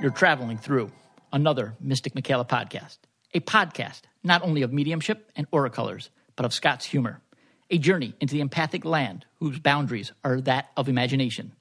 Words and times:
You're 0.00 0.12
traveling 0.12 0.58
through 0.58 0.92
another 1.32 1.74
Mystic 1.80 2.14
Michaela 2.14 2.44
podcast, 2.44 2.98
a 3.34 3.40
podcast 3.40 4.02
not 4.22 4.42
only 4.42 4.62
of 4.62 4.72
mediumship 4.72 5.28
and 5.34 5.48
aura 5.50 5.70
colors, 5.70 6.10
but 6.36 6.46
of 6.46 6.54
Scott's 6.54 6.84
humor, 6.84 7.20
a 7.68 7.78
journey 7.78 8.14
into 8.20 8.34
the 8.34 8.40
empathic 8.40 8.84
land 8.84 9.26
whose 9.40 9.58
boundaries 9.58 10.12
are 10.22 10.40
that 10.42 10.70
of 10.76 10.88
imagination. 10.88 11.52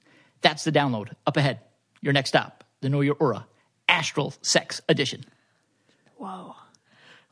That's 0.42 0.64
the 0.64 0.72
download. 0.72 1.14
Up 1.26 1.36
ahead, 1.36 1.62
your 2.02 2.14
next 2.14 2.30
stop, 2.30 2.64
the 2.82 2.90
Know 2.90 3.02
Your 3.02 3.16
Aura 3.16 3.48
Astral 3.90 4.36
Sex 4.44 4.82
Edition. 4.88 5.26
Whoa. 6.18 6.54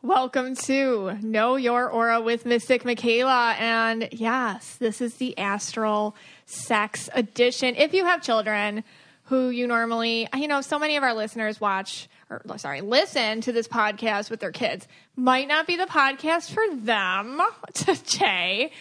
Welcome 0.02 0.56
to 0.56 1.20
Know 1.22 1.56
Your 1.56 1.88
Aura 1.88 2.20
with 2.20 2.48
Mystic 2.48 2.84
Michaela. 2.84 3.56
And 3.60 4.10
yes, 4.12 4.78
this 4.78 5.02
is 5.02 5.16
the 5.16 5.38
Astral 5.38 6.16
Sex 6.48 7.10
Edition. 7.14 7.76
If 7.76 7.94
you 7.94 8.06
have 8.06 8.24
children 8.24 8.84
who 9.26 9.50
you 9.50 9.68
normally, 9.68 10.28
you 10.36 10.48
know, 10.48 10.62
so 10.62 10.78
many 10.80 10.98
of 10.98 11.04
our 11.04 11.14
listeners 11.14 11.60
watch, 11.60 12.08
or 12.30 12.42
sorry, 12.58 12.82
listen 12.82 13.42
to 13.42 13.52
this 13.52 13.68
podcast 13.68 14.30
with 14.30 14.40
their 14.40 14.52
kids, 14.52 14.88
might 15.16 15.48
not 15.48 15.66
be 15.68 15.76
the 15.78 15.86
podcast 15.86 16.52
for 16.52 16.64
them 16.76 17.42
today 17.74 18.72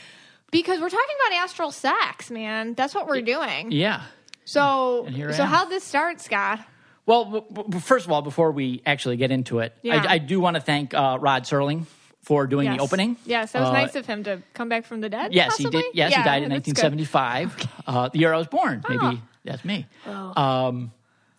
because 0.50 0.80
we're 0.80 0.90
talking 0.90 1.16
about 1.26 1.38
astral 1.42 1.70
sex, 1.70 2.30
man. 2.30 2.74
That's 2.74 2.94
what 2.94 3.06
we're 3.06 3.22
doing. 3.22 3.72
Yeah. 3.72 4.02
So, 4.44 5.04
And 5.06 5.16
here 5.16 5.30
I 5.30 5.32
so 5.32 5.44
how'd 5.44 5.70
this 5.70 5.84
start, 5.84 6.20
Scott? 6.20 6.60
Well, 7.06 7.46
first 7.80 8.06
of 8.06 8.12
all, 8.12 8.22
before 8.22 8.50
we 8.52 8.82
actually 8.86 9.16
get 9.16 9.30
into 9.30 9.58
it, 9.60 9.74
Yeah. 9.82 10.02
I, 10.06 10.14
I 10.14 10.18
do 10.18 10.40
want 10.40 10.56
to 10.56 10.60
thank 10.60 10.94
uh, 10.94 11.18
Rod 11.20 11.44
Serling 11.44 11.86
for 12.22 12.46
doing 12.46 12.66
Yes. 12.66 12.76
the 12.78 12.82
opening. 12.82 13.16
Yes, 13.26 13.52
that 13.52 13.60
was 13.60 13.68
Uh, 13.70 13.72
nice 13.72 13.94
of 13.94 14.06
him 14.06 14.24
to 14.24 14.42
come 14.54 14.68
back 14.70 14.84
from 14.86 15.00
the 15.02 15.08
dead. 15.10 15.32
Yes, 15.34 15.56
possibly? 15.56 15.78
he 15.80 15.82
did. 15.88 15.94
Yes, 15.94 16.10
Yeah, 16.12 16.18
he 16.18 16.24
died 16.24 16.42
in 16.44 16.48
that's 16.50 16.66
good. 16.66 16.82
1975, 16.82 17.68
uh, 17.86 18.08
the 18.10 18.18
year 18.18 18.32
I 18.32 18.38
was 18.38 18.46
born. 18.46 18.82
Maybe 18.88 19.00
Oh. 19.02 19.18
That's 19.44 19.64
me. 19.64 19.86
Um, 20.06 20.92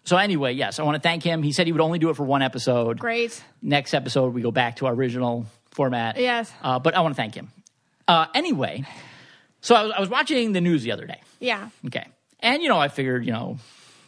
so 0.04 0.18
anyway, 0.18 0.54
yes, 0.54 0.80
I 0.80 0.84
want 0.84 0.96
to 0.96 1.02
thank 1.02 1.24
him. 1.24 1.42
He 1.44 1.52
said 1.52 1.66
he 1.66 1.72
would 1.72 1.82
only 1.82 2.00
do 2.00 2.10
it 2.10 2.16
for 2.16 2.24
one 2.24 2.42
episode. 2.42 3.00
Great. 3.00 3.44
Next 3.62 3.94
episode, 3.94 4.34
we 4.34 4.42
go 4.42 4.52
back 4.52 4.76
to 4.78 4.86
our 4.86 4.94
original 4.94 5.48
format. 5.72 6.18
Yes. 6.20 6.52
Uh, 6.62 6.80
but 6.80 6.94
I 6.96 7.02
want 7.02 7.16
to 7.16 7.22
thank 7.22 7.34
him. 7.36 7.52
Uh, 8.08 8.28
anyway, 8.36 8.84
so 9.62 9.74
I 9.76 9.82
was, 9.84 9.92
I 9.98 10.00
was 10.00 10.10
watching 10.10 10.52
the 10.54 10.62
news 10.62 10.84
the 10.84 10.92
other 10.92 11.06
day. 11.08 11.22
Yeah. 11.40 11.70
Okay. 11.88 12.06
And, 12.40 12.62
you 12.62 12.70
know, 12.70 12.78
I 12.78 12.88
figured, 12.88 13.26
you 13.26 13.32
know, 13.32 13.58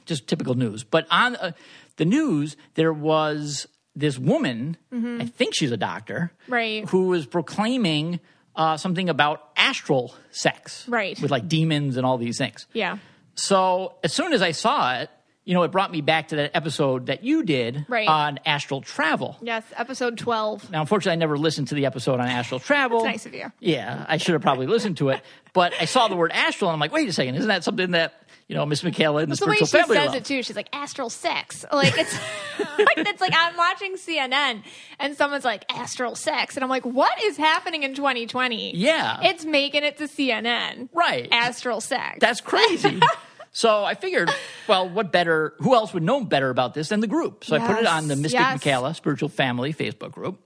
just 0.06 0.28
typical 0.28 0.54
news. 0.54 0.84
But 0.84 1.08
on 1.10 1.36
uh, 1.36 1.52
the 1.96 2.06
news, 2.06 2.56
there 2.76 2.94
was 2.94 3.66
this 3.96 4.20
woman, 4.20 4.78
I 4.94 5.26
think 5.26 5.56
she's 5.56 5.72
a 5.72 5.78
doctor, 5.78 6.32
Mm-hmm. 6.44 6.54
Right. 6.54 6.90
who 6.90 7.08
was 7.08 7.26
proclaiming 7.26 8.20
uh, 8.56 8.78
something 8.78 9.10
about 9.10 9.50
astral 9.58 10.14
sex. 10.30 10.88
Right. 10.88 11.20
With 11.20 11.32
like 11.32 11.48
demons 11.48 11.98
and 11.98 12.06
all 12.06 12.20
these 12.20 12.38
things. 12.38 12.68
Yeah. 12.74 13.00
So 13.38 13.96
as 14.04 14.14
soon 14.14 14.34
as 14.34 14.42
I 14.42 14.52
saw 14.52 14.96
it, 15.00 15.10
you 15.46 15.54
know, 15.54 15.64
it 15.64 15.72
brought 15.72 15.92
me 15.94 16.02
back 16.02 16.28
to 16.30 16.36
that 16.38 16.52
episode 16.56 17.06
that 17.06 17.24
you 17.24 17.42
did 17.42 17.86
Right. 17.88 18.06
on 18.08 18.38
astral 18.46 18.82
travel. 18.82 19.38
Yes. 19.42 19.64
Episode 19.78 20.18
12. 20.18 20.70
Now, 20.72 20.82
unfortunately, 20.82 21.14
I 21.14 21.16
never 21.16 21.38
listened 21.38 21.70
to 21.70 21.76
the 21.76 21.86
episode 21.86 22.20
on 22.20 22.28
astral 22.28 22.60
travel. 22.60 23.00
That's 23.04 23.14
nice 23.14 23.26
of 23.26 23.34
you. 23.34 23.50
Yeah, 23.62 24.06
I 24.10 24.18
should 24.18 24.34
have 24.34 24.42
probably 24.42 24.68
listened 24.68 24.98
to 24.98 25.08
it. 25.10 25.22
But 25.54 25.72
I 25.80 25.86
saw 25.86 26.10
the 26.10 26.18
word 26.18 26.34
astral, 26.34 26.70
and 26.70 26.74
I'm 26.76 26.82
like, 26.82 26.92
wait 26.92 27.08
a 27.08 27.14
second, 27.14 27.36
isn't 27.36 27.48
that 27.48 27.64
something 27.64 27.92
that 27.92 28.22
you 28.50 28.56
know 28.56 28.66
Miss 28.66 28.84
Michaela 28.84 29.22
and 29.22 29.30
the 29.32 29.34
It's 29.34 29.40
the 29.40 29.48
way 29.48 29.56
she 29.56 29.66
spiritual 29.66 29.96
says 29.96 30.04
family 30.04 30.18
it 30.18 30.26
too. 30.26 30.44
She's 30.44 30.56
like 30.58 30.68
astral 30.74 31.10
sex. 31.10 31.64
Like 31.72 31.98
it's 31.98 32.14
like 32.78 32.98
it's 32.98 33.22
like 33.22 33.34
I'm 33.34 33.56
watching 33.56 33.96
CNN 33.96 34.64
and 35.00 35.16
someone's 35.16 35.46
like 35.46 35.64
astral 35.74 36.16
sex, 36.16 36.58
and 36.58 36.64
I'm 36.66 36.70
like, 36.70 36.86
what 36.86 37.24
is 37.24 37.38
happening 37.38 37.84
in 37.84 37.94
2020? 37.96 38.76
Yeah. 38.76 39.20
it's 39.24 39.46
making 39.46 39.84
it 39.86 39.96
to 40.00 40.04
CNN. 40.10 40.90
Right. 40.94 41.30
Astral 41.32 41.80
sex. 41.80 42.18
That's 42.20 42.42
crazy. 42.42 43.00
so 43.58 43.84
I 43.84 43.96
figured, 43.96 44.30
well, 44.68 44.88
what 44.88 45.12
better? 45.12 45.56
Who 45.58 45.74
else 45.74 45.92
would 45.92 46.04
know 46.04 46.24
better 46.24 46.52
about 46.52 46.76
this 46.76 46.90
than 46.90 47.00
the 47.00 47.08
group? 47.08 47.44
So 47.44 47.56
I 47.56 47.66
put 47.66 47.80
it 47.80 47.88
on 47.88 48.08
the 48.08 48.16
Mystic 48.16 48.40
yes. 48.40 48.54
Michaela 48.54 48.94
Spiritual 48.94 49.30
Family 49.30 49.74
Facebook 49.74 50.12
group, 50.12 50.40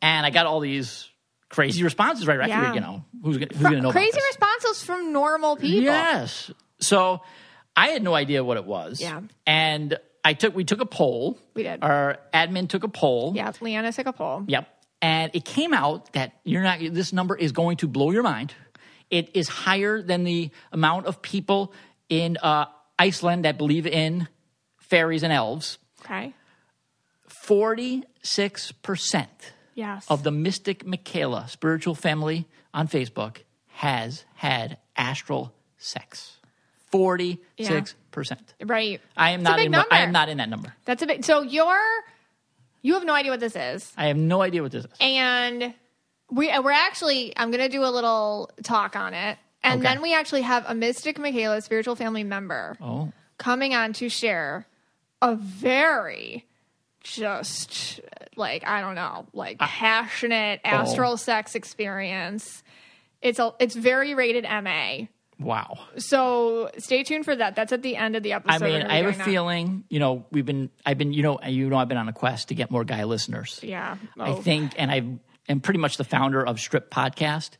and 0.00 0.24
I 0.24 0.30
got 0.30 0.46
all 0.46 0.60
these 0.60 1.08
crazy 1.48 1.82
responses. 1.82 2.28
Right, 2.28 2.40
I 2.40 2.46
Yeah. 2.46 2.60
figured, 2.60 2.74
you 2.76 2.80
know, 2.80 3.04
who's 3.24 3.38
going 3.38 3.48
to 3.48 3.80
know? 3.80 3.90
Crazy 3.90 4.20
responses 4.28 4.84
from 4.84 5.12
normal 5.12 5.56
people. 5.56 5.82
Yes. 5.82 6.52
So 6.78 7.22
I 7.74 7.88
had 7.88 8.04
no 8.04 8.14
idea 8.14 8.44
what 8.44 8.56
it 8.56 8.64
was. 8.64 9.00
Yeah. 9.00 9.22
And 9.48 9.98
I 10.24 10.34
took 10.34 10.54
we 10.54 10.62
took 10.62 10.80
a 10.80 10.86
poll. 10.86 11.40
We 11.54 11.64
did. 11.64 11.82
Our 11.82 12.18
admin 12.32 12.68
took 12.68 12.84
a 12.84 12.88
poll. 12.88 13.32
Yeah, 13.34 13.50
Leanna 13.60 13.90
took 13.90 14.06
a 14.06 14.12
poll. 14.12 14.44
Yep. 14.46 14.68
And 15.02 15.32
it 15.34 15.44
came 15.44 15.74
out 15.74 16.12
that 16.12 16.34
you're 16.44 16.62
not 16.62 16.78
this 16.78 17.12
number 17.12 17.36
is 17.36 17.50
going 17.50 17.78
to 17.78 17.88
blow 17.88 18.12
your 18.12 18.22
mind. 18.22 18.54
It 19.10 19.34
is 19.34 19.48
higher 19.48 20.00
than 20.00 20.22
the 20.22 20.50
amount 20.70 21.06
of 21.06 21.20
people 21.20 21.74
in 22.08 22.36
uh, 22.42 22.66
Iceland 22.98 23.44
that 23.44 23.58
believe 23.58 23.86
in 23.86 24.28
fairies 24.78 25.22
and 25.22 25.32
elves. 25.32 25.78
Okay. 26.04 26.32
46% 27.28 29.26
Yes. 29.74 30.06
of 30.08 30.22
the 30.22 30.30
Mystic 30.30 30.86
Michaela 30.86 31.48
spiritual 31.48 31.94
family 31.96 32.46
on 32.72 32.86
Facebook 32.88 33.38
has 33.68 34.24
had 34.34 34.78
astral 34.96 35.52
sex. 35.78 36.36
46%. 36.92 37.38
right. 38.66 39.00
I 39.16 39.30
am 39.30 39.40
It's 39.40 39.44
not 39.48 39.58
in 39.58 39.70
number. 39.72 39.88
I 39.90 40.02
am 40.02 40.12
not 40.12 40.28
in 40.28 40.36
that 40.38 40.48
number. 40.48 40.72
That's 40.84 41.02
a 41.02 41.06
big. 41.06 41.24
So 41.24 41.42
you're 41.42 42.04
you 42.82 42.94
have 42.94 43.04
no 43.04 43.14
idea 43.14 43.32
what 43.32 43.40
this 43.40 43.56
is. 43.56 43.92
I 43.96 44.06
have 44.06 44.16
no 44.16 44.42
idea 44.42 44.62
what 44.62 44.70
this 44.70 44.84
is. 44.84 44.90
and 45.00 45.74
we 46.30 46.56
we're 46.60 46.70
actually 46.70 47.32
I'm 47.36 47.50
gonna 47.50 47.68
do 47.68 47.82
a 47.84 47.90
little 47.90 48.50
talk 48.62 48.94
on 48.94 49.12
it, 49.12 49.38
and 49.64 49.80
Okay. 49.80 49.92
then 49.94 50.02
we 50.02 50.14
actually 50.14 50.42
have 50.42 50.64
a 50.68 50.74
Mystic 50.74 51.18
Michaela 51.18 51.60
spiritual 51.62 51.96
family 51.96 52.22
member 52.22 52.76
Oh. 52.80 53.12
coming 53.38 53.74
on 53.74 53.92
to 53.94 54.08
share 54.08 54.66
a 55.20 55.34
very 55.34 56.44
just 57.02 58.00
like 58.36 58.66
I 58.66 58.80
don't 58.80 58.94
know 58.94 59.26
like 59.32 59.58
passionate 59.58 60.60
Oh. 60.64 60.68
astral 60.68 61.16
sex 61.16 61.54
experience. 61.54 62.62
It's 63.22 63.38
a 63.38 63.52
it's 63.58 63.74
very 63.74 64.14
rated 64.14 64.44
MA. 64.44 65.06
Wow. 65.40 65.78
So 65.96 66.70
stay 66.78 67.02
tuned 67.02 67.24
for 67.24 67.34
that. 67.34 67.56
That's 67.56 67.72
at 67.72 67.82
the 67.82 67.96
end 67.96 68.14
of 68.14 68.22
the 68.22 68.32
episode. 68.34 68.62
I 68.64 68.66
mean, 68.68 68.82
I 68.82 68.96
have 69.02 69.06
a 69.20 69.24
feeling, 69.24 69.82
you 69.90 69.98
know, 69.98 70.24
we've 70.30 70.46
been, 70.46 70.70
I've 70.86 70.96
been, 70.96 71.12
you 71.12 71.24
know, 71.24 71.40
you 71.44 71.68
know, 71.68 71.76
I've 71.76 71.88
been 71.88 71.98
on 71.98 72.08
a 72.08 72.12
quest 72.12 72.48
to 72.48 72.54
get 72.54 72.70
more 72.70 72.84
guy 72.84 73.02
listeners. 73.02 73.58
Yeah. 73.60 73.96
I 74.18 74.28
Oh, 74.30 74.34
think, 74.36 74.74
and 74.78 74.92
I 74.92 75.02
am 75.48 75.60
pretty 75.60 75.80
much 75.80 75.96
the 75.96 76.04
founder 76.04 76.46
of 76.46 76.60
Strip 76.60 76.88
Podcast. 76.88 77.50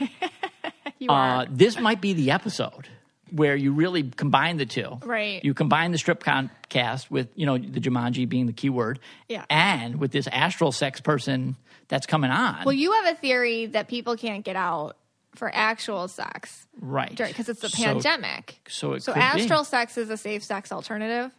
you 0.98 1.10
are. 1.10 1.42
Uh, 1.42 1.46
this 1.50 1.78
might 1.78 2.00
be 2.00 2.12
the 2.12 2.30
episode 2.30 2.88
where 3.30 3.54
you 3.54 3.72
really 3.72 4.02
combine 4.02 4.56
the 4.56 4.66
two. 4.66 4.98
Right. 5.04 5.44
You 5.44 5.54
combine 5.54 5.92
the 5.92 5.98
Strip 5.98 6.24
con- 6.24 6.50
cast 6.68 7.10
with, 7.10 7.28
you 7.36 7.46
know, 7.46 7.56
the 7.58 7.80
Jumanji 7.80 8.28
being 8.28 8.46
the 8.46 8.52
key 8.52 8.70
word. 8.70 8.98
Yeah. 9.28 9.44
And 9.48 10.00
with 10.00 10.10
this 10.10 10.26
astral 10.26 10.72
sex 10.72 11.00
person 11.00 11.56
that's 11.88 12.06
coming 12.06 12.30
on. 12.32 12.64
well, 12.64 12.72
you 12.72 12.90
have 12.92 13.14
a 13.14 13.16
theory 13.16 13.66
that 13.66 13.86
people 13.88 14.16
can't 14.16 14.44
get 14.44 14.56
out 14.56 14.96
for 15.36 15.50
actual 15.54 16.08
sex. 16.08 16.66
right. 16.80 17.16
because 17.16 17.48
it's 17.48 17.60
the 17.60 17.68
So- 17.68 17.84
pandemic. 17.84 18.60
So, 18.68 18.94
it 18.94 19.02
So 19.04 19.12
could 19.12 19.20
be. 19.20 19.24
astral 19.24 19.62
sex 19.64 19.96
is 19.96 20.10
a 20.10 20.16
safe 20.16 20.42
sex 20.42 20.72
alternative. 20.72 21.30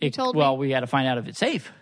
It- 0.00 0.16
well, 0.16 0.54
me. 0.56 0.60
we 0.60 0.68
got 0.68 0.80
to 0.80 0.86
find 0.86 1.08
out 1.08 1.18
if 1.18 1.26
it's 1.26 1.38
safe. 1.38 1.72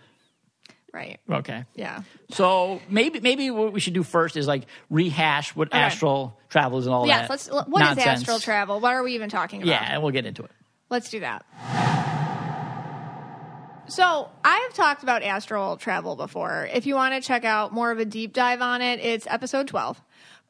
Right. 0.93 1.19
Okay. 1.29 1.65
Yeah. 1.75 2.01
So 2.31 2.81
maybe 2.89 3.19
maybe 3.19 3.51
what 3.51 3.73
we 3.73 3.79
should 3.79 3.93
do 3.93 4.03
first 4.03 4.35
is 4.37 4.47
like 4.47 4.65
rehash 4.89 5.55
what 5.55 5.73
astral 5.73 6.37
travel 6.49 6.79
is 6.79 6.85
and 6.87 6.93
all 6.95 7.05
Yes. 7.05 7.27
that. 7.27 7.33
Yes. 7.33 7.49
Let's. 7.51 7.67
What 7.67 7.81
is 7.81 7.87
nonsense. 7.89 8.07
astral 8.21 8.39
travel? 8.39 8.79
What 8.79 8.93
are 8.93 9.03
we 9.03 9.13
even 9.15 9.29
talking 9.29 9.61
about? 9.61 9.69
Yeah, 9.69 9.93
and 9.93 10.01
we'll 10.01 10.11
get 10.11 10.25
into 10.25 10.43
it. 10.43 10.51
Let's 10.89 11.09
do 11.09 11.19
that. 11.19 11.45
So, 13.87 14.29
I 14.43 14.67
have 14.67 14.73
talked 14.75 15.01
about 15.01 15.23
astral 15.23 15.75
travel 15.75 16.15
before. 16.15 16.69
If 16.71 16.85
you 16.85 16.93
want 16.93 17.15
to 17.15 17.27
check 17.27 17.43
out 17.43 17.73
more 17.73 17.89
of 17.91 17.97
a 17.97 18.05
deep 18.05 18.33
dive 18.33 18.61
on 18.61 18.83
it, 18.83 18.99
it's 18.99 19.25
episode 19.27 19.67
12. 19.67 19.99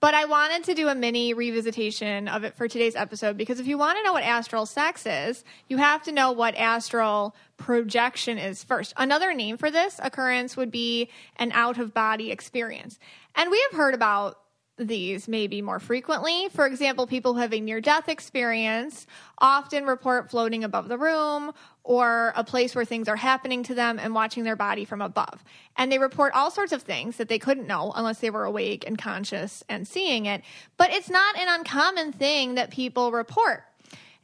But 0.01 0.13
I 0.13 0.25
wanted 0.25 0.63
to 0.65 0.73
do 0.73 0.87
a 0.87 0.95
mini 0.95 1.33
revisitation 1.33 2.33
of 2.33 2.45
it 2.45 2.55
for 2.55 2.69
today's 2.69 2.95
episode 2.95 3.37
because 3.37 3.59
if 3.59 3.67
you 3.67 3.77
want 3.77 3.97
to 3.97 4.03
know 4.03 4.13
what 4.13 4.23
astral 4.23 4.65
sex 4.65 5.05
is, 5.05 5.43
you 5.67 5.77
have 5.77 6.03
to 6.03 6.13
know 6.13 6.31
what 6.31 6.55
astral 6.55 7.35
projection 7.57 8.37
is 8.37 8.63
first. 8.63 8.93
Another 8.95 9.33
name 9.33 9.57
for 9.57 9.69
this 9.69 9.99
occurrence 10.01 10.55
would 10.55 10.71
be 10.71 11.09
an 11.35 11.51
out 11.51 11.77
of 11.77 11.93
body 11.93 12.31
experience. 12.31 12.97
And 13.35 13.51
we 13.51 13.61
have 13.69 13.77
heard 13.77 13.93
about 13.93 14.39
these 14.77 15.27
maybe 15.27 15.61
more 15.61 15.79
frequently. 15.79 16.47
For 16.53 16.65
example, 16.65 17.05
people 17.05 17.33
who 17.33 17.41
have 17.41 17.53
a 17.53 17.59
near 17.59 17.81
death 17.81 18.07
experience 18.07 19.05
often 19.37 19.85
report 19.85 20.31
floating 20.31 20.63
above 20.63 20.87
the 20.87 20.97
room 20.97 21.51
or 21.89 22.33
a 22.35 22.43
place 22.43 22.75
where 22.75 22.85
things 22.85 23.07
are 23.07 23.15
happening 23.15 23.63
to 23.63 23.73
them 23.73 23.97
and 23.97 24.13
watching 24.13 24.43
their 24.43 24.55
body 24.55 24.85
from 24.85 25.01
above. 25.01 25.43
And 25.75 25.91
they 25.91 25.97
report 25.97 26.35
all 26.35 26.51
sorts 26.51 26.71
of 26.71 26.83
things 26.83 27.17
that 27.17 27.29
they 27.29 27.39
couldn't 27.39 27.65
know 27.65 27.91
unless 27.95 28.19
they 28.19 28.29
were 28.29 28.43
awake 28.43 28.83
and 28.85 28.95
conscious 28.95 29.63
and 29.67 29.87
seeing 29.87 30.27
it. 30.27 30.43
But 30.77 30.91
it's 30.91 31.09
not 31.09 31.35
an 31.35 31.47
uncommon 31.47 32.11
thing 32.11 32.53
that 32.55 32.69
people 32.69 33.11
report. 33.11 33.63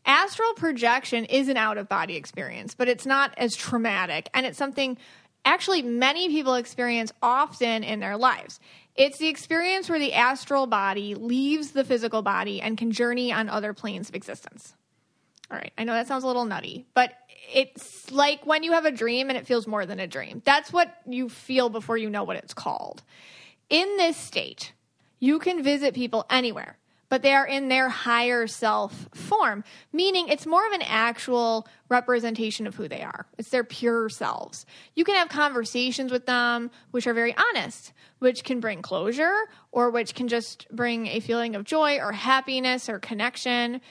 Astral 0.05 0.53
projection 0.53 1.25
is 1.25 1.49
an 1.49 1.57
out 1.57 1.79
of 1.79 1.89
body 1.89 2.15
experience, 2.15 2.75
but 2.75 2.87
it's 2.87 3.07
not 3.07 3.33
as 3.35 3.55
traumatic. 3.55 4.29
And 4.35 4.45
it's 4.45 4.59
something 4.59 4.95
actually 5.43 5.81
many 5.81 6.29
people 6.29 6.53
experience 6.53 7.13
often 7.23 7.83
in 7.83 7.99
their 7.99 8.15
lives. 8.15 8.59
It's 8.95 9.17
the 9.17 9.27
experience 9.27 9.89
where 9.89 9.97
the 9.97 10.13
astral 10.13 10.67
body 10.67 11.15
leaves 11.15 11.71
the 11.71 11.83
physical 11.83 12.21
body 12.21 12.61
and 12.61 12.77
can 12.77 12.91
journey 12.91 13.33
on 13.33 13.49
other 13.49 13.73
planes 13.73 14.07
of 14.07 14.13
existence. 14.13 14.75
All 15.51 15.57
right. 15.57 15.71
I 15.77 15.83
know 15.83 15.93
that 15.93 16.07
sounds 16.07 16.23
a 16.23 16.27
little 16.27 16.45
nutty, 16.45 16.85
but 16.93 17.13
it's 17.53 18.11
like 18.11 18.45
when 18.45 18.63
you 18.63 18.71
have 18.71 18.85
a 18.85 18.91
dream 18.91 19.29
and 19.29 19.37
it 19.37 19.45
feels 19.45 19.67
more 19.67 19.85
than 19.85 19.99
a 19.99 20.07
dream. 20.07 20.41
That's 20.43 20.73
what 20.73 20.95
you 21.07 21.29
feel 21.29 21.69
before 21.69 21.97
you 21.97 22.09
know 22.09 22.23
what 22.23 22.37
it's 22.37 22.53
called. 22.53 23.03
In 23.69 23.97
this 23.97 24.17
state, 24.17 24.73
you 25.19 25.39
can 25.39 25.63
visit 25.63 25.93
people 25.93 26.25
anywhere, 26.29 26.77
but 27.09 27.21
they 27.21 27.33
are 27.33 27.45
in 27.45 27.67
their 27.67 27.89
higher 27.89 28.47
self 28.47 29.07
form, 29.13 29.63
meaning 29.93 30.27
it's 30.27 30.47
more 30.47 30.65
of 30.65 30.73
an 30.73 30.81
actual 30.83 31.67
representation 31.89 32.65
of 32.65 32.75
who 32.75 32.87
they 32.87 33.01
are. 33.01 33.27
It's 33.37 33.49
their 33.49 33.63
pure 33.63 34.09
selves. 34.09 34.65
You 34.95 35.03
can 35.03 35.15
have 35.15 35.29
conversations 35.29 36.11
with 36.11 36.25
them 36.25 36.71
which 36.91 37.05
are 37.05 37.13
very 37.13 37.35
honest, 37.37 37.93
which 38.19 38.43
can 38.43 38.59
bring 38.59 38.81
closure 38.81 39.35
or 39.71 39.91
which 39.91 40.15
can 40.15 40.27
just 40.27 40.67
bring 40.71 41.07
a 41.07 41.19
feeling 41.19 41.55
of 41.55 41.63
joy 41.63 41.99
or 41.99 42.11
happiness 42.11 42.89
or 42.89 42.99
connection. 42.99 43.81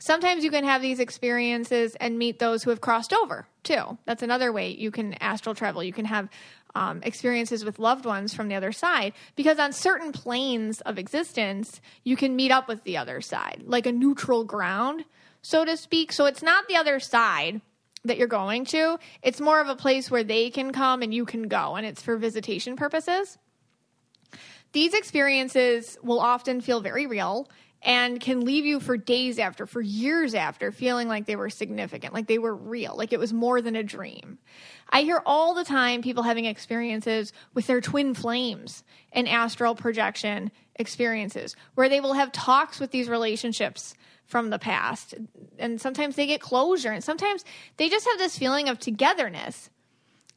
Sometimes 0.00 0.42
you 0.42 0.50
can 0.50 0.64
have 0.64 0.80
these 0.80 0.98
experiences 0.98 1.94
and 1.96 2.18
meet 2.18 2.38
those 2.38 2.62
who 2.62 2.70
have 2.70 2.80
crossed 2.80 3.12
over 3.12 3.46
too. 3.62 3.98
That's 4.06 4.22
another 4.22 4.50
way 4.50 4.70
you 4.70 4.90
can 4.90 5.12
astral 5.14 5.54
travel. 5.54 5.84
You 5.84 5.92
can 5.92 6.06
have 6.06 6.30
um, 6.74 7.02
experiences 7.02 7.66
with 7.66 7.78
loved 7.78 8.06
ones 8.06 8.32
from 8.32 8.48
the 8.48 8.54
other 8.54 8.72
side 8.72 9.12
because 9.36 9.58
on 9.58 9.74
certain 9.74 10.10
planes 10.10 10.80
of 10.80 10.98
existence, 10.98 11.82
you 12.02 12.16
can 12.16 12.34
meet 12.34 12.50
up 12.50 12.66
with 12.66 12.82
the 12.84 12.96
other 12.96 13.20
side, 13.20 13.62
like 13.66 13.84
a 13.84 13.92
neutral 13.92 14.42
ground, 14.42 15.04
so 15.42 15.66
to 15.66 15.76
speak. 15.76 16.12
So 16.12 16.24
it's 16.24 16.42
not 16.42 16.66
the 16.66 16.76
other 16.76 16.98
side 16.98 17.60
that 18.04 18.16
you're 18.16 18.26
going 18.26 18.64
to, 18.64 18.98
it's 19.22 19.38
more 19.38 19.60
of 19.60 19.68
a 19.68 19.76
place 19.76 20.10
where 20.10 20.24
they 20.24 20.48
can 20.48 20.72
come 20.72 21.02
and 21.02 21.12
you 21.12 21.26
can 21.26 21.48
go, 21.48 21.76
and 21.76 21.84
it's 21.84 22.00
for 22.00 22.16
visitation 22.16 22.74
purposes. 22.74 23.36
These 24.72 24.94
experiences 24.94 25.98
will 26.02 26.20
often 26.20 26.62
feel 26.62 26.80
very 26.80 27.06
real 27.06 27.50
and 27.82 28.20
can 28.20 28.44
leave 28.44 28.66
you 28.66 28.78
for 28.78 28.96
days 28.96 29.38
after, 29.38 29.66
for 29.66 29.80
years 29.80 30.34
after, 30.34 30.70
feeling 30.70 31.08
like 31.08 31.26
they 31.26 31.36
were 31.36 31.48
significant, 31.48 32.12
like 32.12 32.26
they 32.26 32.38
were 32.38 32.54
real, 32.54 32.94
like 32.96 33.12
it 33.12 33.18
was 33.18 33.32
more 33.32 33.62
than 33.62 33.74
a 33.74 33.82
dream. 33.82 34.38
I 34.90 35.02
hear 35.02 35.22
all 35.24 35.54
the 35.54 35.64
time 35.64 36.02
people 36.02 36.22
having 36.22 36.44
experiences 36.44 37.32
with 37.54 37.66
their 37.66 37.80
twin 37.80 38.14
flames 38.14 38.84
and 39.12 39.28
astral 39.28 39.74
projection 39.74 40.50
experiences 40.76 41.56
where 41.74 41.88
they 41.88 42.00
will 42.00 42.14
have 42.14 42.32
talks 42.32 42.80
with 42.80 42.90
these 42.90 43.08
relationships 43.08 43.94
from 44.26 44.50
the 44.50 44.58
past. 44.58 45.14
And 45.58 45.80
sometimes 45.80 46.16
they 46.16 46.26
get 46.26 46.40
closure, 46.40 46.92
and 46.92 47.02
sometimes 47.02 47.44
they 47.76 47.88
just 47.88 48.06
have 48.06 48.18
this 48.18 48.38
feeling 48.38 48.68
of 48.68 48.78
togetherness. 48.78 49.70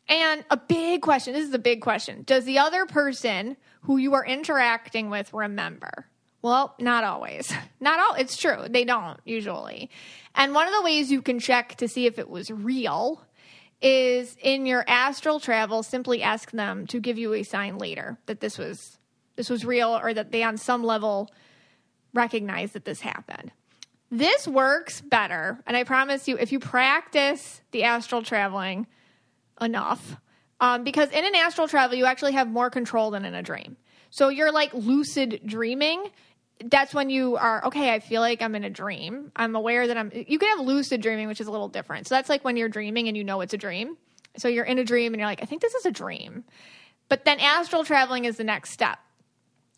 And 0.08 0.44
a 0.50 0.58
big 0.58 1.02
question 1.02 1.34
this 1.34 1.46
is 1.46 1.52
the 1.52 1.60
big 1.60 1.82
question 1.82 2.24
Does 2.24 2.46
the 2.46 2.60
other 2.60 2.86
person 2.86 3.58
who 3.82 3.98
you 3.98 4.14
are 4.14 4.26
interacting 4.26 5.10
with 5.10 5.34
remember? 5.34 6.08
Well, 6.44 6.76
not 6.78 7.06
always. 7.06 7.52
Not 7.80 8.00
all. 8.00 8.16
It's 8.16 8.38
true. 8.38 8.66
They 8.70 8.84
don't 8.84 9.20
usually. 9.26 9.90
And 10.36 10.54
one 10.54 10.68
of 10.68 10.74
the 10.74 10.82
ways 10.82 11.12
you 11.12 11.22
can 11.22 11.40
check 11.40 11.76
to 11.78 11.88
see 11.88 12.06
if 12.06 12.20
it 12.20 12.30
was 12.30 12.52
real 12.52 13.22
is 13.82 14.38
in 14.42 14.66
your 14.66 14.86
astral 14.88 15.40
travel, 15.40 15.84
simply 15.84 16.22
ask 16.22 16.52
them 16.52 16.86
to 16.88 17.00
give 17.00 17.18
you 17.18 17.34
a 17.34 17.44
sign 17.44 17.78
later 17.78 18.18
that 18.28 18.40
this 18.40 18.58
was 18.58 18.98
this 19.36 19.50
was 19.50 19.66
real 19.66 19.90
or 19.90 20.14
that 20.14 20.32
they 20.32 20.44
on 20.44 20.58
some 20.58 20.84
level 20.84 21.30
recognize 22.14 22.74
that 22.74 22.86
this 22.86 23.02
happened. 23.02 23.52
This 24.12 24.48
works 24.48 25.02
better, 25.02 25.60
and 25.66 25.76
I 25.76 25.84
promise 25.84 26.28
you, 26.28 26.38
if 26.38 26.52
you 26.52 26.60
practice 26.60 27.62
the 27.72 27.84
astral 27.84 28.22
traveling 28.22 28.86
enough, 29.60 30.18
um, 30.62 30.84
because 30.84 31.10
in 31.10 31.26
an 31.26 31.36
astral 31.36 31.68
travel, 31.68 31.98
you 31.98 32.06
actually 32.06 32.34
have 32.34 32.48
more 32.48 32.70
control 32.70 33.12
than 33.12 33.26
in 33.26 33.34
a 33.34 33.42
dream. 33.42 33.76
So 34.12 34.30
you're 34.30 34.52
like 34.52 34.72
lucid 34.76 35.42
dreaming 35.44 36.04
that's 36.66 36.94
when 36.94 37.10
you 37.10 37.36
are 37.36 37.66
okay 37.66 37.94
i 37.94 38.00
feel 38.00 38.22
like 38.22 38.42
i'm 38.42 38.56
in 38.56 38.64
a 38.64 38.70
dream. 38.70 39.32
I'm 39.36 39.56
aware 39.56 39.88
that 39.88 39.98
i'm 39.98 40.12
you 40.14 40.40
can 40.40 40.58
have 40.58 40.66
lucid 40.66 41.02
dreaming 41.02 41.28
which 41.28 41.42
is 41.42 41.48
a 41.48 41.52
little 41.52 41.70
different. 41.70 42.08
So 42.08 42.16
that's 42.16 42.30
like 42.30 42.44
when 42.44 42.58
you're 42.58 42.70
dreaming 42.70 43.08
and 43.08 43.18
you 43.18 43.24
know 43.24 43.42
it's 43.42 43.54
a 43.54 43.58
dream. 43.58 43.98
So 44.38 44.48
you're 44.48 44.66
in 44.66 44.80
a 44.80 44.84
dream 44.84 45.14
and 45.14 45.20
you're 45.20 45.30
like 45.30 45.42
i 45.42 45.46
think 45.46 45.62
this 45.62 45.74
is 45.74 45.86
a 45.86 45.92
dream. 45.92 46.44
But 47.10 47.26
then 47.26 47.40
astral 47.40 47.84
traveling 47.84 48.26
is 48.26 48.38
the 48.38 48.44
next 48.44 48.72
step 48.72 49.00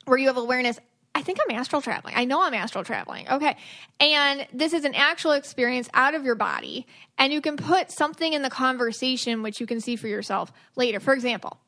where 0.06 0.18
you 0.18 0.28
have 0.28 0.38
awareness 0.38 0.80
i 1.16 1.22
think 1.22 1.40
i'm 1.42 1.56
astral 1.56 1.82
traveling. 1.82 2.14
I 2.16 2.26
know 2.26 2.42
i'm 2.42 2.54
astral 2.54 2.84
traveling. 2.84 3.28
Okay. 3.30 3.56
And 4.00 4.46
this 4.54 4.74
is 4.74 4.86
an 4.86 4.96
actual 4.96 5.32
experience 5.32 5.90
out 5.94 6.14
of 6.14 6.24
your 6.24 6.36
body. 6.36 6.86
And 7.18 7.32
you 7.34 7.42
can 7.42 7.58
put 7.58 7.92
something 7.92 8.34
in 8.34 8.42
the 8.42 8.50
conversation 8.50 9.42
which 9.42 9.60
you 9.60 9.66
can 9.66 9.80
see 9.80 9.96
for 9.96 10.08
yourself 10.08 10.52
later. 10.76 11.00
For 11.00 11.14
example 11.14 11.60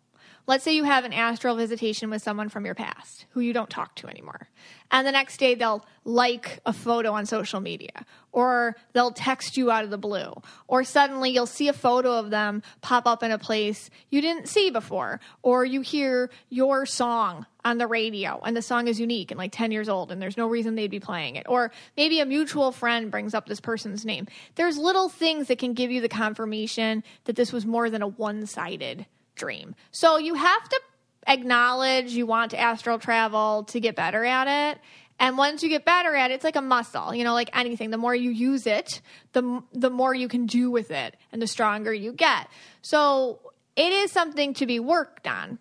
Let's 0.48 0.64
say 0.64 0.74
you 0.74 0.86
have 0.86 1.04
an 1.04 1.12
astral 1.12 1.58
visitation 1.58 2.10
with 2.10 2.22
someone 2.22 2.48
from 2.48 2.66
your 2.66 2.74
past 2.74 3.26
who 3.32 3.42
you 3.42 3.52
don't 3.52 3.70
talk 3.70 3.96
to 3.96 4.08
anymore. 4.08 4.48
And 4.90 5.06
the 5.06 5.12
next 5.12 5.42
day 5.42 5.56
they'll 5.56 5.86
like 6.06 6.62
a 6.66 6.72
photo 6.72 7.12
on 7.12 7.26
social 7.26 7.60
media 7.60 8.06
or 8.32 8.78
they'll 8.94 9.12
text 9.12 9.58
you 9.58 9.70
out 9.70 9.84
of 9.84 9.90
the 9.90 9.98
blue 9.98 10.34
or 10.68 10.86
suddenly 10.86 11.32
you'll 11.32 11.46
see 11.46 11.68
a 11.68 11.74
photo 11.74 12.18
of 12.18 12.30
them 12.30 12.64
pop 12.80 13.06
up 13.06 13.24
in 13.24 13.32
a 13.32 13.38
place 13.38 13.90
you 14.10 14.22
didn't 14.22 14.48
see 14.48 14.70
before 14.70 15.20
or 15.42 15.66
you 15.66 15.82
hear 15.82 16.30
your 16.48 16.86
song 16.86 17.46
on 17.66 17.78
the 17.78 17.88
radio 17.88 18.40
and 18.46 18.56
the 18.56 18.62
song 18.62 18.88
is 18.88 19.02
unique 19.02 19.32
and 19.32 19.38
like 19.38 19.52
10 19.52 19.74
years 19.74 19.90
old 19.90 20.14
and 20.14 20.22
there's 20.22 20.38
no 20.38 20.48
reason 20.48 20.76
they'd 20.76 20.90
be 20.90 21.00
playing 21.00 21.36
it 21.36 21.46
or 21.50 21.74
maybe 21.98 22.22
a 22.22 22.26
mutual 22.26 22.72
friend 22.72 23.12
brings 23.12 23.34
up 23.34 23.48
this 23.48 23.60
person's 23.60 24.06
name. 24.06 24.26
There's 24.56 24.78
little 24.78 25.10
things 25.10 25.50
that 25.50 25.60
can 25.60 25.74
give 25.74 25.92
you 25.92 26.00
the 26.00 26.08
confirmation 26.08 27.04
that 27.26 27.36
this 27.36 27.52
was 27.52 27.66
more 27.66 27.90
than 27.90 28.02
a 28.02 28.08
one-sided 28.08 29.06
dream. 29.38 29.76
So 29.92 30.18
you 30.18 30.34
have 30.34 30.70
to 30.70 30.82
acknowledge 31.28 32.12
you 32.12 32.26
want 32.26 32.52
to 32.52 32.60
astral 32.60 33.00
travel 33.00 33.64
to 33.66 33.80
get 33.80 33.96
better 33.96 34.24
at 34.26 34.72
it. 34.72 34.82
And 35.20 35.38
once 35.38 35.64
you 35.64 35.70
get 35.70 35.84
better 35.84 36.16
at 36.16 36.32
it, 36.32 36.36
it's 36.36 36.44
like 36.44 36.56
a 36.56 36.62
muscle, 36.62 37.14
you 37.14 37.24
know, 37.24 37.34
like 37.34 37.50
anything. 37.58 37.90
The 37.90 37.98
more 37.98 38.14
you 38.14 38.30
use 38.30 38.68
it, 38.68 39.02
the 39.34 39.64
the 39.74 39.90
more 39.90 40.14
you 40.14 40.28
can 40.28 40.46
do 40.46 40.70
with 40.70 40.92
it, 40.92 41.16
and 41.32 41.42
the 41.42 41.48
stronger 41.48 41.92
you 41.94 42.14
get. 42.14 42.48
So 42.82 43.40
it 43.76 43.92
is 43.92 44.12
something 44.12 44.54
to 44.56 44.66
be 44.66 44.80
worked 44.80 45.28
on. 45.28 45.58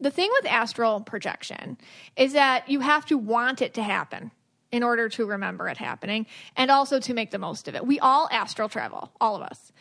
The 0.00 0.10
thing 0.10 0.30
with 0.32 0.46
astral 0.46 1.00
projection 1.00 1.78
is 2.16 2.32
that 2.32 2.68
you 2.68 2.80
have 2.80 3.04
to 3.06 3.18
want 3.18 3.60
it 3.60 3.74
to 3.74 3.82
happen 3.82 4.30
in 4.70 4.82
order 4.82 5.08
to 5.08 5.26
remember 5.26 5.68
it 5.68 5.76
happening, 5.76 6.26
and 6.56 6.70
also 6.70 6.98
to 7.00 7.12
make 7.12 7.30
the 7.30 7.38
most 7.38 7.68
of 7.68 7.74
it. 7.74 7.84
We 7.86 7.98
all 7.98 8.28
astral 8.30 8.68
travel, 8.68 9.12
all 9.20 9.36
of 9.36 9.42
us. 9.42 9.72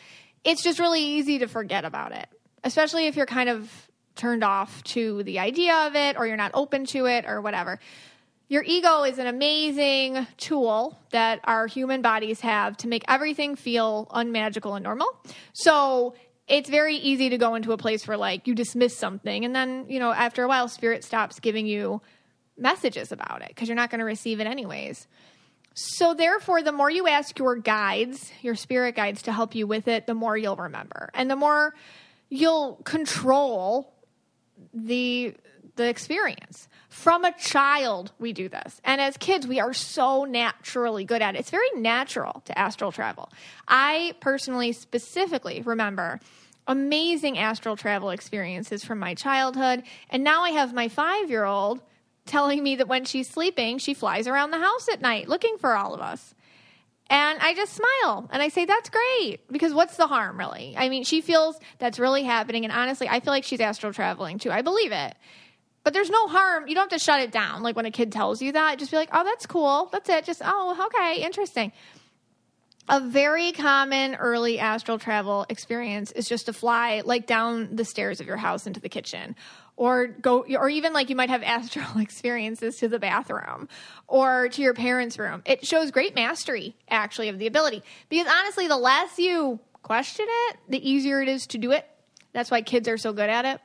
It's 0.44 0.64
just 0.64 0.80
really 0.80 1.02
easy 1.02 1.40
to 1.40 1.48
forget 1.48 1.86
about 1.86 2.12
it 2.12 2.28
especially 2.64 3.08
if 3.08 3.16
you're 3.16 3.26
kind 3.26 3.50
of 3.50 3.90
turned 4.16 4.44
off 4.44 4.84
to 4.84 5.24
the 5.24 5.40
idea 5.40 5.88
of 5.88 5.96
it 5.96 6.18
or 6.18 6.28
you're 6.28 6.38
not 6.38 6.52
open 6.54 6.86
to 6.86 7.06
it 7.08 7.26
or 7.26 7.42
whatever. 7.42 7.80
Your 8.50 8.64
ego 8.64 9.04
is 9.04 9.18
an 9.18 9.28
amazing 9.28 10.28
tool 10.38 11.00
that 11.12 11.40
our 11.46 11.68
human 11.68 12.02
bodies 12.02 12.42
have 12.42 12.76
to 12.78 12.88
make 12.88 13.06
everything 13.08 13.56
feel 13.56 14.08
unmagical 14.12 14.76
and 14.76 14.84
normal. 14.84 15.08
So 15.54 16.16
it's 16.48 16.70
very 16.70 16.98
easy 16.98 17.30
to 17.30 17.38
go 17.38 17.56
into 17.56 17.72
a 17.72 17.78
place 17.78 18.06
where 18.06 18.18
like 18.18 18.48
you 18.48 18.54
dismiss 18.54 18.98
something 18.98 19.46
and 19.46 19.56
then, 19.56 19.86
you 19.88 20.00
know, 20.00 20.12
after 20.12 20.44
a 20.44 20.50
while 20.50 20.68
spirit 20.68 21.06
stops 21.06 21.40
giving 21.40 21.66
you 21.66 22.02
messages 22.58 23.14
about 23.14 23.42
it 23.42 23.48
because 23.48 23.70
you're 23.70 23.76
not 23.78 23.90
going 23.90 24.00
to 24.00 24.06
receive 24.06 24.42
it 24.42 24.48
anyways. 24.48 25.08
So 25.74 26.14
therefore 26.14 26.62
the 26.62 26.74
more 26.74 26.92
you 26.92 27.08
ask 27.08 27.40
your 27.40 27.56
guides, 27.56 28.34
your 28.42 28.56
spirit 28.56 28.96
guides 28.96 29.22
to 29.24 29.32
help 29.32 29.56
you 29.56 29.66
with 29.66 29.88
it, 29.88 30.08
the 30.08 30.14
more 30.14 30.36
you'll 30.36 30.58
remember. 30.58 31.10
And 31.14 31.32
the 31.32 31.38
more 31.38 31.74
you'll 32.32 32.78
control 32.84 33.94
the 34.74 35.36
the 35.76 35.88
experience. 35.88 36.68
From 36.90 37.24
a 37.24 37.32
child, 37.38 38.12
we 38.20 38.34
do 38.34 38.50
this. 38.50 38.82
And 38.84 39.00
as 39.00 39.16
kids, 39.18 39.48
we 39.48 39.60
are 39.62 39.74
so 39.74 40.26
naturally 40.26 41.06
good 41.06 41.22
at 41.22 41.36
it. 41.36 41.40
It's 41.40 41.50
very 41.50 41.70
natural 41.76 42.42
to 42.46 42.58
astral 42.58 42.92
travel. 42.92 43.32
I 43.68 44.16
personally, 44.20 44.74
specifically 44.74 45.62
remember 45.62 46.20
amazing 46.68 47.38
astral 47.38 47.78
travel 47.78 48.10
experiences 48.10 48.84
from 48.84 49.00
my 49.00 49.14
childhood. 49.14 49.84
And 50.10 50.24
now 50.24 50.44
I 50.44 50.52
have 50.52 50.74
my 50.74 50.90
five 50.90 51.30
year 51.30 51.46
old 51.46 51.82
telling 52.26 52.62
me 52.62 52.76
that 52.76 52.88
when 52.88 53.06
she's 53.06 53.30
sleeping, 53.30 53.78
she 53.78 53.94
flies 53.94 54.28
around 54.28 54.52
the 54.52 54.60
house 54.60 54.88
at 54.92 55.02
night 55.02 55.30
looking 55.30 55.58
for 55.58 55.76
all 55.76 55.94
of 55.94 56.02
us. 56.02 56.36
And 57.12 57.40
I 57.42 57.54
just 57.54 57.74
smile 57.74 58.30
and 58.32 58.42
I 58.42 58.48
say, 58.48 58.64
that's 58.64 58.90
great 58.90 59.42
because 59.52 59.74
what's 59.74 59.98
the 59.98 60.08
harm, 60.08 60.40
really? 60.40 60.76
I 60.78 60.88
mean, 60.88 61.04
she 61.04 61.20
feels 61.20 61.60
that's 61.78 62.00
really 62.00 62.24
happening. 62.24 62.64
And 62.64 62.72
honestly, 62.72 63.10
I 63.10 63.20
feel 63.20 63.34
like 63.34 63.44
she's 63.44 63.60
astral 63.60 63.92
traveling 63.92 64.40
too. 64.40 64.50
I 64.50 64.62
believe 64.62 64.94
it. 64.94 65.14
But 65.84 65.94
there's 65.94 66.10
no 66.10 66.28
harm. 66.28 66.70
You 66.70 66.76
don't 66.76 66.90
have 66.90 66.98
to 66.98 67.04
shut 67.04 67.20
it 67.20 67.34
down. 67.34 67.64
Like 67.64 67.76
when 67.76 67.86
a 67.86 67.92
kid 67.92 68.14
tells 68.14 68.42
you 68.42 68.54
that, 68.54 68.80
just 68.80 68.92
be 68.92 68.98
like, 68.98 69.10
oh, 69.12 69.26
that's 69.26 69.46
cool. 69.46 69.90
That's 69.92 70.08
it. 70.08 70.24
Just, 70.24 70.42
oh, 70.46 70.88
okay, 70.88 71.22
interesting. 71.22 71.74
A 72.88 73.02
very 73.02 73.52
common 73.52 74.16
early 74.16 74.58
astral 74.58 74.98
travel 74.98 75.46
experience 75.50 76.14
is 76.14 76.30
just 76.30 76.46
to 76.46 76.54
fly 76.54 77.02
like 77.04 77.28
down 77.28 77.76
the 77.76 77.84
stairs 77.84 78.22
of 78.22 78.26
your 78.26 78.38
house 78.38 78.66
into 78.66 78.80
the 78.80 78.90
kitchen 78.90 79.36
or 79.76 80.08
go 80.08 80.46
or 80.58 80.70
even 80.70 80.94
like 80.94 81.10
you 81.10 81.16
might 81.16 81.30
have 81.30 81.44
astral 81.44 81.98
experiences 82.00 82.78
to 82.78 82.88
the 82.88 83.00
bathroom 83.00 83.68
or 84.08 84.50
to 84.50 84.62
your 84.62 84.74
parents' 84.74 85.18
room. 85.18 85.42
It 85.46 85.66
shows 85.66 85.92
great 85.92 86.16
mastery 86.16 86.76
actually 86.90 87.30
of 87.30 87.40
the 87.40 87.48
ability 87.48 87.84
because 88.10 88.28
honestly 88.32 88.68
the 88.68 88.78
less 88.78 89.18
you 89.18 89.60
question 89.82 90.26
it, 90.28 90.58
the 90.70 90.90
easier 90.90 91.22
it 91.22 91.28
is 91.28 91.48
to 91.48 91.58
do 91.58 91.72
it. 91.72 91.88
That's 92.34 92.52
why 92.52 92.62
kids 92.62 92.88
are 92.88 92.98
so 92.98 93.14
good 93.14 93.30
at 93.30 93.46
it. 93.46 93.62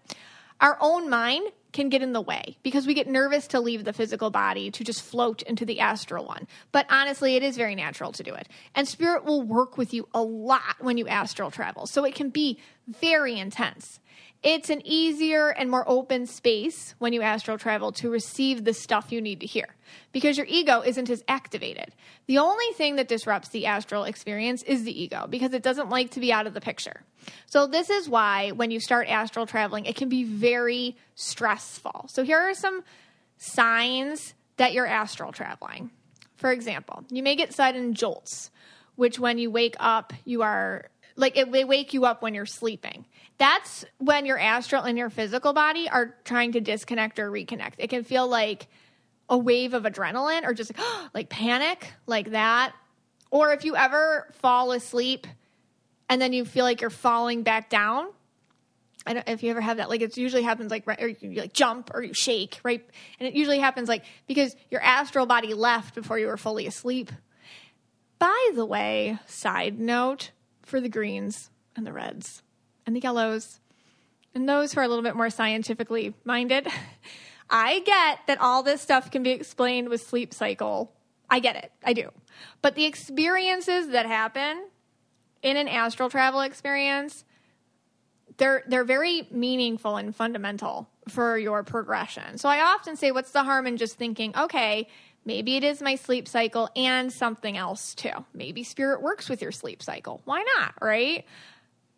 Our 0.61 0.79
own 0.81 1.11
mind 1.11 1.53
can 1.73 1.91
get 1.91 2.03
in 2.03 2.15
the 2.15 2.21
way 2.21 2.57
because 2.63 2.87
we 2.87 2.95
get 2.95 3.07
nervous 3.07 3.47
to 3.49 3.61
leave 3.61 3.85
the 3.85 3.93
physical 3.93 4.31
body 4.31 4.71
to 4.71 4.83
just 4.83 5.03
float 5.03 5.43
into 5.43 5.67
the 5.67 5.81
astral 5.81 6.25
one. 6.25 6.49
But 6.73 6.87
honestly, 6.89 7.37
it 7.37 7.43
is 7.43 7.57
very 7.57 7.75
natural 7.75 8.13
to 8.13 8.23
do 8.23 8.35
it. 8.35 8.49
And 8.75 8.89
spirit 8.89 9.25
will 9.25 9.43
work 9.43 9.77
with 9.77 9.93
you 9.93 10.09
a 10.15 10.23
lot 10.23 10.77
when 10.81 10.97
you 10.97 11.07
astral 11.07 11.51
travel. 11.51 11.87
So 11.87 12.05
it 12.05 12.15
can 12.15 12.31
be 12.31 12.59
very 12.89 13.39
intense. 13.39 14.01
It's 14.43 14.71
an 14.71 14.83
easier 14.85 15.49
and 15.49 15.71
more 15.71 15.85
open 15.89 16.27
space 16.27 16.95
when 16.99 17.13
you 17.13 17.23
astral 17.23 17.59
travel 17.59 17.91
to 17.93 18.11
receive 18.11 18.65
the 18.65 18.75
stuff 18.75 19.11
you 19.11 19.21
need 19.21 19.41
to 19.41 19.47
hear 19.47 19.75
because 20.13 20.37
your 20.37 20.47
ego 20.47 20.83
isn't 20.83 21.11
as 21.11 21.25
activated. 21.27 21.93
The 22.27 22.39
only 22.39 22.73
thing 22.75 22.97
that 22.97 23.09
disrupts 23.09 23.49
the 23.49 23.67
astral 23.67 24.05
experience 24.05 24.63
is 24.63 24.85
the 24.85 25.03
ego 25.03 25.27
because 25.29 25.53
it 25.53 25.63
doesn't 25.63 25.91
like 25.91 26.11
to 26.11 26.21
be 26.21 26.33
out 26.33 26.47
of 26.47 26.55
the 26.55 26.61
picture. 26.61 27.03
So, 27.47 27.67
this 27.67 27.91
is 27.91 28.09
why 28.09 28.53
when 28.53 28.71
you 28.71 28.79
start 28.79 29.09
astral 29.09 29.47
traveling, 29.47 29.85
it 29.87 29.97
can 29.97 30.09
be 30.09 30.23
very 30.23 30.97
stressful. 31.15 32.07
So, 32.09 32.23
here 32.23 32.39
are 32.39 32.55
some 32.55 32.85
signs 33.39 34.35
that 34.59 34.73
you're 34.73 34.87
astral 34.87 35.33
traveling. 35.33 35.91
For 36.37 36.53
example, 36.53 37.05
you 37.11 37.23
may 37.23 37.35
get 37.35 37.55
sudden 37.55 37.95
jolts, 37.95 38.51
which 38.95 39.19
when 39.19 39.39
you 39.39 39.51
wake 39.51 39.77
up, 39.81 40.13
you 40.25 40.43
are 40.43 40.89
like 41.17 41.37
it 41.37 41.51
may 41.51 41.65
wake 41.65 41.95
you 41.95 42.05
up 42.05 42.23
when 42.23 42.35
you're 42.35 42.47
sleeping. 42.47 43.07
That's 43.39 43.85
when 43.99 44.27
your 44.27 44.39
astral 44.39 44.83
and 44.83 44.97
your 44.97 45.11
physical 45.11 45.53
body 45.53 45.89
are 45.89 46.15
trying 46.25 46.53
to 46.53 46.61
disconnect 46.61 47.19
or 47.19 47.31
reconnect. 47.31 47.75
It 47.79 47.89
can 47.89 48.05
feel 48.05 48.27
like 48.29 48.69
a 49.29 49.37
wave 49.37 49.75
of 49.75 49.83
adrenaline 49.83 50.45
or 50.45 50.55
just 50.55 50.77
like, 50.77 50.87
like 51.15 51.29
panic, 51.29 51.93
like 52.07 52.31
that. 52.31 52.73
Or 53.31 53.53
if 53.53 53.65
you 53.65 53.77
ever 53.77 54.33
fall 54.35 54.73
asleep 54.73 55.27
and 56.09 56.21
then 56.21 56.33
you 56.33 56.45
feel 56.45 56.65
like 56.65 56.81
you're 56.81 56.91
falling 56.91 57.43
back 57.43 57.69
down. 57.69 58.09
I 59.09 59.15
don't 59.15 59.29
if 59.29 59.43
you 59.43 59.51
ever 59.51 59.61
have 59.61 59.77
that. 59.77 59.89
Like 59.89 60.01
it 60.01 60.17
usually 60.17 60.43
happens 60.43 60.71
like 60.71 60.87
right, 60.87 61.01
or 61.01 61.09
you 61.09 61.41
like 61.41 61.53
jump 61.53 61.91
or 61.95 62.03
you 62.03 62.13
shake, 62.13 62.61
right? 62.65 62.85
And 63.21 63.29
it 63.29 63.35
usually 63.35 63.61
happens 63.61 63.89
like 63.89 64.05
because 64.27 64.57
your 64.71 64.81
astral 64.81 65.27
body 65.27 65.55
left 65.55 65.95
before 65.95 66.19
you 66.19 66.27
were 66.27 66.37
fully 66.37 66.67
asleep. 66.67 67.13
By 68.19 68.51
the 68.55 68.65
way, 68.65 69.19
side 69.27 69.79
note 69.79 70.31
for 70.67 70.81
the 70.81 70.89
greens 70.89 71.51
and 71.75 71.87
the 71.87 71.93
reds 71.93 72.43
and 72.85 72.95
the 72.95 73.01
yellows 73.01 73.61
and 74.35 74.47
those 74.47 74.75
who 74.75 74.81
are 74.81 74.85
a 74.85 74.89
little 74.89 75.03
bit 75.03 75.17
more 75.17 75.31
scientifically 75.31 76.13
minded, 76.25 76.69
I 77.51 77.79
get 77.81 78.19
that 78.27 78.41
all 78.41 78.63
this 78.63 78.83
stuff 78.83 79.11
can 79.11 79.23
be 79.23 79.31
explained 79.31 79.89
with 79.89 80.03
sleep 80.03 80.35
cycle. 80.35 80.93
I 81.31 81.39
get 81.39 81.57
it. 81.57 81.73
I 81.83 81.93
do. 81.93 82.11
But 82.61 82.75
the 82.75 82.85
experiences 82.85 83.89
that 83.89 84.05
happen 84.05 84.67
in 85.43 85.57
an 85.57 85.69
astral 85.69 86.11
travel 86.11 86.41
experience, 86.41 87.25
they're 88.37 88.65
they're 88.67 88.85
very 88.85 89.27
meaningful 89.31 89.97
and 89.97 90.15
fundamental 90.15 90.89
for 91.09 91.39
your 91.39 91.63
progression. 91.63 92.37
So 92.39 92.49
I 92.49 92.61
often 92.61 92.97
say 92.97 93.13
what's 93.13 93.31
the 93.31 93.45
harm 93.45 93.67
in 93.67 93.77
just 93.77 93.97
thinking, 93.97 94.37
okay, 94.37 94.89
maybe 95.27 95.57
it 95.57 95.65
is 95.65 95.83
my 95.83 95.97
sleep 95.97 96.27
cycle 96.27 96.71
and 96.75 97.13
something 97.13 97.59
else 97.59 97.95
too. 97.95 98.25
Maybe 98.33 98.65
spirit 98.65 99.03
works 99.03 99.29
with 99.29 99.43
your 99.43 99.53
sleep 99.53 99.83
cycle. 99.83 100.23
Why 100.25 100.43
not, 100.57 100.75
right? 100.81 101.27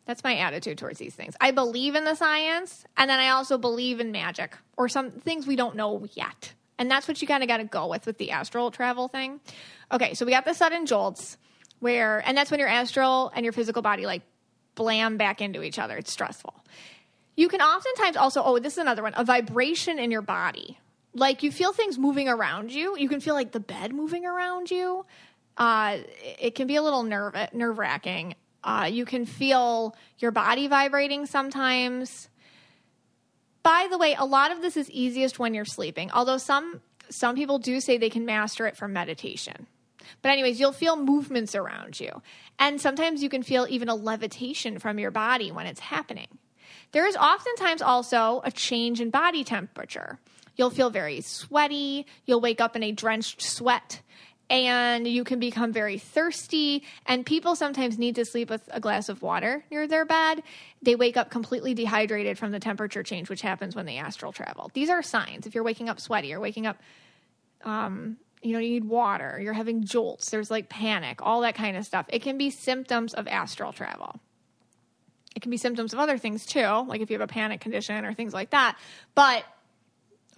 That's 0.06 0.24
my 0.24 0.38
attitude 0.38 0.78
towards 0.78 0.98
these 0.98 1.14
things. 1.14 1.36
I 1.40 1.50
believe 1.50 1.94
in 1.94 2.04
the 2.04 2.14
science, 2.14 2.84
and 2.96 3.10
then 3.10 3.20
I 3.20 3.28
also 3.28 3.58
believe 3.58 4.00
in 4.00 4.10
magic 4.10 4.56
or 4.76 4.88
some 4.88 5.10
things 5.10 5.46
we 5.46 5.54
don't 5.54 5.76
know 5.76 6.08
yet. 6.14 6.54
And 6.78 6.90
that's 6.90 7.06
what 7.06 7.20
you 7.20 7.28
kind 7.28 7.42
of 7.42 7.48
got 7.48 7.58
to 7.58 7.64
go 7.64 7.88
with 7.88 8.06
with 8.06 8.18
the 8.18 8.30
astral 8.30 8.70
travel 8.70 9.08
thing. 9.08 9.40
Okay, 9.92 10.14
so 10.14 10.24
we 10.24 10.32
got 10.32 10.44
the 10.44 10.54
sudden 10.54 10.86
jolts 10.86 11.36
where, 11.80 12.22
and 12.26 12.36
that's 12.36 12.50
when 12.50 12.58
your 12.58 12.68
astral 12.68 13.30
and 13.34 13.44
your 13.44 13.52
physical 13.52 13.82
body 13.82 14.06
like 14.06 14.22
blam 14.74 15.18
back 15.18 15.42
into 15.42 15.62
each 15.62 15.78
other. 15.78 15.96
It's 15.98 16.10
stressful. 16.10 16.54
You 17.36 17.48
can 17.48 17.60
oftentimes 17.60 18.16
also, 18.16 18.42
oh, 18.42 18.58
this 18.58 18.74
is 18.74 18.78
another 18.78 19.02
one, 19.02 19.12
a 19.16 19.24
vibration 19.24 19.98
in 19.98 20.10
your 20.10 20.22
body. 20.22 20.78
Like 21.14 21.42
you 21.42 21.50
feel 21.50 21.72
things 21.72 21.98
moving 21.98 22.28
around 22.28 22.72
you. 22.72 22.96
You 22.96 23.08
can 23.08 23.20
feel 23.20 23.34
like 23.34 23.52
the 23.52 23.60
bed 23.60 23.92
moving 23.92 24.24
around 24.24 24.70
you. 24.70 25.04
Uh, 25.56 25.98
it 26.38 26.54
can 26.54 26.66
be 26.66 26.76
a 26.76 26.82
little 26.82 27.02
nerve 27.02 27.34
nerve 27.52 27.78
wracking. 27.78 28.34
Uh, 28.62 28.88
you 28.90 29.04
can 29.04 29.24
feel 29.24 29.96
your 30.18 30.30
body 30.30 30.68
vibrating 30.68 31.26
sometimes. 31.26 32.28
By 33.62 33.88
the 33.90 33.98
way, 33.98 34.14
a 34.18 34.24
lot 34.24 34.52
of 34.52 34.62
this 34.62 34.76
is 34.76 34.90
easiest 34.90 35.38
when 35.38 35.54
you're 35.54 35.64
sleeping, 35.64 36.10
although 36.12 36.38
some 36.38 36.80
some 37.10 37.34
people 37.34 37.58
do 37.58 37.80
say 37.80 37.98
they 37.98 38.10
can 38.10 38.26
master 38.26 38.66
it 38.66 38.76
from 38.76 38.92
meditation. 38.92 39.66
But 40.22 40.30
anyways, 40.30 40.58
you'll 40.58 40.72
feel 40.72 40.96
movements 40.96 41.54
around 41.54 42.00
you. 42.00 42.22
And 42.58 42.80
sometimes 42.80 43.22
you 43.22 43.28
can 43.28 43.42
feel 43.42 43.66
even 43.68 43.88
a 43.88 43.94
levitation 43.94 44.78
from 44.78 44.98
your 44.98 45.10
body 45.10 45.52
when 45.52 45.66
it's 45.66 45.80
happening. 45.80 46.28
There 46.92 47.06
is 47.06 47.16
oftentimes 47.16 47.82
also 47.82 48.40
a 48.44 48.50
change 48.50 49.00
in 49.00 49.10
body 49.10 49.44
temperature. 49.44 50.18
You'll 50.58 50.70
feel 50.70 50.90
very 50.90 51.22
sweaty, 51.22 52.06
you'll 52.26 52.40
wake 52.40 52.60
up 52.60 52.76
in 52.76 52.82
a 52.82 52.92
drenched 52.92 53.40
sweat 53.40 54.02
and 54.50 55.06
you 55.06 55.24
can 55.24 55.38
become 55.38 55.72
very 55.72 55.98
thirsty. 55.98 56.82
And 57.06 57.24
people 57.24 57.54
sometimes 57.54 57.98
need 57.98 58.16
to 58.16 58.24
sleep 58.24 58.50
with 58.50 58.68
a 58.72 58.80
glass 58.80 59.08
of 59.08 59.22
water 59.22 59.64
near 59.70 59.86
their 59.86 60.04
bed. 60.04 60.42
They 60.82 60.94
wake 60.94 61.16
up 61.16 61.30
completely 61.30 61.74
dehydrated 61.74 62.38
from 62.38 62.52
the 62.52 62.60
temperature 62.60 63.02
change, 63.02 63.28
which 63.28 63.42
happens 63.42 63.76
when 63.76 63.86
they 63.86 63.98
astral 63.98 64.32
travel. 64.32 64.70
These 64.74 64.90
are 64.90 65.02
signs. 65.02 65.46
If 65.46 65.54
you're 65.54 65.64
waking 65.64 65.88
up 65.88 66.00
sweaty 66.00 66.32
or 66.32 66.40
waking 66.40 66.66
up, 66.66 66.78
um, 67.62 68.16
you 68.42 68.52
know, 68.52 68.58
you 68.58 68.70
need 68.70 68.84
water, 68.84 69.38
you're 69.42 69.52
having 69.52 69.84
jolts, 69.84 70.30
there's 70.30 70.50
like 70.50 70.68
panic, 70.68 71.20
all 71.22 71.42
that 71.42 71.54
kind 71.54 71.76
of 71.76 71.84
stuff. 71.84 72.06
It 72.08 72.22
can 72.22 72.38
be 72.38 72.50
symptoms 72.50 73.14
of 73.14 73.26
astral 73.26 73.72
travel. 73.72 74.20
It 75.34 75.42
can 75.42 75.50
be 75.50 75.56
symptoms 75.56 75.92
of 75.92 75.98
other 75.98 76.18
things 76.18 76.46
too, 76.46 76.84
like 76.86 77.00
if 77.00 77.10
you 77.10 77.18
have 77.18 77.28
a 77.28 77.32
panic 77.32 77.60
condition 77.60 78.04
or 78.04 78.14
things 78.14 78.32
like 78.32 78.50
that. 78.50 78.78
But 79.14 79.44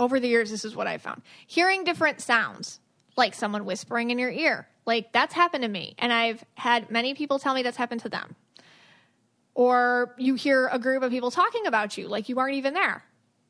over 0.00 0.18
the 0.18 0.26
years, 0.26 0.50
this 0.50 0.64
is 0.64 0.74
what 0.74 0.88
I've 0.88 1.02
found. 1.02 1.22
Hearing 1.46 1.84
different 1.84 2.20
sounds 2.20 2.80
like 3.16 3.34
someone 3.34 3.66
whispering 3.66 4.10
in 4.10 4.18
your 4.18 4.30
ear. 4.30 4.66
Like 4.86 5.12
that's 5.12 5.34
happened 5.34 5.62
to 5.62 5.68
me. 5.68 5.94
And 5.98 6.12
I've 6.12 6.42
had 6.54 6.90
many 6.90 7.14
people 7.14 7.38
tell 7.38 7.54
me 7.54 7.62
that's 7.62 7.76
happened 7.76 8.00
to 8.00 8.08
them. 8.08 8.34
Or 9.54 10.14
you 10.16 10.34
hear 10.34 10.68
a 10.68 10.78
group 10.78 11.02
of 11.02 11.10
people 11.10 11.30
talking 11.30 11.66
about 11.66 11.98
you 11.98 12.08
like 12.08 12.28
you 12.28 12.38
aren't 12.38 12.54
even 12.54 12.72
there. 12.72 13.04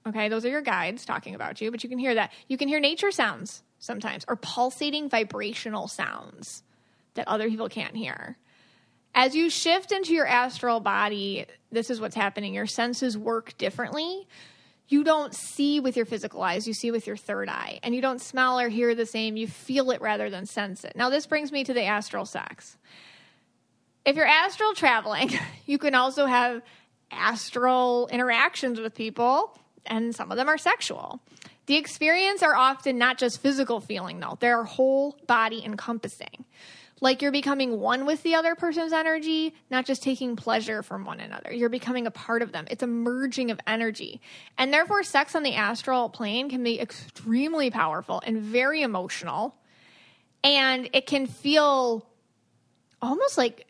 Okay, 0.06 0.28
those 0.28 0.44
are 0.44 0.48
your 0.48 0.62
guides 0.62 1.04
talking 1.04 1.34
about 1.34 1.60
you, 1.60 1.70
but 1.70 1.84
you 1.84 1.88
can 1.88 1.98
hear 1.98 2.14
that. 2.14 2.32
You 2.48 2.56
can 2.56 2.68
hear 2.68 2.80
nature 2.80 3.12
sounds 3.12 3.62
sometimes 3.78 4.24
or 4.26 4.36
pulsating 4.36 5.08
vibrational 5.08 5.88
sounds 5.88 6.64
that 7.14 7.28
other 7.28 7.48
people 7.48 7.68
can't 7.68 7.94
hear. 7.94 8.36
As 9.14 9.36
you 9.36 9.50
shift 9.50 9.92
into 9.92 10.14
your 10.14 10.26
astral 10.26 10.80
body, 10.80 11.46
this 11.70 11.90
is 11.90 12.00
what's 12.00 12.16
happening. 12.16 12.54
Your 12.54 12.66
senses 12.66 13.16
work 13.16 13.56
differently 13.56 14.26
you 14.90 15.04
don't 15.04 15.32
see 15.34 15.78
with 15.78 15.96
your 15.96 16.04
physical 16.04 16.42
eyes, 16.42 16.66
you 16.66 16.74
see 16.74 16.90
with 16.90 17.06
your 17.06 17.16
third 17.16 17.48
eye. 17.48 17.78
And 17.84 17.94
you 17.94 18.02
don't 18.02 18.20
smell 18.20 18.58
or 18.58 18.68
hear 18.68 18.94
the 18.94 19.06
same, 19.06 19.36
you 19.36 19.46
feel 19.46 19.92
it 19.92 20.00
rather 20.00 20.28
than 20.28 20.46
sense 20.46 20.84
it. 20.84 20.94
Now, 20.96 21.10
this 21.10 21.26
brings 21.26 21.52
me 21.52 21.62
to 21.64 21.72
the 21.72 21.84
astral 21.84 22.26
sex. 22.26 22.76
If 24.04 24.16
you're 24.16 24.26
astral 24.26 24.74
traveling, 24.74 25.30
you 25.66 25.78
can 25.78 25.94
also 25.94 26.26
have 26.26 26.62
astral 27.10 28.08
interactions 28.10 28.80
with 28.80 28.94
people, 28.94 29.56
and 29.86 30.14
some 30.14 30.32
of 30.32 30.36
them 30.36 30.48
are 30.48 30.58
sexual. 30.58 31.20
The 31.66 31.76
experience 31.76 32.42
are 32.42 32.56
often 32.56 32.98
not 32.98 33.16
just 33.16 33.40
physical 33.40 33.80
feeling, 33.80 34.18
though, 34.18 34.38
they're 34.40 34.64
whole 34.64 35.16
body 35.28 35.64
encompassing 35.64 36.44
like 37.00 37.22
you're 37.22 37.32
becoming 37.32 37.80
one 37.80 38.04
with 38.04 38.22
the 38.22 38.34
other 38.34 38.54
person's 38.54 38.92
energy, 38.92 39.54
not 39.70 39.86
just 39.86 40.02
taking 40.02 40.36
pleasure 40.36 40.82
from 40.82 41.04
one 41.04 41.18
another. 41.20 41.52
You're 41.52 41.70
becoming 41.70 42.06
a 42.06 42.10
part 42.10 42.42
of 42.42 42.52
them. 42.52 42.66
It's 42.70 42.82
a 42.82 42.86
merging 42.86 43.50
of 43.50 43.58
energy. 43.66 44.20
And 44.58 44.72
therefore, 44.72 45.02
sex 45.02 45.34
on 45.34 45.42
the 45.42 45.54
astral 45.54 46.10
plane 46.10 46.50
can 46.50 46.62
be 46.62 46.78
extremely 46.78 47.70
powerful 47.70 48.22
and 48.24 48.38
very 48.38 48.82
emotional. 48.82 49.56
And 50.44 50.90
it 50.92 51.06
can 51.06 51.26
feel 51.26 52.06
almost 53.00 53.38
like 53.38 53.66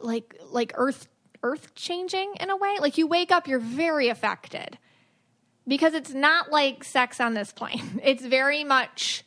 like 0.00 0.38
like 0.50 0.72
earth 0.74 1.08
earth 1.44 1.74
changing 1.76 2.34
in 2.40 2.50
a 2.50 2.56
way. 2.56 2.78
Like 2.80 2.98
you 2.98 3.06
wake 3.06 3.30
up, 3.30 3.46
you're 3.46 3.60
very 3.60 4.08
affected. 4.08 4.78
Because 5.66 5.94
it's 5.94 6.12
not 6.12 6.50
like 6.50 6.84
sex 6.84 7.20
on 7.20 7.34
this 7.34 7.52
plane. 7.52 8.00
It's 8.04 8.24
very 8.24 8.64
much 8.64 9.24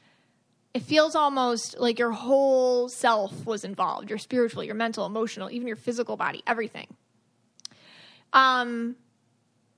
it 0.78 0.84
feels 0.84 1.16
almost 1.16 1.80
like 1.80 1.98
your 1.98 2.12
whole 2.12 2.88
self 2.88 3.48
was 3.48 3.64
involved 3.64 4.12
your 4.12 4.20
spiritual 4.20 4.64
your 4.64 4.76
mental 4.76 5.08
emotional 5.08 5.50
even 5.50 5.66
your 5.66 5.76
physical 5.76 6.16
body 6.16 6.44
everything. 6.46 6.88
Um 8.32 8.96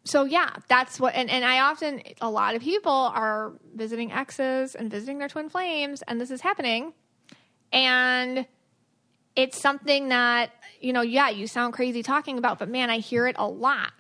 so 0.04 0.26
yeah 0.26 0.50
that's 0.68 1.00
what 1.00 1.16
and, 1.16 1.30
and 1.30 1.46
i 1.46 1.60
often 1.60 2.02
a 2.20 2.30
lot 2.30 2.56
of 2.56 2.62
people 2.62 2.92
are 2.92 3.54
visiting 3.76 4.12
exes 4.12 4.76
and 4.76 4.92
visiting 4.92 5.20
their 5.20 5.30
twin 5.30 5.48
flames 5.48 6.02
and 6.02 6.20
this 6.20 6.32
is 6.32 6.42
happening. 6.42 6.92
And 7.72 8.46
it's 9.38 9.58
something 9.58 10.10
that 10.10 10.52
you 10.82 10.92
know 10.92 11.02
yeah 11.02 11.30
you 11.30 11.48
sound 11.48 11.74
crazy 11.74 12.04
talking 12.04 12.38
about 12.38 12.60
but 12.60 12.68
man 12.68 12.90
i 12.90 12.98
hear 12.98 13.26
it 13.26 13.38
a 13.40 13.48
lot. 13.48 13.94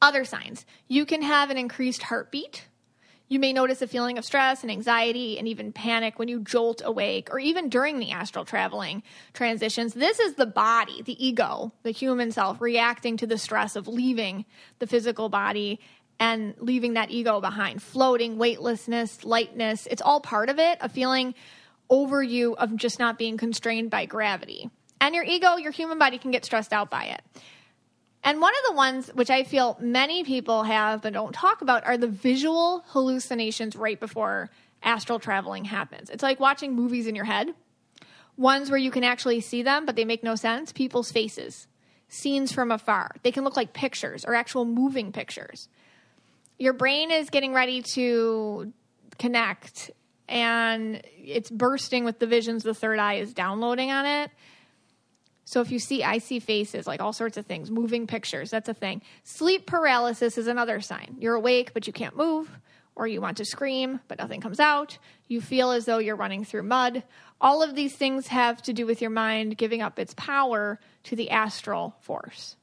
Other 0.00 0.24
signs. 0.24 0.64
You 0.86 1.04
can 1.04 1.22
have 1.22 1.50
an 1.50 1.58
increased 1.58 2.04
heartbeat 2.04 2.68
you 3.28 3.38
may 3.38 3.52
notice 3.52 3.82
a 3.82 3.86
feeling 3.86 4.18
of 4.18 4.24
stress 4.24 4.62
and 4.62 4.70
anxiety 4.70 5.38
and 5.38 5.46
even 5.46 5.72
panic 5.72 6.18
when 6.18 6.28
you 6.28 6.40
jolt 6.40 6.80
awake 6.84 7.28
or 7.30 7.38
even 7.38 7.68
during 7.68 7.98
the 7.98 8.10
astral 8.10 8.44
traveling 8.44 9.02
transitions. 9.34 9.94
This 9.94 10.18
is 10.18 10.34
the 10.34 10.46
body, 10.46 11.02
the 11.02 11.24
ego, 11.24 11.72
the 11.82 11.90
human 11.90 12.32
self 12.32 12.60
reacting 12.60 13.16
to 13.18 13.26
the 13.26 13.38
stress 13.38 13.76
of 13.76 13.86
leaving 13.86 14.44
the 14.78 14.86
physical 14.86 15.28
body 15.28 15.80
and 16.18 16.54
leaving 16.58 16.94
that 16.94 17.10
ego 17.10 17.40
behind. 17.40 17.82
Floating, 17.82 18.38
weightlessness, 18.38 19.24
lightness, 19.24 19.86
it's 19.90 20.02
all 20.02 20.20
part 20.20 20.48
of 20.48 20.58
it, 20.58 20.78
a 20.80 20.88
feeling 20.88 21.34
over 21.90 22.22
you 22.22 22.54
of 22.56 22.76
just 22.76 22.98
not 22.98 23.18
being 23.18 23.36
constrained 23.36 23.90
by 23.90 24.06
gravity. 24.06 24.70
And 25.00 25.14
your 25.14 25.24
ego, 25.24 25.56
your 25.56 25.70
human 25.70 25.98
body 25.98 26.18
can 26.18 26.30
get 26.30 26.44
stressed 26.44 26.72
out 26.72 26.90
by 26.90 27.04
it. 27.04 27.22
And 28.24 28.40
one 28.40 28.52
of 28.52 28.70
the 28.70 28.76
ones 28.76 29.10
which 29.14 29.30
I 29.30 29.44
feel 29.44 29.76
many 29.80 30.24
people 30.24 30.64
have 30.64 31.02
but 31.02 31.12
don't 31.12 31.32
talk 31.32 31.62
about 31.62 31.86
are 31.86 31.96
the 31.96 32.08
visual 32.08 32.84
hallucinations 32.88 33.76
right 33.76 33.98
before 33.98 34.50
astral 34.82 35.18
traveling 35.18 35.64
happens. 35.64 36.10
It's 36.10 36.22
like 36.22 36.40
watching 36.40 36.74
movies 36.74 37.06
in 37.06 37.14
your 37.14 37.24
head, 37.24 37.54
ones 38.36 38.70
where 38.70 38.78
you 38.78 38.90
can 38.90 39.04
actually 39.04 39.40
see 39.40 39.62
them, 39.62 39.86
but 39.86 39.96
they 39.96 40.04
make 40.04 40.22
no 40.22 40.34
sense. 40.34 40.72
People's 40.72 41.10
faces, 41.10 41.66
scenes 42.08 42.52
from 42.52 42.70
afar. 42.70 43.14
They 43.22 43.32
can 43.32 43.44
look 43.44 43.56
like 43.56 43.72
pictures 43.72 44.24
or 44.24 44.34
actual 44.34 44.64
moving 44.64 45.12
pictures. 45.12 45.68
Your 46.58 46.72
brain 46.72 47.10
is 47.10 47.30
getting 47.30 47.54
ready 47.54 47.82
to 47.94 48.72
connect 49.18 49.90
and 50.28 51.02
it's 51.16 51.50
bursting 51.50 52.04
with 52.04 52.18
the 52.18 52.26
visions 52.26 52.62
the 52.62 52.74
third 52.74 52.98
eye 52.98 53.14
is 53.14 53.32
downloading 53.32 53.90
on 53.90 54.06
it. 54.06 54.30
So 55.48 55.62
if 55.62 55.70
you 55.70 55.78
see, 55.78 56.04
icy 56.04 56.40
faces, 56.40 56.86
like 56.86 57.00
all 57.00 57.14
sorts 57.14 57.38
of 57.38 57.46
things, 57.46 57.70
moving 57.70 58.06
pictures, 58.06 58.50
that's 58.50 58.68
a 58.68 58.74
thing. 58.74 59.00
Sleep 59.24 59.64
paralysis 59.64 60.36
is 60.36 60.46
another 60.46 60.82
sign. 60.82 61.16
You're 61.18 61.36
awake, 61.36 61.72
but 61.72 61.86
you 61.86 61.92
can't 61.94 62.14
move, 62.14 62.50
or 62.94 63.06
you 63.06 63.22
want 63.22 63.38
to 63.38 63.46
scream, 63.46 63.98
but 64.08 64.18
nothing 64.18 64.42
comes 64.42 64.60
out. 64.60 64.98
You 65.26 65.40
feel 65.40 65.70
as 65.70 65.86
though 65.86 65.96
you're 65.96 66.16
running 66.16 66.44
through 66.44 66.64
mud. 66.64 67.02
All 67.40 67.62
of 67.62 67.74
these 67.74 67.96
things 67.96 68.26
have 68.26 68.60
to 68.64 68.74
do 68.74 68.84
with 68.84 69.00
your 69.00 69.08
mind 69.08 69.56
giving 69.56 69.80
up 69.80 69.98
its 69.98 70.12
power 70.18 70.78
to 71.04 71.16
the 71.16 71.30
astral 71.30 71.96
force. 72.02 72.56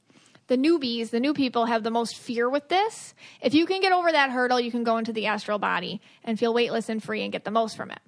The 0.46 0.56
newbies, 0.56 1.10
the 1.10 1.18
new 1.18 1.34
people, 1.34 1.66
have 1.66 1.82
the 1.82 1.90
most 1.90 2.16
fear 2.16 2.48
with 2.48 2.68
this. 2.68 3.14
If 3.42 3.52
you 3.52 3.66
can 3.66 3.80
get 3.80 3.90
over 3.90 4.12
that 4.12 4.30
hurdle, 4.30 4.60
you 4.60 4.70
can 4.70 4.84
go 4.84 4.96
into 4.96 5.12
the 5.12 5.26
astral 5.26 5.58
body 5.58 6.00
and 6.22 6.38
feel 6.38 6.54
weightless 6.54 6.88
and 6.88 7.02
free 7.02 7.24
and 7.24 7.32
get 7.32 7.42
the 7.42 7.50
most 7.50 7.76
from 7.76 7.90
it. 7.90 8.00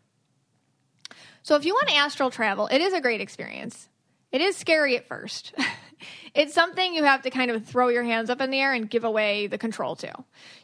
So, 1.42 1.56
if 1.56 1.64
you 1.64 1.74
want 1.74 1.92
astral 1.96 2.30
travel, 2.30 2.68
it 2.68 2.80
is 2.80 2.92
a 2.92 3.00
great 3.00 3.20
experience. 3.20 3.88
It 4.30 4.40
is 4.42 4.56
scary 4.56 4.96
at 4.96 5.08
first. 5.08 5.54
it's 6.34 6.52
something 6.52 6.94
you 6.94 7.04
have 7.04 7.22
to 7.22 7.30
kind 7.30 7.50
of 7.50 7.64
throw 7.64 7.88
your 7.88 8.02
hands 8.02 8.28
up 8.28 8.42
in 8.42 8.50
the 8.50 8.60
air 8.60 8.74
and 8.74 8.88
give 8.88 9.04
away 9.04 9.46
the 9.46 9.56
control 9.56 9.96
to. 9.96 10.12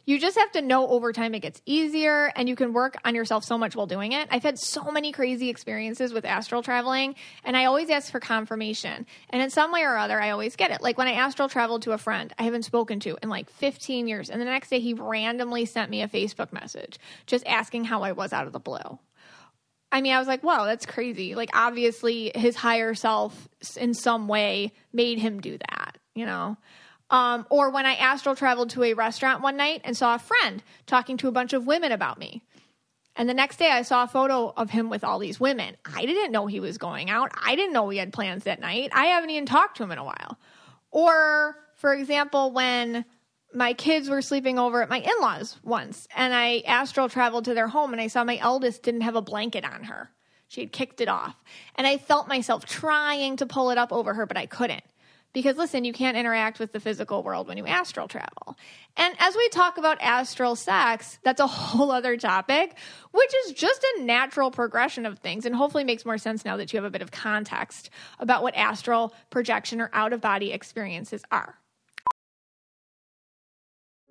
You 0.05 0.19
just 0.19 0.37
have 0.37 0.51
to 0.51 0.61
know 0.61 0.87
over 0.87 1.11
time 1.11 1.33
it 1.33 1.39
gets 1.39 1.61
easier 1.65 2.31
and 2.35 2.47
you 2.47 2.55
can 2.55 2.73
work 2.73 2.95
on 3.03 3.15
yourself 3.15 3.43
so 3.43 3.57
much 3.57 3.75
while 3.75 3.87
doing 3.87 4.11
it. 4.11 4.27
I've 4.29 4.43
had 4.43 4.59
so 4.59 4.91
many 4.91 5.11
crazy 5.11 5.49
experiences 5.49 6.13
with 6.13 6.25
astral 6.25 6.61
traveling 6.61 7.15
and 7.43 7.57
I 7.57 7.65
always 7.65 7.89
ask 7.89 8.11
for 8.11 8.19
confirmation. 8.19 9.07
And 9.31 9.41
in 9.41 9.49
some 9.49 9.71
way 9.71 9.81
or 9.81 9.97
other, 9.97 10.21
I 10.21 10.29
always 10.29 10.55
get 10.55 10.69
it. 10.69 10.81
Like 10.81 10.99
when 10.99 11.07
I 11.07 11.13
astral 11.13 11.49
traveled 11.49 11.81
to 11.83 11.93
a 11.93 11.97
friend 11.97 12.33
I 12.37 12.43
haven't 12.43 12.63
spoken 12.63 12.99
to 13.01 13.17
in 13.23 13.29
like 13.29 13.49
15 13.49 14.07
years, 14.07 14.29
and 14.29 14.39
the 14.39 14.45
next 14.45 14.69
day 14.69 14.79
he 14.79 14.93
randomly 14.93 15.65
sent 15.65 15.89
me 15.89 16.03
a 16.03 16.07
Facebook 16.07 16.53
message 16.53 16.99
just 17.25 17.45
asking 17.47 17.85
how 17.85 18.03
I 18.03 18.11
was 18.11 18.31
out 18.31 18.45
of 18.45 18.53
the 18.53 18.59
blue. 18.59 18.99
I 19.91 20.01
mean, 20.01 20.13
I 20.13 20.19
was 20.19 20.27
like, 20.27 20.43
wow, 20.43 20.65
that's 20.65 20.85
crazy. 20.85 21.35
Like, 21.35 21.51
obviously, 21.53 22.31
his 22.35 22.55
higher 22.55 22.93
self 22.95 23.47
in 23.77 23.93
some 23.93 24.27
way 24.27 24.73
made 24.91 25.19
him 25.19 25.39
do 25.39 25.57
that, 25.57 25.97
you 26.13 26.25
know? 26.25 26.57
Um, 27.09 27.45
or 27.49 27.69
when 27.69 27.85
I 27.85 27.95
astral 27.95 28.35
traveled 28.35 28.71
to 28.71 28.83
a 28.83 28.93
restaurant 28.93 29.41
one 29.41 29.57
night 29.57 29.81
and 29.83 29.95
saw 29.95 30.15
a 30.15 30.19
friend 30.19 30.63
talking 30.85 31.17
to 31.17 31.27
a 31.27 31.31
bunch 31.31 31.53
of 31.53 31.67
women 31.67 31.91
about 31.91 32.19
me. 32.19 32.43
And 33.15 33.29
the 33.29 33.33
next 33.33 33.57
day 33.57 33.69
I 33.69 33.83
saw 33.83 34.03
a 34.03 34.07
photo 34.07 34.53
of 34.57 34.71
him 34.71 34.89
with 34.89 35.03
all 35.03 35.19
these 35.19 35.39
women. 35.39 35.77
I 35.85 36.05
didn't 36.05 36.31
know 36.31 36.47
he 36.47 36.59
was 36.59 36.77
going 36.77 37.09
out. 37.09 37.31
I 37.41 37.55
didn't 37.55 37.73
know 37.73 37.87
he 37.89 37.99
had 37.99 38.11
plans 38.11 38.43
that 38.43 38.59
night. 38.59 38.89
I 38.91 39.05
haven't 39.05 39.29
even 39.29 39.45
talked 39.45 39.77
to 39.77 39.83
him 39.83 39.91
in 39.91 39.97
a 39.97 40.03
while. 40.03 40.37
Or, 40.91 41.55
for 41.75 41.93
example, 41.93 42.51
when 42.51 43.05
my 43.55 43.73
kids 43.73 44.09
were 44.09 44.21
sleeping 44.21 44.59
over 44.59 44.81
at 44.81 44.89
my 44.89 44.99
in 44.99 45.21
laws 45.21 45.57
once, 45.63 46.07
and 46.15 46.33
I 46.33 46.61
astral 46.65 47.09
traveled 47.09 47.45
to 47.45 47.53
their 47.53 47.67
home, 47.67 47.93
and 47.93 48.01
I 48.01 48.07
saw 48.07 48.23
my 48.23 48.37
eldest 48.37 48.83
didn't 48.83 49.01
have 49.01 49.15
a 49.15 49.21
blanket 49.21 49.63
on 49.63 49.83
her. 49.85 50.11
She 50.47 50.61
had 50.61 50.71
kicked 50.71 51.01
it 51.01 51.07
off. 51.07 51.35
And 51.75 51.87
I 51.87 51.97
felt 51.97 52.27
myself 52.27 52.65
trying 52.65 53.37
to 53.37 53.45
pull 53.45 53.71
it 53.71 53.77
up 53.77 53.91
over 53.91 54.13
her, 54.13 54.25
but 54.25 54.37
I 54.37 54.45
couldn't. 54.45 54.83
Because 55.33 55.57
listen, 55.57 55.83
you 55.83 55.91
can't 55.91 56.15
interact 56.15 56.59
with 56.59 56.71
the 56.71 56.79
physical 56.79 57.21
world 57.21 57.49
when 57.49 57.57
you 57.57 57.65
astral 57.65 58.07
travel. 58.07 58.55
And 58.95 59.13
as 59.19 59.35
we 59.35 59.49
talk 59.49 59.77
about 59.77 60.01
astral 60.01 60.55
sex, 60.55 61.19
that's 61.23 61.41
a 61.41 61.47
whole 61.47 61.91
other 61.91 62.15
topic, 62.15 62.77
which 63.11 63.33
is 63.45 63.51
just 63.51 63.83
a 63.83 64.03
natural 64.03 64.49
progression 64.49 65.05
of 65.05 65.19
things 65.19 65.45
and 65.45 65.53
hopefully 65.53 65.83
makes 65.83 66.05
more 66.05 66.17
sense 66.17 66.45
now 66.45 66.55
that 66.55 66.71
you 66.71 66.77
have 66.77 66.85
a 66.85 66.89
bit 66.89 67.01
of 67.01 67.11
context 67.11 67.89
about 68.19 68.43
what 68.43 68.55
astral 68.55 69.13
projection 69.29 69.81
or 69.81 69.89
out 69.91 70.13
of 70.13 70.21
body 70.21 70.53
experiences 70.53 71.23
are. 71.31 71.59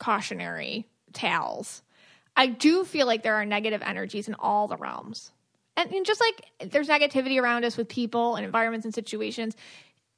cautionary 0.00 0.88
tales. 1.12 1.82
I 2.36 2.46
do 2.46 2.84
feel 2.84 3.06
like 3.06 3.22
there 3.22 3.34
are 3.34 3.46
negative 3.46 3.82
energies 3.84 4.26
in 4.26 4.34
all 4.34 4.66
the 4.66 4.76
realms. 4.76 5.30
And, 5.76 5.92
and 5.92 6.04
just 6.04 6.20
like 6.20 6.70
there's 6.70 6.88
negativity 6.88 7.40
around 7.40 7.64
us 7.64 7.76
with 7.76 7.88
people 7.88 8.34
and 8.34 8.44
environments 8.44 8.84
and 8.84 8.94
situations, 8.94 9.56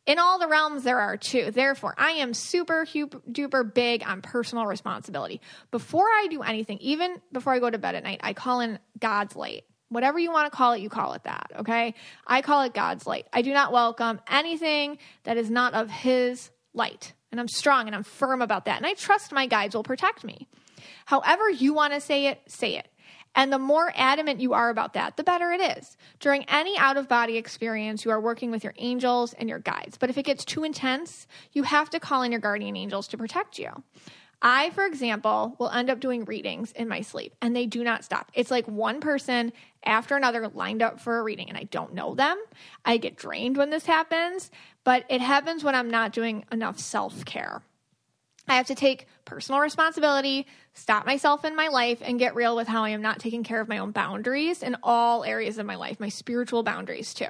in 0.06 0.18
all 0.18 0.38
the 0.38 0.48
realms 0.48 0.82
there 0.82 0.98
are 0.98 1.16
too. 1.16 1.50
Therefore, 1.50 1.94
I 1.96 2.12
am 2.12 2.34
super 2.34 2.84
duper 2.84 3.72
big 3.72 4.02
on 4.06 4.22
personal 4.22 4.66
responsibility. 4.66 5.40
Before 5.70 6.06
I 6.06 6.26
do 6.30 6.42
anything, 6.42 6.78
even 6.78 7.20
before 7.32 7.52
I 7.52 7.58
go 7.58 7.70
to 7.70 7.78
bed 7.78 7.94
at 7.94 8.02
night, 8.02 8.20
I 8.22 8.32
call 8.32 8.60
in 8.60 8.78
God's 8.98 9.36
light. 9.36 9.64
Whatever 9.90 10.18
you 10.18 10.32
want 10.32 10.50
to 10.50 10.56
call 10.56 10.72
it, 10.72 10.80
you 10.80 10.88
call 10.88 11.12
it 11.12 11.24
that, 11.24 11.52
okay? 11.58 11.94
I 12.26 12.40
call 12.40 12.62
it 12.62 12.72
God's 12.72 13.06
light. 13.06 13.26
I 13.32 13.42
do 13.42 13.52
not 13.52 13.72
welcome 13.72 14.20
anything 14.26 14.98
that 15.24 15.36
is 15.36 15.50
not 15.50 15.74
of 15.74 15.90
His 15.90 16.50
light. 16.72 17.12
And 17.32 17.40
I'm 17.40 17.48
strong 17.48 17.86
and 17.86 17.96
I'm 17.96 18.04
firm 18.04 18.42
about 18.42 18.66
that. 18.66 18.76
And 18.76 18.86
I 18.86 18.94
trust 18.94 19.32
my 19.32 19.46
guides 19.46 19.74
will 19.74 19.82
protect 19.82 20.22
me. 20.22 20.46
However, 21.06 21.50
you 21.50 21.74
want 21.74 21.94
to 21.94 22.00
say 22.00 22.26
it, 22.26 22.40
say 22.46 22.76
it. 22.76 22.88
And 23.34 23.50
the 23.50 23.58
more 23.58 23.90
adamant 23.96 24.40
you 24.40 24.52
are 24.52 24.68
about 24.68 24.92
that, 24.92 25.16
the 25.16 25.24
better 25.24 25.50
it 25.50 25.78
is. 25.78 25.96
During 26.20 26.44
any 26.44 26.76
out 26.76 26.98
of 26.98 27.08
body 27.08 27.38
experience, 27.38 28.04
you 28.04 28.10
are 28.10 28.20
working 28.20 28.50
with 28.50 28.62
your 28.62 28.74
angels 28.76 29.32
and 29.32 29.48
your 29.48 29.58
guides. 29.58 29.96
But 29.96 30.10
if 30.10 30.18
it 30.18 30.24
gets 30.24 30.44
too 30.44 30.64
intense, 30.64 31.26
you 31.52 31.62
have 31.62 31.88
to 31.90 32.00
call 32.00 32.22
in 32.22 32.30
your 32.30 32.42
guardian 32.42 32.76
angels 32.76 33.08
to 33.08 33.16
protect 33.16 33.58
you. 33.58 33.70
I, 34.44 34.70
for 34.70 34.84
example, 34.84 35.54
will 35.58 35.70
end 35.70 35.88
up 35.88 36.00
doing 36.00 36.24
readings 36.24 36.72
in 36.72 36.88
my 36.88 37.02
sleep 37.02 37.34
and 37.40 37.54
they 37.54 37.66
do 37.66 37.84
not 37.84 38.04
stop. 38.04 38.32
It's 38.34 38.50
like 38.50 38.66
one 38.66 39.00
person 39.00 39.52
after 39.84 40.16
another 40.16 40.48
lined 40.48 40.82
up 40.82 41.00
for 41.00 41.18
a 41.18 41.22
reading 41.22 41.48
and 41.48 41.56
I 41.56 41.62
don't 41.64 41.94
know 41.94 42.16
them. 42.16 42.36
I 42.84 42.96
get 42.96 43.16
drained 43.16 43.56
when 43.56 43.70
this 43.70 43.86
happens, 43.86 44.50
but 44.82 45.04
it 45.08 45.20
happens 45.20 45.62
when 45.62 45.76
I'm 45.76 45.88
not 45.88 46.12
doing 46.12 46.44
enough 46.50 46.80
self 46.80 47.24
care. 47.24 47.62
I 48.48 48.56
have 48.56 48.66
to 48.66 48.74
take 48.74 49.06
personal 49.24 49.60
responsibility, 49.60 50.48
stop 50.74 51.06
myself 51.06 51.44
in 51.44 51.54
my 51.54 51.68
life, 51.68 51.98
and 52.02 52.18
get 52.18 52.34
real 52.34 52.56
with 52.56 52.66
how 52.66 52.82
I 52.82 52.90
am 52.90 53.00
not 53.00 53.20
taking 53.20 53.44
care 53.44 53.60
of 53.60 53.68
my 53.68 53.78
own 53.78 53.92
boundaries 53.92 54.64
in 54.64 54.76
all 54.82 55.22
areas 55.22 55.58
of 55.58 55.66
my 55.66 55.76
life, 55.76 56.00
my 56.00 56.08
spiritual 56.08 56.64
boundaries 56.64 57.14
too. 57.14 57.28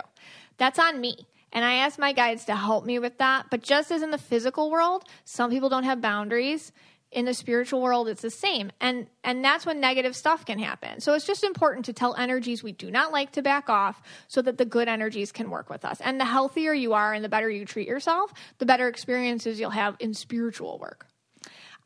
That's 0.56 0.78
on 0.78 0.98
me. 0.98 1.26
And 1.52 1.66
I 1.66 1.74
ask 1.74 1.98
my 1.98 2.14
guides 2.14 2.46
to 2.46 2.56
help 2.56 2.86
me 2.86 2.98
with 2.98 3.18
that. 3.18 3.46
But 3.50 3.62
just 3.62 3.92
as 3.92 4.00
in 4.00 4.10
the 4.10 4.16
physical 4.16 4.70
world, 4.70 5.04
some 5.24 5.50
people 5.50 5.68
don't 5.68 5.84
have 5.84 6.00
boundaries 6.00 6.72
in 7.12 7.26
the 7.26 7.34
spiritual 7.34 7.80
world 7.82 8.08
it's 8.08 8.22
the 8.22 8.30
same 8.30 8.72
and 8.80 9.06
and 9.22 9.44
that's 9.44 9.66
when 9.66 9.80
negative 9.80 10.16
stuff 10.16 10.44
can 10.46 10.58
happen 10.58 11.00
so 11.00 11.12
it's 11.12 11.26
just 11.26 11.44
important 11.44 11.84
to 11.84 11.92
tell 11.92 12.14
energies 12.16 12.62
we 12.62 12.72
do 12.72 12.90
not 12.90 13.12
like 13.12 13.30
to 13.32 13.42
back 13.42 13.68
off 13.68 14.02
so 14.28 14.40
that 14.40 14.58
the 14.58 14.64
good 14.64 14.88
energies 14.88 15.30
can 15.30 15.50
work 15.50 15.68
with 15.68 15.84
us 15.84 16.00
and 16.00 16.18
the 16.18 16.24
healthier 16.24 16.72
you 16.72 16.94
are 16.94 17.12
and 17.12 17.24
the 17.24 17.28
better 17.28 17.50
you 17.50 17.64
treat 17.64 17.86
yourself 17.86 18.32
the 18.58 18.66
better 18.66 18.88
experiences 18.88 19.60
you'll 19.60 19.70
have 19.70 19.96
in 20.00 20.14
spiritual 20.14 20.78
work 20.78 21.06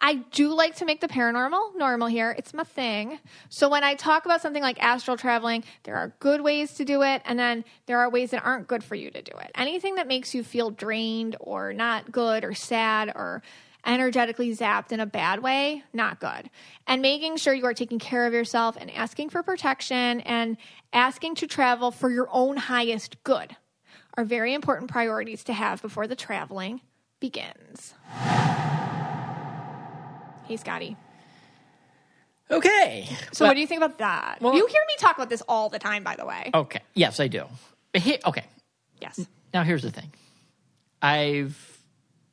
I 0.00 0.16
do 0.16 0.52
like 0.52 0.76
to 0.76 0.84
make 0.84 1.00
the 1.00 1.08
paranormal 1.08 1.76
normal 1.76 2.08
here. 2.08 2.34
It's 2.36 2.52
my 2.52 2.64
thing. 2.64 3.18
So 3.48 3.68
when 3.70 3.82
I 3.82 3.94
talk 3.94 4.26
about 4.26 4.42
something 4.42 4.62
like 4.62 4.82
astral 4.82 5.16
traveling, 5.16 5.64
there 5.84 5.96
are 5.96 6.14
good 6.20 6.42
ways 6.42 6.74
to 6.74 6.84
do 6.84 7.02
it, 7.02 7.22
and 7.24 7.38
then 7.38 7.64
there 7.86 7.98
are 8.00 8.10
ways 8.10 8.30
that 8.32 8.44
aren't 8.44 8.68
good 8.68 8.84
for 8.84 8.94
you 8.94 9.10
to 9.10 9.22
do 9.22 9.32
it. 9.38 9.50
Anything 9.54 9.94
that 9.94 10.06
makes 10.06 10.34
you 10.34 10.44
feel 10.44 10.70
drained 10.70 11.36
or 11.40 11.72
not 11.72 12.12
good 12.12 12.44
or 12.44 12.52
sad 12.52 13.08
or 13.14 13.42
energetically 13.86 14.50
zapped 14.54 14.92
in 14.92 15.00
a 15.00 15.06
bad 15.06 15.42
way, 15.42 15.82
not 15.92 16.20
good. 16.20 16.50
And 16.86 17.00
making 17.00 17.36
sure 17.36 17.54
you 17.54 17.64
are 17.66 17.74
taking 17.74 17.98
care 17.98 18.26
of 18.26 18.32
yourself 18.32 18.76
and 18.78 18.90
asking 18.90 19.30
for 19.30 19.42
protection 19.42 20.20
and 20.22 20.56
asking 20.92 21.36
to 21.36 21.46
travel 21.46 21.90
for 21.90 22.10
your 22.10 22.28
own 22.32 22.56
highest 22.56 23.22
good 23.24 23.56
are 24.18 24.24
very 24.24 24.52
important 24.54 24.90
priorities 24.90 25.44
to 25.44 25.52
have 25.52 25.80
before 25.82 26.06
the 26.06 26.16
traveling 26.16 26.80
begins. 27.20 27.94
Hey, 30.46 30.56
Scotty. 30.56 30.96
Okay. 32.50 33.06
So, 33.32 33.44
Well- 33.44 33.50
what 33.50 33.54
do 33.54 33.60
you 33.60 33.66
think 33.66 33.82
about 33.82 33.98
that? 33.98 34.38
well- 34.40 34.54
you 34.54 34.66
hear 34.66 34.82
me 34.86 34.94
talk 34.98 35.16
about 35.16 35.28
this 35.28 35.42
all 35.48 35.68
the 35.68 35.78
time, 35.78 36.04
by 36.04 36.16
the 36.16 36.24
way. 36.24 36.50
Okay. 36.54 36.80
Yes, 36.94 37.18
I 37.20 37.28
do. 37.28 37.46
Here, 37.94 38.18
okay. 38.24 38.44
Yes. 39.00 39.26
Now 39.52 39.62
here's 39.64 39.82
the 39.82 39.90
thing. 39.90 40.12
I've 41.02 41.75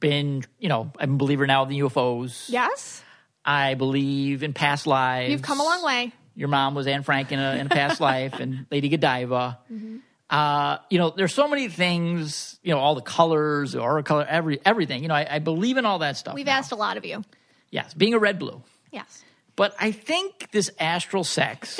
been, 0.03 0.43
you 0.59 0.67
know, 0.67 0.91
I'm 0.99 1.13
a 1.13 1.17
believer 1.17 1.47
now 1.47 1.63
in 1.63 1.69
the 1.69 1.79
UFOs. 1.79 2.49
Yes. 2.49 3.01
I 3.45 3.75
believe 3.75 4.43
in 4.43 4.53
past 4.53 4.85
lives. 4.85 5.31
You've 5.31 5.41
come 5.41 5.61
a 5.61 5.63
long 5.63 5.83
way. 5.83 6.11
Your 6.35 6.49
mom 6.49 6.75
was 6.75 6.87
Anne 6.87 7.03
Frank 7.03 7.31
in 7.31 7.39
a, 7.39 7.55
in 7.55 7.67
a 7.67 7.69
past 7.69 8.01
life, 8.11 8.39
and 8.39 8.65
Lady 8.69 8.89
Godiva. 8.89 9.59
Mm-hmm. 9.71 9.97
Uh, 10.29 10.77
you 10.89 10.97
know, 10.97 11.13
there's 11.15 11.33
so 11.33 11.47
many 11.47 11.69
things. 11.69 12.59
You 12.63 12.73
know, 12.73 12.79
all 12.79 12.95
the 12.95 13.01
colors, 13.01 13.71
the 13.71 13.79
aura 13.79 14.03
color, 14.03 14.25
every 14.27 14.59
everything. 14.65 15.03
You 15.03 15.07
know, 15.07 15.15
I, 15.15 15.35
I 15.35 15.39
believe 15.39 15.77
in 15.77 15.85
all 15.85 15.99
that 15.99 16.17
stuff. 16.17 16.35
We've 16.35 16.45
now. 16.45 16.57
asked 16.57 16.73
a 16.73 16.75
lot 16.75 16.97
of 16.97 17.05
you. 17.05 17.23
Yes, 17.71 17.93
being 17.93 18.13
a 18.13 18.19
red 18.19 18.39
blue. 18.39 18.61
Yes. 18.91 19.23
But 19.55 19.73
I 19.79 19.91
think 19.91 20.51
this 20.51 20.69
astral 20.79 21.23
sex 21.23 21.79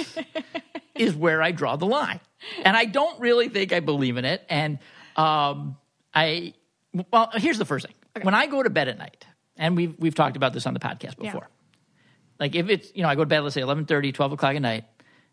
is 0.96 1.16
where 1.16 1.42
I 1.42 1.52
draw 1.52 1.76
the 1.76 1.88
line. 1.88 2.20
And 2.64 2.78
I 2.78 2.86
don't 2.86 3.20
really 3.20 3.50
think 3.50 3.74
I 3.74 3.80
believe 3.80 4.18
in 4.18 4.26
it. 4.26 4.46
And 4.50 4.80
um, 5.16 5.78
I, 6.14 6.54
well, 7.12 7.32
here's 7.34 7.58
the 7.58 7.66
first 7.66 7.86
thing. 7.88 7.96
When 8.22 8.36
I 8.36 8.46
go 8.48 8.62
to 8.62 8.70
bed 8.70 8.88
at 8.88 8.98
night, 8.98 9.26
and 9.58 9.76
we've, 9.76 9.96
we've 9.98 10.16
talked 10.16 10.36
about 10.38 10.54
this 10.54 10.68
on 10.68 10.74
the 10.74 10.80
podcast 10.80 11.16
Yeah. 11.20 11.32
before, 11.32 11.50
like 12.40 12.56
if 12.56 12.70
it's, 12.70 12.92
you 12.96 13.02
know, 13.04 13.10
I 13.10 13.16
go 13.16 13.22
to 13.24 13.28
bed, 13.28 13.40
let's 13.42 13.56
say 13.56 13.62
11.30, 13.62 14.14
12 14.14 14.32
o'clock 14.34 14.56
at 14.56 14.62
night, 14.62 14.86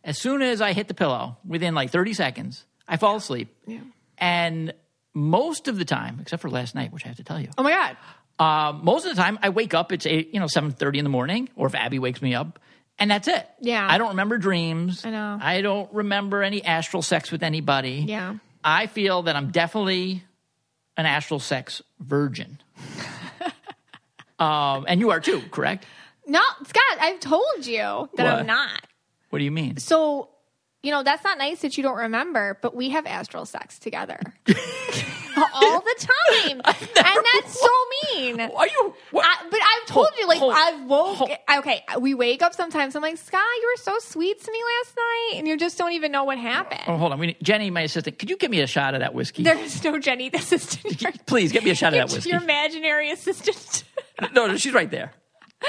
as 0.03 0.19
soon 0.19 0.41
as 0.43 0.61
I 0.63 0.73
hit 0.73 0.89
the 0.89 0.95
pillow, 0.95 1.37
within 1.47 1.75
like 1.75 1.91
30 1.91 2.15
seconds, 2.15 2.65
I 2.89 2.97
fall 2.97 3.17
asleep. 3.17 3.55
Yeah. 3.67 3.81
And 4.19 4.73
most 5.15 5.69
of 5.69 5.77
the 5.77 5.85
time, 5.85 6.19
except 6.21 6.41
for 6.43 6.49
last 6.51 6.75
night, 6.75 6.93
which 6.93 7.05
I 7.05 7.09
have 7.09 7.17
to 7.19 7.25
tell 7.25 7.41
you, 7.41 7.49
Oh 7.59 7.63
my 7.63 7.71
God. 7.73 7.97
uh, 8.39 8.73
most 8.83 9.05
of 9.07 9.15
the 9.15 9.21
time, 9.21 9.39
I 9.43 9.51
wake 9.51 9.75
up. 9.75 9.93
It's 9.93 10.07
eight, 10.07 10.33
you 10.33 10.41
know 10.41 10.47
seven 10.47 10.71
thirty 10.71 10.99
in 10.99 11.05
the 11.05 11.11
morning, 11.11 11.49
or 11.57 11.67
if 11.67 11.75
Abby 11.75 11.99
wakes 11.99 12.23
me 12.23 12.35
up, 12.35 12.59
and 12.99 13.11
that's 13.11 13.29
it. 13.29 13.47
Yeah. 13.61 13.87
I 13.91 13.99
don't 13.99 14.11
remember 14.11 14.39
dreams. 14.39 15.05
I 15.05 15.11
know. 15.11 15.39
I 15.41 15.61
don't 15.63 15.93
remember 15.93 16.43
any 16.43 16.65
astral 16.65 17.03
sex 17.03 17.31
with 17.33 17.43
anybody. 17.43 18.05
Yeah. 18.09 18.37
I 18.63 18.87
feel 18.87 19.23
that 19.23 19.37
I'm 19.37 19.51
definitely 19.51 20.23
an 20.97 21.07
astral 21.07 21.41
sex 21.41 21.81
virgin. 21.99 22.59
um, 24.39 24.85
and 24.89 25.01
you 25.01 25.11
are 25.11 25.21
too, 25.21 25.41
correct? 25.51 25.87
No, 26.27 26.41
Scott, 26.65 26.99
I've 27.01 27.21
told 27.21 27.67
you 27.67 28.09
that 28.15 28.25
What? 28.25 28.27
I'm 28.27 28.47
not. 28.47 28.87
What 29.31 29.39
do 29.39 29.45
you 29.45 29.51
mean? 29.51 29.77
So, 29.79 30.29
you 30.83 30.91
know, 30.91 31.03
that's 31.03 31.25
not 31.25 31.39
nice 31.39 31.61
that 31.63 31.77
you 31.77 31.83
don't 31.83 31.97
remember, 31.99 32.59
but 32.63 32.75
we 32.75 32.91
have 32.91 33.07
astral 33.07 33.47
sex 33.47 33.79
together 33.79 34.21
all 35.55 35.81
the 35.81 35.95
time. 35.99 36.61
and 36.65 37.25
that's 37.35 37.61
so 37.61 37.69
mean. 38.15 38.41
Are 38.41 38.67
you? 38.67 38.95
I, 39.15 39.37
but 39.51 39.61
I've 39.61 39.87
told 39.87 40.07
Hold- 40.07 40.19
you, 40.19 40.27
like, 40.29 40.39
hold- 40.39 40.55
I've 40.57 40.85
woke. 40.85 41.17
hold- 41.17 41.31
Okay, 41.59 41.83
we 42.01 42.15
wake 42.15 42.43
up 42.43 42.55
sometimes. 42.55 42.95
I'm 42.97 43.03
like, 43.03 43.17
Scott, 43.17 43.43
you 43.61 43.73
were 43.77 43.83
so 43.83 43.99
sweet 43.99 44.41
to 44.43 44.51
me 44.53 44.59
last 44.79 44.97
night, 44.97 45.39
and 45.39 45.49
you 45.49 45.57
just 45.57 45.77
don't 45.79 45.93
even 45.93 46.13
know 46.13 46.25
what 46.25 46.39
happened. 46.39 46.83
oh, 46.87 46.97
hold 46.97 47.13
on. 47.13 47.19
We 47.19 47.29
need, 47.29 47.37
Jenny, 47.43 47.71
my 47.71 47.83
assistant, 47.83 48.19
could 48.19 48.31
you 48.31 48.37
give 48.37 48.51
me 48.51 48.61
a 48.61 48.67
shot 48.67 48.95
of 48.95 49.01
that 49.01 49.15
whiskey? 49.15 49.43
There's 49.43 49.83
no 49.85 49.99
Jenny, 49.99 50.29
the 50.29 50.39
assistant. 50.39 51.27
Please 51.27 51.53
get 51.53 51.65
me 51.65 51.71
a 51.71 51.75
shot 51.75 51.93
of 51.93 51.99
that 51.99 52.15
whiskey. 52.15 52.31
your 52.33 52.43
imaginary 52.43 53.11
assistant. 53.11 53.85
No, 54.33 54.47
no, 54.47 54.57
she's 54.57 54.73
right 54.75 54.91
there. 54.91 55.13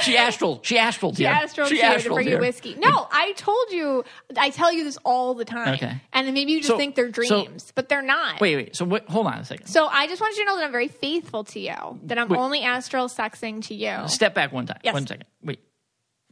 She 0.04 0.16
astral. 0.18 0.60
She 0.64 0.78
astral 0.78 1.12
to. 1.12 1.18
She 1.18 1.26
astral 1.26 1.68
She 1.68 1.76
to 1.76 1.76
you 1.76 1.82
to 1.82 1.96
astral 1.96 2.16
bring 2.16 2.28
you 2.30 2.38
whiskey. 2.38 2.76
No, 2.78 3.08
I 3.12 3.34
told 3.34 3.72
you. 3.72 4.06
I 4.38 4.50
tell 4.50 4.72
you 4.72 4.84
this 4.86 4.98
all 5.04 5.34
the 5.34 5.44
time. 5.46 5.74
Okay. 5.76 5.94
And 6.14 6.26
then 6.26 6.34
maybe 6.34 6.54
you 6.54 6.60
just 6.60 6.70
So- 6.70 6.78
think 6.78 6.96
they're 6.96 7.14
so- 7.14 7.44
dreams, 7.44 7.72
but 7.76 7.90
they're 7.90 8.02
not. 8.02 8.40
Wait, 8.40 8.56
wait. 8.56 8.76
So 8.76 8.86
what, 8.86 9.06
hold 9.10 9.28
on 9.28 9.40
a 9.40 9.44
second. 9.46 9.68
So 9.68 9.88
I 9.88 10.08
just 10.08 10.22
want 10.22 10.38
you 10.38 10.44
to 10.46 10.50
know 10.50 10.56
that 10.58 10.64
I'm 10.66 10.72
very 10.72 10.88
faithful 10.88 11.44
to 11.44 11.60
you. 11.60 12.00
That 12.04 12.18
I'm 12.18 12.30
Wait. 12.30 12.38
only 12.40 12.64
astral 12.64 13.10
sexing 13.10 13.64
to 13.68 13.76
you. 13.76 14.08
Step 14.08 14.34
back 14.34 14.54
one 14.54 14.66
time. 14.66 14.80
Yes. 14.84 14.94
One 14.94 15.06
second. 15.06 15.26
Wait. 15.44 15.60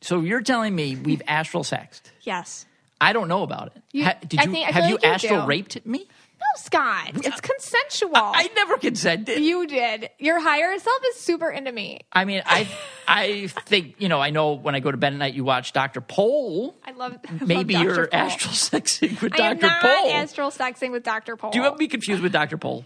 So 0.02 0.22
you're 0.22 0.42
telling 0.42 0.74
me 0.74 0.96
we've 0.96 1.22
astral 1.28 1.66
sexed? 1.66 2.12
Yes. 2.22 2.66
I 3.02 3.12
don't 3.14 3.28
know 3.28 3.44
about 3.44 3.68
it. 3.76 3.82
You- 3.92 4.06
Ha- 4.06 4.16
did 4.22 4.34
you 4.42 4.52
think- 4.52 4.68
have 4.68 4.84
like 4.84 4.90
you 4.92 4.98
astral 5.04 5.42
do. 5.42 5.48
raped 5.48 5.86
me? 5.86 6.08
No, 6.40 6.46
Scott. 6.62 7.12
It's 7.16 7.42
consensual. 7.42 8.12
I 8.16 8.50
never 8.56 8.78
consented. 8.78 9.40
you 9.42 9.68
did. 9.68 10.10
Your 10.20 10.40
higher 10.40 10.78
self 10.80 10.98
is 11.10 11.18
super 11.18 11.50
into 11.50 11.72
me. 11.72 12.00
I 12.14 12.24
mean, 12.26 12.42
I 12.46 12.68
I 13.08 13.48
think 13.66 13.96
you 14.00 14.08
know. 14.08 14.22
I 14.22 14.30
know 14.30 14.54
when 14.54 14.74
I 14.76 14.80
go 14.80 14.90
to 14.92 14.98
bed 14.98 15.14
at 15.14 15.20
night, 15.20 15.34
you 15.34 15.44
watch 15.44 15.74
Doctor 15.74 16.00
Pol. 16.02 16.76
I 16.86 16.92
love. 16.92 17.18
I 17.28 17.32
love 17.34 17.42
Maybe 17.48 17.74
Dr. 17.74 17.84
you're 17.84 18.10
astral 18.12 18.54
sexing 18.54 19.22
with 19.22 19.34
Doctor 19.34 19.40
Pol. 19.40 19.46
I 19.46 19.50
am 19.52 19.58
Doctor 19.60 19.88
not 19.88 20.08
astral 20.16 20.52
sexing 20.52 20.92
with 20.92 21.04
Dr. 21.04 21.36
Pol. 21.36 21.52
Do 21.52 21.58
you 21.60 21.64
have 21.66 21.78
me 21.78 21.88
confused 21.88 22.24
with 22.24 22.32
Doctor 22.32 22.58
Pol? 22.58 22.86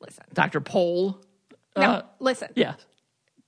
Listen. 0.00 0.24
Doctor 0.32 0.60
Pol. 0.60 1.20
No, 1.76 1.82
Uh, 1.82 2.02
listen. 2.18 2.48
yeah. 2.56 2.74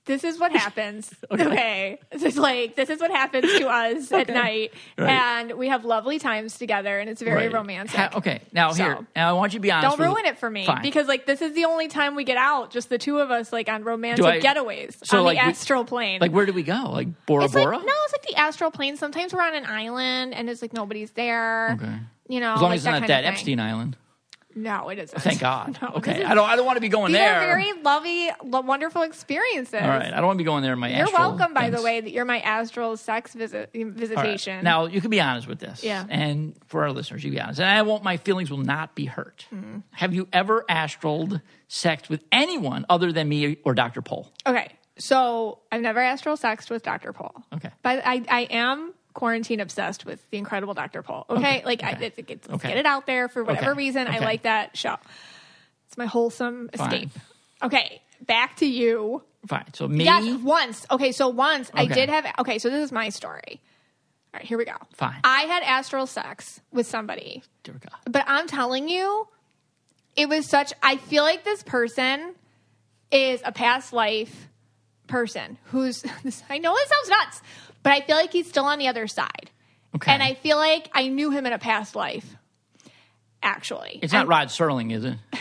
This 0.05 0.23
is 0.25 0.37
what 0.39 0.51
happens. 0.55 1.13
Okay. 1.31 1.45
okay. 1.47 1.99
This 2.11 2.23
is 2.23 2.37
like 2.37 2.75
this 2.75 2.89
is 2.89 2.99
what 2.99 3.09
happens 3.11 3.45
to 3.57 3.67
us 3.69 4.11
at 4.11 4.27
night, 4.27 4.73
Right. 4.97 5.09
and 5.09 5.53
we 5.53 5.69
have 5.69 5.85
lovely 5.85 6.19
times 6.19 6.57
together, 6.57 6.99
and 6.99 7.09
it's 7.09 7.21
very 7.21 7.43
Right. 7.47 7.53
romantic. 7.53 7.95
Ha- 7.95 8.09
okay. 8.15 8.41
Now 8.51 8.71
So- 8.71 8.83
here. 8.83 9.07
Now 9.15 9.29
I 9.29 9.33
want 9.33 9.53
you 9.53 9.59
to 9.59 9.61
be 9.61 9.71
honest. 9.71 9.97
Don't 9.97 10.05
ruin 10.07 10.25
it 10.25 10.37
for 10.37 10.49
me 10.49 10.65
Fine. 10.65 10.81
because 10.81 11.07
like 11.07 11.25
this 11.25 11.41
is 11.41 11.53
the 11.53 11.65
only 11.65 11.87
time 11.87 12.15
we 12.15 12.25
get 12.25 12.37
out, 12.37 12.69
just 12.71 12.89
the 12.89 12.97
two 12.97 13.19
of 13.19 13.31
us, 13.31 13.53
like 13.53 13.69
on 13.69 13.83
romantic 13.83 14.25
I- 14.25 14.39
getaways 14.41 14.95
so, 15.05 15.19
on 15.19 15.23
like, 15.25 15.37
the 15.37 15.43
astral 15.45 15.85
plane. 15.85 16.19
like 16.19 16.31
where 16.31 16.45
do 16.45 16.51
we 16.53 16.63
go? 16.63 16.89
Like 16.91 17.25
Bora 17.25 17.45
it's 17.45 17.53
like 17.55 17.63
Bora? 17.63 17.77
no, 17.77 17.83
it's 18.03 18.13
like 18.13 18.23
the 18.27 18.35
astral 18.35 18.71
plane. 18.71 18.97
Sometimes 18.97 19.33
we're 19.33 19.41
on 19.41 19.55
an 19.55 19.65
island 19.65 20.33
and 20.33 20.49
it's 20.49 20.61
like 20.61 20.73
nobody's 20.73 21.11
there. 21.11 21.77
Okay. 21.81 21.95
You 22.27 22.39
know, 22.39 22.53
As 22.55 22.61
long 22.61 22.71
like 22.71 22.77
as 22.77 22.85
it's 22.85 22.99
not 22.99 23.07
that 23.07 23.23
of. 23.25 23.31
Epstein 23.33 23.59
Island. 23.59 23.95
No, 24.55 24.89
it 24.89 24.99
isn't. 24.99 25.21
Thank 25.21 25.39
God. 25.39 25.77
No, 25.81 25.89
okay. 25.95 26.23
I 26.23 26.35
don't. 26.35 26.47
I 26.49 26.55
don't 26.55 26.65
want 26.65 26.77
to 26.77 26.81
be 26.81 26.89
going 26.89 27.11
These 27.11 27.19
there. 27.19 27.37
are 27.37 27.39
very 27.45 27.73
lovely, 27.81 28.29
lo- 28.43 28.61
wonderful 28.61 29.01
experiences. 29.01 29.73
All 29.81 29.87
right. 29.87 30.13
I 30.13 30.17
don't 30.17 30.25
want 30.27 30.37
to 30.37 30.43
be 30.43 30.45
going 30.45 30.61
there 30.63 30.73
in 30.73 30.79
my 30.79 30.95
You're 30.95 31.11
welcome, 31.11 31.53
by 31.53 31.69
the 31.69 31.81
way, 31.81 31.99
that 32.01 32.11
you're 32.11 32.25
my 32.25 32.39
astral 32.39 32.95
sex 32.97 33.33
visit 33.33 33.71
All 33.75 33.81
right. 33.83 33.93
visitation. 33.93 34.63
Now 34.63 34.85
you 34.85 35.01
can 35.01 35.09
be 35.09 35.19
honest 35.21 35.47
with 35.47 35.59
this. 35.59 35.83
Yeah. 35.83 36.05
And 36.09 36.55
for 36.67 36.83
our 36.83 36.91
listeners, 36.91 37.23
you 37.23 37.31
be 37.31 37.39
honest. 37.41 37.59
And 37.59 37.69
I 37.69 37.81
won't. 37.81 38.03
My 38.03 38.17
feelings 38.17 38.51
will 38.51 38.57
not 38.59 38.95
be 38.95 39.05
hurt. 39.05 39.45
Mm-hmm. 39.53 39.79
Have 39.91 40.13
you 40.13 40.27
ever 40.31 40.65
astraled 40.69 41.41
sex 41.67 42.07
with 42.09 42.23
anyone 42.31 42.85
other 42.89 43.11
than 43.11 43.27
me 43.27 43.57
or 43.63 43.73
Doctor 43.73 44.01
Pol? 44.01 44.31
Okay, 44.45 44.71
so 44.97 45.59
I've 45.71 45.81
never 45.81 45.99
astral 45.99 46.37
sexed 46.37 46.69
with 46.69 46.83
Dr. 46.83 47.13
Pol. 47.13 47.33
Okay. 47.53 47.69
But 47.81 48.03
I, 48.05 48.23
I 48.29 48.41
am 48.51 48.93
quarantine 49.13 49.59
obsessed 49.59 50.05
with 50.05 50.27
the 50.31 50.37
incredible 50.37 50.73
Dr. 50.73 51.01
Pol. 51.01 51.25
Okay. 51.29 51.39
Okay, 51.39 51.65
Like, 51.65 51.83
I, 51.83 51.93
okay. 51.93 52.05
it's, 52.07 52.17
it's, 52.17 52.29
let's 52.49 52.49
Okay. 52.63 52.69
get 52.69 52.77
it 52.77 52.85
out 52.85 53.05
there 53.05 53.27
for 53.27 53.43
whatever 53.43 53.73
reason. 53.73 54.07
I 54.07 54.19
like 54.19 54.43
that 54.43 54.75
show. 54.77 54.95
It's 55.87 55.97
my 55.97 56.05
wholesome 56.05 56.69
Fine. 56.75 56.87
escape. 56.93 57.09
Okay. 57.61 58.01
Back 58.25 58.57
to 58.57 58.65
you. 58.65 59.21
Fine. 59.47 59.65
So 59.73 59.87
me. 59.87 60.05
Yes, 60.05 60.39
once. 60.41 60.85
Okay, 60.89 61.11
so 61.11 61.27
once 61.27 61.69
I 61.73 61.85
did 61.85 62.09
have. 62.09 62.25
Okay, 62.39 62.57
so 62.59 62.69
this 62.69 62.83
is 62.83 62.91
my 62.91 63.09
story. 63.09 63.61
All 64.33 64.39
right, 64.39 64.45
here 64.45 64.57
we 64.57 64.65
go. 64.65 64.75
Fine. 64.93 65.19
I 65.23 65.41
had 65.43 65.61
astral 65.63 66.07
sex 66.07 66.59
with 66.71 66.87
somebody, 66.87 67.43
but 68.09 68.23
I'm 68.25 68.47
telling 68.47 68.87
you, 68.89 69.27
it 70.15 70.29
was 70.29 70.47
such. 70.49 70.73
I 70.81 70.95
feel 70.97 71.23
like 71.23 71.43
this 71.43 71.61
person 71.61 72.33
is 73.11 73.41
a 73.45 73.51
past 73.51 73.91
life 73.93 74.47
person 75.07 75.57
who's. 75.65 76.03
I 76.49 76.57
know 76.57 76.75
it 76.75 76.87
sounds 76.89 77.09
nuts, 77.09 77.41
but 77.83 77.91
I 77.91 78.01
feel 78.01 78.15
like 78.15 78.31
he's 78.31 78.47
still 78.49 78.65
on 78.65 78.79
the 78.79 78.87
other 78.87 79.07
side, 79.07 79.51
Okay. 79.95 80.11
and 80.11 80.23
I 80.23 80.33
feel 80.33 80.57
like 80.57 80.89
I 80.93 81.07
knew 81.09 81.29
him 81.31 81.45
in 81.45 81.53
a 81.53 81.59
past 81.59 81.95
life. 81.95 82.35
Actually, 83.41 83.99
It's 84.01 84.13
not 84.13 84.21
And- 84.21 84.29
Rod 84.29 84.47
Serling, 84.47 84.93
is 84.93 85.03
it? 85.03 85.17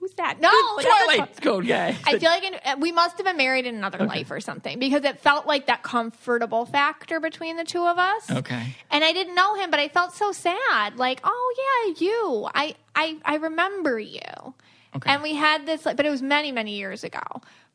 Who's 0.00 0.14
that? 0.14 0.40
No, 0.40 0.48
a- 0.48 0.82
Twilight 0.82 1.42
Zone 1.44 1.66
guy. 1.66 1.88
I 2.06 2.18
feel 2.18 2.30
like 2.30 2.44
in, 2.44 2.54
uh, 2.64 2.76
we 2.78 2.92
must 2.92 3.16
have 3.18 3.26
been 3.26 3.36
married 3.36 3.66
in 3.66 3.74
another 3.74 4.04
life 4.06 4.30
or 4.30 4.40
something 4.40 4.78
because 4.78 5.04
it 5.04 5.20
felt 5.20 5.46
like 5.46 5.66
that 5.66 5.82
comfortable 5.82 6.64
factor 6.66 7.20
between 7.20 7.56
the 7.58 7.64
two 7.64 7.84
of 7.86 7.98
us. 7.98 8.30
Okay. 8.30 8.74
And 8.90 9.04
I 9.04 9.12
didn't 9.12 9.34
know 9.34 9.54
him, 9.54 9.70
but 9.70 9.80
I 9.80 9.88
felt 9.88 10.14
so 10.14 10.32
sad. 10.32 10.96
Like, 10.96 11.20
oh 11.24 11.54
yeah, 11.88 12.06
you. 12.06 12.48
I 12.54 12.74
I 12.94 13.16
I 13.24 13.36
remember 13.36 13.98
you. 13.98 14.20
Okay. 14.96 15.10
And 15.10 15.22
we 15.22 15.34
had 15.34 15.66
this, 15.66 15.84
like, 15.84 15.96
but 15.96 16.06
it 16.06 16.10
was 16.10 16.22
many 16.22 16.52
many 16.52 16.76
years 16.76 17.02
ago. 17.04 17.20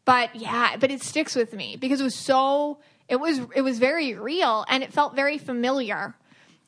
But 0.06 0.36
yeah, 0.36 0.78
but 0.78 0.90
it 0.92 1.04
sticks 1.04 1.36
with 1.36 1.54
me 1.54 1.76
because 1.78 2.00
it 2.02 2.04
was 2.04 2.16
so. 2.16 2.80
It 3.10 3.20
was 3.20 3.40
it 3.56 3.62
was 3.62 3.80
very 3.80 4.14
real 4.14 4.64
and 4.70 4.84
it 4.84 4.94
felt 4.94 5.16
very 5.16 5.38
familiar. 5.38 6.16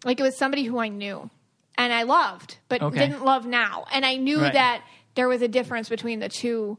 Like 0.04 0.20
it 0.20 0.24
was 0.24 0.36
somebody 0.36 0.64
who 0.64 0.80
I 0.80 0.88
knew 0.90 1.30
and 1.78 1.94
I 1.94 2.04
loved, 2.04 2.58
but 2.68 2.82
Okay. 2.82 2.98
didn't 3.00 3.24
love 3.24 3.46
now. 3.46 3.86
And 3.94 4.06
I 4.06 4.16
knew 4.16 4.42
Right. 4.42 4.54
that 4.54 4.84
there 5.16 5.28
was 5.28 5.42
a 5.42 5.48
difference 5.48 5.88
between 5.90 6.20
the 6.20 6.30
two 6.30 6.78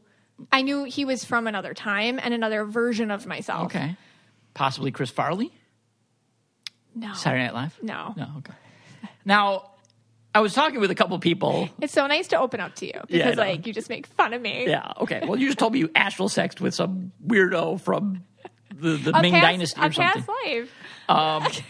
I 0.51 0.61
knew 0.63 0.83
he 0.83 1.05
was 1.05 1.23
from 1.23 1.47
another 1.47 1.73
time 1.73 2.19
and 2.21 2.33
another 2.33 2.65
version 2.65 3.11
of 3.11 3.25
myself. 3.25 3.65
Okay. 3.65 3.95
Possibly 4.53 4.91
Chris 4.91 5.09
Farley, 5.11 5.51
No. 6.95 7.13
Saturday 7.13 7.43
Night 7.45 7.53
Live? 7.53 7.79
No. 7.81 8.13
No, 8.17 8.27
okay. 8.39 8.53
Now, 9.25 9.71
I 10.35 10.41
was 10.41 10.53
talking 10.53 10.79
with 10.79 10.91
a 10.91 10.95
couple 10.95 11.17
people. 11.19 11.69
It's 11.81 11.93
so 11.93 12.07
nice 12.07 12.27
to 12.29 12.39
open 12.39 12.59
up 12.59 12.75
to 12.77 12.85
you 12.87 12.99
because, 13.07 13.35
know. 13.37 13.43
like, 13.43 13.65
you 13.67 13.73
just 13.73 13.89
make 13.89 14.07
fun 14.07 14.33
of 14.33 14.41
me. 14.41 14.65
Yeah, 14.67 14.91
okay. 15.01 15.21
Well, 15.25 15.39
you 15.39 15.47
just 15.47 15.59
told 15.59 15.73
me 15.73 15.79
you 15.79 15.89
astral 15.95 16.29
sexed 16.29 16.59
with 16.59 16.73
some 16.73 17.11
weirdo 17.25 17.79
from 17.81 18.23
the, 18.79 18.97
the 19.11 19.21
Ming 19.21 19.31
past, 19.33 19.43
Dynasty 19.43 19.79
or 19.81 19.91
something. 19.91 20.23
past 20.23 20.29
life. 20.45 20.69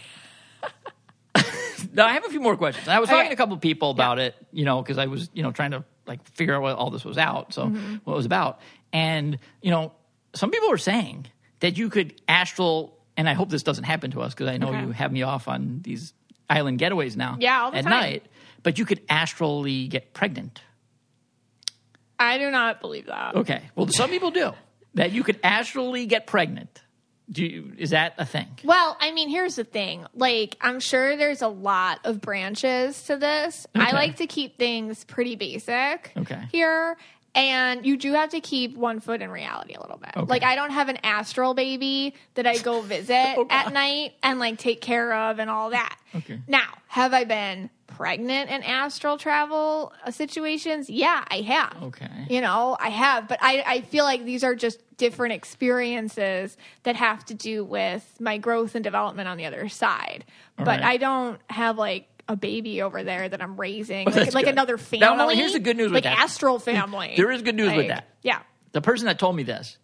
Now, 1.92 2.06
I 2.06 2.12
have 2.14 2.24
a 2.24 2.28
few 2.30 2.40
more 2.40 2.56
questions. 2.56 2.88
I 2.88 2.98
was 2.98 3.08
talking 3.08 3.20
Okay. 3.20 3.28
to 3.28 3.34
a 3.34 3.36
couple 3.36 3.56
people 3.58 3.90
about 3.90 4.18
it, 4.18 4.34
you 4.52 4.64
know, 4.64 4.80
because 4.82 4.98
I 4.98 5.06
was, 5.06 5.28
you 5.34 5.42
know, 5.42 5.52
trying 5.52 5.72
to 5.72 5.84
like 6.06 6.26
figure 6.30 6.54
out 6.54 6.62
what 6.62 6.76
all 6.76 6.90
this 6.90 7.04
was 7.04 7.18
out, 7.18 7.52
so 7.52 7.66
Mm-hmm. 7.66 7.96
what 8.04 8.14
it 8.14 8.16
was 8.16 8.26
about. 8.26 8.60
And, 8.92 9.38
you 9.62 9.70
know, 9.70 9.92
some 10.34 10.50
people 10.50 10.70
were 10.70 10.78
saying 10.78 11.26
that 11.60 11.76
you 11.76 11.90
could 11.90 12.20
astral, 12.26 12.98
and 13.16 13.28
I 13.28 13.34
hope 13.34 13.48
this 13.50 13.62
doesn't 13.62 13.84
happen 13.84 14.10
to 14.12 14.22
us 14.22 14.32
because 14.34 14.48
I 14.48 14.56
know 14.56 14.68
Okay. 14.68 14.80
you 14.80 14.90
have 14.92 15.12
me 15.12 15.22
off 15.22 15.46
on 15.46 15.80
these 15.82 16.14
island 16.50 16.80
getaways 16.80 17.16
now. 17.16 17.36
Yeah, 17.38 17.60
all 17.62 17.70
the 17.70 17.76
at 17.78 17.82
time. 17.84 17.90
night. 17.90 18.26
But 18.62 18.78
you 18.78 18.86
could 18.86 19.02
astrally 19.08 19.86
get 19.88 20.14
pregnant. 20.14 20.62
I 22.18 22.38
do 22.38 22.50
not 22.50 22.80
believe 22.80 23.06
that. 23.06 23.36
Okay. 23.36 23.62
Well, 23.76 23.88
some 23.88 24.10
people 24.10 24.30
do. 24.30 24.52
That 24.94 25.12
you 25.12 25.22
could 25.22 25.38
astrally 25.44 26.06
get 26.06 26.26
pregnant. 26.26 26.80
Do 27.30 27.44
you, 27.44 27.72
is 27.78 27.90
that 27.90 28.14
a 28.18 28.26
thing? 28.26 28.48
Well, 28.64 28.96
I 29.00 29.10
mean, 29.10 29.30
here's 29.30 29.56
the 29.56 29.64
thing. 29.64 30.04
Like, 30.14 30.56
I'm 30.60 30.78
sure 30.78 31.16
there's 31.16 31.40
a 31.40 31.48
lot 31.48 32.00
of 32.04 32.20
branches 32.20 33.02
to 33.04 33.16
this. 33.16 33.66
I 33.74 33.92
like 33.92 34.16
to 34.16 34.26
keep 34.26 34.58
things 34.58 35.04
pretty 35.04 35.34
basic 35.34 36.12
Okay. 36.16 36.42
here. 36.52 36.96
And 37.34 37.84
you 37.84 37.96
do 37.96 38.12
have 38.12 38.30
to 38.30 38.40
keep 38.40 38.76
one 38.76 39.00
foot 39.00 39.20
in 39.20 39.30
reality 39.30 39.74
a 39.74 39.80
little 39.80 39.98
bit. 39.98 40.10
Okay. 40.16 40.26
Like, 40.26 40.44
I 40.44 40.54
don't 40.54 40.70
have 40.70 40.88
an 40.88 40.98
astral 41.02 41.52
baby 41.54 42.14
that 42.34 42.46
I 42.46 42.58
go 42.58 42.80
visit 42.96 43.34
Oh, 43.36 43.46
at 43.50 43.72
night 43.72 44.12
and 44.22 44.38
like 44.38 44.58
take 44.58 44.80
care 44.80 45.12
of 45.12 45.38
and 45.40 45.50
all 45.50 45.70
that. 45.70 45.98
Okay. 46.14 46.38
Now, 46.46 46.68
have 46.86 47.12
I 47.12 47.24
been 47.24 47.70
pregnant 47.88 48.50
in 48.50 48.62
astral 48.62 49.18
travel 49.18 49.92
situations? 50.10 50.88
Yeah, 50.88 51.24
I 51.28 51.40
have. 51.40 51.76
Okay. 51.82 52.26
You 52.30 52.40
know, 52.40 52.76
I 52.78 52.88
have, 52.90 53.26
but 53.28 53.38
I, 53.42 53.64
I 53.66 53.80
feel 53.82 54.04
like 54.04 54.24
these 54.24 54.44
are 54.44 54.54
just 54.54 54.80
different 54.96 55.32
experiences 55.32 56.56
that 56.84 56.96
have 56.96 57.24
to 57.26 57.34
do 57.34 57.64
with 57.64 58.16
my 58.20 58.38
growth 58.38 58.74
and 58.74 58.84
development 58.84 59.28
on 59.28 59.36
the 59.36 59.44
other 59.46 59.68
side. 59.68 60.24
but 60.56 60.66
right. 60.68 60.82
I 60.82 60.96
don't 60.98 61.40
have 61.50 61.78
like 61.78 62.08
a 62.28 62.36
baby 62.36 62.80
over 62.82 63.02
there 63.02 63.28
that 63.28 63.42
I'm 63.42 63.56
raising, 63.58 64.06
like, 64.10 64.34
like 64.34 64.46
another 64.46 64.78
family. 64.78 65.06
No, 65.06 65.14
no, 65.16 65.28
here's 65.28 65.52
the 65.52 65.60
good 65.60 65.76
news 65.76 65.86
with 65.92 66.04
like 66.04 66.04
that. 66.04 66.18
astral 66.18 66.58
family. 66.58 67.14
There 67.16 67.30
is 67.30 67.42
good 67.42 67.54
news 67.54 67.74
with 67.74 67.88
that. 67.88 68.08
Yeah. 68.22 68.40
The 68.72 68.80
person 68.80 69.06
that 69.06 69.18
told 69.18 69.36
me 69.36 69.42
this 69.42 69.76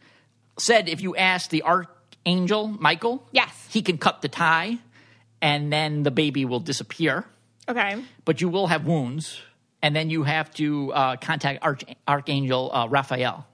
said 0.59 0.89
if 0.89 1.01
you 1.01 1.17
ask 1.17 1.51
the 1.51 1.63
archangel 1.63 2.69
Michael, 2.69 3.27
Yes. 3.33 3.51
he 3.71 3.83
can 3.83 3.99
cut 3.99 4.21
the 4.23 4.29
tie 4.29 4.79
and 5.43 5.73
then 5.73 6.03
the 6.03 6.11
baby 6.11 6.45
will 6.45 6.61
disappear, 6.61 7.25
Okay. 7.69 8.03
but 8.25 8.41
you 8.43 8.49
will 8.51 8.67
have 8.67 8.85
wounds, 8.87 9.41
and 9.81 9.97
then 9.97 10.11
you 10.11 10.23
have 10.25 10.53
to 10.55 10.93
uh, 10.93 11.17
contact 11.17 11.61
Arch- 11.63 11.85
Archangel 12.07 12.71
uh, 12.75 12.87
Raphael, 12.89 13.47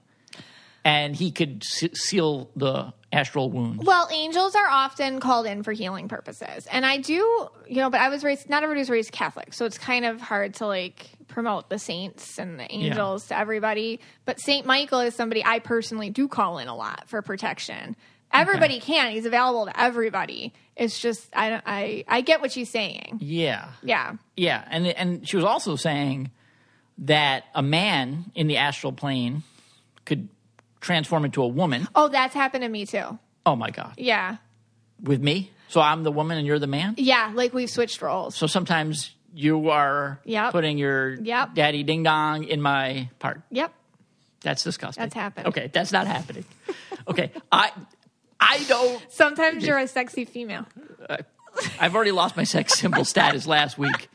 and 0.83 1.15
he 1.15 1.31
could 1.31 1.63
se- 1.63 1.91
seal 1.93 2.49
the 2.57 2.91
astral 3.11 3.49
wound. 3.49 3.85
Well, 3.85 4.07
angels 4.11 4.53
are 4.55 4.67
often 4.67 5.19
called 5.19 5.45
in 5.45 5.63
for 5.63 5.71
healing 5.71 6.07
purposes. 6.09 6.67
And 6.71 6.85
I 6.85 6.97
do, 6.97 7.47
you 7.67 7.77
know, 7.77 7.89
but 7.89 8.01
I 8.01 8.09
was 8.09 8.23
raised, 8.23 8.49
not 8.49 8.63
everybody 8.63 8.81
was 8.81 8.89
raised 8.89 9.11
Catholic. 9.11 9.53
So 9.53 9.65
it's 9.65 9.77
kind 9.77 10.05
of 10.05 10.19
hard 10.19 10.55
to 10.55 10.67
like 10.67 11.09
promote 11.27 11.69
the 11.69 11.79
saints 11.79 12.37
and 12.37 12.59
the 12.59 12.71
angels 12.73 13.27
to 13.27 13.37
everybody. 13.37 13.99
But 14.25 14.39
Saint 14.39 14.65
Michael 14.65 14.99
is 15.01 15.15
somebody 15.15 15.43
I 15.45 15.59
personally 15.59 16.09
do 16.09 16.27
call 16.27 16.57
in 16.59 16.67
a 16.67 16.75
lot 16.75 17.05
for 17.07 17.21
protection. 17.21 17.95
Everybody 18.33 18.81
can. 18.81 19.11
He's 19.11 19.25
available 19.25 19.67
to 19.67 19.79
everybody. 19.79 20.51
It's 20.75 20.99
just, 20.99 21.29
I, 21.33 21.49
don't- 21.49 21.63
I, 21.65 22.03
I 22.09 22.19
get 22.21 22.41
what 22.41 22.51
she's 22.51 22.69
saying. 22.69 23.19
Yeah, 23.21 23.69
Yeah. 23.81 24.15
yeah, 24.35 24.65
and 24.69 24.85
and 24.87 25.27
she 25.27 25.37
was 25.37 25.45
also 25.45 25.77
saying 25.77 26.31
that 26.99 27.45
a 27.55 27.61
man 27.63 28.25
in 28.35 28.47
the 28.47 28.57
astral 28.57 28.91
plane 28.91 29.43
could 30.05 30.27
transform 30.81 31.25
into 31.25 31.41
a 31.43 31.47
woman. 31.47 31.87
Oh, 31.95 32.07
that's 32.07 32.33
happened 32.33 32.63
to 32.63 32.69
me 32.69 32.85
too. 32.85 33.17
Oh 33.45 33.55
my 33.55 33.71
god, 33.71 33.93
Yeah. 33.97 34.37
with 35.01 35.21
me. 35.21 35.51
So 35.69 35.81
I'm 35.81 36.03
the 36.03 36.11
woman 36.11 36.37
and 36.37 36.47
you're 36.47 36.59
the 36.59 36.67
man. 36.67 36.95
Yeah. 36.97 37.31
Like 37.33 37.53
we've 37.53 37.69
switched 37.69 38.01
roles. 38.01 38.35
So 38.35 38.47
sometimes 38.47 39.11
you 39.33 39.69
are 39.69 40.19
Yep. 40.25 40.51
putting 40.51 40.77
your 40.77 41.15
Yep. 41.15 41.53
daddy 41.55 41.83
ding 41.83 42.03
dong 42.03 42.43
in 42.45 42.61
my 42.61 43.09
part. 43.19 43.41
Yep. 43.51 43.73
That's 44.41 44.63
disgusting. 44.63 45.01
That's 45.03 45.13
happened. 45.15 45.47
Okay, 45.47 45.69
that's 45.73 45.91
not 45.91 46.07
happening. 46.07 46.45
okay, 47.07 47.31
I 47.51 47.71
I 48.39 48.63
don't. 48.67 49.01
Sometimes 49.11 49.65
you're 49.65 49.79
a 49.79 49.87
sexy 49.87 50.23
female. 50.25 50.65
Uh, 51.09 51.17
I've 51.79 51.95
already 51.95 52.11
lost 52.11 52.37
my 52.37 52.43
sex 52.43 52.77
symbol 52.79 53.03
status 53.03 53.47
last 53.47 53.77
week 53.79 54.09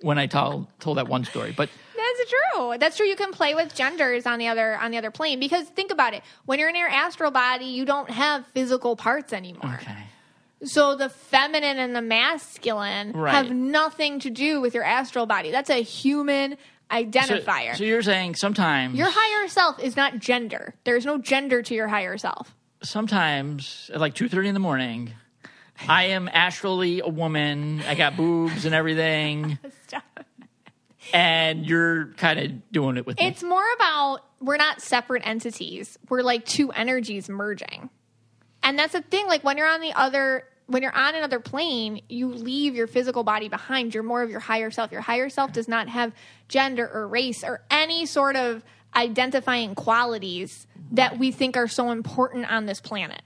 when 0.00 0.18
I 0.18 0.26
told 0.26 0.66
told 0.80 0.98
that 0.98 1.06
one 1.08 1.24
story. 1.24 1.52
But 1.56 1.70
That's 2.18 2.30
true. 2.54 2.74
That's 2.78 2.96
true. 2.96 3.06
You 3.06 3.16
can 3.16 3.32
play 3.32 3.54
with 3.54 3.74
genders 3.74 4.26
on 4.26 4.38
the 4.38 4.48
other 4.48 4.76
on 4.76 4.90
the 4.90 4.98
other 4.98 5.10
plane 5.10 5.40
because 5.40 5.66
think 5.68 5.90
about 5.92 6.14
it. 6.14 6.22
When 6.44 6.58
you're 6.58 6.68
in 6.68 6.74
your 6.76 6.88
astral 6.88 7.30
body, 7.30 7.66
you 7.66 7.84
don't 7.84 8.10
have 8.10 8.46
physical 8.48 8.96
parts 8.96 9.32
anymore. 9.32 9.78
okay, 9.80 9.96
So 10.64 10.96
the 10.96 11.08
feminine 11.08 11.78
and 11.78 11.94
the 11.94 12.02
masculine 12.02 13.12
Right. 13.12 13.32
have 13.34 13.50
nothing 13.50 14.20
to 14.20 14.30
do 14.30 14.60
with 14.60 14.74
your 14.74 14.84
astral 14.84 15.26
body. 15.26 15.50
That's 15.50 15.70
a 15.70 15.82
human 15.82 16.56
identifier. 16.90 17.76
so 17.76 17.84
you're 17.84 18.02
saying 18.02 18.34
sometimes 18.34 18.94
your 18.96 19.10
higher 19.10 19.46
self 19.48 19.78
is 19.78 19.94
not 19.96 20.18
gender. 20.18 20.74
There's 20.84 21.04
no 21.04 21.18
gender 21.18 21.60
to 21.62 21.74
your 21.74 21.86
higher 21.88 22.16
self. 22.18 22.54
sometimes 22.82 23.90
at 23.92 24.00
like 24.00 24.14
two 24.14 24.28
thirty 24.28 24.48
in 24.48 24.54
the 24.54 24.60
morning. 24.60 25.12
I 25.86 26.04
am 26.06 26.28
astrally 26.32 26.98
a 27.00 27.06
woman. 27.08 27.82
I 27.86 27.94
got 27.94 28.16
boobs 28.16 28.64
and 28.64 28.74
everything, 28.74 29.58
and 31.12 31.66
you're 31.66 32.06
kind 32.16 32.38
of 32.38 32.72
doing 32.72 32.96
it 32.96 33.06
with 33.06 33.18
me. 33.18 33.26
It's 33.26 33.42
more 33.42 33.64
about 33.74 34.20
we're 34.40 34.56
not 34.56 34.80
separate 34.80 35.26
entities. 35.26 35.98
We're 36.08 36.22
like 36.22 36.44
two 36.44 36.70
energies 36.70 37.28
merging. 37.28 37.90
And 38.62 38.78
that's 38.78 38.92
the 38.92 39.02
thing 39.02 39.26
like 39.26 39.44
when 39.44 39.56
you're 39.56 39.68
on 39.68 39.80
the 39.80 39.92
other 39.92 40.44
when 40.66 40.82
you're 40.82 40.94
on 40.94 41.14
another 41.14 41.40
plane, 41.40 42.02
you 42.10 42.28
leave 42.28 42.74
your 42.74 42.86
physical 42.86 43.24
body 43.24 43.48
behind. 43.48 43.94
You're 43.94 44.02
more 44.02 44.22
of 44.22 44.28
your 44.28 44.40
higher 44.40 44.70
self. 44.70 44.92
Your 44.92 45.00
higher 45.00 45.30
self 45.30 45.52
does 45.52 45.66
not 45.66 45.88
have 45.88 46.12
gender 46.48 46.88
or 46.92 47.08
race 47.08 47.42
or 47.42 47.62
any 47.70 48.04
sort 48.04 48.36
of 48.36 48.62
identifying 48.94 49.74
qualities 49.74 50.66
that 50.92 51.18
we 51.18 51.30
think 51.32 51.56
are 51.56 51.68
so 51.68 51.90
important 51.90 52.50
on 52.50 52.66
this 52.66 52.80
planet. 52.80 53.22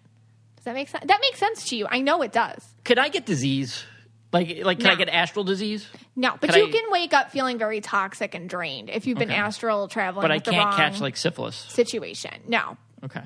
Does 0.56 0.64
that 0.66 0.74
make 0.74 0.88
sense? 0.88 1.04
That 1.06 1.20
makes 1.20 1.40
sense 1.40 1.68
to 1.70 1.76
you. 1.76 1.88
I 1.90 2.00
know 2.00 2.22
it 2.22 2.32
does. 2.32 2.64
Could 2.84 2.98
I 2.98 3.08
get 3.08 3.26
disease? 3.26 3.84
Like, 4.32 4.64
like, 4.64 4.78
can 4.80 4.88
I 4.90 4.94
get 4.94 5.08
astral 5.10 5.44
disease? 5.44 5.86
No, 6.16 6.36
but 6.40 6.50
Could 6.50 6.58
you 6.58 6.68
I- 6.68 6.70
can 6.70 6.90
wake 6.90 7.12
up 7.12 7.30
feeling 7.30 7.58
very 7.58 7.80
toxic 7.82 8.34
and 8.34 8.48
drained 8.48 8.88
if 8.88 9.06
you've 9.06 9.18
been 9.18 9.30
Okay. 9.30 9.38
astral 9.38 9.88
traveling. 9.88 10.22
But 10.24 10.30
I 10.30 10.38
can't 10.38 10.74
catch 10.74 11.00
like 11.00 11.16
syphilis. 11.18 11.54
situation. 11.56 12.32
No, 12.48 12.76
Okay. 13.04 13.22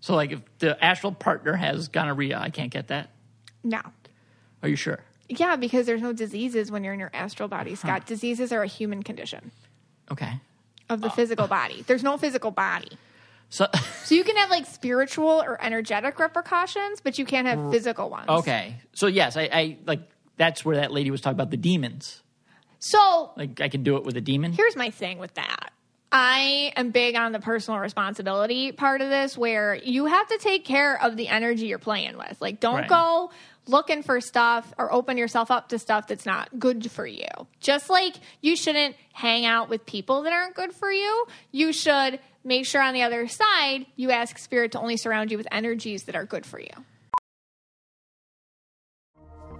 So, 0.00 0.14
like, 0.14 0.32
if 0.32 0.40
the 0.58 0.82
astral 0.84 1.12
partner 1.12 1.54
has 1.54 1.88
gonorrhea, 1.88 2.38
I 2.38 2.50
can't 2.50 2.70
get 2.70 2.88
that. 2.88 3.10
no. 3.62 3.80
Are 4.62 4.68
you 4.68 4.76
sure? 4.76 4.98
Yeah, 5.28 5.54
because 5.56 5.86
there's 5.86 6.00
no 6.02 6.12
diseases 6.12 6.70
when 6.70 6.82
you're 6.82 6.94
in 6.94 6.98
your 7.00 7.10
astral 7.14 7.48
body, 7.48 7.74
Scott. 7.76 8.06
Diseases 8.06 8.50
are 8.52 8.62
a 8.62 8.66
human 8.66 9.02
condition 9.04 9.52
Okay. 10.10 10.40
of 10.88 11.00
the 11.00 11.06
uh. 11.08 11.10
physical 11.10 11.46
body. 11.46 11.82
There's 11.86 12.02
no 12.02 12.16
physical 12.18 12.50
body. 12.50 12.88
So, 13.50 13.66
So 14.04 14.14
you 14.16 14.24
can 14.24 14.36
have 14.36 14.50
like 14.50 14.66
spiritual 14.66 15.28
or 15.42 15.62
energetic 15.62 16.18
repercussions, 16.18 17.00
but 17.00 17.18
you 17.18 17.24
can't 17.24 17.46
have 17.46 17.70
physical 17.70 18.08
ones. 18.10 18.28
okay. 18.28 18.76
So 18.94 19.06
yes, 19.06 19.36
I, 19.36 19.42
I 19.52 19.76
like 19.86 20.00
that's 20.38 20.64
where 20.64 20.76
that 20.76 20.90
lady 20.92 21.10
was 21.10 21.20
talking 21.20 21.36
about 21.36 21.50
the 21.50 21.56
demons. 21.58 22.22
So 22.78 23.32
Like, 23.36 23.60
I 23.60 23.68
can 23.68 23.82
do 23.82 23.96
it 23.96 24.04
with 24.04 24.16
a 24.16 24.20
demon. 24.20 24.52
here's 24.52 24.76
my 24.76 24.90
thing 24.90 25.18
with 25.18 25.34
that. 25.34 25.72
I 26.10 26.72
am 26.74 26.90
big 26.90 27.16
on 27.16 27.32
the 27.32 27.38
personal 27.38 27.80
responsibility 27.80 28.72
part 28.72 29.02
of 29.02 29.10
this 29.10 29.36
where 29.36 29.74
you 29.74 30.06
have 30.06 30.26
to 30.28 30.38
take 30.38 30.64
care 30.64 30.98
of 31.02 31.16
the 31.18 31.28
energy 31.28 31.66
you're 31.66 31.78
playing 31.78 32.16
with. 32.16 32.40
Like, 32.40 32.60
don't 32.60 32.76
Right. 32.76 32.88
go 32.88 33.30
looking 33.66 34.02
for 34.02 34.18
stuff 34.22 34.72
or 34.78 34.90
open 34.90 35.18
yourself 35.18 35.50
up 35.50 35.68
to 35.68 35.78
stuff 35.78 36.06
that's 36.06 36.24
not 36.24 36.58
good 36.58 36.90
for 36.90 37.06
you. 37.06 37.26
Just 37.60 37.90
like 37.90 38.14
you 38.40 38.56
shouldn't 38.56 38.96
hang 39.12 39.44
out 39.44 39.68
with 39.68 39.84
people 39.84 40.22
that 40.22 40.32
aren't 40.32 40.54
good 40.54 40.72
for 40.72 40.90
you, 40.90 41.26
you 41.52 41.74
should 41.74 42.20
make 42.42 42.64
sure 42.64 42.80
on 42.80 42.94
the 42.94 43.02
other 43.02 43.28
side 43.28 43.84
you 43.96 44.10
ask 44.10 44.38
spirit 44.38 44.72
to 44.72 44.80
only 44.80 44.96
surround 44.96 45.30
you 45.30 45.36
with 45.36 45.46
energies 45.52 46.04
that 46.04 46.16
are 46.16 46.24
good 46.24 46.46
for 46.46 46.58
you. 46.58 46.70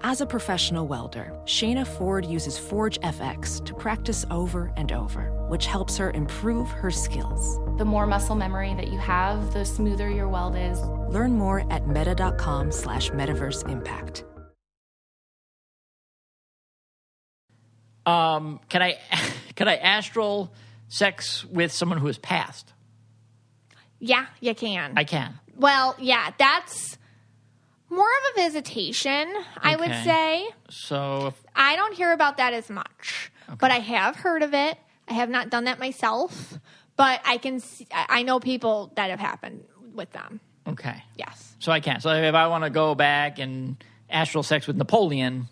As 0.03 0.21
a 0.21 0.27
professional 0.27 0.87
welder, 0.87 1.33
Shayna 1.45 1.85
Ford 1.85 2.25
uses 2.25 2.57
Forge 2.57 3.01
FX 3.01 3.65
to 3.65 3.75
practice 3.75 4.25
over 4.31 4.73
and 4.77 4.93
over, 4.93 5.33
which 5.49 5.67
helps 5.67 5.97
her 5.97 6.13
improve 6.13 6.71
her 6.71 6.91
skills. 6.91 7.59
The 7.79 7.85
more 7.85 8.07
muscle 8.07 8.37
memory 8.37 8.75
that 8.75 8.89
you 8.89 8.99
have, 8.99 9.53
the 9.53 9.65
smoother 9.65 10.09
your 10.09 10.29
weld 10.29 10.55
is. 10.55 10.81
Learn 11.13 11.33
more 11.33 11.71
at 11.73 11.89
meta.com 11.89 12.71
slash 12.71 13.11
metaverse 13.11 13.69
impact. 13.69 14.25
Um, 18.07 18.61
can 18.69 18.83
I 18.83 18.99
can 19.57 19.67
I 19.67 19.77
astral 19.77 20.53
sex 20.87 21.45
with 21.45 21.73
someone 21.73 21.99
who 21.99 22.07
has 22.07 22.19
passed? 22.19 22.73
Yeah, 23.99 24.27
you 24.39 24.55
can. 24.55 24.93
I 24.97 25.03
can. 25.03 25.41
well, 25.57 25.97
yeah, 25.99 26.31
that's 26.39 26.98
more 27.91 28.07
of 28.07 28.37
a 28.37 28.43
visitation, 28.43 29.33
I 29.63 29.77
would 29.77 29.91
Okay. 29.91 30.03
say. 30.05 30.49
So, 30.71 31.29
if, 31.29 31.35
I 31.57 31.77
don't 31.77 31.95
hear 31.95 32.13
about 32.13 32.37
that 32.37 32.53
as 32.53 32.69
much, 32.71 33.31
but 33.59 33.71
I 33.71 33.79
have 33.81 34.17
heard 34.17 34.43
of 34.43 34.55
it. 34.55 34.77
I 35.09 35.15
have 35.15 35.31
not 35.31 35.49
done 35.51 35.65
that 35.65 35.79
myself, 35.79 36.59
but 36.97 37.21
I 37.25 37.39
can. 37.39 37.61
See, 37.61 37.87
I 37.93 38.07
I 38.21 38.23
know 38.23 38.41
people 38.41 38.93
that 38.97 39.09
have 39.11 39.21
happened 39.21 39.65
with 39.95 40.11
them. 40.13 40.41
okay. 40.67 41.03
Yes, 41.17 41.57
So 41.59 41.73
I 41.73 41.81
can't. 41.81 42.03
So 42.03 42.11
if 42.11 42.35
I 42.35 42.47
want 42.49 42.65
to 42.65 42.71
go 42.71 42.95
back 42.95 43.39
and 43.39 43.83
astral 44.11 44.43
sex 44.43 44.67
with 44.67 44.77
Napoleon, 44.77 45.49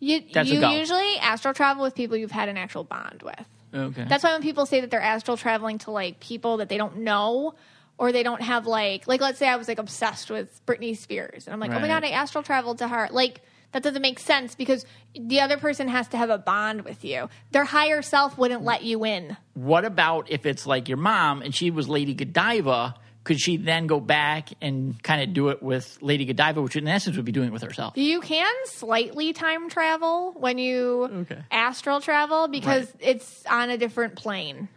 you 0.00 0.22
That's 0.32 0.48
a 0.50 0.54
you 0.54 0.60
go. 0.60 0.70
usually 0.70 1.18
astral 1.18 1.54
travel 1.54 1.82
with 1.82 1.94
people 1.96 2.16
you've 2.16 2.30
had 2.30 2.48
an 2.48 2.56
actual 2.56 2.84
bond 2.84 3.22
with. 3.22 3.46
okay. 3.74 4.04
That's 4.08 4.22
why 4.22 4.32
when 4.32 4.42
people 4.42 4.64
say 4.64 4.80
that 4.80 4.90
they're 4.90 5.00
astral 5.02 5.36
traveling 5.36 5.78
to 5.78 5.90
like 5.90 6.20
people 6.20 6.58
that 6.58 6.68
they 6.68 6.78
don't 6.78 6.98
know 6.98 7.54
or 7.98 8.12
they 8.12 8.22
don't 8.22 8.40
have 8.42 8.66
like 8.66 9.06
like 9.06 9.20
let's 9.20 9.38
say 9.38 9.48
I 9.48 9.56
was 9.56 9.68
like 9.68 9.78
obsessed 9.78 10.30
with 10.30 10.64
Britney 10.66 10.96
Spears 10.96 11.46
and 11.46 11.52
I'm 11.54 11.60
like, 11.60 11.72
"Oh 11.72 11.80
my 11.80 11.88
god, 11.88 12.04
I 12.04 12.10
astral 12.10 12.42
traveled 12.44 12.78
to 12.78 12.88
her." 12.88 13.08
Like 13.10 13.42
that 13.72 13.82
doesn't 13.82 14.00
make 14.00 14.18
sense 14.18 14.54
because 14.54 14.86
the 15.14 15.40
other 15.40 15.58
person 15.58 15.88
has 15.88 16.08
to 16.08 16.16
have 16.16 16.30
a 16.30 16.38
bond 16.38 16.82
with 16.82 17.04
you. 17.04 17.28
Their 17.50 17.64
higher 17.64 18.00
self 18.00 18.38
wouldn't 18.38 18.62
let 18.64 18.82
you 18.82 19.04
in. 19.04 19.36
what 19.54 19.84
about 19.84 20.30
if 20.30 20.46
it's 20.46 20.66
like 20.66 20.88
your 20.88 20.96
mom 20.96 21.42
and 21.42 21.54
she 21.54 21.70
was 21.70 21.88
Lady 21.88 22.14
Godiva? 22.14 22.94
Could 23.24 23.38
she 23.38 23.58
then 23.58 23.86
go 23.86 24.00
back 24.00 24.48
and 24.62 25.02
kind 25.02 25.20
of 25.22 25.34
do 25.34 25.48
it 25.50 25.62
with 25.62 25.98
Lady 26.00 26.24
Godiva, 26.24 26.62
which 26.62 26.76
in 26.76 26.88
essence 26.88 27.14
would 27.16 27.26
be 27.26 27.32
doing 27.32 27.48
it 27.48 27.52
with 27.52 27.60
herself? 27.62 27.94
You 27.94 28.22
can 28.22 28.50
slightly 28.64 29.34
time 29.34 29.68
travel 29.68 30.32
when 30.38 30.56
you 30.56 31.10
Okay. 31.12 31.42
astral 31.50 32.00
travel 32.00 32.48
because 32.48 32.90
it's 33.00 33.44
on 33.44 33.68
a 33.68 33.76
different 33.76 34.14
plane. 34.16 34.68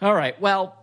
All 0.00 0.14
right. 0.14 0.40
Well, 0.40 0.76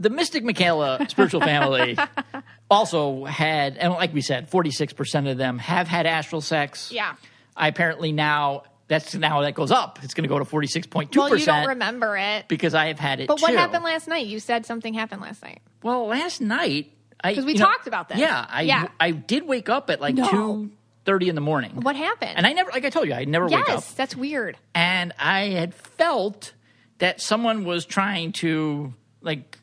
the 0.00 0.10
Mystic 0.10 0.44
Michaela 0.44 1.06
spiritual 1.08 1.40
family 1.40 1.96
also 2.70 3.24
had, 3.24 3.76
and 3.76 3.92
like 3.92 4.12
we 4.14 4.20
said, 4.20 4.50
46% 4.50 5.30
of 5.30 5.38
them 5.38 5.58
have 5.58 5.88
had 5.88 6.06
astral 6.06 6.40
sex. 6.40 6.90
Yeah. 6.92 7.14
I 7.56 7.68
apparently 7.68 8.12
now, 8.12 8.62
that's 8.86 9.14
now 9.14 9.40
that 9.42 9.54
goes 9.54 9.70
up. 9.70 9.98
It's 10.02 10.14
going 10.14 10.22
to 10.22 10.28
go 10.28 10.38
to 10.38 10.44
46.2% 10.44 11.16
Well, 11.16 11.36
you 11.38 11.44
don't 11.44 11.68
remember 11.68 12.16
it. 12.16 12.48
because 12.48 12.74
I 12.74 12.86
have 12.86 12.98
had 12.98 13.20
it 13.20 13.26
But 13.28 13.40
what 13.40 13.50
too. 13.50 13.56
happened 13.56 13.84
last 13.84 14.06
night? 14.08 14.26
You 14.26 14.40
said 14.40 14.64
something 14.66 14.94
happened 14.94 15.20
last 15.22 15.42
night. 15.42 15.60
Well, 15.82 16.06
last 16.06 16.40
night, 16.40 16.92
Because 17.22 17.44
we 17.44 17.52
you 17.54 17.58
know, 17.58 17.66
talked 17.66 17.86
about 17.86 18.08
this. 18.08 18.18
Yeah, 18.18 18.46
I 18.48 18.62
Yeah. 18.62 18.88
I 19.00 19.10
did 19.10 19.46
wake 19.46 19.68
up 19.68 19.90
at 19.90 20.00
like 20.00 20.14
No. 20.14 20.28
two 20.30 20.70
thirty 21.04 21.28
in 21.28 21.34
the 21.34 21.40
morning. 21.40 21.80
What 21.82 21.96
happened? 21.96 22.32
And 22.36 22.46
I 22.46 22.52
never, 22.52 22.70
like 22.70 22.84
I 22.84 22.90
told 22.90 23.08
you, 23.08 23.14
I 23.14 23.24
never 23.24 23.46
wake 23.46 23.58
up. 23.60 23.66
yes, 23.68 23.92
that's 23.94 24.14
weird. 24.14 24.56
And 24.74 25.12
I 25.18 25.46
had 25.48 25.74
felt 25.74 26.52
that 26.98 27.20
someone 27.20 27.64
was 27.64 27.84
trying 27.86 28.32
to 28.34 28.92
like 29.20 29.57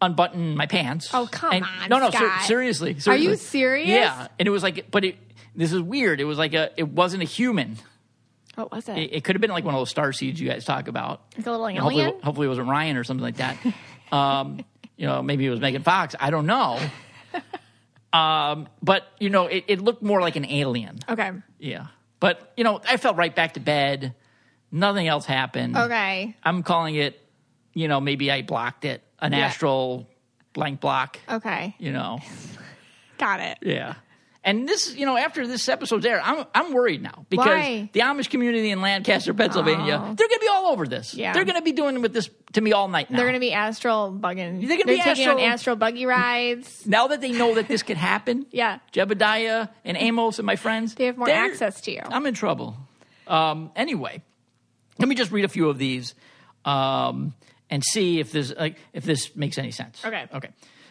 unbutton 0.00 0.56
my 0.56 0.66
pants. 0.66 1.10
Oh, 1.14 1.28
come 1.30 1.52
And- 1.52 1.64
on, 1.64 1.88
No, 1.88 1.98
no, 1.98 2.10
ser- 2.10 2.16
Scott. 2.18 2.42
seriously, 2.42 2.96
Are 3.06 3.16
you 3.16 3.36
serious? 3.36 3.88
Yeah, 3.88 4.28
and 4.38 4.46
it 4.46 4.50
was 4.50 4.62
like, 4.62 4.90
but 4.90 5.04
it. 5.04 5.16
This 5.54 5.72
is 5.72 5.80
weird. 5.80 6.20
It 6.20 6.24
was 6.24 6.36
like 6.36 6.52
a. 6.52 6.70
It 6.76 6.88
wasn't 6.88 7.22
a 7.22 7.26
human. 7.26 7.76
What 8.56 8.70
was 8.72 8.88
it? 8.90 8.98
It, 8.98 9.12
it 9.14 9.24
could 9.24 9.36
have 9.36 9.40
been 9.40 9.50
like 9.50 9.64
one 9.64 9.74
of 9.74 9.80
those 9.80 9.88
star 9.90 10.12
seeds 10.12 10.38
you 10.40 10.48
guys 10.48 10.64
talk 10.66 10.88
about. 10.88 11.22
Like 11.36 11.46
a 11.46 11.50
little 11.50 11.66
And 11.66 11.78
hopefully, 11.78 12.02
alien? 12.04 12.20
hopefully 12.22 12.46
it 12.46 12.48
wasn't 12.50 12.68
Ryan 12.68 12.96
or 12.98 13.04
something 13.04 13.22
like 13.24 13.36
that. 13.36 13.56
um, 14.12 14.64
you 14.98 15.06
know, 15.06 15.22
maybe 15.22 15.46
it 15.46 15.50
was 15.50 15.60
Megan 15.60 15.82
Fox. 15.82 16.14
I 16.20 16.28
don't 16.30 16.44
know. 16.46 16.78
Um, 18.12 18.68
but 18.82 19.04
you 19.18 19.30
know, 19.30 19.46
it, 19.46 19.64
it 19.68 19.80
looked 19.80 20.02
more 20.02 20.20
like 20.20 20.36
an 20.36 20.44
alien. 20.46 20.98
okay. 21.08 21.32
Yeah. 21.58 21.86
But 22.20 22.52
you 22.56 22.64
know, 22.64 22.80
I 22.88 22.96
felt 22.96 23.16
right 23.16 23.34
back 23.34 23.54
to 23.54 23.60
bed. 23.60 24.14
Nothing 24.72 25.06
else 25.06 25.26
happened. 25.26 25.76
Okay. 25.76 26.34
I'm 26.42 26.62
calling 26.62 26.94
it. 26.94 27.20
You 27.74 27.88
know, 27.88 28.00
maybe 28.00 28.30
I 28.30 28.40
blocked 28.42 28.84
it. 28.86 29.02
An 29.20 29.32
Yeah. 29.32 29.46
astral 29.46 30.08
blank 30.52 30.80
block. 30.80 31.18
Okay. 31.28 31.74
You 31.78 31.92
know. 31.92 32.18
Got 33.18 33.40
it. 33.40 33.58
Yeah. 33.62 33.94
And 34.44 34.68
this, 34.68 34.94
you 34.94 35.06
know, 35.06 35.16
after 35.16 35.44
this 35.44 35.68
episode's 35.68 36.04
there, 36.04 36.20
I'm 36.22 36.44
I'm 36.54 36.72
worried 36.72 37.02
now 37.02 37.26
because 37.28 37.46
Why? 37.46 37.90
the 37.92 38.00
Amish 38.00 38.30
community 38.30 38.70
in 38.70 38.80
Lancaster, 38.80 39.34
Pennsylvania, 39.34 39.94
Oh. 40.00 40.14
they're 40.14 40.28
going 40.28 40.38
to 40.38 40.44
be 40.44 40.48
all 40.48 40.66
over 40.66 40.86
this. 40.86 41.14
Yeah. 41.14 41.32
They're 41.32 41.44
going 41.44 41.56
to 41.56 41.62
be 41.62 41.72
doing 41.72 42.00
with 42.00 42.12
this 42.12 42.30
to 42.52 42.60
me 42.60 42.72
all 42.72 42.86
night 42.86 43.10
now. 43.10 43.16
They're 43.16 43.26
going 43.26 43.34
to 43.34 43.40
be 43.40 43.52
astral 43.52 44.12
bugging. 44.12 44.60
They're 44.68 44.76
gonna 44.78 44.84
be 44.84 44.98
taking 45.02 45.24
astral- 45.26 45.38
on 45.38 45.42
astral 45.42 45.76
buggy 45.76 46.06
rides. 46.06 46.86
now 46.86 47.08
that 47.08 47.20
they 47.20 47.32
know 47.32 47.54
that 47.56 47.66
this 47.66 47.82
could 47.82 47.96
happen. 47.96 48.46
Yeah. 48.52 48.78
Jebediah 48.92 49.68
and 49.84 49.96
Amos 49.96 50.38
and 50.38 50.46
my 50.46 50.54
friends, 50.56 50.94
They 50.94 51.06
have 51.06 51.16
more 51.18 51.28
access 51.28 51.80
to 51.82 51.90
you. 51.90 52.02
I'm 52.04 52.24
in 52.26 52.34
trouble. 52.34 52.76
Um, 53.26 53.72
anyway, 53.74 54.22
let 55.00 55.08
me 55.08 55.16
just 55.16 55.32
read 55.32 55.44
a 55.44 55.48
few 55.48 55.68
of 55.68 55.78
these 55.78 56.14
um, 56.64 57.34
and 57.70 57.82
see 57.84 58.20
if 58.20 58.32
this 58.32 58.52
like 58.58 58.76
if 58.92 59.04
this 59.04 59.34
makes 59.36 59.58
any 59.58 59.70
sense. 59.70 60.04
Okay. 60.04 60.26
Okay. 60.32 60.48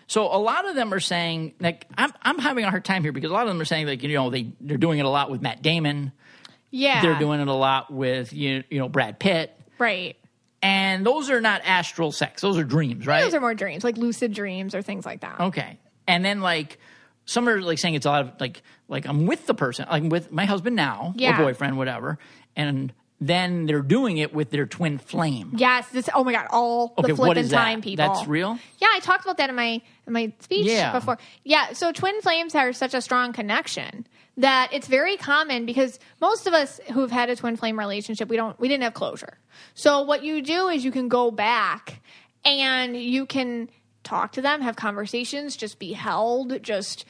So 0.07 0.23
a 0.25 0.37
lot 0.37 0.67
of 0.69 0.75
them 0.75 0.93
are 0.93 0.99
saying 0.99 1.53
like 1.59 1.87
I'm 1.97 2.11
I'm 2.21 2.37
having 2.39 2.63
a 2.65 2.69
hard 2.69 2.85
time 2.85 3.03
here 3.03 3.11
because 3.11 3.31
a 3.31 3.33
lot 3.33 3.43
of 3.43 3.47
them 3.49 3.59
are 3.61 3.65
saying 3.65 3.87
like 3.87 4.03
you 4.03 4.13
know 4.13 4.29
they 4.29 4.51
they're 4.61 4.77
doing 4.77 4.99
it 4.99 5.05
a 5.05 5.09
lot 5.09 5.29
with 5.31 5.41
Matt 5.41 5.61
Damon. 5.61 6.11
Yeah. 6.71 7.01
They're 7.01 7.17
doing 7.19 7.39
it 7.39 7.47
a 7.47 7.53
lot 7.53 7.91
with 7.91 8.33
you 8.33 8.63
you 8.69 8.79
know 8.79 8.89
Brad 8.89 9.19
Pitt. 9.19 9.57
right. 9.79 10.15
And 10.61 11.05
those 11.05 11.29
are 11.29 11.41
not 11.41 11.61
astral 11.63 12.11
sex. 12.11 12.41
Those 12.41 12.57
are 12.57 12.63
dreams, 12.63 13.05
right? 13.05 13.21
Those 13.23 13.35
are 13.35 13.39
more 13.39 13.53
dreams, 13.53 13.83
like 13.83 13.97
lucid 13.97 14.33
dreams 14.33 14.73
or 14.73 14.81
things 14.81 15.05
like 15.05 15.21
that. 15.21 15.39
Okay. 15.39 15.77
And 16.07 16.25
then 16.25 16.41
like 16.41 16.79
some 17.25 17.47
are 17.47 17.61
like 17.61 17.77
saying 17.77 17.93
it's 17.93 18.05
a 18.07 18.09
lot 18.09 18.21
of 18.23 18.31
like 18.39 18.63
like 18.87 19.05
I'm 19.05 19.27
with 19.27 19.45
the 19.45 19.53
person, 19.53 19.85
I'm 19.87 20.09
with 20.09 20.31
my 20.31 20.45
husband 20.45 20.75
now, 20.75 21.13
Yeah. 21.15 21.39
or 21.39 21.43
boyfriend, 21.45 21.77
whatever. 21.77 22.17
And 22.55 22.91
then 23.21 23.65
they're 23.65 23.81
doing 23.81 24.17
it 24.17 24.33
with 24.33 24.49
their 24.51 24.65
twin 24.65 24.97
flame. 24.97 25.51
Yes. 25.55 25.87
This. 25.89 26.09
Oh 26.13 26.23
my 26.23 26.33
God. 26.33 26.47
All 26.51 26.93
Okay, 26.97 27.07
the 27.11 27.15
what 27.15 27.27
flippin' 27.27 27.43
is 27.45 27.49
that? 27.51 27.57
time 27.57 27.81
people. 27.81 28.05
That's 28.05 28.27
real? 28.27 28.59
Yeah, 28.79 28.87
I 28.93 28.99
talked 28.99 29.23
about 29.23 29.37
that 29.37 29.49
in 29.49 29.55
my 29.55 29.81
in 30.07 30.13
my 30.13 30.33
speech 30.41 30.65
Yeah. 30.67 30.91
before. 30.91 31.17
Yeah. 31.43 31.73
So 31.73 31.91
twin 31.91 32.21
flames 32.21 32.55
are 32.55 32.73
such 32.73 32.93
a 32.93 33.01
strong 33.01 33.31
connection 33.33 34.05
that 34.37 34.69
it's 34.73 34.87
very 34.87 35.15
common 35.15 35.65
because 35.65 35.97
most 36.19 36.45
of 36.45 36.53
us 36.53 36.81
who've 36.91 37.09
had 37.11 37.29
a 37.29 37.35
twin 37.37 37.55
flame 37.55 37.79
relationship, 37.79 38.27
we 38.27 38.35
don't 38.35 38.59
we 38.59 38.67
didn't 38.67 38.83
have 38.83 38.93
closure. 38.93 39.37
So 39.75 40.01
what 40.01 40.23
you 40.23 40.41
do 40.41 40.67
is 40.67 40.83
you 40.83 40.91
can 40.91 41.07
go 41.07 41.31
back 41.31 42.01
and 42.43 42.97
you 42.97 43.25
can 43.25 43.69
talk 44.03 44.33
to 44.33 44.41
them, 44.41 44.61
have 44.61 44.75
conversations, 44.75 45.55
just 45.55 45.79
be 45.79 45.93
held, 45.93 46.61
just 46.61 47.05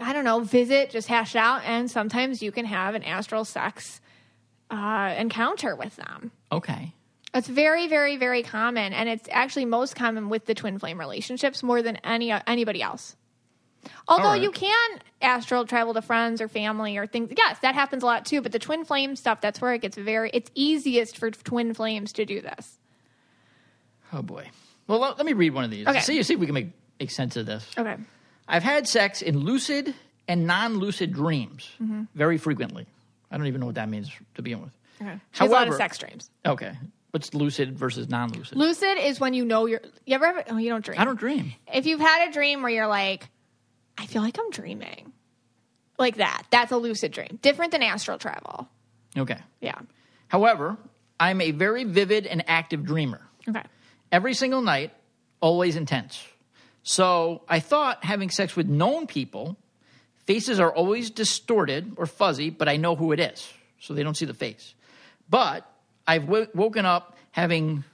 I 0.00 0.12
don't 0.12 0.24
know, 0.24 0.40
visit, 0.40 0.90
just 0.90 1.06
hash 1.06 1.36
it 1.36 1.38
out, 1.38 1.62
and 1.64 1.88
sometimes 1.88 2.42
you 2.42 2.50
can 2.50 2.64
have 2.64 2.96
an 2.96 3.04
astral 3.04 3.44
sex 3.44 4.00
uh, 4.70 5.14
encounter 5.18 5.76
with 5.76 5.96
them. 5.96 6.30
Okay. 6.50 6.92
It's 7.34 7.48
very, 7.48 7.88
very, 7.88 8.16
very 8.16 8.42
common, 8.44 8.92
and 8.92 9.08
it's 9.08 9.28
actually 9.30 9.64
most 9.64 9.96
common 9.96 10.28
with 10.28 10.46
the 10.46 10.54
twin 10.54 10.78
flame 10.78 11.00
relationships 11.00 11.62
more 11.62 11.82
than 11.82 11.96
any 12.04 12.30
anybody 12.46 12.80
else. 12.80 13.16
Although 14.08 14.28
right. 14.28 14.40
you 14.40 14.50
can 14.50 15.00
astral 15.20 15.66
travel 15.66 15.94
to 15.94 16.00
friends 16.00 16.40
or 16.40 16.48
family 16.48 16.96
or 16.96 17.06
things, 17.06 17.32
yes, 17.36 17.58
that 17.60 17.74
happens 17.74 18.02
a 18.02 18.06
lot 18.06 18.24
too. 18.24 18.40
But 18.40 18.52
the 18.52 18.58
twin 18.58 18.84
flame 18.84 19.16
stuff, 19.16 19.40
that's 19.40 19.60
where 19.60 19.74
it 19.74 19.82
gets 19.82 19.96
very. 19.96 20.30
It's 20.32 20.50
easiest 20.54 21.18
for 21.18 21.30
twin 21.30 21.74
flames 21.74 22.12
to 22.14 22.24
do 22.24 22.40
this. 22.40 22.78
Oh 24.12 24.22
boy. 24.22 24.48
Well, 24.86 25.00
let, 25.00 25.16
let 25.16 25.26
me 25.26 25.32
read 25.32 25.54
one 25.54 25.64
of 25.64 25.70
these. 25.70 25.86
Okay. 25.86 26.00
See 26.00 26.22
see 26.22 26.34
if 26.34 26.40
we 26.40 26.46
can 26.46 26.54
make 26.54 26.68
make 27.00 27.10
sense 27.10 27.36
of 27.36 27.46
this. 27.46 27.68
Okay. 27.76 27.96
I've 28.46 28.62
had 28.62 28.86
sex 28.86 29.22
in 29.22 29.38
lucid 29.38 29.94
and 30.28 30.46
non-lucid 30.46 31.12
dreams 31.12 31.68
Mm-hmm. 31.82 32.02
very 32.14 32.38
frequently. 32.38 32.86
I 33.34 33.36
don't 33.36 33.48
even 33.48 33.60
know 33.60 33.66
what 33.66 33.74
that 33.74 33.88
means 33.88 34.10
to 34.36 34.42
begin 34.42 34.62
with. 34.62 34.70
Okay. 35.02 35.18
She 35.32 35.38
has 35.40 35.50
a 35.50 35.52
lot 35.52 35.62
of 35.62 35.68
However- 35.70 35.76
sex 35.76 35.98
dreams. 35.98 36.30
Okay. 36.46 36.72
What's 37.10 37.34
lucid 37.34 37.76
versus 37.76 38.08
non-lucid? 38.08 38.56
Lucid 38.56 38.98
is 38.98 39.18
when 39.20 39.34
you 39.34 39.44
know 39.44 39.66
you're. 39.66 39.80
You 40.06 40.14
ever 40.14 40.26
have? 40.26 40.44
Oh, 40.50 40.56
you 40.56 40.68
don't 40.68 40.84
dream. 40.84 41.00
I 41.00 41.04
don't 41.04 41.18
dream. 41.18 41.52
If 41.72 41.86
you've 41.86 42.00
had 42.00 42.28
a 42.28 42.32
dream 42.32 42.62
where 42.62 42.70
you're 42.70 42.86
like, 42.88 43.28
I 43.98 44.06
feel 44.06 44.22
like 44.22 44.36
I'm 44.38 44.50
dreaming, 44.50 45.12
like 45.98 46.16
that. 46.16 46.42
That's 46.50 46.72
a 46.72 46.76
lucid 46.76 47.12
dream. 47.12 47.38
Different 47.42 47.70
than 47.72 47.82
astral 47.82 48.18
travel. 48.18 48.68
Okay. 49.16 49.38
Yeah. 49.60 49.78
However, 50.28 50.76
I'm 51.20 51.40
a 51.40 51.52
very 51.52 51.84
vivid 51.84 52.26
and 52.26 52.42
active 52.48 52.84
dreamer. 52.84 53.20
Okay. 53.48 53.62
Every 54.10 54.34
single 54.34 54.60
night, 54.62 54.92
always 55.40 55.76
intense. 55.76 56.20
So 56.82 57.42
I 57.48 57.60
thought 57.60 58.04
having 58.04 58.28
sex 58.30 58.56
with 58.56 58.68
known 58.68 59.06
people, 59.06 59.56
faces 60.26 60.60
are 60.60 60.72
always 60.72 61.10
distorted 61.10 61.92
or 61.96 62.06
fuzzy, 62.06 62.50
but 62.50 62.68
I 62.68 62.76
know 62.76 62.96
who 62.96 63.12
it 63.12 63.20
is. 63.20 63.52
So 63.80 63.94
they 63.94 64.02
don't 64.02 64.16
see 64.16 64.24
the 64.24 64.34
face. 64.34 64.74
But 65.28 65.70
I've 66.06 66.26
w- 66.26 66.46
woken 66.54 66.86
up 66.86 67.16
having, 67.30 67.84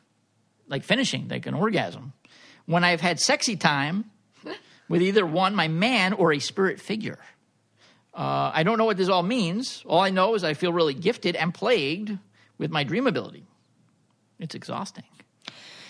like, 0.68 0.84
finishing, 0.84 1.28
like 1.28 1.46
an 1.46 1.54
orgasm, 1.54 2.12
when 2.66 2.84
I've 2.84 3.00
had 3.00 3.18
sexy 3.18 3.56
time 3.56 4.10
with 4.88 5.02
either 5.02 5.26
one, 5.26 5.54
my 5.54 5.68
man, 5.68 6.12
or 6.12 6.32
a 6.32 6.38
spirit 6.38 6.80
figure. 6.80 7.18
Uh, 8.14 8.50
I 8.52 8.62
don't 8.62 8.78
know 8.78 8.84
what 8.84 8.96
this 8.96 9.08
all 9.08 9.22
means. 9.22 9.82
All 9.86 10.00
I 10.00 10.10
know 10.10 10.34
is 10.34 10.44
I 10.44 10.54
feel 10.54 10.72
really 10.72 10.94
gifted 10.94 11.36
and 11.36 11.54
plagued 11.54 12.18
with 12.58 12.70
my 12.70 12.84
dream 12.84 13.06
ability. 13.06 13.44
It's 14.38 14.54
exhausting. 14.54 15.04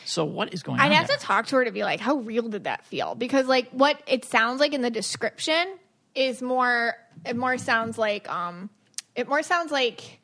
So 0.04 0.24
what 0.24 0.52
is 0.52 0.62
going 0.62 0.80
on? 0.80 0.86
I'd 0.86 0.92
have 0.92 1.06
there? 1.06 1.16
to 1.16 1.22
talk 1.22 1.46
to 1.46 1.56
her 1.56 1.64
to 1.64 1.70
be 1.70 1.84
like, 1.84 2.00
how 2.00 2.16
real 2.16 2.48
did 2.48 2.64
that 2.64 2.84
feel? 2.86 3.14
Because 3.14 3.46
like 3.46 3.70
what 3.70 4.02
it 4.06 4.24
sounds 4.24 4.60
like 4.60 4.74
in 4.74 4.80
the 4.80 4.90
description 4.90 5.78
is 6.14 6.42
more. 6.42 6.94
It 7.24 7.36
more 7.36 7.58
sounds 7.58 7.98
like 7.98 8.28
um, 8.30 8.70
it 9.14 9.28
more 9.28 9.42
sounds 9.42 9.70
like 9.70 10.20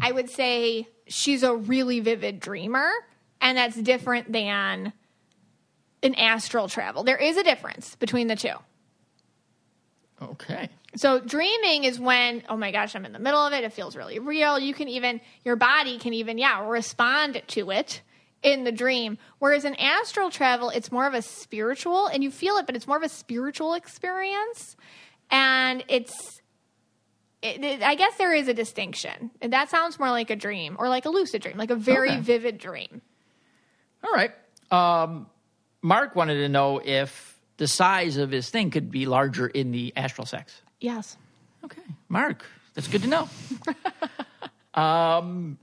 I 0.00 0.12
would 0.12 0.30
say 0.30 0.88
she's 1.06 1.42
a 1.42 1.54
really 1.54 2.00
vivid 2.00 2.40
dreamer, 2.40 2.90
and 3.40 3.56
that's 3.58 3.76
different 3.76 4.32
than 4.32 4.92
an 6.02 6.14
astral 6.14 6.68
travel. 6.68 7.02
There 7.02 7.16
is 7.16 7.36
a 7.36 7.42
difference 7.42 7.96
between 7.96 8.26
the 8.26 8.36
two. 8.36 8.54
Okay. 10.22 10.68
So 10.96 11.18
dreaming 11.18 11.84
is 11.84 11.98
when, 11.98 12.44
oh 12.48 12.56
my 12.56 12.70
gosh, 12.70 12.94
I'm 12.94 13.04
in 13.04 13.12
the 13.12 13.18
middle 13.18 13.40
of 13.40 13.52
it. 13.52 13.64
It 13.64 13.72
feels 13.72 13.96
really 13.96 14.18
real. 14.18 14.58
You 14.58 14.74
can 14.74 14.88
even, 14.88 15.20
your 15.44 15.56
body 15.56 15.98
can 15.98 16.14
even, 16.14 16.38
yeah, 16.38 16.66
respond 16.68 17.42
to 17.48 17.70
it 17.70 18.00
in 18.42 18.64
the 18.64 18.70
dream. 18.70 19.18
Whereas 19.38 19.64
in 19.64 19.74
astral 19.74 20.30
travel, 20.30 20.70
it's 20.70 20.92
more 20.92 21.06
of 21.06 21.14
a 21.14 21.22
spiritual, 21.22 22.06
and 22.06 22.22
you 22.22 22.30
feel 22.30 22.56
it, 22.58 22.66
but 22.66 22.76
it's 22.76 22.86
more 22.86 22.96
of 22.96 23.02
a 23.02 23.08
spiritual 23.08 23.74
experience. 23.74 24.76
And 25.30 25.84
it's, 25.88 26.14
it, 27.42 27.62
it- 27.64 27.82
I 27.82 27.94
guess 27.94 28.16
there 28.16 28.32
is 28.34 28.48
a 28.48 28.54
distinction. 28.54 29.30
And 29.40 29.52
that 29.52 29.70
sounds 29.70 29.98
more 29.98 30.10
like 30.10 30.30
a 30.30 30.36
dream 30.36 30.76
or 30.78 30.88
like 30.88 31.04
a 31.04 31.10
lucid 31.10 31.42
dream, 31.42 31.56
like 31.56 31.70
a 31.70 31.76
very 31.76 32.10
Okay. 32.10 32.20
vivid 32.20 32.58
dream. 32.58 33.00
All 34.02 34.10
right. 34.12 34.32
Um, 34.70 35.26
Mark 35.82 36.14
wanted 36.16 36.34
to 36.36 36.48
know 36.48 36.80
if 36.84 37.38
the 37.56 37.68
size 37.68 38.16
of 38.16 38.30
his 38.30 38.50
thing 38.50 38.70
could 38.70 38.90
be 38.90 39.06
larger 39.06 39.46
in 39.46 39.70
the 39.70 39.92
astral 39.96 40.26
sex. 40.26 40.60
Yes. 40.80 41.16
Okay, 41.64 41.82
Mark, 42.08 42.44
that's 42.74 42.88
good 42.88 43.02
to 43.02 43.08
know. 43.08 43.28
um, 44.74 45.58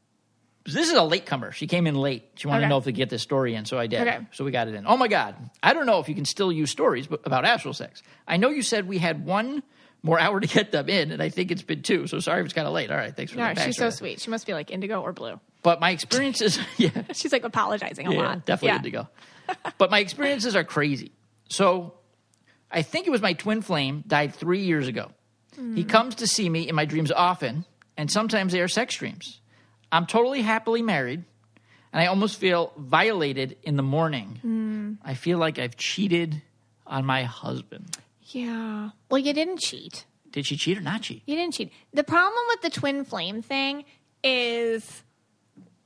this 0.65 0.89
is 0.89 0.93
a 0.93 1.03
latecomer. 1.03 1.51
She 1.51 1.67
came 1.67 1.87
in 1.87 1.95
late. 1.95 2.23
She 2.35 2.47
wanted 2.47 2.59
Okay. 2.59 2.65
to 2.65 2.69
know 2.69 2.77
if 2.77 2.85
we 2.85 2.91
get 2.91 3.09
this 3.09 3.21
story 3.21 3.55
in, 3.55 3.65
so 3.65 3.79
I 3.79 3.87
did. 3.87 4.01
Okay. 4.07 4.19
So 4.31 4.43
we 4.45 4.51
got 4.51 4.67
it 4.67 4.75
in. 4.75 4.85
Oh 4.85 4.97
my 4.97 5.07
God, 5.07 5.35
I 5.63 5.73
don't 5.73 5.85
know 5.85 5.99
if 5.99 6.07
you 6.09 6.15
can 6.15 6.25
still 6.25 6.51
use 6.51 6.69
stories 6.69 7.07
but- 7.07 7.21
about 7.25 7.45
astral 7.45 7.73
sex. 7.73 8.03
I 8.27 8.37
know 8.37 8.49
you 8.49 8.61
said 8.61 8.87
we 8.87 8.97
had 8.99 9.25
one 9.25 9.63
more 10.03 10.19
hour 10.19 10.39
to 10.39 10.47
get 10.47 10.71
them 10.71 10.89
in, 10.89 11.11
and 11.11 11.21
I 11.21 11.29
think 11.29 11.51
it's 11.51 11.61
been 11.61 11.81
two. 11.83 12.07
So 12.07 12.19
sorry 12.19 12.41
if 12.41 12.45
it's 12.45 12.53
kind 12.53 12.67
of 12.67 12.73
late. 12.73 12.89
All 12.91 12.97
right, 12.97 13.15
thanks 13.15 13.31
for 13.31 13.37
No, 13.37 13.53
she's 13.55 13.77
so 13.77 13.87
backstory. 13.87 13.93
sweet. 13.93 14.19
She 14.19 14.29
must 14.29 14.45
be 14.47 14.53
like 14.53 14.71
indigo 14.71 15.01
or 15.01 15.13
blue. 15.13 15.39
But 15.63 15.79
my 15.79 15.91
experiences, 15.91 16.59
yeah, 16.77 16.89
She's 17.13 17.31
like 17.31 17.43
apologizing 17.43 18.07
a 18.07 18.13
yeah, 18.13 18.19
lot. 18.19 18.45
definitely 18.45 18.67
Yeah. 18.69 18.75
indigo. 18.77 19.09
but 19.77 19.91
my 19.91 19.99
experiences 19.99 20.55
are 20.55 20.63
crazy. 20.63 21.11
So 21.49 21.95
I 22.71 22.81
think 22.83 23.05
it 23.07 23.09
was 23.09 23.21
my 23.21 23.33
twin 23.33 23.61
flame 23.61 24.03
died 24.07 24.33
three 24.33 24.61
years 24.61 24.87
ago. 24.87 25.11
He 25.55 25.83
mm. 25.83 25.89
comes 25.89 26.15
to 26.15 26.27
see 26.27 26.49
me 26.49 26.67
in 26.69 26.75
my 26.75 26.85
dreams 26.85 27.11
often, 27.11 27.65
and 27.97 28.09
sometimes 28.09 28.53
they 28.53 28.61
are 28.61 28.69
sex 28.69 28.95
dreams. 28.95 29.40
I'm 29.91 30.05
totally 30.05 30.41
happily 30.41 30.81
married, 30.81 31.23
and 31.91 32.01
I 32.01 32.05
almost 32.07 32.37
feel 32.37 32.73
violated 32.77 33.57
in 33.63 33.75
the 33.75 33.83
morning. 33.83 34.39
Hmm. 34.41 34.93
I 35.03 35.13
feel 35.15 35.37
like 35.37 35.59
I've 35.59 35.75
cheated 35.75 36.41
on 36.87 37.05
my 37.05 37.23
husband. 37.23 37.97
Yeah. 38.23 38.91
Well, 39.09 39.19
you 39.19 39.33
didn't 39.33 39.59
cheat. 39.59 40.05
Did 40.31 40.45
she 40.45 40.55
cheat 40.55 40.77
or 40.77 40.81
not 40.81 41.01
cheat? 41.01 41.23
You 41.25 41.35
didn't 41.35 41.53
cheat. 41.53 41.71
The 41.93 42.03
problem 42.03 42.43
with 42.49 42.61
the 42.61 42.69
twin 42.69 43.03
flame 43.03 43.41
thing 43.41 43.83
is 44.23 45.03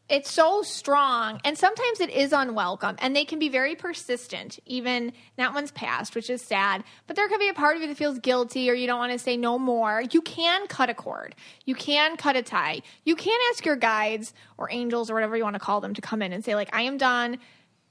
it's 0.08 0.30
so 0.30 0.62
strong 0.62 1.39
and 1.43 1.58
sometimes 1.58 1.99
it 1.99 2.10
is 2.10 2.32
unwelcome 2.32 2.95
and 2.99 3.16
they 3.16 3.26
can 3.26 3.39
be 3.39 3.49
very 3.49 3.76
persistent 3.76 4.60
even 4.66 5.12
that 5.38 5.53
one's 5.53 5.72
passed 5.72 6.14
which 6.14 6.30
is 6.30 6.41
sad 6.41 6.84
but 7.08 7.16
there 7.16 7.28
could 7.28 7.39
be 7.39 7.49
a 7.49 7.53
part 7.53 7.76
of 7.76 7.82
you 7.82 7.88
that 7.88 7.97
feels 7.97 8.20
guilty 8.20 8.70
or 8.70 8.74
you 8.74 8.88
don't 8.88 8.99
want 8.99 9.12
to 9.12 9.20
say 9.20 9.38
no 9.38 9.58
more. 9.58 10.03
You 10.12 10.22
can 10.22 10.68
cut 10.68 10.89
a 10.89 10.93
cord. 10.93 11.36
You 11.66 11.76
can 11.76 12.18
cut 12.18 12.36
a 12.36 12.41
tie. 12.41 12.82
You 13.03 13.16
can 13.16 13.38
ask 13.51 13.66
your 13.66 13.76
guides 13.76 14.34
or 14.58 14.72
angels 14.72 15.10
or 15.10 15.14
whatever 15.14 15.36
you 15.36 15.43
want 15.43 15.56
to 15.56 15.60
call 15.60 15.82
them 15.82 15.93
to 15.93 16.01
come 16.01 16.22
in 16.22 16.34
and 16.34 16.43
say 16.43 16.56
like 16.56 16.70
i 16.74 16.84
am 16.84 16.97
done 16.97 17.39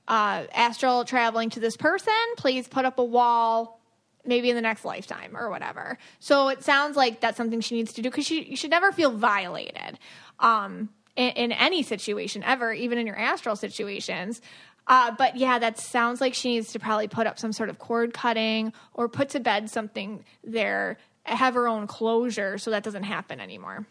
uh, 0.07 0.45
astral 0.53 1.05
traveling 1.05 1.51
to 1.51 1.61
this 1.61 1.77
person. 1.77 2.13
Please 2.37 2.69
put 2.69 2.85
up 2.85 2.99
a 2.99 3.05
wall 3.05 3.81
maybe 4.27 4.49
in 4.49 4.57
the 4.57 4.63
next 4.63 4.85
lifetime 4.85 5.37
or 5.37 5.51
whatever. 5.51 5.99
So 6.19 6.49
it 6.49 6.63
sounds 6.63 6.97
like 6.97 7.21
that's 7.21 7.37
something 7.37 7.61
she 7.61 7.75
needs 7.75 7.93
to 7.95 8.03
do 8.03 8.11
because 8.11 8.27
she 8.27 8.43
you 8.43 8.57
should 8.57 8.71
never 8.71 8.93
feel 8.93 9.11
violated. 9.11 9.99
Um, 10.39 10.91
in, 11.17 11.31
in 11.31 11.53
any 11.53 11.83
situation 11.83 12.43
ever, 12.43 12.73
even 12.73 12.99
in 12.99 13.07
your 13.07 13.19
astral 13.19 13.57
situations. 13.57 14.41
Uh, 14.87 15.13
but 15.17 15.37
yeah, 15.37 15.59
that 15.59 15.79
sounds 15.79 16.21
like 16.21 16.35
she 16.35 16.51
needs 16.51 16.73
to 16.73 16.79
probably 16.79 17.09
put 17.09 17.27
up 17.27 17.39
some 17.39 17.53
sort 17.53 17.71
of 17.71 17.79
cord 17.79 18.13
cutting 18.13 18.73
or 18.93 19.09
put 19.09 19.31
to 19.31 19.41
bed 19.41 19.71
something 19.71 20.25
there, 20.43 20.99
have 21.23 21.55
her 21.55 21.67
own 21.67 21.87
closure 21.87 22.59
so 22.59 22.71
that 22.71 22.83
doesn't 22.83 23.05
happen 23.05 23.41
anymore. 23.41 23.87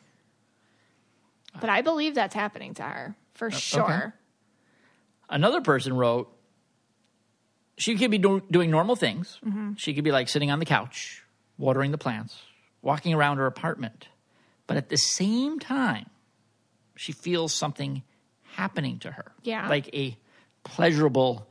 But 1.59 1.69
I 1.69 1.81
believe 1.81 2.15
that's 2.15 2.35
happening 2.35 2.75
to 2.75 2.83
her 2.83 3.15
for 3.33 3.49
sure. 3.51 4.13
Another 5.29 5.61
person 5.61 5.93
wrote, 5.93 6.29
she 7.77 7.95
could 7.95 8.11
be 8.11 8.19
do- 8.19 8.43
doing 8.51 8.69
normal 8.69 8.95
things. 8.95 9.39
Mm-hmm. 9.43 9.73
She 9.77 9.93
could 9.93 10.03
be 10.03 10.11
like 10.11 10.29
sitting 10.29 10.51
on 10.51 10.59
the 10.59 10.65
couch, 10.65 11.23
watering 11.57 11.91
the 11.91 11.97
plants, 11.97 12.39
walking 12.81 13.13
around 13.13 13.37
her 13.37 13.47
apartment. 13.47 14.07
But 14.67 14.77
at 14.77 14.89
the 14.89 14.97
same 14.97 15.59
time, 15.59 16.05
she 16.95 17.11
feels 17.11 17.53
something 17.53 18.03
happening 18.55 18.99
to 18.99 19.11
her. 19.11 19.31
Yeah. 19.43 19.67
Like 19.67 19.93
a 19.95 20.17
pleasurable 20.63 21.47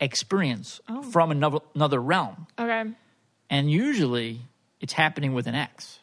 experience 0.00 0.80
Oh. 0.88 1.02
from 1.02 1.30
another, 1.30 1.58
another 1.74 2.00
realm. 2.00 2.46
Okay. 2.58 2.84
And 3.50 3.70
usually 3.70 4.40
it's 4.80 4.92
happening 4.92 5.34
with 5.34 5.46
an 5.46 5.54
ex. 5.54 5.98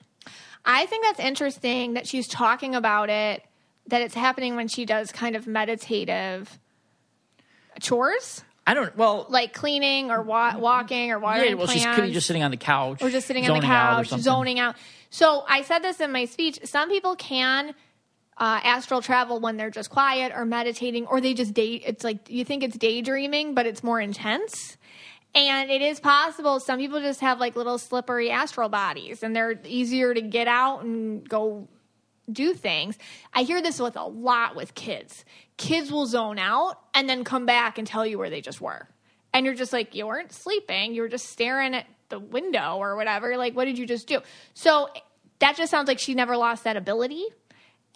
I 0.66 0.86
think 0.88 1.04
that's 1.06 1.20
interesting 1.20 1.94
that 1.94 2.08
she's 2.08 2.28
talking 2.28 2.76
about 2.76 3.10
it, 3.10 3.44
that 3.88 4.02
it's 4.02 4.16
happening 4.16 4.56
when 4.56 4.68
she 4.68 4.86
does 4.86 5.12
kind 5.12 5.36
of 5.36 5.46
meditative 5.48 6.60
chores, 7.80 8.44
I 8.68 8.74
don't, 8.74 8.96
well, 8.98 9.28
like 9.30 9.54
cleaning 9.54 10.10
or 10.10 10.22
wa- 10.24 10.58
walking 10.58 11.12
or 11.12 11.20
watering 11.20 11.50
yeah, 11.50 11.54
well, 11.56 11.68
plants. 11.68 11.84
she's 11.84 11.96
could 11.96 12.06
be 12.06 12.12
just 12.14 12.26
sitting 12.26 12.42
on 12.42 12.50
the 12.52 12.58
couch. 12.58 13.02
or 13.04 13.10
just 13.12 13.28
sitting 13.28 13.44
on 13.44 13.50
the 13.50 13.62
zoning 13.62 13.70
out 13.70 14.06
couch, 14.08 14.20
zoning 14.22 14.60
out. 14.60 14.76
So 15.12 15.44
I 15.48 15.62
said 15.62 15.80
this 15.80 16.00
in 16.00 16.12
my 16.12 16.26
speech. 16.26 16.60
Some 16.64 16.90
people 16.90 17.16
can 17.16 17.76
uh, 18.38 18.60
astral 18.64 19.02
travel 19.02 19.40
when 19.40 19.58
they're 19.58 19.70
just 19.70 19.90
quiet 19.90 20.32
or 20.36 20.46
meditating, 20.46 21.08
or 21.08 21.22
they 21.22 21.34
just 21.34 21.54
day. 21.54 21.76
It's 21.76 22.04
like 22.04 22.30
you 22.30 22.44
think 22.44 22.64
it's 22.64 22.78
daydreaming, 22.78 23.54
but 23.54 23.66
it's 23.66 23.84
more 23.84 24.00
intense. 24.00 24.78
And 25.34 25.70
it 25.70 25.82
is 25.82 26.00
possible. 26.00 26.60
Some 26.62 26.80
people 26.80 27.02
just 27.02 27.20
have 27.20 27.40
like 27.40 27.56
little 27.56 27.78
slippery 27.78 28.32
astral 28.32 28.70
bodies, 28.70 29.24
and 29.24 29.36
they're 29.36 29.60
easier 29.66 30.14
to 30.14 30.22
get 30.22 30.48
out 30.48 30.84
and 30.84 31.28
go 31.28 31.68
do 32.32 32.54
things. 32.54 32.98
I 33.34 33.44
hear 33.44 33.62
this 33.62 33.80
with 33.80 33.96
a 33.96 34.06
lot 34.06 34.56
with 34.56 34.76
kids. 34.76 35.26
Kids 35.58 35.92
will 35.92 36.06
zone 36.06 36.40
out 36.40 36.80
and 36.94 37.08
then 37.08 37.24
come 37.24 37.46
back 37.46 37.78
and 37.78 37.88
tell 37.88 38.06
you 38.06 38.18
where 38.18 38.30
they 38.30 38.42
just 38.42 38.60
were. 38.62 38.88
And 39.34 39.46
you're 39.46 39.56
just 39.56 39.74
like, 39.74 39.96
you 39.96 40.08
weren't 40.08 40.32
sleeping. 40.32 40.94
You 40.94 41.02
were 41.02 41.10
just 41.10 41.30
staring 41.30 41.76
at 41.76 41.86
the 42.10 42.20
window 42.20 42.78
or 42.78 42.96
whatever. 42.96 43.38
Like, 43.38 43.56
what 43.56 43.66
did 43.66 43.78
you 43.78 43.86
just 43.86 44.08
do? 44.08 44.22
So 44.54 44.90
that 45.40 45.58
just 45.58 45.70
sounds 45.70 45.88
like 45.88 46.00
she 46.00 46.14
never 46.14 46.38
lost 46.38 46.64
that 46.64 46.78
ability. 46.78 47.26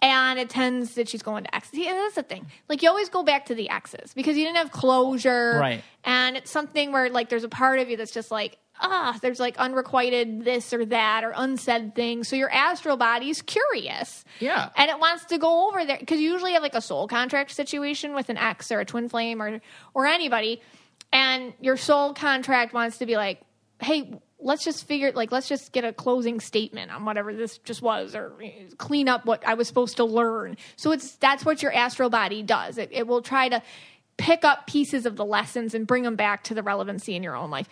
And 0.02 0.38
it 0.38 0.48
tends 0.48 0.94
that 0.94 1.10
she's 1.10 1.22
going 1.22 1.44
to 1.44 1.54
exes. 1.54 1.78
Yeah, 1.78 1.92
that's 1.92 2.14
the 2.14 2.22
thing. 2.22 2.46
Like, 2.68 2.82
you 2.82 2.88
always 2.88 3.10
go 3.10 3.22
back 3.22 3.46
to 3.46 3.54
the 3.54 3.68
exes 3.68 4.14
because 4.14 4.36
you 4.36 4.44
didn't 4.44 4.56
have 4.56 4.70
closure. 4.70 5.58
Right. 5.60 5.84
And 6.04 6.38
it's 6.38 6.50
something 6.50 6.90
where, 6.90 7.10
like, 7.10 7.28
there's 7.28 7.44
a 7.44 7.50
part 7.50 7.80
of 7.80 7.90
you 7.90 7.98
that's 7.98 8.12
just 8.12 8.30
like, 8.30 8.56
ah, 8.80 9.18
there's 9.20 9.38
like 9.38 9.58
unrequited 9.58 10.44
this 10.44 10.72
or 10.72 10.84
that 10.86 11.24
or 11.24 11.32
unsaid 11.36 11.94
things. 11.94 12.28
So 12.28 12.36
your 12.36 12.50
astral 12.50 12.96
body's 12.96 13.42
curious. 13.42 14.24
Yeah. 14.38 14.70
And 14.76 14.90
it 14.90 14.98
wants 14.98 15.26
to 15.26 15.38
go 15.38 15.68
over 15.68 15.84
there 15.84 15.98
because 15.98 16.20
you 16.20 16.32
usually 16.32 16.52
have 16.52 16.62
like 16.62 16.74
a 16.74 16.80
soul 16.80 17.06
contract 17.06 17.50
situation 17.50 18.14
with 18.14 18.28
an 18.28 18.38
ex 18.38 18.72
or 18.72 18.80
a 18.80 18.84
twin 18.84 19.08
flame 19.08 19.42
or 19.42 19.60
or 19.94 20.06
anybody, 20.06 20.62
and 21.12 21.52
your 21.60 21.76
soul 21.76 22.14
contract 22.14 22.72
wants 22.72 22.98
to 22.98 23.06
be 23.06 23.16
like, 23.16 23.40
hey, 23.80 24.18
let's 24.42 24.64
just 24.64 24.86
figure 24.86 25.12
like 25.12 25.30
let's 25.32 25.48
just 25.48 25.72
get 25.72 25.84
a 25.84 25.92
closing 25.92 26.40
statement 26.40 26.90
on 26.90 27.04
whatever 27.04 27.34
this 27.34 27.58
just 27.58 27.82
was 27.82 28.14
or 28.14 28.32
clean 28.78 29.08
up 29.08 29.26
what 29.26 29.46
I 29.46 29.54
was 29.54 29.68
supposed 29.68 29.96
to 29.98 30.04
learn. 30.04 30.56
So 30.76 30.92
it's 30.92 31.12
that's 31.16 31.44
what 31.44 31.62
your 31.62 31.72
astral 31.72 32.10
body 32.10 32.42
does. 32.42 32.78
It, 32.78 32.90
it 32.92 33.06
will 33.06 33.22
try 33.22 33.48
to 33.48 33.62
pick 34.16 34.44
up 34.44 34.66
pieces 34.66 35.06
of 35.06 35.16
the 35.16 35.24
lessons 35.24 35.74
and 35.74 35.86
bring 35.86 36.02
them 36.02 36.16
back 36.16 36.44
to 36.44 36.54
the 36.54 36.62
relevancy 36.62 37.14
in 37.16 37.22
your 37.22 37.36
own 37.36 37.50
life. 37.50 37.68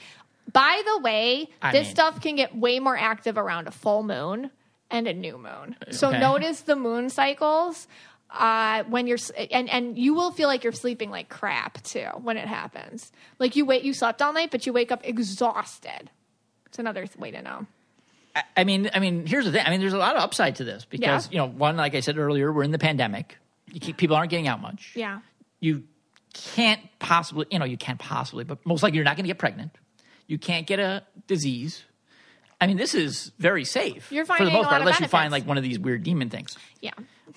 By 0.52 0.80
the 0.86 0.98
way, 1.00 1.48
I 1.60 1.72
this 1.72 1.86
mean- 1.88 1.94
stuff 1.94 2.20
can 2.20 2.36
get 2.36 2.56
way 2.56 2.78
more 2.80 2.96
active 2.96 3.36
around 3.36 3.68
a 3.68 3.70
full 3.70 4.02
moon 4.02 4.50
and 4.90 5.06
a 5.06 5.12
new 5.12 5.36
moon. 5.36 5.76
So 5.90 6.08
Okay. 6.08 6.18
notice 6.20 6.62
the 6.62 6.74
moon 6.76 7.10
cycles 7.10 7.86
uh, 8.30 8.84
when 8.84 9.06
you're 9.06 9.18
and 9.50 9.68
and 9.68 9.98
you 9.98 10.14
will 10.14 10.30
feel 10.30 10.48
like 10.48 10.64
you're 10.64 10.72
sleeping 10.72 11.10
like 11.10 11.28
crap 11.28 11.82
too 11.82 12.06
when 12.22 12.36
it 12.38 12.46
happens. 12.48 13.12
Like 13.38 13.56
you 13.56 13.64
wait, 13.66 13.82
you 13.84 13.92
slept 13.92 14.22
all 14.22 14.32
night, 14.32 14.50
but 14.50 14.64
you 14.66 14.72
wake 14.72 14.90
up 14.92 15.00
exhausted. 15.06 16.10
It's 16.68 16.78
another 16.78 17.06
th- 17.06 17.16
way 17.18 17.30
to 17.30 17.42
know. 17.42 17.66
I 18.56 18.64
mean, 18.64 18.88
I 18.94 19.00
mean, 19.00 19.26
here's 19.26 19.46
the 19.46 19.52
thing. 19.52 19.64
I 19.66 19.70
mean, 19.70 19.80
there's 19.80 19.92
a 19.94 19.98
lot 19.98 20.14
of 20.16 20.22
upside 20.22 20.56
to 20.56 20.64
this 20.64 20.84
because 20.84 21.26
Yeah. 21.26 21.32
you 21.32 21.38
know, 21.38 21.46
one, 21.52 21.76
like 21.76 21.94
I 21.94 22.00
said 22.00 22.18
earlier, 22.18 22.52
we're 22.52 22.62
in 22.62 22.70
the 22.70 22.78
pandemic. 22.78 23.36
You 23.72 23.80
keep, 23.80 23.96
people 23.96 24.16
aren't 24.16 24.30
getting 24.30 24.46
out 24.46 24.60
much. 24.60 24.92
Yeah. 24.94 25.20
You 25.60 25.84
can't 26.34 26.80
possibly, 27.00 27.46
you 27.50 27.58
know, 27.58 27.64
you 27.64 27.76
can't 27.76 27.98
possibly, 27.98 28.44
but 28.44 28.64
most 28.64 28.82
likely 28.82 28.96
you're 28.96 29.04
not 29.04 29.16
going 29.16 29.24
to 29.24 29.28
get 29.28 29.38
pregnant. 29.38 29.72
You 30.28 30.38
can't 30.38 30.66
get 30.66 30.78
a 30.78 31.02
disease. 31.26 31.82
I 32.60 32.66
mean, 32.66 32.76
this 32.76 32.94
is 32.94 33.32
very 33.38 33.64
safe. 33.64 34.10
You're 34.12 34.24
for 34.24 34.44
the 34.44 34.50
most 34.50 34.68
part, 34.68 34.80
unless 34.82 35.00
you 35.00 35.08
find 35.08 35.32
like 35.32 35.46
one 35.46 35.56
of 35.56 35.62
these 35.62 35.78
weird 35.78 36.02
demon 36.02 36.28
things. 36.28 36.56
Yeah. 36.80 36.92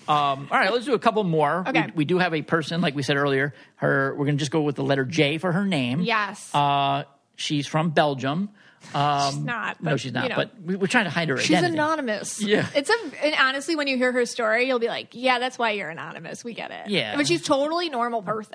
Um, 0.08 0.48
all 0.50 0.58
right, 0.58 0.72
let's 0.72 0.84
do 0.84 0.94
a 0.94 0.98
couple 0.98 1.22
more. 1.24 1.64
Okay. 1.66 1.86
We, 1.86 1.92
we 1.96 2.04
do 2.04 2.18
have 2.18 2.34
a 2.34 2.42
person, 2.42 2.80
like 2.80 2.94
we 2.94 3.02
said 3.02 3.16
earlier. 3.16 3.54
Her, 3.76 4.10
we're 4.16 4.24
going 4.26 4.36
to 4.36 4.40
just 4.40 4.50
go 4.52 4.62
with 4.62 4.76
the 4.76 4.84
letter 4.84 5.04
J 5.04 5.38
for 5.38 5.50
her 5.52 5.64
name. 5.64 6.00
Yes. 6.00 6.52
Uh, 6.54 7.04
she's 7.36 7.66
from 7.66 7.90
Belgium. 7.90 8.50
Um, 8.94 9.34
She's 9.34 9.42
not. 9.44 9.82
no, 9.82 9.96
she's 9.96 10.12
not. 10.12 10.24
you 10.24 10.28
know. 10.30 10.36
But 10.36 10.50
we, 10.62 10.76
we're 10.76 10.86
trying 10.86 11.04
to 11.04 11.10
hide 11.10 11.28
her 11.28 11.38
She's 11.38 11.56
identity. 11.56 11.74
anonymous. 11.74 12.42
Yeah. 12.42 12.66
It's 12.74 12.90
a 12.90 13.24
and 13.24 13.34
honestly, 13.40 13.74
when 13.76 13.86
you 13.88 13.96
hear 13.96 14.12
her 14.12 14.26
story, 14.26 14.66
you'll 14.66 14.78
be 14.78 14.88
like, 14.88 15.08
"Yeah, 15.12 15.38
that's 15.38 15.58
why 15.58 15.70
you're 15.70 15.88
anonymous. 15.90 16.44
We 16.44 16.52
get 16.54 16.70
it." 16.70 16.88
Yeah. 16.90 17.16
But 17.16 17.26
she's 17.26 17.42
totally 17.42 17.88
normal 17.88 18.22
person. 18.22 18.54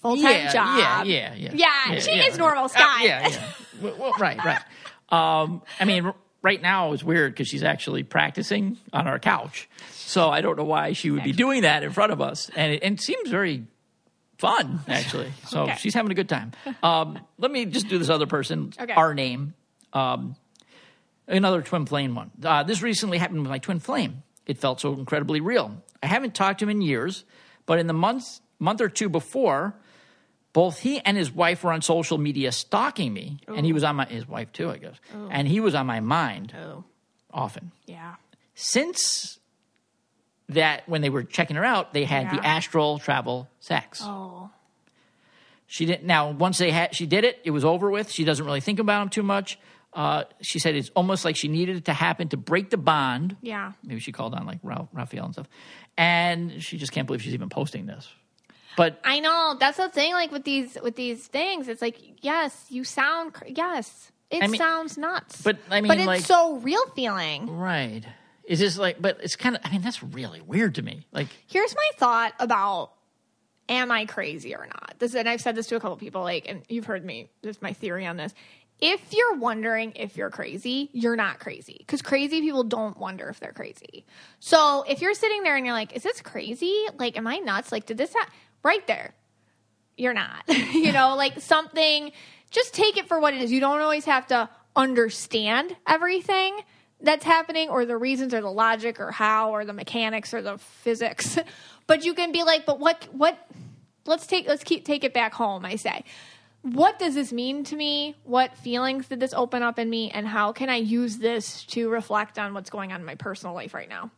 full 0.00 0.16
time 0.16 0.24
yeah, 0.24 0.52
job. 0.52 0.78
Yeah, 0.78 1.34
yeah, 1.34 1.34
yeah. 1.34 1.50
Yeah, 1.92 1.98
she 1.98 2.12
is 2.12 2.38
normal, 2.38 2.68
Scott. 2.68 3.00
Uh, 3.00 3.04
yeah, 3.04 3.28
yeah. 3.28 3.52
Well, 3.82 3.96
well, 3.98 4.12
right, 4.18 4.38
right. 4.44 4.62
Um, 5.10 5.62
I 5.80 5.84
mean, 5.84 6.12
right 6.42 6.60
now 6.60 6.92
it's 6.92 7.02
weird 7.02 7.32
because 7.32 7.48
she's 7.48 7.64
actually 7.64 8.02
practicing 8.04 8.76
on 8.92 9.06
our 9.06 9.18
couch. 9.18 9.68
So 9.92 10.30
I 10.30 10.40
don't 10.40 10.56
know 10.56 10.64
why 10.64 10.92
she 10.92 11.10
would 11.10 11.24
be 11.24 11.32
doing 11.32 11.62
that 11.62 11.82
in 11.82 11.90
front 11.90 12.12
of 12.12 12.20
us, 12.20 12.50
and 12.54 12.72
it, 12.74 12.82
and 12.82 12.94
it 12.98 13.02
seems 13.02 13.28
very 13.28 13.64
fun 14.38 14.80
actually. 14.88 15.32
So 15.46 15.62
Okay. 15.64 15.76
she's 15.78 15.94
having 15.94 16.10
a 16.12 16.14
good 16.14 16.28
time. 16.28 16.52
Um, 16.82 17.18
let 17.38 17.50
me 17.50 17.64
just 17.66 17.88
do 17.88 17.98
this 17.98 18.08
other 18.10 18.26
person. 18.26 18.72
Okay. 18.78 18.92
Our 18.92 19.14
name. 19.14 19.54
Um, 19.92 20.36
another 21.26 21.62
twin 21.62 21.86
flame 21.86 22.14
one. 22.14 22.30
Uh, 22.42 22.62
this 22.62 22.82
recently 22.82 23.18
happened 23.18 23.40
with 23.40 23.48
my 23.50 23.58
twin 23.58 23.78
flame. 23.80 24.22
It 24.46 24.58
felt 24.58 24.80
so 24.80 24.92
incredibly 24.94 25.40
real. 25.40 25.82
I 26.02 26.06
haven't 26.06 26.34
talked 26.34 26.60
to 26.60 26.64
him 26.66 26.70
in 26.70 26.82
years, 26.82 27.24
but 27.66 27.78
in 27.78 27.86
the 27.86 27.92
month 27.94 28.24
month 28.58 28.80
or 28.80 28.88
two 28.88 29.08
before, 29.08 29.74
both 30.52 30.78
he 30.80 31.00
and 31.00 31.16
his 31.16 31.30
wife 31.32 31.64
were 31.64 31.72
on 31.72 31.82
social 31.82 32.16
media 32.18 32.52
stalking 32.52 33.12
me, 33.12 33.38
and 33.48 33.66
he 33.66 33.72
was 33.72 33.82
on 33.84 33.96
my 33.96 34.04
his 34.06 34.26
wife 34.28 34.52
too, 34.52 34.70
I 34.70 34.78
guess, 34.78 34.94
and 35.30 35.46
he 35.48 35.60
was 35.60 35.74
on 35.74 35.86
my 35.86 36.00
mind 36.00 36.54
Oh, 36.58 36.84
often. 37.32 37.72
yeah. 37.86 38.14
Since 38.54 39.38
that, 40.50 40.88
when 40.88 41.00
they 41.02 41.10
were 41.10 41.22
checking 41.24 41.56
her 41.56 41.64
out, 41.64 41.92
they 41.92 42.04
had 42.04 42.30
the 42.30 42.44
astral 42.46 42.98
travel 42.98 43.48
sex. 43.60 44.00
Oh, 44.04 44.50
She 45.66 45.86
didn't. 45.86 46.04
Now, 46.04 46.30
once 46.30 46.58
they 46.58 46.70
had, 46.70 46.94
she 46.94 47.06
did 47.06 47.24
it. 47.24 47.40
It 47.44 47.50
was 47.50 47.64
over 47.64 47.90
with. 47.90 48.10
She 48.10 48.24
doesn't 48.24 48.44
really 48.46 48.60
think 48.60 48.78
about 48.78 49.02
him 49.02 49.08
too 49.08 49.22
much. 49.24 49.58
Uh, 49.92 50.24
she 50.42 50.58
said 50.58 50.76
it's 50.76 50.90
almost 50.94 51.24
like 51.24 51.36
she 51.36 51.48
needed 51.48 51.76
it 51.76 51.84
to 51.86 51.92
happen 51.92 52.28
to 52.28 52.36
break 52.36 52.70
the 52.70 52.76
bond. 52.76 53.36
yeah. 53.42 53.72
Maybe 53.82 53.98
she 53.98 54.12
called 54.12 54.34
on 54.34 54.44
like 54.46 54.58
Ra- 54.62 54.86
Raphael 54.92 55.24
and 55.24 55.32
stuff, 55.34 55.48
and 55.96 56.62
she 56.62 56.76
just 56.76 56.92
can't 56.92 57.06
believe 57.06 57.22
she's 57.22 57.32
even 57.34 57.48
posting 57.48 57.86
this. 57.86 58.06
But 58.76 59.00
I 59.04 59.20
know 59.20 59.56
that's 59.58 59.78
the 59.78 59.88
thing. 59.88 60.12
Like 60.12 60.30
with 60.32 60.44
these 60.44 60.76
with 60.82 60.96
these 60.96 61.26
things, 61.26 61.66
it's 61.66 61.80
like 61.80 61.98
yes, 62.22 62.66
you 62.68 62.84
sound 62.84 63.32
cr- 63.32 63.44
yes, 63.48 64.12
it 64.30 64.42
I 64.42 64.48
mean- 64.48 64.58
sounds 64.58 64.98
nuts. 64.98 65.40
but 65.40 65.56
I 65.70 65.80
mean, 65.80 65.88
but 65.88 65.96
it's 65.96 66.06
like- 66.06 66.20
so 66.20 66.56
real 66.58 66.86
feeling. 66.94 67.48
right, 67.56 68.04
it's 68.46 68.60
just 68.60 68.78
like, 68.78 69.00
but 69.00 69.18
it's 69.22 69.36
kind 69.36 69.56
of. 69.56 69.62
I 69.64 69.70
mean, 69.70 69.82
that's 69.82 70.02
really 70.02 70.40
weird 70.40 70.76
to 70.76 70.82
me. 70.82 71.06
Like, 71.12 71.28
Here's 71.46 71.74
my 71.74 71.90
thought 71.98 72.34
about 72.38 72.92
am 73.68 73.90
I 73.90 74.06
crazy 74.06 74.54
or 74.54 74.66
not? 74.66 74.94
This 74.98 75.14
and 75.14 75.28
I've 75.28 75.40
said 75.40 75.56
this 75.56 75.66
to 75.68 75.76
a 75.76 75.80
couple 75.80 75.96
people. 75.96 76.22
Like, 76.22 76.48
and 76.48 76.62
you've 76.68 76.86
heard 76.86 77.04
me. 77.04 77.30
This 77.42 77.56
is 77.56 77.62
my 77.62 77.72
theory 77.72 78.06
on 78.06 78.16
this. 78.16 78.34
If 78.78 79.12
you're 79.12 79.36
wondering 79.36 79.92
if 79.96 80.16
you're 80.16 80.30
crazy, 80.30 80.90
you're 80.92 81.16
not 81.16 81.38
crazy 81.40 81.76
because 81.78 82.02
crazy 82.02 82.40
people 82.42 82.62
don't 82.62 82.96
wonder 82.98 83.28
if 83.28 83.40
they're 83.40 83.52
crazy. 83.52 84.04
So 84.38 84.84
if 84.86 85.00
you're 85.00 85.14
sitting 85.14 85.42
there 85.42 85.56
and 85.56 85.64
you're 85.64 85.74
like, 85.74 85.96
"Is 85.96 86.02
this 86.02 86.20
crazy? 86.20 86.86
Like, 86.98 87.16
am 87.16 87.26
I 87.26 87.38
nuts? 87.38 87.72
Like, 87.72 87.86
did 87.86 87.96
this 87.96 88.12
happen?" 88.12 88.32
Right 88.62 88.86
there, 88.86 89.14
you're 89.96 90.14
not. 90.14 90.44
you 90.48 90.92
know, 90.92 91.16
like 91.16 91.40
something. 91.40 92.12
Just 92.50 92.74
take 92.74 92.96
it 92.96 93.08
for 93.08 93.18
what 93.18 93.34
it 93.34 93.42
is. 93.42 93.50
You 93.50 93.60
don't 93.60 93.80
always 93.80 94.04
have 94.04 94.26
to 94.28 94.48
understand 94.76 95.74
everything 95.86 96.60
that's 97.00 97.24
happening 97.24 97.68
or 97.68 97.84
the 97.84 97.96
reasons 97.96 98.32
or 98.32 98.40
the 98.40 98.50
logic 98.50 99.00
or 99.00 99.10
how 99.10 99.50
or 99.50 99.64
the 99.64 99.72
mechanics 99.72 100.32
or 100.32 100.42
the 100.42 100.58
physics. 100.58 101.38
but 101.86 102.04
you 102.04 102.14
can 102.14 102.32
be 102.32 102.42
like, 102.42 102.66
but 102.66 102.78
what 102.78 103.06
what 103.12 103.38
let's 104.06 104.26
take 104.26 104.48
let's 104.48 104.64
keep 104.64 104.84
take 104.84 105.04
it 105.04 105.12
back 105.12 105.34
home, 105.34 105.64
I 105.64 105.76
say. 105.76 106.04
What 106.62 106.98
does 106.98 107.14
this 107.14 107.32
mean 107.32 107.62
to 107.64 107.76
me? 107.76 108.16
What 108.24 108.56
feelings 108.56 109.06
did 109.06 109.20
this 109.20 109.32
open 109.34 109.62
up 109.62 109.78
in 109.78 109.88
me 109.88 110.10
and 110.10 110.26
how 110.26 110.52
can 110.52 110.68
I 110.68 110.76
use 110.76 111.18
this 111.18 111.64
to 111.66 111.88
reflect 111.88 112.38
on 112.38 112.54
what's 112.54 112.70
going 112.70 112.92
on 112.92 113.00
in 113.00 113.06
my 113.06 113.14
personal 113.14 113.54
life 113.54 113.72
right 113.72 113.88
now? 113.88 114.10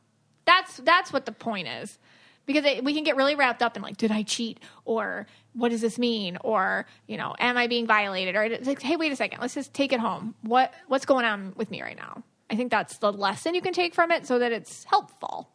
That's 0.46 0.78
that's 0.78 1.12
what 1.12 1.26
the 1.26 1.32
point 1.32 1.68
is. 1.68 1.98
Because 2.46 2.64
it, 2.64 2.82
we 2.82 2.94
can 2.94 3.04
get 3.04 3.16
really 3.16 3.34
wrapped 3.34 3.62
up 3.62 3.76
in 3.76 3.82
like, 3.82 3.98
did 3.98 4.10
I 4.10 4.22
cheat? 4.22 4.58
Or 4.86 5.26
what 5.52 5.68
does 5.68 5.82
this 5.82 5.98
mean? 5.98 6.38
Or 6.40 6.86
you 7.06 7.18
know, 7.18 7.34
am 7.38 7.58
I 7.58 7.66
being 7.66 7.86
violated? 7.86 8.36
Or 8.36 8.44
it's 8.44 8.66
like, 8.66 8.80
hey, 8.80 8.96
wait 8.96 9.12
a 9.12 9.16
second, 9.16 9.40
let's 9.40 9.52
just 9.52 9.74
take 9.74 9.92
it 9.92 10.00
home. 10.00 10.34
What 10.40 10.72
what's 10.86 11.04
going 11.04 11.26
on 11.26 11.52
with 11.56 11.70
me 11.70 11.82
right 11.82 11.96
now? 11.96 12.22
I 12.50 12.56
think 12.56 12.70
that's 12.70 12.98
the 12.98 13.12
lesson 13.12 13.54
you 13.54 13.62
can 13.62 13.72
take 13.72 13.94
from 13.94 14.10
it, 14.10 14.26
so 14.26 14.38
that 14.38 14.52
it's 14.52 14.84
helpful. 14.84 15.50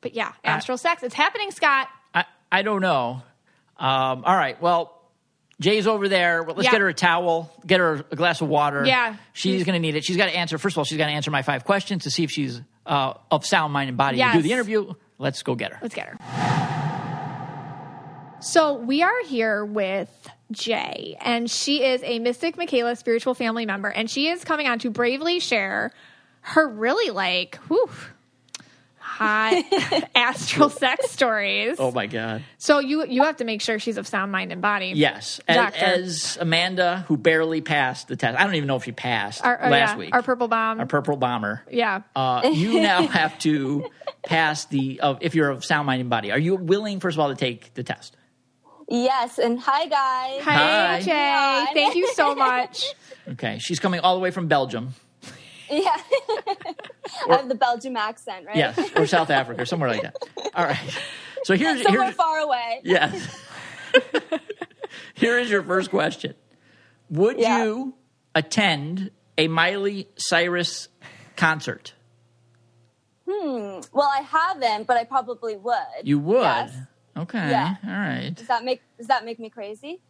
But 0.00 0.14
yeah, 0.14 0.32
astral 0.44 0.78
sex, 0.78 1.02
it's 1.02 1.14
happening, 1.14 1.50
Scott. 1.50 1.88
I 2.14 2.24
I 2.50 2.62
don't 2.62 2.80
know. 2.80 3.22
Um, 3.78 4.24
all 4.24 4.36
right, 4.36 4.60
well. 4.60 4.92
Jay's 5.60 5.86
over 5.86 6.08
there. 6.08 6.42
Well, 6.42 6.56
let's 6.56 6.64
Yeah. 6.66 6.72
get 6.72 6.80
her 6.80 6.88
a 6.88 6.92
towel, 6.94 7.48
get 7.64 7.78
her 7.78 8.04
a 8.10 8.16
glass 8.16 8.40
of 8.40 8.48
water. 8.48 8.84
Yeah. 8.84 9.14
She's 9.34 9.62
going 9.62 9.74
to 9.74 9.78
need 9.78 9.94
it. 9.94 10.04
She's 10.04 10.16
got 10.16 10.26
to 10.26 10.36
answer, 10.36 10.58
first 10.58 10.74
of 10.74 10.78
all, 10.78 10.84
she's 10.84 10.98
got 10.98 11.06
to 11.06 11.12
answer 11.12 11.30
my 11.30 11.42
five 11.42 11.64
questions 11.64 12.02
to 12.02 12.10
see 12.10 12.24
if 12.24 12.30
she's 12.32 12.60
uh, 12.84 13.14
of 13.30 13.46
sound 13.46 13.72
mind 13.72 13.88
and 13.88 13.96
body 13.96 14.18
to 14.18 14.30
do 14.32 14.42
the 14.42 14.50
interview. 14.52 14.92
Let's 15.16 15.44
go 15.44 15.54
get 15.54 15.72
her. 15.72 15.78
Let's 15.80 15.94
get 15.94 16.08
her. 16.08 16.16
So 18.40 18.74
we 18.74 19.02
are 19.02 19.22
here 19.26 19.64
with 19.64 20.10
Jay, 20.50 21.16
and 21.20 21.50
she 21.50 21.84
is 21.84 22.02
a 22.04 22.18
Mystic 22.18 22.56
Michaela 22.56 22.96
spiritual 22.96 23.34
family 23.34 23.66
member, 23.66 23.88
and 23.88 24.10
she 24.10 24.28
is 24.28 24.44
coming 24.44 24.66
on 24.66 24.78
to 24.80 24.90
bravely 24.90 25.40
share 25.40 25.92
her 26.42 26.68
really 26.68 27.10
like, 27.10 27.56
whew, 27.68 27.88
hot 28.98 29.62
astral 30.14 30.68
sex 30.68 31.10
stories. 31.10 31.76
Oh, 31.78 31.90
my 31.92 32.06
God. 32.06 32.42
So 32.58 32.78
you 32.80 33.06
you 33.06 33.22
have 33.22 33.36
to 33.36 33.44
make 33.44 33.62
sure 33.62 33.78
she's 33.78 33.96
of 33.96 34.06
sound 34.06 34.32
mind 34.32 34.52
and 34.52 34.60
body. 34.60 34.92
Yes, 34.94 35.40
as, 35.48 35.56
Doctor. 35.56 35.84
as 35.84 36.38
Amanda, 36.40 37.04
who 37.08 37.16
barely 37.16 37.60
passed 37.60 38.08
the 38.08 38.16
test. 38.16 38.38
I 38.38 38.44
don't 38.44 38.54
even 38.56 38.66
know 38.66 38.76
if 38.76 38.84
she 38.84 38.92
passed 38.92 39.44
Our, 39.44 39.66
oh, 39.66 39.68
last 39.70 39.92
yeah, 39.92 39.96
week. 39.96 40.14
our 40.14 40.22
purple 40.22 40.48
bomb. 40.48 40.80
Our 40.80 40.86
purple 40.86 41.16
bomber. 41.16 41.62
yeah. 41.70 42.02
Uh, 42.14 42.50
you 42.52 42.80
now 42.80 43.06
have 43.06 43.38
to 43.40 43.88
pass 44.26 44.66
the. 44.66 45.00
Uh, 45.00 45.14
if 45.20 45.34
you're 45.34 45.50
of 45.50 45.64
sound 45.64 45.86
mind 45.86 46.00
and 46.00 46.10
body, 46.10 46.32
are 46.32 46.38
you 46.38 46.56
willing, 46.56 47.00
first 47.00 47.16
of 47.16 47.20
all, 47.20 47.28
to 47.28 47.36
take 47.36 47.72
the 47.74 47.82
test? 47.82 48.16
Yes, 48.88 49.38
and 49.38 49.58
hi 49.58 49.86
guys. 49.86 50.42
Hi, 50.42 50.52
Hi. 50.52 51.00
Jay. 51.00 51.10
Hi. 51.12 51.72
Thank 51.74 51.94
you 51.96 52.08
so 52.14 52.34
much. 52.34 52.84
Okay, 53.26 53.58
she's 53.58 53.80
coming 53.80 54.00
all 54.00 54.14
the 54.16 54.20
way 54.20 54.30
from 54.30 54.48
Belgium. 54.48 54.94
Yeah. 55.70 55.96
I 57.26 57.36
have 57.36 57.48
the 57.48 57.54
Belgium 57.54 57.96
accent, 57.96 58.44
right? 58.46 58.54
Yes, 58.54 58.78
or 58.94 59.06
South 59.06 59.30
Africa, 59.30 59.62
or 59.62 59.64
somewhere 59.64 59.88
like 59.88 60.02
that. 60.02 60.14
All 60.54 60.62
right. 60.66 60.98
So 61.44 61.56
here's 61.56 61.82
Somewhere 61.82 62.02
here's 62.04 62.14
far 62.16 62.40
away. 62.40 62.80
yes. 62.84 63.40
Here 65.14 65.38
is 65.38 65.48
your 65.50 65.62
first 65.62 65.88
question. 65.88 66.34
Would 67.08 67.38
Yeah. 67.38 67.64
you 67.64 67.94
attend 68.34 69.10
a 69.38 69.48
Miley 69.48 70.06
Cyrus 70.16 70.88
concert? 71.36 71.94
Hmm. 73.26 73.80
Well, 73.90 74.10
I 74.14 74.20
haven't, 74.20 74.86
but 74.86 74.98
I 74.98 75.04
probably 75.04 75.56
would. 75.56 75.76
You 76.02 76.18
would. 76.18 76.42
Yes. 76.42 76.76
Okay. 77.16 77.38
Yeah. 77.50 77.76
All 77.84 77.90
right. 77.90 78.32
Does 78.34 78.46
that 78.48 78.64
make 78.64 78.82
Does 78.98 79.06
that 79.08 79.24
make 79.24 79.38
me 79.38 79.50
crazy? 79.50 80.00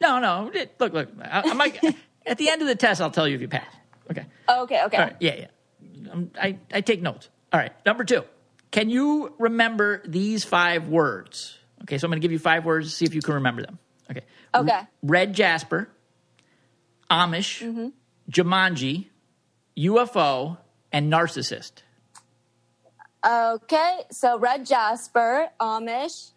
No, 0.00 0.18
no. 0.20 0.50
Look, 0.78 0.92
look. 0.92 1.08
I, 1.22 1.40
I 1.50 1.54
might, 1.54 1.82
at 2.26 2.38
the 2.38 2.48
end 2.50 2.62
of 2.62 2.68
the 2.68 2.74
test, 2.76 3.00
I'll 3.00 3.10
tell 3.10 3.26
you 3.26 3.34
if 3.34 3.40
you 3.40 3.48
pass. 3.48 3.66
Okay. 4.10 4.24
Oh, 4.48 4.62
okay, 4.62 4.82
okay. 4.84 4.98
Right. 4.98 5.16
Yeah, 5.20 5.34
yeah. 5.34 6.10
Um, 6.12 6.30
I, 6.40 6.58
I 6.72 6.80
take 6.82 7.02
notes. 7.02 7.28
All 7.52 7.58
right. 7.60 7.72
Number 7.84 8.04
two. 8.04 8.22
Can 8.70 8.90
you 8.90 9.34
remember 9.38 10.02
these 10.06 10.44
five 10.44 10.88
words? 10.88 11.58
Okay, 11.82 11.98
so 11.98 12.06
I'm 12.06 12.10
going 12.10 12.20
to 12.20 12.24
give 12.24 12.32
you 12.32 12.38
five 12.38 12.64
words. 12.64 12.94
See 12.94 13.04
if 13.06 13.14
you 13.14 13.20
can 13.22 13.34
remember 13.34 13.62
them. 13.62 13.78
Okay. 14.10 14.22
Okay. 14.54 14.72
R- 14.72 14.88
Red 15.02 15.32
Jasper, 15.32 15.88
Amish, 17.10 17.62
Mm-hmm. 17.62 17.88
Jumanji, 18.30 19.06
UFO, 19.78 20.58
and 20.92 21.10
narcissist. 21.12 21.82
Okay, 23.26 23.98
so 24.12 24.38
Red 24.38 24.64
Jasper, 24.64 25.48
Amish, 25.60 26.30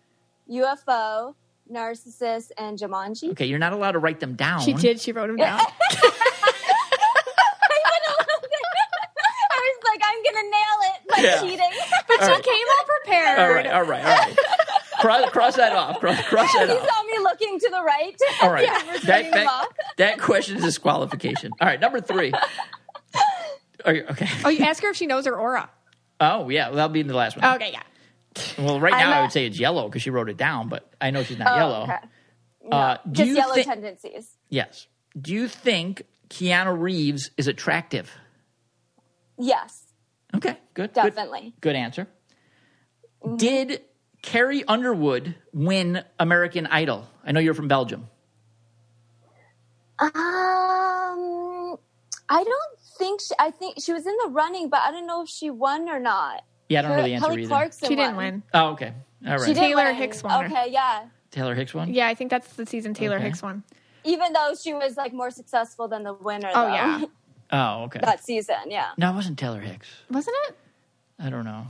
UFO, 0.52 1.36
Narcissist, 1.72 2.52
and 2.58 2.78
Jumanji. 2.78 3.32
Okay, 3.32 3.46
you're 3.46 3.60
not 3.60 3.74
allowed 3.74 3.92
to 3.94 4.00
write 4.00 4.20
them 4.20 4.36
down. 4.36 4.62
She 4.62 4.74
did. 4.74 5.00
She 5.00 5.12
wrote 5.12 5.28
them 5.28 5.38
down. 5.38 5.60
I 9.54 9.76
was 9.76 9.78
like, 9.86 10.02
I'm 10.04 10.24
gonna 10.24 10.48
nail 10.50 10.80
it 10.94 11.08
by 11.10 11.18
Yeah. 11.22 11.42
cheating. 11.42 11.80
But 12.08 12.20
she 12.36 12.42
came 12.42 12.68
all 12.68 12.86
prepared. 13.04 13.40
All 13.40 13.50
right, 13.54 13.68
all 13.68 13.84
right, 13.84 14.04
all 14.04 14.16
right. 14.18 14.38
cross, 15.00 15.30
cross 15.32 15.56
that 15.56 15.74
off. 15.74 16.00
Cross, 16.00 16.22
cross 16.28 16.52
that 16.54 16.68
you 16.70 16.76
off. 16.76 16.88
saw 16.90 17.04
me 17.04 17.18
looking 17.20 17.60
to 17.60 17.70
the 17.70 17.82
right. 17.82 18.16
All 18.42 18.52
right. 18.52 18.68
reading 18.70 19.02
That, 19.08 19.32
that, 19.32 19.68
that 19.98 20.20
question 20.20 20.58
is 20.58 20.64
disqualification. 20.64 21.52
All 21.60 21.68
right, 21.68 21.80
number 21.80 22.02
three. 22.02 22.32
Are 23.86 23.94
you, 23.94 24.06
okay. 24.12 24.28
Oh, 24.46 24.50
you 24.50 24.64
ask 24.66 24.84
her 24.84 24.90
if 24.90 24.96
she 24.98 25.08
knows 25.08 25.26
her 25.26 25.36
aura. 25.36 25.70
Oh, 26.20 26.50
yeah. 26.50 26.68
Well, 26.68 26.76
that'll 26.76 26.90
be 26.94 27.00
in 27.00 27.08
the 27.08 27.16
last 27.16 27.36
one. 27.36 27.56
Okay, 27.56 27.72
yeah. 27.72 27.82
Well, 28.58 28.80
right 28.80 28.92
now 28.92 29.12
I 29.12 29.20
a- 29.20 29.22
would 29.24 29.32
say 29.32 29.46
it's 29.46 29.60
yellow 29.60 29.88
because 29.90 30.02
she 30.02 30.10
wrote 30.10 30.30
it 30.30 30.38
down, 30.38 30.70
but 30.70 30.90
I 31.02 31.12
know 31.12 31.24
she's 31.24 31.38
not 31.38 31.52
Oh, 31.52 31.56
yellow. 31.56 31.84
okay. 31.84 31.98
Uh, 32.72 32.98
do 33.06 33.12
Just 33.12 33.28
you 33.30 33.36
yellow 33.36 33.54
thi- 33.56 33.64
tendencies. 33.64 34.38
Yes. 34.50 34.88
Do 35.20 35.34
you 35.34 35.48
think 35.48 36.04
Keanu 36.30 36.80
Reeves 36.80 37.32
is 37.38 37.48
attractive? 37.48 38.12
Yes, 39.38 39.86
Okay, 40.36 40.58
good. 40.74 40.94
good- 40.94 40.94
definitely. 40.94 41.54
Good, 41.60 41.76
answer. 41.76 42.08
Did 43.36 43.82
Carrie 44.22 44.64
Underwood 44.66 45.36
win 45.52 46.04
American 46.20 46.68
Idol? 46.68 47.08
I 47.26 47.32
know 47.34 47.40
you're 47.40 47.54
from 47.56 47.68
Belgium. 47.68 48.08
Um, 50.00 50.10
I 52.30 52.44
don't 52.44 52.80
think 52.98 53.22
she, 53.22 53.34
I 53.40 53.52
think 53.52 53.78
she 53.84 53.94
was 53.94 54.06
in 54.06 54.16
the 54.24 54.30
running, 54.30 54.70
but 54.70 54.80
I 54.82 54.92
don't 54.92 55.06
know 55.08 55.22
if 55.24 55.30
she 55.30 55.50
won 55.50 55.90
or 55.90 56.00
not. 56.00 56.44
Yeah, 56.72 56.80
I 56.80 56.82
don't 56.84 56.92
know 56.92 56.98
Her- 56.98 57.04
the 57.04 57.14
answer 57.14 57.28
Kelly 57.28 57.42
either. 57.42 57.48
Clarkson 57.50 57.88
She 57.90 57.96
didn't 57.96 58.16
won. 58.16 58.26
win. 58.26 58.44
Oh, 58.54 58.68
okay. 58.72 58.94
All 59.28 59.32
right. 59.34 59.42
She 59.42 59.54
did 59.54 59.60
Taylor 59.60 59.84
win. 59.86 59.96
Hicks 59.96 60.24
won 60.24 60.46
her. 60.46 60.58
Okay, 60.58 60.72
yeah. 60.72 61.06
Taylor 61.32 61.56
Hicks 61.56 61.74
won. 61.74 61.94
Yeah, 61.94 62.08
I 62.08 62.14
think 62.16 62.30
that's 62.32 62.54
the 62.54 62.66
season 62.66 62.94
Taylor 62.94 63.16
Okay. 63.18 63.26
Hicks 63.26 63.42
won. 63.42 63.64
Even 64.04 64.34
though 64.34 64.54
she 64.62 64.74
was 64.74 64.98
like 64.98 65.14
more 65.14 65.30
successful 65.32 65.88
than 65.88 66.04
the 66.04 66.14
winner. 66.14 66.50
Oh 66.54 66.68
though, 66.68 66.74
yeah, 66.74 67.04
Oh, 67.52 67.84
okay. 67.84 68.00
that 68.02 68.24
season. 68.24 68.56
Yeah. 68.68 68.88
no, 68.98 69.12
it 69.12 69.16
wasn't 69.16 69.38
Taylor 69.38 69.60
Hicks. 69.60 69.88
wasn't 70.10 70.36
it? 70.48 70.58
I 71.20 71.30
don't 71.30 71.46
know. 71.46 71.68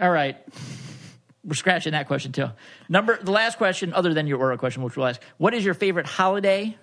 All 0.00 0.10
right. 0.10 0.36
We're 1.44 1.54
scratching 1.54 1.92
that 1.92 2.06
question 2.06 2.32
too. 2.32 2.48
Number 2.88 3.18
the 3.22 3.30
last 3.32 3.58
question, 3.58 3.92
other 3.94 4.14
than 4.14 4.26
your 4.26 4.38
oral 4.38 4.56
question, 4.58 4.82
which 4.82 4.96
we'll 4.96 5.06
ask. 5.06 5.20
What 5.38 5.54
is 5.54 5.64
your 5.64 5.74
favorite 5.74 6.06
holiday? 6.06 6.76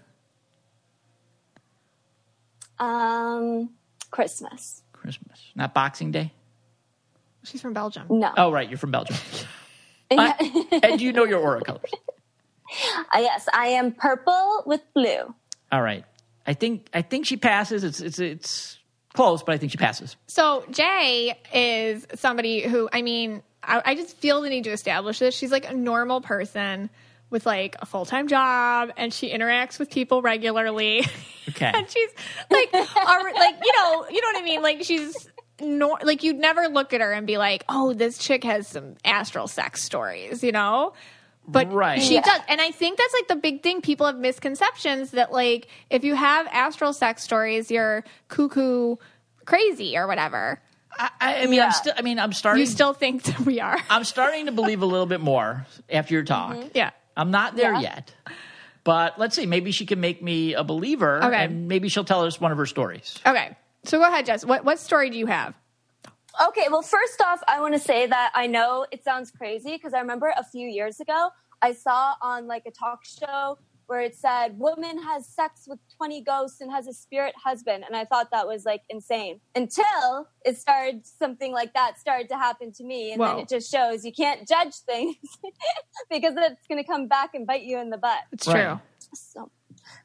Um, 2.80 3.70
Christmas. 4.12 4.84
Christmas, 4.93 5.39
not 5.56 5.74
Boxing 5.74 6.12
Day. 6.12 6.34
She's 7.46 7.62
from 7.62 7.74
Belgium. 7.74 8.08
No. 8.10 8.32
Oh, 8.38 8.52
right, 8.52 8.68
you're 8.70 8.78
from 8.78 8.91
Belgium. 8.91 9.18
Yeah. 10.12 10.34
and 10.84 11.02
you 11.02 11.14
know 11.14 11.24
your 11.24 11.39
aura 11.39 11.62
colors. 11.62 11.89
Uh, 13.12 13.20
yes, 13.22 13.48
I 13.52 13.70
am 13.70 13.91
purple 13.91 14.62
with 14.68 14.82
blue. 14.93 15.34
All 15.72 15.82
right. 15.82 16.06
I 16.46 16.54
think 16.54 16.88
I 16.93 17.02
think 17.02 17.26
she 17.26 17.38
passes. 17.38 17.84
It's 17.84 18.00
it's 18.02 18.20
it's 18.20 18.78
close, 19.14 19.41
but 19.43 19.56
I 19.56 19.58
think 19.58 19.72
she 19.72 19.78
passes. 19.78 20.16
So 20.28 20.64
Jay 20.70 21.38
is 21.54 22.06
somebody 22.16 22.62
who, 22.62 22.88
I 22.93 23.02
mean, 23.02 23.41
I, 23.64 23.82
I 23.84 23.96
just 23.96 24.18
feel 24.18 24.41
the 24.41 24.50
need 24.50 24.66
to 24.66 24.72
establish 24.72 25.20
this. 25.20 25.34
She's 25.34 25.52
like 25.52 25.68
a 25.70 25.74
normal 25.74 26.22
person 26.22 26.89
with 27.30 27.46
like 27.46 27.76
a 27.80 27.86
full 27.86 28.06
time 28.06 28.28
job, 28.28 28.91
and 28.98 29.14
she 29.14 29.32
interacts 29.34 29.80
with 29.80 29.89
people 29.89 30.22
regularly. 30.22 31.04
Okay. 31.50 31.66
and 31.74 31.89
she's 31.89 32.10
like, 32.50 32.74
are, 32.74 33.34
like 33.34 33.56
you 33.64 33.74
know, 33.74 34.06
you 34.10 34.22
know 34.22 34.28
what 34.28 34.38
I 34.38 34.43
mean? 34.43 34.62
Like 34.62 34.84
she's. 34.84 35.30
Nor, 35.62 35.99
like 36.03 36.24
you'd 36.24 36.38
never 36.38 36.68
look 36.68 36.93
at 36.93 36.99
her 37.01 37.14
and 37.14 37.26
be 37.26 37.38
like, 37.38 37.64
"Oh, 37.70 37.93
this 37.93 38.18
chick 38.18 38.43
has 38.43 38.68
some 38.68 38.95
astral 39.06 39.47
sex 39.47 39.82
stories," 39.84 40.43
you 40.43 40.51
know. 40.51 40.93
But 41.47 41.72
Right. 41.72 42.01
she 42.01 42.16
Yeah. 42.16 42.22
does, 42.22 42.41
and 42.49 42.60
I 42.60 42.72
think 42.72 42.97
that's 42.97 43.14
like 43.14 43.28
the 43.28 43.36
big 43.36 43.62
thing. 43.64 43.80
People 43.82 44.06
have 44.08 44.18
misconceptions 44.18 45.12
that 45.12 45.32
like 45.32 45.68
if 45.89 46.03
you 46.03 46.16
have 46.16 46.47
astral 46.47 46.91
sex 46.91 47.24
stories, 47.24 47.70
you're 47.72 48.03
cuckoo 48.28 48.95
crazy 49.45 49.95
or 49.97 50.08
whatever. 50.08 50.60
I, 50.97 51.10
I 51.22 51.45
mean, 51.45 51.53
Yeah. 51.56 51.66
I'm 51.68 51.72
still. 51.72 51.93
I 51.97 52.01
mean, 52.01 52.20
I'm 52.20 52.34
starting. 52.34 52.60
You 52.62 52.68
still 52.68 52.93
think 52.93 53.24
that 53.24 53.39
we 53.41 53.60
are? 53.62 53.78
I'm 53.89 54.03
starting 54.03 54.47
to 54.47 54.51
believe 54.51 54.82
a 54.82 54.86
little 54.86 55.06
bit 55.06 55.22
more 55.22 55.66
after 55.89 56.14
your 56.16 56.24
talk. 56.24 56.53
Mm-hmm. 56.56 56.68
yeah. 56.74 56.91
I'm 57.16 57.32
not 57.32 57.56
there 57.56 57.74
Yeah. 57.76 57.80
yet, 57.82 58.14
but 58.84 59.18
let's 59.20 59.36
see. 59.36 59.45
Maybe 59.45 59.72
she 59.72 59.86
can 59.86 59.99
make 60.01 60.22
me 60.22 60.53
a 60.53 60.64
believer, 60.64 61.24
Okay. 61.24 61.45
and 61.45 61.68
maybe 61.70 61.88
she'll 61.89 62.03
tell 62.06 62.26
us 62.26 62.41
one 62.41 62.51
of 62.51 62.58
her 62.58 62.66
stories. 62.66 63.20
Okay. 63.26 63.56
So 63.86 64.00
go 64.00 64.08
ahead, 64.08 64.26
Jess. 64.26 64.46
What 64.46 64.66
what 64.66 64.80
story 64.80 65.10
do 65.10 65.18
you 65.18 65.28
have? 65.28 65.54
Okay, 66.50 66.68
well, 66.70 66.82
first 66.82 67.22
off, 67.22 67.42
I 67.48 67.62
want 67.62 67.76
to 67.76 67.80
say 67.80 68.08
that 68.08 68.32
I 68.36 68.48
know 68.48 68.86
it 68.92 69.04
sounds 69.04 69.32
crazy 69.32 69.72
because 69.72 69.94
I 69.94 70.00
remember 70.00 70.34
a 70.38 70.44
few 70.44 70.68
years 70.68 71.00
ago 71.00 71.30
I 71.62 71.72
saw 71.72 72.16
on 72.22 72.48
like 72.48 72.64
a 72.68 72.72
talk 72.72 73.06
show 73.06 73.58
where 73.88 74.02
it 74.02 74.16
said 74.16 74.58
woman 74.58 75.02
has 75.02 75.28
sex 75.28 75.62
with 75.68 75.80
20 75.98 76.22
ghosts 76.24 76.60
and 76.60 76.72
has 76.72 76.88
a 76.88 76.94
spirit 76.94 77.34
husband 77.42 77.84
and 77.86 77.96
I 77.96 78.04
thought 78.04 78.32
that 78.32 78.48
was 78.48 78.66
like 78.66 78.82
insane 78.90 79.40
until 79.54 80.28
it 80.44 80.58
started 80.58 81.06
something 81.06 81.54
like 81.54 81.74
that 81.74 82.00
started 82.00 82.28
to 82.30 82.36
happen 82.36 82.74
to 82.74 82.84
me 82.84 83.12
and 83.12 83.20
Whoa. 83.20 83.28
then 83.28 83.40
it 83.40 83.50
just 83.50 83.72
shows 83.72 84.04
you 84.04 84.12
can't 84.12 84.48
judge 84.48 84.74
things 84.88 85.16
because 86.10 86.34
it's 86.36 86.68
going 86.68 86.84
to 86.84 86.88
come 86.88 87.08
back 87.08 87.30
and 87.36 87.46
bite 87.46 87.62
you 87.64 87.80
in 87.80 87.92
the 87.92 87.98
butt. 87.98 88.20
It's 88.32 88.48
Right. 88.48 88.64
true. 88.64 88.80
So, 89.14 89.52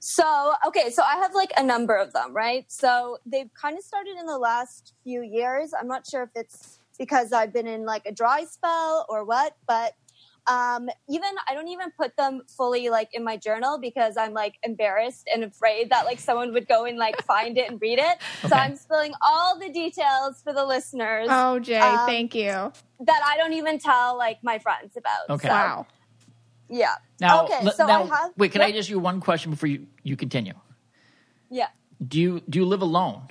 so 0.00 0.54
okay, 0.66 0.90
so 0.90 1.02
I 1.02 1.16
have 1.16 1.34
like 1.34 1.50
a 1.56 1.62
number 1.62 1.94
of 1.96 2.12
them, 2.12 2.34
right? 2.34 2.64
So 2.68 3.18
they've 3.26 3.50
kind 3.60 3.76
of 3.76 3.84
started 3.84 4.16
in 4.18 4.26
the 4.26 4.38
last 4.38 4.94
few 5.04 5.22
years. 5.22 5.72
I'm 5.78 5.88
not 5.88 6.06
sure 6.08 6.22
if 6.24 6.30
it's 6.34 6.80
because 6.98 7.32
I've 7.32 7.52
been 7.52 7.66
in 7.66 7.84
like 7.86 8.02
a 8.06 8.12
dry 8.12 8.44
spell 8.44 9.06
or 9.08 9.24
what, 9.24 9.54
but 9.66 9.94
um, 10.46 10.88
even 11.08 11.30
I 11.48 11.54
don't 11.54 11.68
even 11.68 11.90
put 11.98 12.16
them 12.16 12.42
fully 12.56 12.88
like 12.88 13.08
in 13.12 13.22
my 13.22 13.36
journal 13.36 13.78
because 13.80 14.16
I'm 14.16 14.32
like 14.32 14.54
embarrassed 14.62 15.28
and 15.32 15.44
afraid 15.44 15.90
that 15.90 16.04
like 16.06 16.18
someone 16.18 16.52
would 16.52 16.66
go 16.66 16.84
and 16.86 16.98
like 16.98 17.18
find 17.26 17.56
it 17.56 17.70
and 17.70 17.80
read 17.80 17.98
it. 17.98 18.18
So 18.48 18.56
I'm 18.56 18.76
spilling 18.76 19.12
all 19.26 19.58
the 19.58 19.70
details 19.70 20.40
for 20.42 20.52
the 20.52 20.64
listeners 20.64 21.28
Oh, 21.30 21.58
Jay, 21.60 21.78
Um, 21.80 22.06
thank 22.06 22.34
you. 22.34 22.72
that 23.00 23.20
I 23.24 23.36
don't 23.36 23.52
even 23.52 23.78
tell 23.78 24.16
like 24.18 24.38
my 24.42 24.58
friends 24.58 24.96
about. 24.96 25.30
Okay. 25.30 25.48
So, 25.48 25.54
Wow. 25.54 25.86
Yeah. 26.70 26.94
Now, 27.20 27.44
okay. 27.44 27.58
l- 27.66 27.72
So 27.72 27.86
now, 27.86 28.04
I 28.04 28.06
have. 28.06 28.32
wait. 28.36 28.52
Can 28.52 28.62
I 28.62 28.70
just 28.70 28.86
ask 28.86 28.90
you 28.90 28.98
one 29.00 29.20
question 29.20 29.50
before 29.50 29.68
you, 29.68 29.86
you 30.02 30.16
continue? 30.16 30.54
Yeah. 31.50 31.68
Do 32.06 32.18
you 32.20 32.40
do 32.48 32.58
you 32.60 32.64
live 32.64 32.80
alone? 32.82 33.22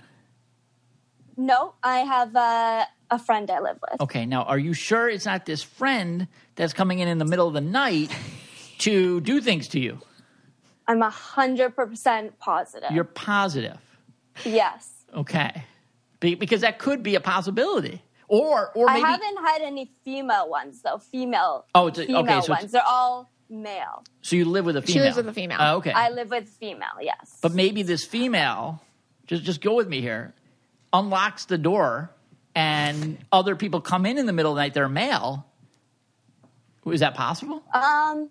No, 1.37 1.73
I 1.81 1.99
have 1.99 2.35
uh, 2.35 2.85
a 3.09 3.17
friend 3.19 3.49
I 3.49 3.59
live 3.61 3.77
with. 3.89 4.01
Okay. 4.01 4.25
Now, 4.25 4.43
are 4.43 4.57
you 4.59 4.73
sure 4.73 5.07
it's 5.09 5.25
not 5.25 5.45
this 5.45 5.63
friend 5.63 6.27
that's 6.55 6.73
coming 6.73 6.99
in 6.99 7.07
in 7.07 7.17
the 7.17 7.25
middle 7.25 7.47
of 7.47 7.53
the 7.53 7.61
night 7.61 8.11
to 8.79 9.21
do 9.21 9.39
things 9.41 9.69
to 9.69 9.79
you? 9.79 9.99
I'm 10.87 11.01
a 11.01 11.09
hundred 11.09 11.75
percent 11.75 12.37
positive. 12.39 12.91
You're 12.91 13.03
positive. 13.05 13.77
yes. 14.43 14.91
Okay. 15.15 15.63
Be, 16.19 16.35
because 16.35 16.61
that 16.61 16.77
could 16.79 17.01
be 17.01 17.15
a 17.15 17.21
possibility. 17.21 18.01
Or 18.29 18.71
or 18.75 18.85
maybe 18.85 19.03
I 19.03 19.09
haven't 19.11 19.37
had 19.45 19.61
any 19.61 19.91
female 20.05 20.47
ones 20.49 20.81
though. 20.81 20.99
Female. 20.99 21.65
Oh, 21.75 21.87
it's 21.87 21.99
a- 21.99 22.05
female 22.05 22.21
okay, 22.21 22.33
so 22.41 22.53
it's- 22.53 22.61
ones. 22.61 22.71
They're 22.71 22.81
all 22.87 23.29
male. 23.49 24.03
so 24.21 24.35
you 24.35 24.45
live 24.45 24.65
with 24.65 24.77
a 24.77 24.81
She 24.85 24.93
female. 24.93 25.03
lives 25.05 25.17
with 25.17 25.27
a 25.27 25.33
female. 25.33 25.57
Oh, 25.59 25.77
okay. 25.77 25.91
I 25.91 26.09
live 26.09 26.29
with 26.29 26.47
female. 26.47 26.97
Yes. 27.01 27.37
But 27.41 27.53
maybe 27.53 27.81
this 27.83 28.05
female, 28.05 28.81
just 29.27 29.43
just 29.43 29.61
go 29.61 29.73
with 29.75 29.87
me 29.89 29.99
here, 30.01 30.33
unlocks 30.93 31.45
the 31.45 31.57
door, 31.57 32.11
and 32.55 33.17
other 33.31 33.55
people 33.55 33.81
come 33.81 34.05
in 34.05 34.17
in 34.19 34.25
the 34.27 34.33
middle 34.33 34.51
of 34.51 34.55
the 34.57 34.61
night. 34.61 34.73
They're 34.75 34.87
male. 34.89 35.45
Is 36.85 37.01
that 37.01 37.13
possible? 37.15 37.63
um. 37.73 38.29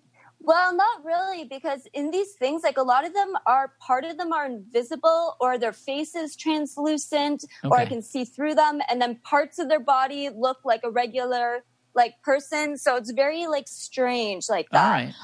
Well, 0.49 0.75
not 0.75 1.05
really, 1.05 1.45
because 1.45 1.87
in 1.93 2.11
these 2.11 2.33
things, 2.33 2.63
like 2.63 2.79
a 2.79 2.83
lot 2.83 3.05
of 3.05 3.13
them 3.13 3.35
are 3.45 3.75
part 3.87 4.05
of 4.07 4.17
them 4.17 4.33
are 4.33 4.47
invisible, 4.47 5.37
or 5.41 5.59
their 5.59 5.75
face 5.75 6.15
is 6.15 6.35
translucent, 6.37 7.45
or 7.65 7.77
I 7.77 7.85
can 7.85 8.01
see 8.01 8.25
through 8.25 8.55
them, 8.55 8.81
and 8.89 8.99
then 8.99 9.17
parts 9.17 9.59
of 9.59 9.69
their 9.69 9.79
body 9.79 10.31
look 10.35 10.57
like 10.65 10.81
a 10.85 10.91
regular 10.91 11.65
like 11.95 12.15
person. 12.23 12.79
So 12.79 12.97
it's 12.97 13.13
very 13.13 13.47
like 13.47 13.69
strange, 13.69 14.49
like 14.49 14.71
that. 14.71 14.91
Right. 14.91 15.15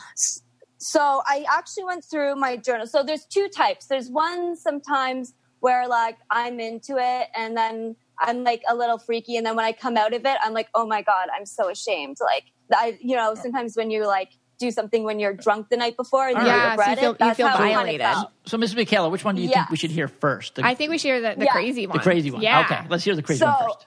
So 0.77 1.23
I 1.27 1.47
actually 1.51 1.85
went 1.85 2.05
through 2.05 2.37
my 2.37 2.59
journal. 2.59 2.87
So 2.87 3.03
there's 3.03 3.25
two 3.25 3.49
types. 3.49 3.87
There's 3.87 4.11
one 4.11 4.57
sometimes 4.57 5.33
where 5.61 5.89
like 5.89 6.19
I'm 6.31 6.61
into 6.61 6.99
it 6.99 7.29
and 7.35 7.57
then 7.57 7.97
I'm 8.21 8.45
like 8.45 8.63
a 8.69 8.75
little 8.75 8.99
freaky 8.99 9.39
and 9.39 9.47
then 9.47 9.57
when 9.57 9.65
I 9.65 9.73
come 9.73 9.97
out 9.97 10.13
of 10.13 10.27
it 10.27 10.37
I'm 10.43 10.53
like, 10.53 10.69
"Oh 10.75 10.87
my 10.87 11.01
god, 11.01 11.29
I'm 11.35 11.47
so 11.47 11.71
ashamed." 11.71 12.19
Like 12.21 12.45
I 12.71 12.99
you 13.01 13.17
know, 13.17 13.31
oh. 13.31 13.41
sometimes 13.41 13.75
when 13.75 13.91
you're 13.91 14.07
like 14.07 14.33
do 14.59 14.71
something 14.71 15.05
when 15.05 15.19
you're 15.19 15.33
drunk 15.35 15.69
the 15.69 15.77
night 15.77 15.97
before 15.97 16.29
and 16.29 16.37
All 16.37 16.43
you 16.45 16.49
right. 16.49 16.57
Yeah, 16.57 16.65
so 16.65 16.71
regret 16.71 16.89
you 16.91 16.97
feel- 16.97 17.11
it. 17.13 17.21
you 17.29 17.35
feel 17.35 17.49
how 17.49 17.55
it 17.55 17.59
kinda 17.59 17.75
violated. 17.75 18.07
So, 18.47 18.59
Mrs. 18.59 18.77
Michaela, 18.77 19.09
which 19.09 19.25
one 19.25 19.35
do 19.35 19.43
you 19.43 19.49
think 19.49 19.71
we 19.71 19.77
should 19.77 19.91
hear 19.91 20.09
first? 20.09 20.55
The, 20.57 20.65
I 20.67 20.75
think 20.75 20.91
we 20.91 20.99
should 20.99 21.09
hear 21.09 21.21
the, 21.21 21.35
the 21.39 21.45
Yeah. 21.47 21.53
crazy 21.53 21.87
one. 21.87 21.97
the 21.99 22.03
crazy 22.03 22.31
one. 22.31 22.43
Yeah. 22.43 22.61
Okay, 22.61 22.81
let's 22.89 23.05
hear 23.05 23.17
the 23.17 23.23
crazy 23.23 23.41
So- 23.41 23.47
one 23.47 23.57
first. 23.65 23.87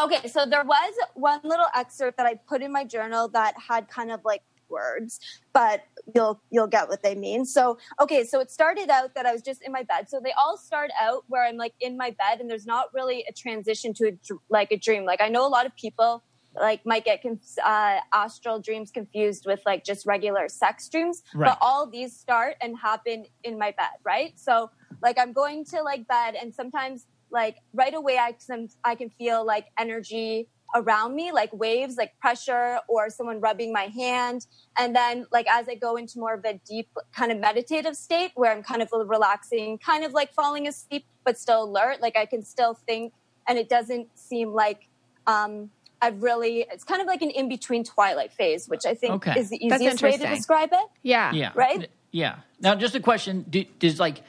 Okay, 0.00 0.28
so 0.28 0.46
there 0.46 0.62
was 0.64 0.94
one 1.14 1.40
little 1.42 1.66
excerpt 1.74 2.18
that 2.18 2.26
I 2.26 2.34
put 2.34 2.62
in 2.62 2.70
my 2.72 2.84
journal 2.84 3.26
that 3.30 3.54
had 3.68 3.88
kind 3.88 4.12
of 4.12 4.20
like 4.24 4.42
words, 4.68 5.18
but 5.52 5.82
you'll 6.14 6.40
you'll 6.50 6.66
get 6.68 6.88
what 6.88 7.02
they 7.02 7.14
mean. 7.16 7.44
So, 7.44 7.78
okay, 7.98 8.24
so 8.24 8.38
it 8.38 8.50
started 8.50 8.90
out 8.90 9.14
that 9.16 9.26
I 9.26 9.32
was 9.32 9.42
just 9.42 9.60
in 9.62 9.72
my 9.72 9.82
bed. 9.82 10.08
So 10.08 10.20
they 10.22 10.32
all 10.32 10.56
start 10.56 10.90
out 11.00 11.24
where 11.26 11.44
I'm 11.44 11.56
like 11.56 11.72
in 11.80 11.96
my 11.96 12.10
bed 12.10 12.40
and 12.40 12.48
there's 12.48 12.66
not 12.66 12.94
really 12.94 13.24
a 13.28 13.32
transition 13.32 13.92
to 13.94 14.08
a, 14.08 14.12
like 14.48 14.70
a 14.70 14.76
dream. 14.76 15.04
Like 15.04 15.20
I 15.20 15.28
know 15.28 15.44
a 15.44 15.48
lot 15.48 15.66
of 15.66 15.74
people 15.74 16.22
like 16.60 16.84
might 16.86 17.04
get 17.04 17.24
uh, 17.64 17.98
astral 18.12 18.60
dreams 18.60 18.90
confused 18.90 19.44
with 19.46 19.60
like 19.66 19.84
just 19.84 20.06
regular 20.06 20.48
sex 20.48 20.88
dreams, 20.88 21.22
Right. 21.34 21.48
but 21.50 21.58
all 21.60 21.86
these 21.86 22.16
start 22.16 22.56
and 22.60 22.76
happen 22.78 23.26
in 23.44 23.58
my 23.58 23.72
bed, 23.72 23.96
right? 24.04 24.38
So 24.38 24.70
like 25.02 25.18
I'm 25.18 25.32
going 25.32 25.64
to 25.66 25.82
like 25.82 26.06
bed 26.08 26.34
and 26.40 26.54
sometimes 26.54 27.06
like 27.30 27.56
right 27.74 27.94
away 27.94 28.18
I 28.18 28.32
can 28.32 28.68
I 28.84 28.94
can 28.94 29.10
feel 29.10 29.44
like 29.44 29.66
energy 29.78 30.48
around 30.74 31.14
me 31.14 31.32
like 31.32 31.50
waves 31.52 31.96
like 31.96 32.12
pressure 32.20 32.78
or 32.88 33.08
someone 33.08 33.40
rubbing 33.40 33.72
my 33.72 33.84
hand 33.84 34.46
and 34.78 34.94
then 34.94 35.26
like 35.32 35.46
as 35.50 35.66
I 35.68 35.74
go 35.74 35.96
into 35.96 36.18
more 36.18 36.34
of 36.34 36.44
a 36.44 36.60
deep 36.66 36.88
kind 37.14 37.32
of 37.32 37.38
meditative 37.38 37.96
state 37.96 38.32
where 38.34 38.52
I'm 38.52 38.62
kind 38.62 38.82
of 38.82 38.90
relaxing 38.92 39.78
kind 39.78 40.04
of 40.04 40.12
like 40.12 40.32
falling 40.34 40.68
asleep 40.68 41.06
but 41.24 41.38
still 41.38 41.64
alert 41.64 42.02
like 42.02 42.16
I 42.18 42.26
can 42.26 42.42
still 42.44 42.74
think 42.74 43.14
and 43.46 43.58
it 43.58 43.68
doesn't 43.70 44.08
seem 44.18 44.52
like 44.52 44.88
um 45.26 45.70
I've 46.00 46.22
really 46.22 46.66
it's 46.70 46.84
kind 46.84 47.00
of 47.00 47.06
like 47.06 47.22
an 47.22 47.30
in 47.30 47.48
between 47.48 47.84
twilight 47.84 48.32
phase 48.32 48.68
which 48.68 48.86
I 48.86 48.94
think 48.94 49.14
Okay. 49.26 49.38
is 49.40 49.50
the 49.50 49.64
easiest 49.64 50.02
way 50.02 50.16
to 50.16 50.26
describe 50.26 50.70
it 50.72 50.86
Yeah. 51.02 51.32
Yeah. 51.32 51.50
right? 51.54 51.88
Yeah. 52.10 52.36
Now, 52.60 52.74
just 52.74 52.94
a 52.94 53.00
question: 53.00 53.44
do, 53.48 53.64
Does 53.78 54.00
like, 54.00 54.22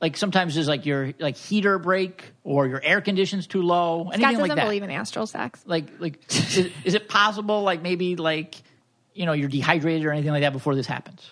like 0.00 0.16
sometimes 0.16 0.54
does 0.54 0.68
like 0.68 0.84
your 0.86 1.14
like 1.18 1.36
heater 1.36 1.78
break 1.78 2.32
or 2.44 2.66
your 2.66 2.82
air 2.82 3.00
condition's 3.00 3.46
too 3.46 3.62
low? 3.62 4.02
Scott 4.04 4.14
Anything 4.14 4.30
doesn't 4.34 4.48
like 4.50 4.56
that? 4.56 4.64
believe 4.64 4.82
in 4.82 4.90
astral 4.90 5.26
sex. 5.26 5.62
like 5.66 5.86
like 5.98 6.20
is, 6.30 6.70
is 6.84 6.94
it 6.94 7.08
possible 7.08 7.62
like 7.62 7.80
maybe 7.82 8.16
like 8.16 8.56
you 9.14 9.24
know 9.26 9.32
you're 9.32 9.48
dehydrated 9.48 10.04
or 10.04 10.12
anything 10.12 10.32
like 10.32 10.42
that 10.42 10.52
before 10.52 10.74
this 10.74 10.86
happens? 10.86 11.30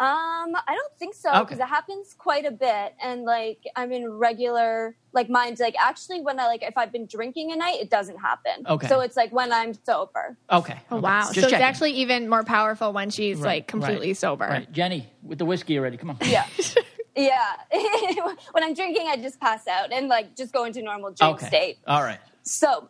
Um, 0.00 0.54
I 0.54 0.74
don't 0.76 0.92
think 0.98 1.14
so 1.14 1.28
Okay. 1.30 1.40
because 1.40 1.58
it 1.58 1.66
happens 1.66 2.14
quite 2.16 2.44
a 2.46 2.52
bit, 2.52 2.94
and 3.02 3.24
like 3.24 3.64
I'm 3.74 3.90
in 3.90 4.08
regular 4.08 4.94
like 5.12 5.28
minds. 5.28 5.60
Like 5.60 5.74
actually, 5.80 6.20
when 6.20 6.38
I 6.38 6.46
like 6.46 6.62
if 6.62 6.78
I've 6.78 6.92
been 6.92 7.06
drinking 7.06 7.50
a 7.50 7.56
night, 7.56 7.80
it 7.80 7.90
doesn't 7.90 8.18
happen. 8.18 8.64
Okay. 8.66 8.86
So 8.86 9.00
it's 9.00 9.16
like 9.16 9.32
when 9.32 9.52
I'm 9.52 9.74
sober. 9.74 10.36
Okay. 10.52 10.80
Oh 10.92 10.98
okay. 10.98 11.02
wow! 11.02 11.22
Just 11.32 11.40
so 11.40 11.46
it's 11.46 11.52
actually 11.54 11.92
even 11.94 12.28
more 12.28 12.44
powerful 12.44 12.92
when 12.92 13.10
she's 13.10 13.38
Right, 13.38 13.56
like 13.56 13.66
completely 13.66 14.08
right, 14.08 14.16
sober. 14.16 14.46
Right. 14.46 14.70
Jenny, 14.70 15.08
with 15.22 15.38
the 15.38 15.44
whiskey 15.44 15.76
already. 15.78 15.96
Come 15.96 16.10
on. 16.10 16.18
Yeah. 16.22 16.46
yeah. 17.16 17.54
when 18.52 18.62
I'm 18.62 18.74
drinking, 18.74 19.08
I 19.08 19.16
just 19.16 19.40
pass 19.40 19.66
out 19.66 19.92
and 19.92 20.06
like 20.06 20.36
just 20.36 20.52
go 20.52 20.64
into 20.64 20.80
normal 20.80 21.10
drink 21.12 21.38
Okay. 21.38 21.46
state. 21.48 21.78
All 21.88 22.02
right. 22.04 22.20
So, 22.42 22.88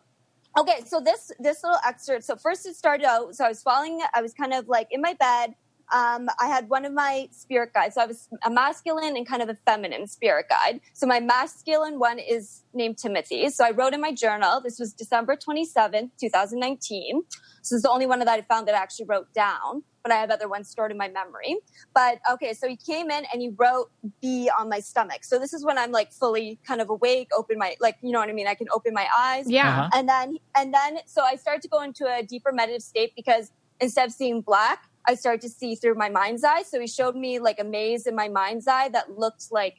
okay, 0.59 0.81
so 0.85 0.99
this 0.99 1.31
this 1.39 1.63
little 1.63 1.79
excerpt. 1.85 2.23
So 2.25 2.35
first, 2.35 2.67
it 2.67 2.75
started 2.75 3.05
out. 3.07 3.35
So 3.35 3.45
I 3.45 3.49
was 3.49 3.63
falling. 3.63 3.99
I 4.13 4.21
was 4.21 4.33
kind 4.35 4.53
of 4.53 4.67
like 4.67 4.89
in 4.91 5.01
my 5.01 5.15
bed. 5.15 5.55
Um, 5.93 6.29
I 6.39 6.47
had 6.47 6.69
one 6.69 6.85
of 6.85 6.93
my 6.93 7.27
spirit 7.31 7.73
guides. 7.73 7.95
So 7.95 8.01
I 8.01 8.05
was 8.05 8.27
a 8.43 8.49
masculine 8.49 9.15
and 9.17 9.27
kind 9.27 9.41
of 9.41 9.49
a 9.49 9.57
feminine 9.65 10.07
spirit 10.07 10.47
guide. 10.49 10.81
So 10.93 11.07
my 11.07 11.19
masculine 11.19 11.99
one 11.99 12.19
is 12.19 12.63
named 12.73 12.97
Timothy. 12.97 13.49
So 13.49 13.65
I 13.65 13.71
wrote 13.71 13.93
in 13.93 14.01
my 14.01 14.13
journal. 14.13 14.61
This 14.61 14.79
was 14.79 14.93
December 14.93 15.35
twenty 15.35 15.65
seventh, 15.65 16.11
two 16.19 16.29
thousand 16.29 16.59
nineteen. 16.59 17.21
So 17.61 17.75
it's 17.75 17.83
the 17.83 17.89
only 17.91 18.05
one 18.05 18.19
that 18.19 18.27
I 18.27 18.41
found 18.41 18.67
that 18.67 18.75
I 18.75 18.79
actually 18.79 19.05
wrote 19.05 19.33
down. 19.33 19.83
But 20.01 20.13
I 20.13 20.15
have 20.15 20.31
other 20.31 20.47
ones 20.47 20.69
stored 20.69 20.91
in 20.91 20.97
my 20.97 21.09
memory. 21.09 21.57
But 21.93 22.19
okay, 22.31 22.53
so 22.53 22.69
he 22.69 22.77
came 22.77 23.11
in 23.11 23.25
and 23.33 23.41
he 23.41 23.49
wrote 23.57 23.91
B 24.21 24.49
on 24.57 24.69
my 24.69 24.79
stomach. 24.79 25.25
So 25.25 25.37
this 25.39 25.53
is 25.53 25.65
when 25.65 25.77
I'm 25.77 25.91
like 25.91 26.13
fully 26.13 26.57
kind 26.65 26.79
of 26.79 26.89
awake, 26.89 27.29
open 27.37 27.57
my 27.57 27.75
like 27.81 27.97
you 28.01 28.11
know 28.11 28.19
what 28.19 28.29
I 28.29 28.33
mean. 28.33 28.47
I 28.47 28.55
can 28.55 28.67
open 28.73 28.93
my 28.93 29.07
eyes 29.15 29.49
Yeah. 29.49 29.69
Uh-huh. 29.69 29.89
and 29.93 30.07
then 30.07 30.37
and 30.55 30.73
then 30.73 30.99
so 31.05 31.21
i 31.23 31.35
started 31.35 31.61
to 31.61 31.67
go 31.67 31.81
into 31.81 32.05
a 32.05 32.23
deeper 32.23 32.51
meditative 32.51 32.81
state 32.81 33.13
because 33.15 33.51
instead 33.79 34.07
of 34.07 34.13
seeing 34.13 34.41
black 34.41 34.83
i 35.09 35.13
started 35.15 35.41
to 35.41 35.49
see 35.49 35.75
through 35.75 35.95
my 35.95 36.09
mind's 36.09 36.43
eye 36.43 36.63
so 36.69 36.79
he 36.79 36.87
showed 36.87 37.15
me 37.25 37.31
like 37.39 37.59
a 37.59 37.63
maze 37.63 38.05
in 38.05 38.15
my 38.15 38.29
mind's 38.39 38.67
eye 38.67 38.89
that 38.89 39.05
looked 39.23 39.45
like 39.51 39.75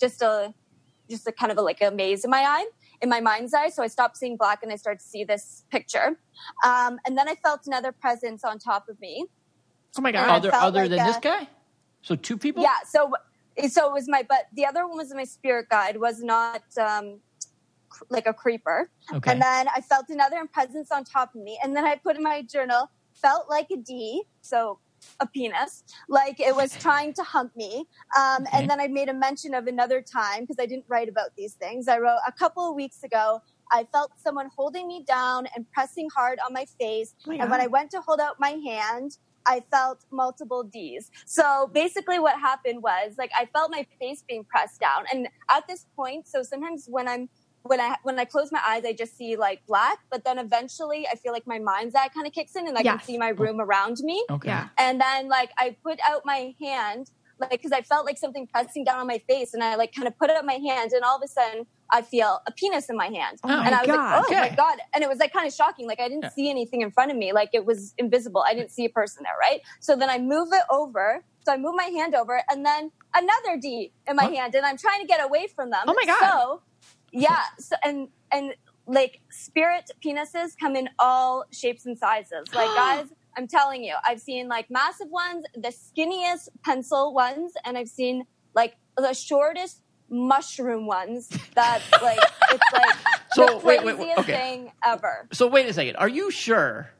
just 0.00 0.22
a 0.22 0.52
just 1.08 1.26
a 1.26 1.32
kind 1.32 1.52
of 1.52 1.58
a, 1.58 1.62
like 1.70 1.80
a 1.80 1.90
maze 1.90 2.24
in 2.24 2.30
my 2.30 2.42
eye 2.56 2.66
in 3.02 3.08
my 3.08 3.20
mind's 3.20 3.54
eye 3.54 3.70
so 3.76 3.82
i 3.82 3.90
stopped 3.96 4.16
seeing 4.16 4.36
black 4.36 4.58
and 4.62 4.72
i 4.72 4.76
started 4.76 5.00
to 5.00 5.08
see 5.14 5.24
this 5.24 5.64
picture 5.70 6.08
um, 6.64 6.98
and 7.06 7.16
then 7.18 7.28
i 7.28 7.34
felt 7.46 7.60
another 7.66 7.92
presence 7.92 8.44
on 8.44 8.58
top 8.58 8.84
of 8.88 9.00
me 9.00 9.26
Oh 9.98 10.02
my 10.02 10.12
god! 10.12 10.28
Other 10.28 10.54
other 10.54 10.82
like 10.82 10.90
than 10.90 11.00
a- 11.00 11.04
this 11.04 11.16
guy? 11.16 11.48
So 12.02 12.16
two 12.16 12.36
people? 12.36 12.62
yeah 12.62 12.76
so 12.86 13.00
so 13.68 13.86
it 13.88 13.92
was 13.98 14.06
my 14.14 14.22
but 14.28 14.42
the 14.52 14.66
other 14.66 14.86
one 14.86 14.98
was 14.98 15.14
my 15.14 15.24
spirit 15.24 15.66
guide 15.70 15.96
was 15.96 16.22
not 16.22 16.62
um 16.78 17.20
like 18.10 18.26
a 18.26 18.34
creeper 18.34 18.90
Okay. 19.14 19.30
And 19.32 19.40
then 19.40 19.68
I 19.68 19.80
felt 19.80 20.06
another 20.08 20.46
presence 20.52 20.90
on 20.90 21.04
top 21.04 21.34
of 21.34 21.40
me. 21.40 21.58
And 21.62 21.76
then 21.76 21.84
I 21.84 21.94
put 21.96 22.16
in 22.16 22.22
my 22.24 22.42
journal, 22.42 22.90
felt 23.20 23.48
like 23.48 23.68
a 23.72 23.76
D, 23.76 24.22
so 24.40 24.78
a 25.20 25.26
penis, 25.26 25.84
like 26.08 26.40
it 26.40 26.54
was 26.54 26.76
trying 26.78 27.12
to 27.14 27.22
hump 27.22 27.54
me. 27.56 27.86
Um, 28.16 28.44
Okay. 28.46 28.58
And 28.58 28.70
then 28.70 28.80
I 28.80 28.88
made 28.88 29.08
a 29.08 29.14
mention 29.14 29.54
of 29.54 29.66
another 29.66 30.02
time 30.02 30.42
because 30.42 30.56
I 30.58 30.66
didn't 30.66 30.84
write 30.88 31.08
about 31.08 31.30
these 31.36 31.54
things. 31.54 31.88
I 31.88 31.98
wrote 31.98 32.18
a 32.26 32.32
couple 32.32 32.68
of 32.68 32.74
weeks 32.74 33.02
ago. 33.02 33.42
I 33.72 33.86
felt 33.92 34.12
someone 34.16 34.48
holding 34.56 34.86
me 34.86 35.04
down 35.06 35.46
and 35.54 35.66
pressing 35.72 36.08
hard 36.14 36.38
on 36.46 36.52
my 36.52 36.66
face. 36.78 37.14
Oh 37.26 37.30
my 37.32 37.36
and 37.36 37.50
when 37.50 37.60
I 37.60 37.66
went 37.66 37.90
to 37.92 38.00
hold 38.00 38.20
out 38.20 38.36
my 38.38 38.50
hand, 38.64 39.18
I 39.46 39.62
felt 39.70 40.04
multiple 40.10 40.62
D's. 40.64 41.10
So 41.24 41.70
basically, 41.72 42.18
what 42.18 42.38
happened 42.38 42.82
was 42.82 43.14
like 43.18 43.30
I 43.38 43.46
felt 43.46 43.70
my 43.70 43.86
face 44.00 44.22
being 44.28 44.44
pressed 44.44 44.80
down. 44.80 45.04
And 45.12 45.28
at 45.50 45.64
this 45.68 45.86
point, 45.96 46.28
so 46.28 46.42
sometimes 46.42 46.86
when 46.88 47.08
I'm 47.08 47.28
when 47.66 47.80
I 47.80 47.96
when 48.02 48.18
I 48.18 48.24
close 48.24 48.50
my 48.52 48.60
eyes, 48.66 48.84
I 48.86 48.92
just 48.92 49.16
see 49.16 49.36
like 49.36 49.60
black. 49.66 49.98
But 50.10 50.24
then 50.24 50.38
eventually, 50.38 51.06
I 51.10 51.16
feel 51.16 51.32
like 51.32 51.46
my 51.46 51.58
mind's 51.58 51.94
eye 51.94 52.08
kind 52.08 52.26
of 52.26 52.32
kicks 52.32 52.56
in, 52.56 52.66
and 52.68 52.78
I 52.78 52.82
Yes. 52.82 52.98
can 52.98 53.06
see 53.06 53.18
my 53.18 53.28
room 53.28 53.60
around 53.60 53.96
me. 54.00 54.24
Okay. 54.30 54.48
Yeah. 54.48 54.68
And 54.78 55.00
then 55.00 55.28
like 55.28 55.50
I 55.58 55.76
put 55.84 55.98
out 56.08 56.22
my 56.24 56.54
hand, 56.62 57.06
like 57.38 57.50
because 57.50 57.72
I 57.72 57.82
felt 57.82 58.06
like 58.06 58.18
something 58.18 58.46
pressing 58.52 58.84
down 58.84 58.98
on 58.98 59.06
my 59.06 59.20
face, 59.28 59.54
and 59.54 59.62
I 59.62 59.76
like 59.76 59.92
kind 59.94 60.08
of 60.08 60.16
put 60.18 60.30
out 60.30 60.44
my 60.44 60.54
hand, 60.68 60.92
and 60.92 61.04
all 61.04 61.16
of 61.16 61.22
a 61.24 61.28
sudden 61.28 61.64
I 61.92 62.02
feel 62.02 62.40
a 62.48 62.52
penis 62.52 62.88
in 62.90 62.96
my 62.96 63.06
hand, 63.06 63.38
Oh 63.44 63.48
my 63.48 63.64
and 63.66 63.74
I 63.74 63.80
was 63.82 63.88
God. 63.88 63.96
like, 63.96 64.22
oh 64.22 64.24
Okay. 64.30 64.40
my 64.40 64.54
god, 64.56 64.78
and 64.94 65.04
it 65.04 65.08
was 65.08 65.18
like 65.18 65.32
kind 65.32 65.46
of 65.46 65.54
shocking. 65.54 65.86
Like 65.86 66.00
I 66.00 66.08
didn't 66.08 66.24
Yeah. 66.24 66.30
see 66.30 66.50
anything 66.50 66.82
in 66.82 66.90
front 66.90 67.10
of 67.10 67.16
me, 67.16 67.32
like 67.32 67.50
it 67.52 67.64
was 67.64 67.94
invisible. 67.98 68.44
I 68.46 68.54
didn't 68.54 68.70
see 68.72 68.84
a 68.84 68.90
person 68.90 69.22
there, 69.24 69.32
right? 69.40 69.60
So 69.80 69.96
then 69.96 70.10
I 70.10 70.18
move 70.18 70.48
it 70.52 70.62
over. 70.70 71.22
So 71.46 71.52
I 71.52 71.58
move 71.58 71.74
my 71.76 71.84
hand 71.84 72.14
over, 72.16 72.42
and 72.50 72.66
then 72.66 72.90
another 73.14 73.56
D 73.62 73.92
in 74.08 74.16
my 74.16 74.24
What? 74.24 74.34
hand, 74.34 74.54
and 74.56 74.66
I'm 74.66 74.76
trying 74.76 75.00
to 75.00 75.06
get 75.06 75.24
away 75.24 75.46
from 75.54 75.70
them. 75.70 75.84
Oh 75.86 75.94
my 75.94 76.04
God. 76.04 76.18
So 76.28 76.62
yeah, 77.12 77.40
so 77.58 77.76
and 77.84 78.08
and 78.32 78.54
like 78.86 79.20
spirit 79.30 79.90
penises 80.04 80.56
come 80.58 80.76
in 80.76 80.88
all 80.98 81.44
shapes 81.50 81.86
and 81.86 81.98
sizes. 81.98 82.52
Like 82.54 82.68
guys, 82.76 83.06
I'm 83.36 83.46
telling 83.48 83.84
you, 83.84 83.94
I've 84.04 84.20
seen 84.20 84.48
like 84.48 84.70
massive 84.70 85.08
ones, 85.10 85.44
the 85.54 85.68
skinniest 85.72 86.48
pencil 86.64 87.12
ones, 87.12 87.52
and 87.64 87.76
I've 87.76 87.88
seen 87.88 88.24
like 88.54 88.76
the 88.96 89.12
shortest 89.12 89.82
mushroom 90.08 90.86
ones 90.86 91.28
that 91.54 91.82
like 92.02 92.18
it's 92.50 92.72
like 92.72 92.96
So, 93.32 93.46
the 93.46 93.66
wait, 93.66 93.80
craziest 93.80 93.98
wait, 93.98 94.08
wait, 94.08 94.18
okay. 94.18 94.32
thing 94.32 94.72
ever. 94.84 95.28
So 95.32 95.48
wait 95.48 95.68
a 95.68 95.72
second. 95.72 95.96
Are 95.96 96.08
you 96.08 96.30
sure? 96.30 96.90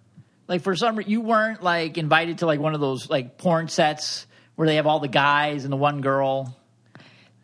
Like 0.48 0.62
for 0.62 0.76
some 0.76 0.96
reason, 0.96 1.10
you 1.10 1.20
weren't 1.22 1.62
like 1.62 1.98
invited 1.98 2.38
to 2.38 2.46
like 2.46 2.60
one 2.60 2.74
of 2.74 2.80
those 2.80 3.08
like 3.08 3.38
porn 3.38 3.68
sets 3.68 4.26
where 4.54 4.66
they 4.68 4.76
have 4.76 4.86
all 4.86 5.00
the 5.00 5.08
guys 5.08 5.64
and 5.64 5.72
the 5.72 5.76
one 5.76 6.00
girl. 6.00 6.56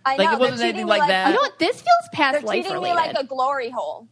I 0.05 0.17
Like, 0.17 0.29
know 0.29 0.37
it 0.37 0.41
wasn't 0.41 0.61
anything 0.61 0.87
treating 0.87 0.87
like 0.89 1.09
that? 1.09 1.29
You 1.29 1.35
know 1.35 1.41
what? 1.41 1.59
This 1.59 1.77
feels 1.77 1.87
They're 2.13 2.33
past 2.33 2.45
life 2.45 2.65
treating 2.65 2.83
me 2.83 2.93
like 2.93 3.17
a 3.17 3.25
glory 3.25 3.71
hole. 3.71 4.09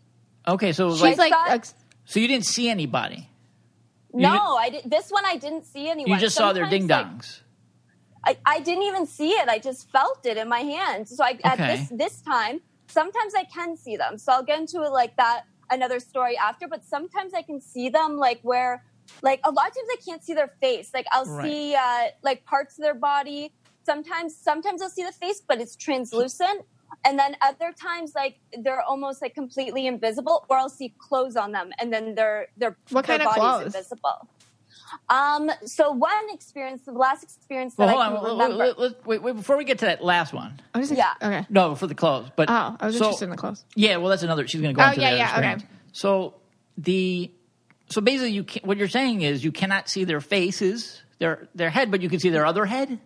Okay, 0.47 0.73
so 0.73 0.87
it 0.87 0.91
was 0.91 1.01
She's 1.01 1.19
like, 1.19 1.31
like, 1.31 1.65
I 1.65 1.69
so 2.05 2.21
you 2.21 2.29
didn't 2.29 2.47
see 2.47 2.69
anybody. 2.69 3.29
You 4.13 4.23
No, 4.23 4.57
I 4.57 4.71
did. 4.71 4.83
This 4.91 5.11
one 5.11 5.25
I 5.25 5.37
didn't 5.37 5.65
see 5.65 5.89
anyone. 5.89 6.15
You 6.17 6.21
just 6.21 6.37
saw 6.37 6.53
their 6.53 6.65
Sometimes, 6.65 6.89
ding 6.89 6.89
like, 6.89 7.07
dongs. 7.07 7.41
I, 8.25 8.37
I 8.45 8.61
didn't 8.61 8.83
even 8.85 9.07
see 9.07 9.31
it. 9.31 9.49
I 9.49 9.59
just 9.59 9.91
felt 9.91 10.25
it 10.25 10.37
in 10.37 10.49
my 10.49 10.61
hand. 10.61 11.09
So 11.09 11.25
I, 11.25 11.39
at 11.45 11.59
this 11.59 11.89
this 11.91 12.21
time, 12.21 12.61
sometimes 12.89 13.35
I 13.37 13.45
can 13.45 13.77
see 13.77 13.97
them. 13.97 14.19
So 14.19 14.33
I'll 14.33 14.43
get 14.43 14.59
into 14.59 14.83
it 14.83 14.91
like 14.91 15.17
that 15.17 15.43
another 15.71 16.01
story 16.01 16.37
after. 16.37 16.67
But 16.69 16.85
sometimes 16.85 17.33
I 17.35 17.43
can 17.43 17.61
see 17.61 17.89
them 17.89 18.17
like 18.17 18.41
where, 18.43 18.83
like 19.23 19.41
a 19.45 19.51
lot 19.51 19.69
of 19.69 19.75
times 19.75 19.89
I 19.93 19.97
can't 20.05 20.23
see 20.25 20.35
their 20.35 20.53
face. 20.61 20.91
Like 20.93 21.07
I'll 21.13 21.27
Right. 21.27 21.45
see 21.45 21.75
uh, 21.75 22.05
like 22.23 22.45
parts 22.45 22.79
of 22.79 22.83
their 22.83 22.95
body. 22.95 23.53
Sometimes 23.85 24.37
sometimes 24.37 24.83
I'll 24.83 24.91
see 24.91 25.05
the 25.05 25.13
face, 25.13 25.41
but 25.47 25.61
it's 25.61 25.77
translucent. 25.77 26.63
And 27.05 27.19
then 27.19 27.37
other 27.41 27.73
times, 27.73 28.13
like 28.15 28.39
they're 28.59 28.83
almost 28.83 29.23
like 29.23 29.35
completely 29.35 29.87
invisible, 29.87 30.45
or 30.49 30.59
I'll 30.59 30.69
see 30.69 30.93
clothes 30.99 31.37
on 31.37 31.53
them, 31.53 31.71
and 31.79 31.93
then 31.93 32.15
their 32.15 32.49
their 32.57 32.77
What 32.91 33.07
their 33.07 33.19
kind 33.19 33.29
of 33.29 33.35
body's 33.37 33.41
clothes? 33.41 33.67
invisible. 33.75 34.29
Um. 35.09 35.51
So 35.67 35.93
one 35.93 36.11
experience, 36.33 36.83
the 36.85 36.93
last 36.93 37.23
experience 37.23 37.75
that 37.77 37.87
Well, 37.87 37.91
hold 37.95 38.01
I 38.03 38.07
can 38.09 38.15
Let- 38.23 38.33
remember. 38.33 38.57
let- 38.57 38.79
let- 38.79 39.07
wait, 39.07 39.23
wait, 39.23 39.37
before 39.37 39.57
we 39.57 39.65
get 39.65 39.79
to 39.79 39.87
that 39.87 40.03
last 40.05 40.33
one. 40.33 40.61
I 40.75 40.79
was 40.79 40.89
just, 40.89 40.99
Yeah. 40.99 41.13
Okay. 41.23 41.47
No, 41.49 41.75
for 41.77 41.87
the 41.87 41.95
clothes. 41.95 42.29
But 42.37 42.51
Oh, 42.51 42.77
I 42.81 42.87
was 42.87 42.97
so- 42.99 43.05
interested 43.05 43.25
in 43.27 43.31
the 43.31 43.37
clothes. 43.37 43.65
Yeah, 43.77 43.97
well, 43.99 44.09
that's 44.11 44.25
another. 44.25 44.47
She's 44.49 44.61
going 44.61 44.75
to 44.75 44.79
go 44.79 44.85
Oh, 44.85 44.89
into 44.91 45.01
yeah, 45.01 45.11
that 45.13 45.17
yeah, 45.17 45.25
experience. 45.31 45.63
okay. 45.63 45.73
So 45.93 46.35
the 46.77 47.31
so 47.89 48.01
basically, 48.01 48.33
you 48.33 48.45
can, 48.45 48.63
what 48.67 48.77
you're 48.79 48.89
saying 48.89 49.23
is 49.23 49.43
you 49.45 49.53
cannot 49.53 49.89
see 49.89 50.05
their 50.05 50.21
faces, 50.21 51.03
their 51.19 51.49
their 51.55 51.71
head, 51.71 51.91
but 51.91 52.03
you 52.03 52.09
can 52.09 52.19
see 52.21 52.31
their 52.31 52.47
other 52.47 52.65
head. 52.67 52.99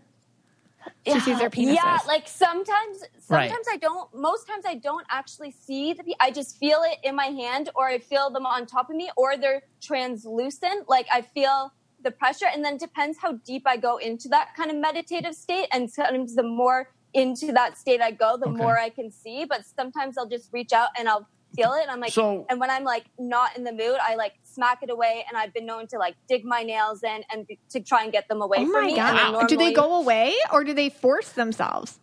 She 1.07 1.21
sees 1.21 1.39
their 1.39 1.51
penises. 1.51 1.75
Yeah, 1.75 1.99
like 2.07 2.27
sometimes, 2.29 3.05
Right. 3.29 3.51
sometimes 3.51 3.67
I 3.73 3.77
don't. 3.77 4.09
Most 4.15 4.47
times 4.47 4.65
I 4.67 4.77
don't 4.77 5.07
actually 5.11 5.51
see 5.53 5.93
the. 5.93 6.15
I 6.21 6.31
just 6.31 6.57
feel 6.59 6.81
it 6.85 6.99
in 7.03 7.15
my 7.15 7.27
hand, 7.27 7.71
or 7.75 7.87
I 7.89 7.99
feel 7.99 8.31
them 8.31 8.47
on 8.47 8.67
top 8.67 8.89
of 8.91 8.97
me, 8.97 9.11
or 9.17 9.37
they're 9.37 9.63
translucent. 9.83 10.89
Like 10.89 11.07
I 11.13 11.23
feel 11.23 11.71
the 12.03 12.11
pressure, 12.11 12.47
and 12.53 12.65
then 12.65 12.75
it 12.75 12.81
depends 12.81 13.19
how 13.21 13.35
deep 13.47 13.63
I 13.67 13.77
go 13.77 13.99
into 13.99 14.29
that 14.31 14.49
kind 14.57 14.71
of 14.71 14.77
meditative 14.79 15.35
state. 15.35 15.69
And 15.73 15.91
sometimes 15.91 16.37
the 16.37 16.43
more 16.43 16.89
into 17.13 17.53
that 17.53 17.77
state 17.79 18.01
I 18.01 18.11
go, 18.11 18.37
the 18.39 18.49
Okay. 18.49 18.57
more 18.57 18.79
I 18.79 18.89
can 18.91 19.11
see. 19.13 19.45
But 19.45 19.63
sometimes 19.79 20.17
I'll 20.19 20.29
just 20.29 20.51
reach 20.53 20.73
out 20.73 20.89
and 20.99 21.09
I'll 21.09 21.29
feel 21.55 21.73
it. 21.75 21.83
And 21.83 21.91
I'm 21.91 22.01
like, 22.01 22.13
So- 22.13 22.47
and 22.49 22.59
when 22.61 22.71
I'm 22.71 22.85
like 22.85 23.05
not 23.19 23.57
in 23.57 23.65
the 23.65 23.73
mood, 23.73 23.97
I 24.03 24.15
like 24.17 24.35
smack 24.45 24.83
it 24.83 24.91
away. 24.91 25.25
And 25.29 25.37
I've 25.37 25.53
been 25.55 25.67
known 25.67 25.87
to 25.89 25.99
like 25.99 26.15
dig 26.29 26.45
my 26.45 26.63
nails 26.63 27.03
in 27.03 27.23
and 27.33 27.47
be- 27.47 27.59
to 27.71 27.81
try 27.81 28.03
and 28.05 28.13
get 28.13 28.29
them 28.29 28.43
away 28.43 28.59
Oh 28.61 28.65
from 28.65 28.73
my 28.73 28.81
me. 28.87 28.99
And 28.99 29.17
god! 29.19 29.35
then 29.41 29.47
do 29.47 29.57
they 29.57 29.73
go 29.73 29.97
away 29.97 30.35
or 30.53 30.65
do 30.65 30.73
they 30.75 30.89
force 30.91 31.31
themselves? 31.31 31.99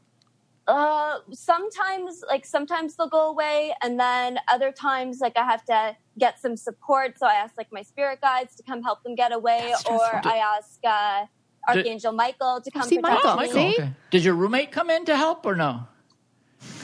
uh, 0.67 1.17
sometimes, 1.33 2.23
like 2.29 2.45
sometimes 2.45 2.95
they'll 2.95 3.09
go 3.09 3.27
away, 3.29 3.73
and 3.81 3.99
then 3.99 4.37
other 4.47 4.71
times, 4.71 5.19
like 5.19 5.35
I 5.35 5.43
have 5.43 5.65
to 5.65 5.97
get 6.17 6.39
some 6.39 6.55
support. 6.55 7.17
So 7.19 7.25
I 7.27 7.33
ask 7.33 7.55
like 7.57 7.67
my 7.73 7.81
spirit 7.81 8.21
guides 8.21 8.55
to 8.55 8.63
come 8.63 8.81
help 8.83 9.03
them 9.03 9.15
get 9.15 9.33
away, 9.33 9.71
or 9.73 9.77
stressful. 9.77 10.31
I 10.31 10.37
ask 10.37 10.79
uh, 10.85 11.25
Archangel 11.67 12.13
Michael 12.13 12.61
to 12.63 12.71
come 12.71 12.83
See, 12.83 12.99
protect 12.99 13.23
Michael, 13.25 13.37
me. 13.55 13.71
see? 13.73 13.81
Okay. 13.81 13.91
Did 14.11 14.23
your 14.23 14.35
roommate 14.35 14.71
come 14.71 14.89
in 14.89 15.03
to 15.05 15.17
help 15.17 15.45
or 15.45 15.55
no? 15.55 15.87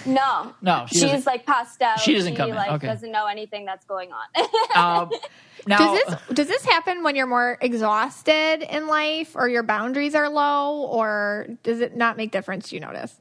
No, 0.06 0.54
No, 0.62 0.86
she 0.90 1.00
she's 1.00 1.26
like 1.26 1.46
passed 1.46 1.82
out. 1.82 2.00
she 2.00 2.14
doesn't 2.14 2.36
come 2.36 2.50
in. 2.50 2.56
Like 2.56 2.72
Okay. 2.74 2.88
doesn't 2.88 3.12
know 3.12 3.26
anything 3.28 3.66
that's 3.66 3.86
going 3.86 4.10
on. 4.12 5.04
Um, 5.04 5.12
now, 5.68 5.78
Does 5.78 5.92
this 5.94 6.16
does 6.34 6.48
this 6.48 6.66
happen 6.66 7.04
when 7.04 7.16
you're 7.16 7.28
more 7.28 7.58
exhausted 7.62 8.64
in 8.70 8.88
life 8.88 9.36
or 9.36 9.50
your 9.50 9.64
boundaries 9.64 10.16
are 10.16 10.30
low 10.30 10.84
or 10.86 11.48
does 11.64 11.82
it 11.82 11.96
not 11.96 12.16
make 12.18 12.32
difference? 12.32 12.70
Do 12.70 12.76
you 12.76 12.82
notice? 12.82 13.20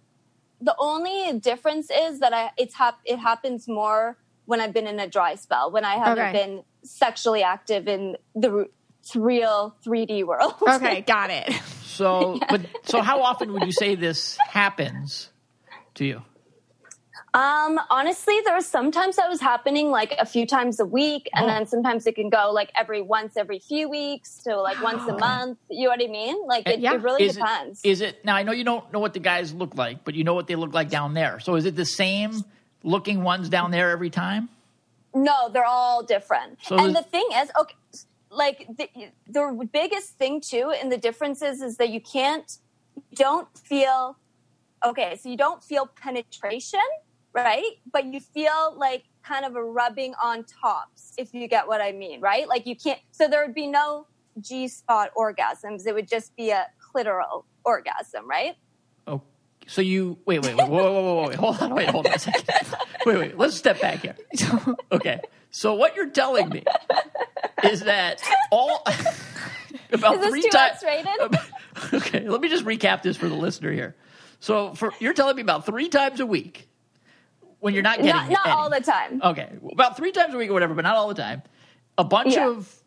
the 0.60 0.74
only 0.78 1.38
difference 1.38 1.90
is 1.90 2.20
that 2.20 2.32
I 2.32 2.50
it's 2.56 2.74
hap- 2.74 3.00
it 3.04 3.18
happens 3.18 3.66
more 3.68 4.16
when 4.46 4.60
I've 4.60 4.72
been 4.72 4.86
in 4.86 4.98
a 4.98 5.06
dry 5.08 5.34
spell 5.34 5.70
when 5.70 5.84
I 5.84 5.94
haven't 5.96 6.18
Okay. 6.18 6.32
been 6.32 6.62
sexually 6.82 7.42
active 7.42 7.88
in 7.88 8.16
the 8.34 8.66
real 9.14 9.76
3D 9.86 10.24
world. 10.24 10.54
Okay, 10.66 11.00
got 11.06 11.30
it. 11.30 11.52
So, 11.82 12.40
but 12.48 12.62
so 12.84 13.02
how 13.02 13.20
often 13.22 13.52
would 13.52 13.64
you 13.64 13.72
say 13.72 13.96
this 13.96 14.38
happens 14.38 15.30
to 15.96 16.04
you? 16.06 16.22
Um, 17.36 17.78
honestly, 17.90 18.34
there 18.46 18.54
was 18.54 18.66
sometimes 18.66 19.16
that 19.16 19.28
was 19.28 19.42
happening 19.42 19.90
like 19.90 20.14
a 20.18 20.24
few 20.24 20.46
times 20.46 20.80
a 20.80 20.86
week, 20.86 21.28
and 21.34 21.44
Oh. 21.44 21.48
then 21.48 21.66
sometimes 21.66 22.06
it 22.06 22.14
can 22.14 22.30
go 22.30 22.50
like 22.50 22.72
every 22.74 23.02
once 23.02 23.36
every 23.36 23.58
few 23.58 23.90
weeks 23.90 24.38
to 24.44 24.56
like 24.56 24.80
once 24.80 25.06
a 25.06 25.12
month. 25.12 25.58
You 25.68 25.84
know 25.84 25.90
what 25.90 26.02
I 26.02 26.06
mean? 26.06 26.36
Like 26.46 26.66
it, 26.66 26.80
Yeah. 26.80 26.94
it 26.94 27.02
really 27.02 27.24
Is 27.24 27.34
depends. 27.36 27.82
It, 27.84 27.90
is 27.90 28.00
it 28.00 28.24
now? 28.24 28.36
I 28.36 28.42
know 28.42 28.52
you 28.52 28.64
don't 28.64 28.90
know 28.90 29.00
what 29.00 29.12
the 29.12 29.20
guys 29.20 29.52
look 29.52 29.76
like, 29.76 30.02
but 30.02 30.14
you 30.14 30.24
know 30.24 30.32
what 30.32 30.46
they 30.46 30.56
look 30.56 30.72
like 30.72 30.88
down 30.88 31.12
there. 31.12 31.38
So 31.40 31.56
is 31.56 31.66
it 31.66 31.76
the 31.76 31.84
same 31.84 32.42
looking 32.82 33.22
ones 33.22 33.50
down 33.50 33.70
there 33.70 33.90
every 33.90 34.08
time? 34.10 34.48
No, 35.14 35.50
they're 35.52 35.64
all 35.66 36.02
different. 36.02 36.58
So 36.62 36.78
and 36.78 36.96
the 36.96 37.02
thing 37.02 37.28
is, 37.34 37.50
okay, 37.60 37.74
like 38.30 38.66
the, 38.78 38.88
the 39.28 39.68
biggest 39.70 40.10
thing 40.16 40.40
too 40.40 40.72
in 40.82 40.88
the 40.88 40.96
differences 40.96 41.60
is 41.60 41.76
that 41.76 41.90
you 41.90 42.00
can't, 42.00 42.50
don't 43.14 43.48
feel, 43.58 44.16
okay, 44.84 45.16
so 45.16 45.28
you 45.28 45.36
don't 45.36 45.62
feel 45.62 45.86
penetration, 45.86 46.80
right? 47.36 47.72
But 47.92 48.06
you 48.06 48.20
feel 48.20 48.74
like 48.76 49.04
kind 49.22 49.44
of 49.44 49.56
a 49.56 49.62
rubbing 49.62 50.14
on 50.22 50.44
tops, 50.44 51.12
if 51.18 51.34
you 51.34 51.46
get 51.48 51.68
what 51.68 51.80
I 51.80 51.92
mean, 51.92 52.20
right? 52.20 52.48
Like 52.48 52.66
you 52.66 52.74
can't, 52.74 52.98
so 53.10 53.28
there 53.28 53.44
would 53.44 53.54
be 53.54 53.66
no 53.66 54.06
G 54.40 54.68
spot 54.68 55.10
orgasms. 55.16 55.86
It 55.86 55.94
would 55.94 56.08
just 56.08 56.34
be 56.36 56.50
a 56.50 56.66
clitoral 56.80 57.44
orgasm, 57.64 58.28
right? 58.28 58.56
Oh, 59.06 59.22
so 59.66 59.82
you 59.82 60.18
wait, 60.24 60.44
wait, 60.44 60.56
wait, 60.56 60.68
whoa, 60.68 60.92
whoa, 60.92 61.02
whoa, 61.02 61.14
whoa, 61.14 61.28
wait, 61.28 61.36
hold 61.36 61.60
on, 61.60 61.74
wait, 61.74 61.88
hold 61.90 62.06
on 62.06 62.14
a 62.14 62.18
second. 62.18 62.44
Wait, 63.06 63.18
wait, 63.18 63.38
let's 63.38 63.54
step 63.54 63.80
back 63.80 64.00
here. 64.00 64.16
Okay, 64.90 65.20
so 65.52 65.74
what 65.74 65.94
you're 65.94 66.10
telling 66.10 66.48
me 66.48 66.64
is 67.62 67.82
that 67.82 68.20
all 68.50 68.84
about 69.92 70.20
three 70.24 70.42
times. 70.48 70.82
Okay, 71.92 72.26
let 72.26 72.40
me 72.40 72.48
just 72.48 72.64
recap 72.64 73.02
this 73.02 73.16
for 73.18 73.28
the 73.28 73.36
listener 73.36 73.70
here. 73.70 73.94
So, 74.40 74.74
for 74.74 74.92
you're 74.98 75.12
telling 75.12 75.36
me 75.36 75.42
about 75.42 75.66
three 75.66 75.88
times 75.88 76.20
a 76.20 76.26
week 76.26 76.65
when 77.60 77.74
you're 77.74 77.82
not 77.82 77.96
getting 77.96 78.12
Not, 78.12 78.30
not 78.30 78.46
all 78.48 78.70
the 78.70 78.80
time. 78.80 79.20
Okay, 79.22 79.48
about 79.72 79.96
three 79.96 80.12
times 80.12 80.34
a 80.34 80.36
week 80.38 80.50
or 80.50 80.52
whatever, 80.52 80.74
but 80.74 80.82
not 80.82 80.96
all 80.96 81.08
the 81.08 81.14
time. 81.14 81.42
A 81.98 82.04
bunch 82.04 82.34
Yeah. 82.34 82.48
of 82.50 82.82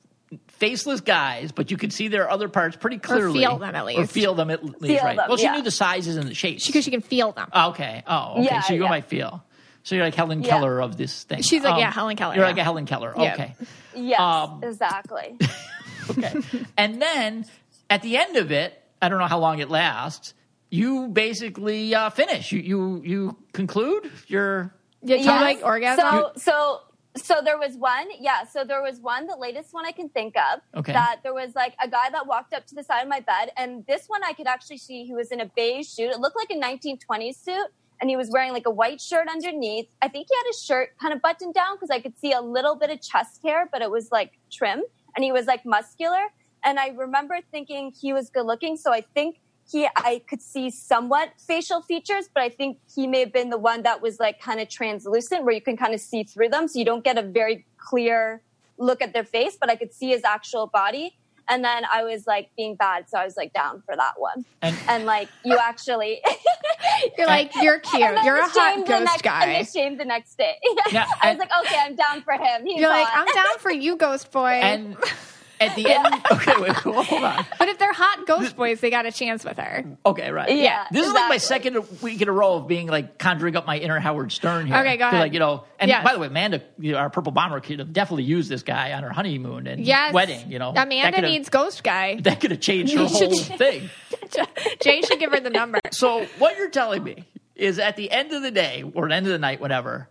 faceless 0.47 1.01
guys, 1.01 1.51
but 1.51 1.71
you 1.71 1.77
can 1.77 1.89
see 1.89 2.07
their 2.07 2.29
other 2.29 2.49
parts 2.49 2.75
pretty 2.75 2.99
clearly. 2.99 3.39
feel 3.39 3.57
them 3.57 3.73
at 3.75 3.85
least. 3.85 3.99
Or 3.99 4.05
feel 4.07 4.35
them 4.35 4.51
at 4.51 4.63
least, 4.63 4.79
Feel 4.81 5.03
right? 5.03 5.17
them, 5.17 5.25
well, 5.27 5.37
she 5.37 5.43
yeah. 5.45 5.53
knew 5.55 5.63
the 5.63 5.71
sizes 5.71 6.17
and 6.17 6.27
the 6.27 6.35
shapes. 6.35 6.67
Because 6.67 6.83
she 6.85 6.91
can 6.91 7.01
feel 7.01 7.31
them. 7.31 7.49
Okay. 7.53 8.03
Oh, 8.05 8.33
okay. 8.33 8.43
Yeah, 8.43 8.61
so 8.61 8.73
you 8.75 8.83
yeah. 8.83 8.89
might 8.89 9.05
feel. 9.05 9.43
So 9.83 9.95
you're 9.95 10.05
like 10.05 10.13
Helen 10.13 10.43
Yeah. 10.43 10.49
Keller 10.49 10.81
of 10.81 10.97
this 10.97 11.23
thing. 11.23 11.37
Um, 11.37 11.43
She's 11.43 11.63
like, 11.63 11.79
yeah, 11.79 11.91
Helen 11.91 12.15
Keller, 12.15 12.35
You're 12.35 12.45
like 12.45 12.57
a 12.59 12.63
Helen 12.63 12.85
Keller. 12.85 13.17
Okay. 13.17 13.55
Yes, 13.95 14.19
Um, 14.19 14.61
exactly. 14.63 15.37
Okay. 16.11 16.33
and 16.77 16.99
then 17.01 17.45
at 17.89 18.01
the 18.01 18.17
end 18.17 18.35
of 18.37 18.51
it, 18.51 18.73
I 19.01 19.09
don't 19.09 19.19
know 19.19 19.27
how 19.27 19.37
long 19.39 19.59
it 19.59 19.69
lasts. 19.69 20.33
You 20.71 21.07
basically 21.07 21.95
uh, 21.95 22.09
finish. 22.09 22.51
You 22.51 22.59
you 22.59 23.01
you 23.03 23.37
conclude 23.53 24.11
your. 24.27 24.73
Yeah, 25.01 25.15
Yes. 25.15 25.41
like 25.41 25.59
orgasm? 25.63 26.05
So, 26.05 26.31
so, 26.35 26.79
so 27.15 27.35
there 27.43 27.57
was 27.57 27.75
one. 27.77 28.07
Yeah. 28.19 28.43
So 28.43 28.65
there 28.65 28.81
was 28.81 28.99
one, 28.99 29.27
the 29.27 29.37
latest 29.37 29.73
one 29.73 29.85
I 29.85 29.91
can 29.93 30.09
think 30.09 30.35
of. 30.35 30.59
Okay. 30.75 30.91
That 30.91 31.21
there 31.23 31.33
was 31.33 31.55
like 31.55 31.73
a 31.81 31.87
guy 31.87 32.09
that 32.11 32.27
walked 32.27 32.53
up 32.53 32.67
to 32.67 32.75
the 32.75 32.83
side 32.83 33.01
of 33.01 33.07
my 33.07 33.21
bed, 33.21 33.51
and 33.57 33.85
this 33.87 34.07
one 34.07 34.21
I 34.23 34.33
could 34.33 34.47
actually 34.47 34.77
see 34.77 35.05
he 35.05 35.13
was 35.13 35.31
in 35.31 35.39
a 35.39 35.45
beige 35.55 35.87
suit. 35.87 36.11
It 36.11 36.19
looked 36.19 36.35
like 36.37 36.51
a 36.51 36.59
1920s 36.59 37.35
suit, 37.43 37.67
and 38.01 38.09
he 38.09 38.17
was 38.17 38.29
wearing 38.29 38.51
like 38.51 38.67
a 38.67 38.71
white 38.71 38.99
shirt 39.01 39.27
underneath. 39.27 39.87
I 40.01 40.07
think 40.09 40.27
he 40.29 40.35
had 40.35 40.47
his 40.47 40.61
shirt 40.61 40.89
kind 41.01 41.13
of 41.13 41.21
buttoned 41.21 41.53
down 41.53 41.75
because 41.77 41.89
I 41.89 41.99
could 41.99 42.19
see 42.19 42.33
a 42.33 42.41
little 42.41 42.75
bit 42.75 42.89
of 42.91 43.01
chest 43.01 43.39
hair, 43.43 43.69
but 43.71 43.81
it 43.81 43.89
was 43.89 44.11
like 44.11 44.37
trim, 44.51 44.83
and 45.15 45.23
he 45.23 45.31
was 45.31 45.45
like 45.47 45.65
muscular. 45.65 46.27
And 46.63 46.77
I 46.77 46.89
remember 46.89 47.39
thinking 47.51 47.93
he 47.99 48.11
was 48.11 48.29
good 48.29 48.45
looking, 48.45 48.75
so 48.75 48.91
I 48.91 49.01
think 49.15 49.39
he 49.71 49.87
I 49.95 50.21
could 50.27 50.41
see 50.41 50.69
somewhat 50.69 51.29
facial 51.37 51.81
features, 51.81 52.29
but 52.33 52.43
I 52.43 52.49
think 52.49 52.77
he 52.93 53.07
may 53.07 53.19
have 53.21 53.33
been 53.33 53.49
the 53.49 53.57
one 53.57 53.83
that 53.83 54.01
was 54.01 54.19
like 54.19 54.39
kind 54.41 54.59
of 54.59 54.69
translucent 54.69 55.43
where 55.43 55.53
you 55.53 55.61
can 55.61 55.77
kind 55.77 55.93
of 55.93 56.01
see 56.01 56.23
through 56.23 56.49
them. 56.49 56.67
So 56.67 56.79
you 56.79 56.85
don't 56.85 57.03
get 57.03 57.17
a 57.17 57.21
very 57.21 57.65
clear 57.77 58.41
look 58.77 59.01
at 59.01 59.13
their 59.13 59.23
face, 59.25 59.57
but 59.59 59.69
I 59.69 59.75
could 59.75 59.93
see 59.93 60.09
his 60.09 60.23
actual 60.23 60.67
body. 60.67 61.15
And 61.51 61.63
then 61.65 61.83
I 61.91 62.03
was 62.03 62.27
like 62.27 62.51
being 62.55 62.75
bad, 62.75 63.09
so 63.09 63.17
I 63.17 63.25
was 63.25 63.35
like 63.35 63.53
down 63.53 63.81
for 63.83 63.95
that 63.95 64.13
one. 64.19 64.45
And- 64.61 64.77
And, 64.87 65.05
like 65.05 65.29
you 65.43 65.57
actually 65.57 66.21
You're 67.17 67.27
like, 67.27 67.51
you're 67.61 67.79
cute. 67.79 68.01
You're 68.23 68.37
a 68.37 68.47
hot 68.47 68.73
ashamed 68.73 68.85
the 68.87 68.89
ghost 68.91 69.05
next, 69.05 69.21
guy. 69.23 69.45
And 69.45 69.67
ashamed 69.67 69.99
the 69.99 70.05
next 70.05 70.37
day. 70.37 70.57
Yeah, 70.91 71.05
I 71.21 71.29
and- 71.29 71.39
was 71.39 71.47
like, 71.47 71.65
okay, 71.65 71.79
I'm 71.83 71.95
down 71.95 72.21
for 72.21 72.33
him. 72.33 72.65
He's 72.65 72.79
You're 72.79 72.89
like. 72.89 73.07
I'm 73.11 73.25
down 73.25 73.57
for 73.59 73.71
you, 73.71 73.95
ghost 73.95 74.31
boy. 74.31 74.49
And 74.49 74.95
at 75.59 75.75
the 75.75 75.87
end, 75.89 76.07
okay, 76.31 76.53
wait, 76.59 76.71
hold 76.71 77.23
on. 77.23 77.45
but 77.57 77.67
if 77.67 77.77
they're 77.77 77.91
hot 77.93 78.25
ghost 78.25 78.55
boys, 78.55 78.79
they 78.79 78.89
got 78.89 79.05
a 79.05 79.11
chance 79.11 79.43
with 79.43 79.57
her. 79.57 79.85
Okay, 80.05 80.31
right. 80.31 80.55
Yeah, 80.55 80.85
This 80.91 81.05
is 81.07 81.13
like 81.13 81.29
my 81.29 81.35
exactly. 81.35 81.71
second 81.73 82.01
week 82.01 82.21
in 82.21 82.29
a 82.29 82.31
row 82.31 82.53
of 82.55 82.67
being 82.67 82.87
like 82.87 83.17
conjuring 83.17 83.55
up 83.55 83.65
my 83.67 83.77
inner 83.77 83.99
Howard 83.99 84.31
Stern 84.31 84.67
here. 84.67 84.77
Okay, 84.77 84.97
go 84.97 85.05
'Cause, 85.05 85.13
ahead. 85.13 85.21
Like 85.25 85.33
you 85.33 85.39
know, 85.39 85.65
and 85.79 85.89
Yes. 85.89 86.03
by 86.03 86.13
the 86.13 86.19
way, 86.19 86.27
Amanda, 86.27 86.61
you 86.77 86.93
know, 86.93 86.97
our 86.97 87.09
purple 87.09 87.31
bomber 87.31 87.59
could 87.59 87.79
have 87.79 87.91
definitely 87.93 88.23
used 88.23 88.49
this 88.49 88.63
guy 88.63 88.93
on 88.93 89.03
her 89.03 89.09
honeymoon 89.11 89.67
and 89.67 89.85
Yes. 89.85 90.13
wedding. 90.13 90.51
You 90.51 90.59
know, 90.59 90.71
That 90.73 90.87
Amanda 90.87 91.17
could've- 91.17 91.29
needs 91.29 91.49
ghost 91.49 91.83
guy. 91.83 92.15
that 92.21 92.39
could 92.39 92.51
have 92.51 92.59
changed 92.61 92.93
her 92.93 93.01
You 93.03 93.09
should- 93.09 93.29
whole 93.31 93.57
thing. 93.57 93.89
Jay 94.81 95.01
should 95.01 95.19
give 95.19 95.31
her 95.31 95.39
the 95.39 95.49
number. 95.49 95.79
So 95.91 96.25
what 96.37 96.57
you're 96.57 96.69
telling 96.69 97.03
me 97.03 97.25
is 97.55 97.79
at 97.79 97.95
the 97.97 98.09
end 98.11 98.31
of 98.31 98.41
the 98.41 98.51
day 98.51 98.83
or 98.93 99.07
the 99.09 99.15
end 99.15 99.25
of 99.25 99.31
the 99.31 99.39
night, 99.39 99.59
whatever, 99.59 100.07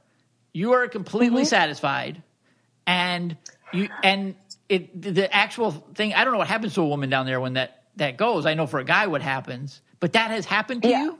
you 0.53 0.73
are 0.73 0.89
completely 0.89 1.43
Mm-hmm. 1.43 1.49
satisfied, 1.49 2.23
and 2.87 3.37
you 3.73 3.89
and 4.03 4.35
it 4.69 5.01
the 5.01 5.33
actual 5.35 5.71
thing. 5.95 6.15
I 6.15 6.25
don't 6.25 6.33
know 6.33 6.39
what 6.39 6.49
happens 6.49 6.75
to 6.75 6.83
a 6.83 6.87
woman 6.89 7.09
down 7.11 7.27
there 7.27 7.41
when 7.41 7.55
that 7.55 7.85
that 7.97 8.17
goes. 8.17 8.47
I 8.47 8.55
know 8.55 8.67
for 8.67 8.81
a 8.81 8.85
guy 8.85 9.07
what 9.07 9.23
happens, 9.23 9.81
but 10.01 10.13
that 10.13 10.31
has 10.31 10.45
happened 10.47 10.83
to 10.83 10.89
Yeah. 10.89 11.05
you. 11.05 11.19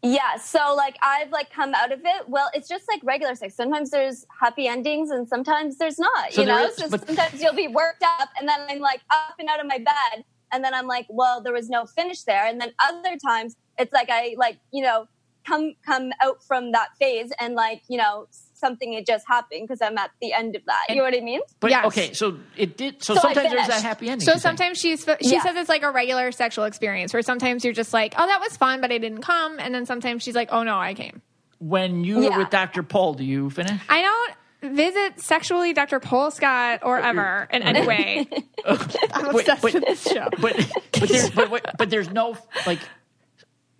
Yeah, 0.00 0.36
so 0.36 0.74
like 0.76 0.96
I've 1.02 1.30
like 1.32 1.50
come 1.50 1.74
out 1.74 1.90
of 1.90 2.00
it. 2.04 2.28
Well, 2.28 2.48
it's 2.54 2.68
just 2.68 2.84
like 2.88 3.00
regular 3.02 3.34
sex. 3.34 3.54
Sometimes 3.56 3.90
there's 3.90 4.24
happy 4.40 4.68
endings 4.68 5.10
and 5.10 5.28
sometimes 5.28 5.76
there's 5.78 5.98
not. 5.98 6.32
So 6.32 6.42
you 6.42 6.46
know, 6.46 6.66
is- 6.66 6.76
so 6.76 6.88
but- 6.88 7.04
sometimes 7.04 7.42
you'll 7.42 7.54
be 7.54 7.66
worked 7.68 8.04
up 8.20 8.28
and 8.38 8.48
then 8.48 8.60
I'm 8.68 8.78
like 8.78 9.00
up 9.10 9.34
and 9.40 9.48
out 9.48 9.58
of 9.58 9.66
my 9.66 9.78
bed 9.78 10.24
and 10.52 10.62
then 10.64 10.72
I'm 10.72 10.86
like, 10.86 11.06
well, 11.10 11.40
there 11.42 11.52
was 11.52 11.68
no 11.68 11.84
finish 11.84 12.22
there. 12.22 12.46
And 12.46 12.60
then 12.60 12.72
other 12.82 13.16
times 13.16 13.56
it's 13.76 13.92
like 13.92 14.08
I 14.08 14.36
like, 14.38 14.58
you 14.72 14.82
know, 14.84 15.08
come 15.44 15.74
come 15.84 16.12
out 16.22 16.44
from 16.44 16.70
that 16.72 16.90
phase 17.00 17.32
and 17.40 17.54
like, 17.54 17.82
you 17.88 17.98
know, 17.98 18.28
something 18.58 18.92
it 18.94 19.06
just 19.06 19.26
happened 19.26 19.62
because 19.68 19.80
I'm 19.80 19.96
at 19.98 20.10
the 20.20 20.32
end 20.32 20.56
of 20.56 20.64
that. 20.66 20.86
you 20.88 20.96
know 20.96 21.02
what 21.02 21.14
I 21.14 21.20
mean? 21.20 21.40
But 21.60 21.70
Yes. 21.70 21.86
okay, 21.86 22.12
so 22.12 22.38
it 22.56 22.76
did. 22.76 23.02
So, 23.02 23.14
So 23.14 23.20
sometimes 23.20 23.50
there's 23.50 23.68
that 23.68 23.82
happy 23.82 24.08
ending. 24.08 24.24
So 24.24 24.32
you 24.32 24.38
say. 24.38 24.42
sometimes 24.42 24.78
she's 24.78 25.04
she 25.20 25.32
Yeah. 25.34 25.42
says 25.42 25.56
it's 25.56 25.68
like 25.68 25.82
a 25.82 25.90
regular 25.90 26.32
sexual 26.32 26.64
experience 26.64 27.12
where 27.12 27.22
sometimes 27.22 27.64
you're 27.64 27.72
just 27.74 27.92
like, 27.92 28.14
oh, 28.18 28.26
that 28.26 28.40
was 28.40 28.56
fun, 28.56 28.80
but 28.80 28.90
I 28.92 28.98
didn't 28.98 29.22
come, 29.22 29.58
and 29.58 29.74
then 29.74 29.86
sometimes 29.86 30.22
she's 30.22 30.34
like, 30.34 30.48
oh 30.52 30.62
no, 30.62 30.78
I 30.78 30.94
came. 30.94 31.22
when 31.58 32.04
you 32.04 32.16
were 32.18 32.22
Yeah. 32.22 32.38
with 32.38 32.50
Dr. 32.50 32.82
Pol, 32.82 33.14
do 33.14 33.24
you 33.24 33.50
finish? 33.50 33.80
I 33.88 34.02
don't 34.02 34.34
visit 34.74 35.20
sexually 35.20 35.72
Dr. 35.72 36.00
Pol 36.00 36.30
Scott 36.30 36.80
or 36.82 36.98
ever 37.00 37.46
in 37.50 37.62
any 37.62 37.86
way. 37.86 38.28
I'm 38.66 39.26
obsessed 39.34 39.62
but- 39.62 39.74
with 39.74 39.84
this 39.84 40.02
show. 40.02 40.28
But 40.40 40.54
but 40.98 41.08
there's 41.08 41.30
but, 41.30 41.76
but 41.78 41.90
there's 41.90 42.10
no 42.10 42.36
like 42.66 42.80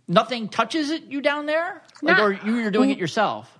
nothing 0.06 0.48
touches 0.48 0.90
it 0.90 1.04
you 1.04 1.20
down 1.20 1.46
there, 1.46 1.82
like, 2.02 2.16
Not- 2.16 2.20
or 2.24 2.32
you, 2.32 2.56
you're 2.56 2.70
doing 2.70 2.90
it 2.90 2.98
yourself. 2.98 3.57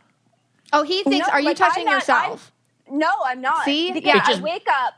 Oh, 0.73 0.83
he 0.83 1.03
thinks, 1.03 1.27
No, 1.27 1.33
are 1.33 1.41
you 1.41 1.49
like, 1.49 1.57
touching 1.57 1.89
I'm 1.89 1.95
yourself? 1.95 2.53
No, 2.91 3.11
I'm 3.25 3.41
not. 3.41 3.65
See? 3.65 3.93
Because 3.93 4.07
Yeah. 4.09 4.17
It 4.23 4.27
just- 4.27 4.41
I 4.41 4.45
wake 4.45 4.67
up 4.69 4.95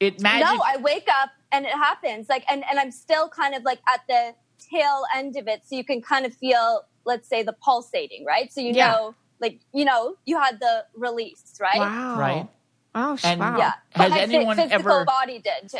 It 0.00 0.20
magic. 0.20 0.46
No, 0.46 0.62
I 0.64 0.76
wake 0.78 1.08
up 1.20 1.30
and 1.52 1.64
it 1.64 1.72
happens. 1.72 2.28
Like, 2.28 2.44
and, 2.50 2.64
and 2.68 2.78
I'm 2.78 2.90
still 2.90 3.28
kind 3.28 3.54
of 3.54 3.62
like 3.64 3.78
at 3.92 4.00
the 4.08 4.34
tail 4.70 5.04
end 5.14 5.36
of 5.36 5.48
it. 5.48 5.62
So 5.66 5.76
you 5.76 5.84
can 5.84 6.02
kind 6.02 6.26
of 6.26 6.34
feel, 6.34 6.82
let's 7.04 7.28
say, 7.28 7.42
the 7.42 7.52
pulsating, 7.54 8.24
right? 8.24 8.52
So 8.52 8.60
you 8.60 8.72
Yeah. 8.72 8.90
know, 8.92 9.14
like, 9.40 9.60
you 9.72 9.84
know, 9.84 10.16
you 10.24 10.38
had 10.38 10.60
the 10.60 10.84
release, 10.94 11.54
right? 11.60 11.78
Wow. 11.78 12.18
Right. 12.18 12.48
Oh, 12.94 13.16
And- 13.24 13.40
wow. 13.40 13.58
Yeah. 13.58 13.64
Has 13.64 13.74
But 13.96 14.10
my 14.10 14.16
phy- 14.16 14.22
anyone 14.22 14.56
physical 14.56 14.92
ever- 14.92 15.04
body 15.04 15.38
did 15.38 15.70
too. 15.70 15.78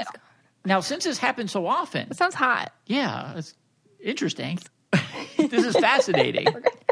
now 0.65 0.81
since 0.81 1.05
this 1.05 1.19
happens 1.19 1.53
so 1.53 1.67
often, 1.67 2.09
it 2.11 2.17
sounds 2.17 2.35
hot. 2.35 2.73
yeah, 2.87 3.35
it's 3.37 3.55
interesting. 4.01 4.59
this 5.37 5.65
is 5.65 5.77
fascinating. 5.77 6.47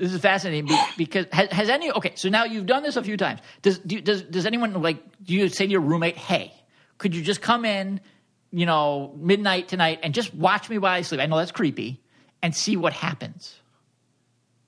This 0.00 0.12
is 0.12 0.20
fascinating 0.20 0.68
because 0.96 1.26
has, 1.32 1.50
has 1.50 1.68
any 1.68 1.90
okay? 1.92 2.12
So 2.14 2.28
now 2.28 2.44
you've 2.44 2.66
done 2.66 2.82
this 2.82 2.96
a 2.96 3.02
few 3.02 3.16
times. 3.16 3.40
Does 3.62 3.78
do, 3.78 4.00
does 4.00 4.22
does 4.22 4.46
anyone 4.46 4.80
like? 4.82 4.98
Do 5.24 5.34
you 5.34 5.48
say 5.48 5.66
to 5.66 5.70
your 5.72 5.80
roommate, 5.80 6.16
"Hey, 6.16 6.52
could 6.98 7.14
you 7.14 7.22
just 7.22 7.40
come 7.40 7.64
in, 7.64 8.00
you 8.52 8.66
know, 8.66 9.14
midnight 9.18 9.68
tonight 9.68 10.00
and 10.02 10.14
just 10.14 10.34
watch 10.34 10.68
me 10.70 10.78
while 10.78 10.92
I 10.92 11.02
sleep?" 11.02 11.20
I 11.20 11.26
know 11.26 11.36
that's 11.38 11.52
creepy, 11.52 12.00
and 12.42 12.54
see 12.54 12.76
what 12.76 12.92
happens. 12.92 13.58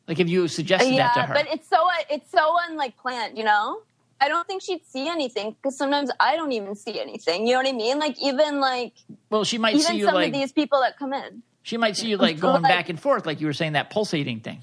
Like 0.08 0.18
if 0.18 0.28
you 0.28 0.48
suggested 0.48 0.96
that 0.98 1.14
to 1.14 1.22
her, 1.22 1.34
but 1.34 1.46
it's 1.52 1.68
so 1.68 1.86
it's 2.08 2.30
so 2.30 2.56
unlike 2.68 2.96
planned, 2.96 3.38
you 3.38 3.44
know. 3.44 3.80
I 4.22 4.28
don't 4.28 4.46
think 4.46 4.60
she'd 4.60 4.84
see 4.84 5.08
anything 5.08 5.52
because 5.52 5.78
sometimes 5.78 6.10
I 6.20 6.36
don't 6.36 6.52
even 6.52 6.74
see 6.74 7.00
anything. 7.00 7.46
You 7.46 7.54
know 7.54 7.60
what 7.60 7.68
I 7.68 7.72
mean? 7.72 7.98
Like 7.98 8.20
even 8.20 8.60
like 8.60 8.92
well, 9.30 9.44
she 9.44 9.56
might 9.56 9.74
even 9.76 9.86
see 9.86 9.96
you 9.98 10.06
some 10.06 10.14
like 10.14 10.26
of 10.28 10.32
these 10.34 10.52
people 10.52 10.80
that 10.80 10.98
come 10.98 11.12
in. 11.14 11.42
she 11.62 11.76
might 11.76 11.96
see 11.96 12.08
you 12.08 12.16
like 12.16 12.38
going 12.46 12.62
Like- 12.62 12.70
back 12.70 12.88
and 12.88 13.00
forth, 13.00 13.24
like 13.24 13.40
you 13.40 13.46
were 13.46 13.52
saying 13.54 13.72
that 13.74 13.90
pulsating 13.90 14.40
thing. 14.40 14.60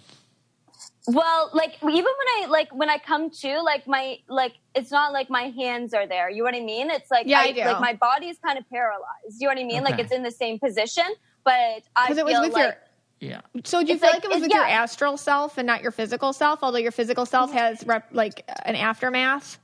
Well, 1.07 1.49
like 1.53 1.75
even 1.81 1.93
when 1.93 2.03
I 2.03 2.47
like 2.49 2.73
when 2.75 2.89
I 2.89 2.97
come 2.97 3.29
to 3.29 3.61
like 3.61 3.87
my 3.87 4.17
like 4.27 4.53
it's 4.75 4.91
not 4.91 5.13
like 5.13 5.29
my 5.29 5.43
hands 5.55 5.93
are 5.93 6.05
there. 6.05 6.29
You 6.29 6.39
know 6.39 6.43
what 6.45 6.55
I 6.55 6.59
mean? 6.61 6.89
It's 6.91 7.09
like 7.09 7.27
Yeah, 7.27 7.39
I 7.39 7.51
do. 7.53 7.61
like 7.63 7.79
my 7.79 7.93
body 7.93 8.27
is 8.27 8.37
kind 8.45 8.57
of 8.59 8.69
paralyzed. 8.69 9.07
You 9.39 9.47
know 9.47 9.53
what 9.53 9.59
I 9.59 9.63
mean? 9.63 9.83
Like 9.83 9.99
it's 9.99 10.11
in 10.11 10.23
the 10.23 10.31
same 10.31 10.59
position, 10.59 11.05
but 11.45 11.53
I 11.53 12.07
Because 12.09 12.17
feel 12.17 12.27
it 12.27 12.31
was 12.31 12.39
with 12.41 12.53
like 12.53 12.63
your. 12.63 13.29
Yeah. 13.31 13.41
So 13.63 13.81
do 13.81 13.87
you 13.87 13.93
It's 13.93 14.01
feel 14.03 14.11
like- 14.11 14.15
like, 14.17 14.25
it 14.25 14.27
was 14.27 14.37
it's- 14.37 14.49
with 14.49 14.53
your 14.53 14.65
astral 14.65 15.17
self 15.17 15.57
and 15.57 15.65
not 15.65 15.81
your 15.81 15.91
physical 15.91 16.33
self? 16.33 16.59
Although 16.61 16.77
your 16.77 16.91
physical 16.91 17.25
self 17.25 17.51
has 17.53 17.83
rep, 17.87 18.09
like 18.11 18.43
an 18.65 18.75
aftermath. 18.75 19.57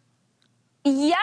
Yeah, 0.85 1.15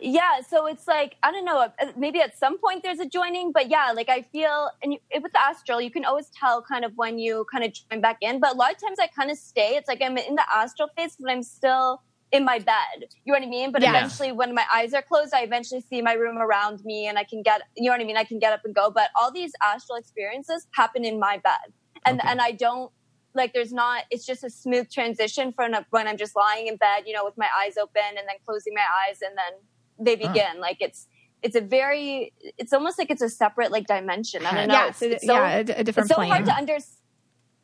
yeah. 0.00 0.40
So 0.48 0.66
it's 0.66 0.88
like 0.88 1.16
I 1.22 1.30
don't 1.30 1.44
know. 1.44 1.60
uh, 1.60 1.70
Maybe 1.96 2.20
at 2.20 2.36
some 2.36 2.58
point 2.58 2.82
there's 2.82 2.98
a 2.98 3.06
joining, 3.06 3.52
but 3.52 3.70
yeah, 3.70 3.92
like 3.94 4.08
I 4.08 4.22
feel, 4.22 4.70
and 4.82 4.94
you, 4.94 4.98
with 5.22 5.32
the 5.32 5.40
astral, 5.40 5.80
you 5.80 5.90
can 5.90 6.04
always 6.04 6.30
tell 6.38 6.62
kind 6.62 6.84
of 6.84 6.92
when 6.96 7.18
you 7.20 7.46
kind 7.52 7.64
of 7.64 7.72
join 7.72 8.00
back 8.00 8.16
in. 8.20 8.40
But 8.40 8.54
a 8.54 8.56
lot 8.56 8.72
of 8.72 8.78
times 8.80 8.98
I 9.00 9.06
kind 9.06 9.30
of 9.30 9.38
stay. 9.38 9.76
It's 9.76 9.86
like 9.88 10.02
I'm 10.02 10.18
in 10.18 10.34
the 10.34 10.44
astral 10.52 10.88
phase, 10.96 11.16
but 11.20 11.30
I'm 11.30 11.44
still 11.44 12.02
in 12.32 12.44
my 12.44 12.58
bed. 12.58 13.06
You 13.24 13.32
know 13.32 13.38
what 13.38 13.46
I 13.46 13.50
mean? 13.50 13.70
But 13.70 13.82
Yeah. 13.82 13.90
eventually, 13.90 14.32
when 14.32 14.52
my 14.52 14.64
eyes 14.72 14.92
are 14.94 15.02
closed, 15.02 15.32
I 15.32 15.42
eventually 15.42 15.82
see 15.82 16.02
my 16.02 16.14
room 16.14 16.38
around 16.38 16.84
me, 16.84 17.06
and 17.06 17.16
I 17.16 17.22
can 17.22 17.42
get, 17.42 17.62
you 17.76 17.84
know 17.84 17.92
what 17.92 18.00
I 18.00 18.04
mean? 18.04 18.16
I 18.16 18.24
can 18.24 18.40
get 18.40 18.52
up 18.52 18.62
and 18.64 18.74
go. 18.74 18.90
But 18.90 19.10
all 19.20 19.30
these 19.30 19.52
astral 19.62 19.96
experiences 19.96 20.66
happen 20.74 21.04
in 21.04 21.20
my 21.20 21.38
bed, 21.38 21.72
and 22.04 22.20
Okay. 22.20 22.28
and 22.32 22.40
I 22.40 22.50
don't 22.50 22.90
like 23.34 23.52
there's 23.52 23.72
not 23.72 24.04
it's 24.10 24.24
just 24.24 24.44
a 24.44 24.50
smooth 24.50 24.90
transition 24.90 25.52
from 25.52 25.74
when 25.90 26.06
i'm 26.06 26.16
just 26.16 26.36
lying 26.36 26.66
in 26.66 26.76
bed 26.76 27.02
you 27.06 27.12
know 27.12 27.24
with 27.24 27.36
my 27.36 27.48
eyes 27.60 27.76
open 27.76 28.02
and 28.08 28.26
then 28.28 28.36
closing 28.46 28.72
my 28.74 28.84
eyes 29.06 29.18
and 29.22 29.36
then 29.36 29.60
they 29.98 30.16
Huh. 30.16 30.32
begin. 30.32 30.60
Like 30.60 30.78
it's 30.80 31.06
it's 31.42 31.56
a 31.56 31.60
very 31.60 32.32
it's 32.58 32.72
almost 32.72 32.98
like 32.98 33.10
it's 33.10 33.22
a 33.22 33.28
separate 33.28 33.70
like 33.70 33.86
dimension. 33.86 34.44
I 34.46 34.54
don't 34.54 34.68
know. 34.68 34.74
yes, 34.74 35.02
it's, 35.02 35.14
it's 35.16 35.26
so, 35.26 35.34
yeah, 35.34 35.56
a, 35.56 35.60
a 35.60 35.84
different 35.84 35.88
it's 35.88 36.08
so 36.08 36.16
plane. 36.16 36.30
hard 36.30 36.44
to 36.46 36.54
under 36.56 36.78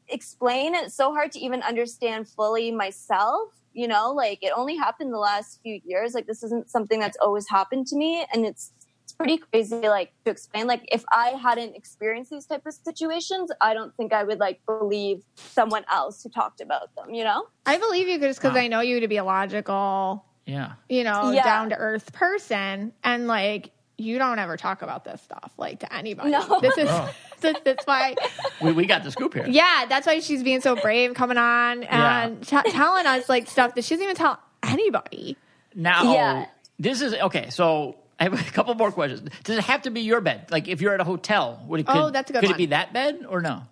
explain. 0.09 0.75
It's 0.75 0.95
so 0.95 1.13
hard 1.13 1.33
to 1.33 1.41
even 1.41 1.63
understand 1.63 2.29
fully 2.29 2.71
myself 2.71 3.49
you 3.73 3.87
know? 3.87 4.13
Like 4.13 4.43
it 4.43 4.53
only 4.57 4.77
happened 4.77 5.13
the 5.13 5.19
last 5.19 5.61
few 5.63 5.81
years. 5.85 6.13
Like 6.13 6.27
this 6.27 6.43
isn't 6.43 6.69
something 6.69 6.99
that's 6.99 7.17
always 7.21 7.49
happened 7.49 7.87
to 7.89 7.97
me 7.97 8.27
and 8.33 8.45
it's 8.45 8.73
it's 9.11 9.17
pretty 9.17 9.39
crazy 9.39 9.89
like 9.89 10.13
to 10.25 10.31
explain 10.31 10.67
like 10.67 10.83
if 10.93 11.05
i 11.11 11.31
hadn't 11.31 11.75
experienced 11.75 12.31
these 12.31 12.47
type 12.47 12.65
of 12.65 12.73
situations 12.73 13.51
i 13.61 13.75
don't 13.75 13.95
think 13.97 14.13
i 14.13 14.23
would 14.23 14.39
like 14.39 14.61
believe 14.67 15.23
someone 15.35 15.85
else 15.93 16.23
who 16.23 16.29
talked 16.29 16.61
about 16.61 16.95
them 16.95 17.13
you 17.13 17.25
know 17.25 17.45
I 17.67 17.79
believe 17.79 18.09
you 18.09 18.19
just 18.19 18.41
because 18.41 18.55
Wow. 18.55 18.61
I 18.63 18.67
know 18.69 18.81
you 18.81 19.01
to 19.01 19.09
be 19.09 19.17
a 19.19 19.25
logical, 19.25 20.25
Yeah. 20.47 20.73
you 20.89 21.05
know, 21.05 21.31
Yeah. 21.31 21.45
down 21.45 21.71
to 21.71 21.77
earth 21.77 22.13
person, 22.13 22.93
and 23.05 23.27
like 23.29 23.71
you 23.97 24.19
don't 24.19 24.39
ever 24.39 24.57
talk 24.57 24.83
about 24.83 25.05
this 25.05 25.21
stuff 25.23 25.53
like 25.59 25.81
to 25.81 25.95
anybody. 25.95 26.31
No. 26.31 26.59
This 26.61 26.77
is 26.79 26.89
Oh. 26.91 27.13
this, 27.41 27.55
that's 27.65 27.87
why. 27.87 28.15
We, 28.61 28.73
we 28.73 28.87
got 28.87 29.05
the 29.05 29.11
scoop 29.13 29.35
here. 29.35 29.47
Yeah, 29.49 29.85
that's 29.89 30.07
why 30.07 30.19
she's 30.21 30.43
being 30.43 30.61
so 30.63 30.75
brave 30.75 31.15
coming 31.15 31.37
on 31.37 31.83
and 31.85 32.45
t- 32.47 32.57
telling 32.71 33.07
us 33.07 33.29
like 33.29 33.47
stuff 33.49 33.75
that 33.75 33.85
she 33.85 33.95
doesn't 33.95 34.05
even 34.05 34.17
tell 34.17 34.41
anybody. 34.63 35.37
Now, 35.75 36.13
Yeah. 36.15 36.47
this 36.79 37.03
is 37.03 37.15
okay. 37.15 37.51
So 37.51 37.97
I 38.21 38.25
have 38.25 38.35
a 38.35 38.53
couple 38.53 38.75
more 38.75 38.93
questions. 38.93 39.29
Does 39.45 39.59
it 39.59 39.65
have 39.65 39.83
to 39.83 39.91
be 39.91 40.03
your 40.03 40.21
bed? 40.21 40.47
Like 40.51 40.69
if 40.69 40.81
you're 40.83 40.95
at 40.95 41.01
a 41.01 41.05
hotel, 41.05 41.65
would 41.67 41.81
it? 41.81 41.87
Could, 41.87 41.97
Oh, 41.97 42.11
that's 42.11 42.31
a 42.31 42.35
good 42.35 42.41
Could 42.41 42.51
one. 42.51 42.55
it 42.57 42.59
be 42.59 42.67
that 42.67 42.93
bed 42.93 43.25
or 43.29 43.41
no? 43.41 43.63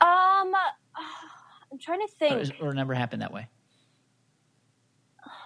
um 0.00 0.52
i'm 1.72 1.78
trying 1.80 2.00
to 2.00 2.08
Or, 2.30 2.44
think 2.44 2.52
or 2.60 2.70
it 2.70 2.74
never 2.74 2.94
happened 2.94 3.22
that 3.22 3.32
way? 3.32 3.48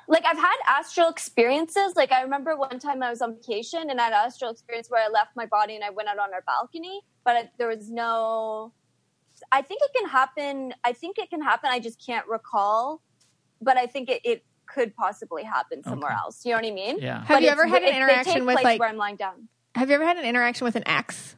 like 0.09 0.25
I've 0.27 0.39
had 0.39 0.57
astral 0.67 1.09
experiences. 1.09 1.95
Like 1.97 2.11
I 2.13 2.23
remember 2.23 2.57
one 2.57 2.79
time 2.81 3.03
I 3.03 3.11
was 3.11 3.23
on 3.23 3.37
vacation 3.37 3.91
and 3.91 4.01
I 4.01 4.05
had 4.05 4.13
an 4.13 4.19
astral 4.27 4.51
experience 4.51 4.91
where 4.91 5.05
I 5.05 5.09
left 5.09 5.37
my 5.37 5.47
body 5.47 5.77
and 5.77 5.85
I 5.85 5.91
went 5.91 6.09
out 6.09 6.19
on 6.19 6.35
our 6.35 6.43
balcony, 6.43 7.01
but 7.25 7.37
I, 7.37 7.51
there 7.59 7.69
was 7.69 7.91
no. 7.91 8.73
I 9.53 9.63
think 9.63 9.81
it 9.85 9.91
can 9.97 10.09
happen. 10.09 10.75
I 10.85 10.93
think 10.93 11.19
it 11.19 11.31
can 11.31 11.41
happen. 11.41 11.71
I 11.73 11.79
just 11.79 12.05
can't 12.05 12.27
recall, 12.27 13.03
but 13.63 13.77
I 13.77 13.87
think 13.87 14.09
it, 14.11 14.21
it 14.25 14.45
could 14.73 14.95
possibly 14.95 15.43
happen 15.45 15.83
somewhere 15.83 16.11
Okay. 16.13 16.19
else. 16.25 16.45
You 16.45 16.53
know 16.53 16.59
what 16.59 16.67
I 16.67 16.71
mean? 16.71 16.99
Yeah. 16.99 17.19
Have 17.25 17.29
But 17.29 17.43
you 17.43 17.49
ever 17.49 17.67
had 17.67 17.83
an 17.83 17.95
interaction 17.95 18.47
with, 18.47 18.63
like- 18.63 18.79
where 18.81 18.89
I'm 18.89 18.97
lying 18.97 19.17
down? 19.17 19.49
Have 19.75 19.89
you 19.89 19.95
ever 19.95 20.05
had 20.07 20.17
an 20.17 20.25
interaction 20.25 20.65
with 20.65 20.77
an 20.77 20.83
ex? 20.87 21.37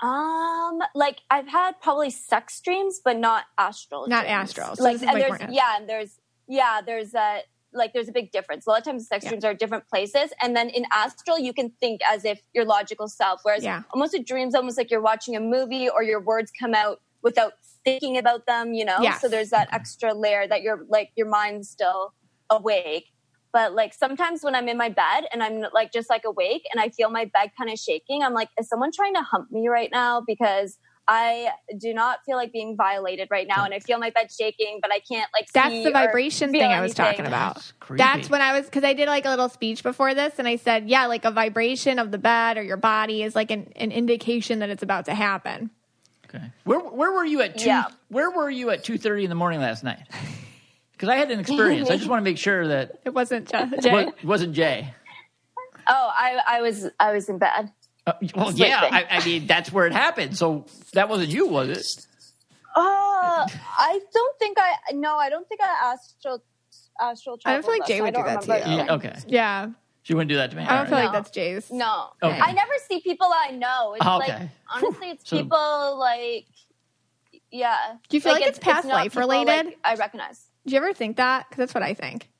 Um, 0.00 0.80
like 0.94 1.20
I've 1.30 1.48
had 1.48 1.80
probably 1.80 2.10
sex 2.10 2.60
dreams, 2.60 3.00
but 3.02 3.16
not 3.16 3.44
astral. 3.56 4.06
Not 4.08 4.24
dreams. 4.24 4.50
astral. 4.50 4.76
So 4.76 4.82
like, 4.84 5.00
and 5.02 5.16
there's 5.20 5.32
astral. 5.32 5.52
yeah, 5.52 5.76
and 5.78 5.88
there's 5.88 6.20
yeah, 6.46 6.80
there's 6.84 7.14
a 7.14 7.40
like 7.72 7.94
there's 7.94 8.08
a 8.08 8.12
big 8.12 8.30
difference. 8.30 8.66
A 8.66 8.70
lot 8.70 8.78
of 8.78 8.84
times, 8.84 9.08
sex 9.08 9.24
Yeah. 9.24 9.30
dreams 9.30 9.44
are 9.44 9.54
different 9.54 9.88
places, 9.88 10.32
and 10.42 10.54
then 10.54 10.68
in 10.68 10.84
astral, 10.92 11.38
you 11.38 11.54
can 11.54 11.70
think 11.80 12.02
as 12.06 12.24
if 12.26 12.40
your 12.52 12.66
logical 12.66 13.08
self. 13.08 13.40
Whereas 13.42 13.64
Yeah. 13.64 13.82
almost 13.92 14.12
a 14.14 14.18
dream's 14.22 14.54
almost 14.54 14.76
like 14.76 14.90
you're 14.90 15.00
watching 15.00 15.34
a 15.34 15.40
movie, 15.40 15.88
or 15.88 16.02
your 16.02 16.20
words 16.20 16.52
come 16.58 16.74
out 16.74 17.00
without 17.26 17.52
thinking 17.84 18.16
about 18.16 18.46
them. 18.46 18.72
You 18.72 18.84
know, 18.84 18.98
Yes. 19.00 19.20
so 19.20 19.28
there's 19.28 19.50
that 19.50 19.68
extra 19.72 20.14
layer 20.14 20.46
that 20.46 20.62
you're 20.62 20.86
like 20.88 21.10
your 21.16 21.28
mind's 21.28 21.68
still 21.68 22.14
awake. 22.48 23.06
But 23.52 23.74
like 23.74 23.92
sometimes 23.94 24.42
when 24.44 24.54
I'm 24.54 24.68
in 24.68 24.76
my 24.76 24.90
bed 24.90 25.24
and 25.32 25.42
I'm 25.42 25.64
like 25.72 25.90
just 25.92 26.08
like 26.10 26.24
awake 26.24 26.64
and 26.70 26.80
I 26.80 26.88
feel 26.90 27.10
my 27.10 27.24
bed 27.36 27.50
kind 27.58 27.70
of 27.70 27.78
shaking, 27.78 28.22
I'm 28.22 28.34
like, 28.34 28.50
is 28.60 28.68
someone 28.68 28.90
trying 28.94 29.14
to 29.14 29.22
hump 29.22 29.50
me 29.50 29.68
right 29.68 29.90
now? 29.90 30.22
Because 30.26 30.78
I 31.08 31.50
do 31.78 31.94
not 31.94 32.18
feel 32.26 32.36
like 32.36 32.52
being 32.52 32.76
violated 32.76 33.28
right 33.30 33.46
now, 33.46 33.64
and 33.64 33.72
I 33.72 33.78
feel 33.78 33.98
my 33.98 34.10
bed 34.10 34.28
shaking, 34.36 34.80
but 34.82 34.90
I 34.92 34.98
can't 34.98 35.30
like. 35.32 35.46
That's 35.52 35.70
see 35.70 35.84
the 35.84 35.92
vibration 35.92 36.50
feel 36.50 36.62
thing 36.62 36.72
I 36.72 36.80
was 36.80 36.94
talking 36.94 37.26
about. 37.26 37.54
That's. 37.54 37.98
That's 37.98 38.30
when 38.30 38.42
I 38.42 38.58
was 38.58 38.66
because 38.66 38.82
I 38.82 38.92
did 38.92 39.06
like 39.06 39.24
a 39.24 39.30
little 39.30 39.48
speech 39.48 39.84
before 39.84 40.14
this, 40.14 40.34
and 40.38 40.48
I 40.48 40.56
said, 40.56 40.88
yeah, 40.88 41.06
like 41.06 41.24
a 41.24 41.30
vibration 41.30 42.00
of 42.00 42.10
the 42.10 42.18
bed 42.18 42.58
or 42.58 42.62
your 42.64 42.76
body 42.76 43.22
is 43.22 43.36
like 43.36 43.52
an, 43.52 43.72
an 43.76 43.92
indication 43.92 44.58
that 44.58 44.68
it's 44.68 44.82
about 44.82 45.04
to 45.04 45.14
happen. 45.14 45.70
Okay. 46.28 46.44
Where 46.64 46.80
where 46.80 47.12
were 47.12 47.24
you 47.24 47.40
at 47.42 47.58
two? 47.58 47.66
Yeah. 47.66 47.84
Where 48.08 48.30
were 48.30 48.50
you 48.50 48.70
at 48.70 48.84
two 48.84 48.98
thirty 48.98 49.24
in 49.24 49.28
the 49.30 49.36
morning 49.36 49.60
last 49.60 49.84
night? 49.84 50.00
Because 50.92 51.10
I 51.10 51.16
had 51.16 51.30
an 51.30 51.40
experience. 51.40 51.90
I 51.90 51.98
just 51.98 52.08
want 52.08 52.20
to 52.20 52.24
make 52.24 52.38
sure 52.38 52.68
that 52.68 53.00
It 53.04 53.12
wasn't 53.12 53.50
Jay. 53.52 53.68
it 53.84 54.24
wasn't 54.24 54.54
Jay. 54.54 54.94
Oh, 55.86 56.10
I, 56.14 56.40
I 56.46 56.62
was 56.62 56.88
I 56.98 57.12
was 57.12 57.28
in 57.28 57.36
bed. 57.36 57.70
Uh, 58.06 58.14
well, 58.34 58.46
Sleeping. 58.46 58.68
yeah. 58.68 58.80
I, 58.90 59.04
I 59.10 59.24
mean, 59.26 59.46
that's 59.46 59.70
where 59.70 59.86
it 59.86 59.92
happened. 59.92 60.38
So 60.38 60.64
that 60.94 61.10
wasn't 61.10 61.28
you, 61.28 61.48
was 61.48 61.68
it? 61.68 62.06
Uh, 62.74 62.80
I 63.46 64.00
don't 64.14 64.38
think 64.38 64.56
I 64.58 64.92
no, 64.94 65.16
I 65.18 65.28
don't 65.28 65.46
think 65.46 65.60
I 65.60 65.92
astral 65.92 66.42
astral. 66.98 67.38
I 67.44 67.52
don't 67.52 67.62
feel 67.62 67.72
like 67.78 67.86
Jay 67.86 68.00
would 68.00 68.14
I 68.16 68.18
do 68.18 68.26
that 68.48 68.64
to 68.64 68.70
you. 68.70 68.76
Yeah, 68.76 68.94
okay. 68.94 69.16
Yeah, 69.26 69.68
She 70.06 70.14
wouldn't 70.14 70.28
do 70.28 70.36
that 70.36 70.50
to 70.52 70.56
me. 70.56 70.62
I 70.62 70.76
don't 70.76 70.86
feel 70.86 70.98
right. 70.98 71.04
like 71.06 71.12
that's 71.14 71.30
Jay's. 71.30 71.68
No, 71.68 72.10
Okay. 72.22 72.38
I 72.38 72.52
never 72.52 72.70
see 72.88 73.00
people 73.00 73.26
I 73.28 73.50
know. 73.50 73.94
It's 73.94 74.06
Oh, 74.06 74.18
like 74.18 74.28
okay. 74.30 74.50
honestly, 74.72 75.10
it's 75.10 75.28
So- 75.28 75.36
people 75.42 75.96
like 75.98 76.46
yeah. 77.50 77.96
Do 78.08 78.16
you 78.16 78.20
feel 78.20 78.32
like 78.32 78.44
it's 78.46 78.60
past 78.60 78.86
not 78.86 78.94
life 78.94 79.12
people, 79.14 79.22
related? 79.22 79.66
like, 79.66 79.78
I 79.82 79.96
recognize. 79.96 80.44
Do 80.64 80.74
you 80.74 80.78
ever 80.78 80.92
think 80.92 81.16
that? 81.16 81.48
Because 81.48 81.56
that's 81.62 81.74
what 81.74 81.82
I 81.82 81.94
think. 81.94 82.30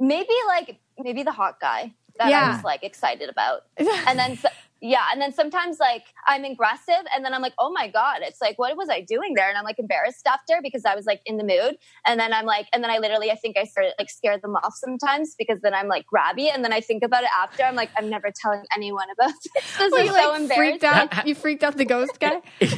maybe 0.00 0.32
like 0.48 0.80
maybe 0.98 1.22
the 1.22 1.30
hot 1.30 1.60
guy 1.60 1.94
that 2.18 2.28
Yeah. 2.28 2.44
I 2.46 2.54
was 2.56 2.64
like 2.64 2.82
excited 2.82 3.28
about, 3.28 3.66
and 3.76 4.18
then 4.18 4.36
so- 4.36 4.48
yeah, 4.80 5.06
and 5.12 5.20
then 5.20 5.32
sometimes 5.32 5.78
like 5.78 6.04
I'm 6.26 6.44
aggressive, 6.44 7.04
and 7.14 7.24
then 7.24 7.34
I'm 7.34 7.42
like, 7.42 7.54
oh 7.58 7.70
my 7.70 7.88
god, 7.88 8.18
it's 8.22 8.40
like 8.40 8.58
what 8.58 8.76
was 8.76 8.88
I 8.88 9.00
doing 9.02 9.34
there? 9.34 9.48
And 9.48 9.58
I'm 9.58 9.64
like 9.64 9.78
embarrassed 9.78 10.26
after 10.26 10.60
because 10.62 10.84
I 10.84 10.94
was 10.94 11.06
like 11.06 11.20
in 11.26 11.36
the 11.36 11.44
mood, 11.44 11.76
and 12.06 12.18
then 12.20 12.32
I'm 12.32 12.46
like, 12.46 12.66
and 12.72 12.82
then 12.82 12.90
I 12.90 12.98
literally 12.98 13.30
I 13.30 13.36
think 13.36 13.56
I 13.58 13.64
started 13.64 13.94
like 13.98 14.10
scare 14.10 14.38
them 14.38 14.56
off 14.56 14.74
sometimes 14.76 15.34
because 15.38 15.60
then 15.62 15.74
I'm 15.74 15.88
like 15.88 16.06
grabby, 16.12 16.52
and 16.52 16.64
then 16.64 16.72
I 16.72 16.80
think 16.80 17.02
about 17.02 17.24
it 17.24 17.30
after. 17.40 17.62
I'm 17.64 17.74
like, 17.76 17.90
I'm 17.96 18.08
never 18.10 18.30
telling 18.34 18.64
anyone 18.74 19.08
about 19.10 19.32
this. 19.54 19.64
This 19.78 19.92
Well, 19.92 20.00
is 20.00 20.06
you 20.06 20.12
so 20.14 20.32
like 20.32 20.40
embarrassing. 20.42 20.80
freaked 20.80 20.84
out. 20.84 21.26
You 21.26 21.34
freaked 21.34 21.64
out 21.64 21.76
the 21.76 21.84
ghost 21.84 22.18
guy. 22.20 22.40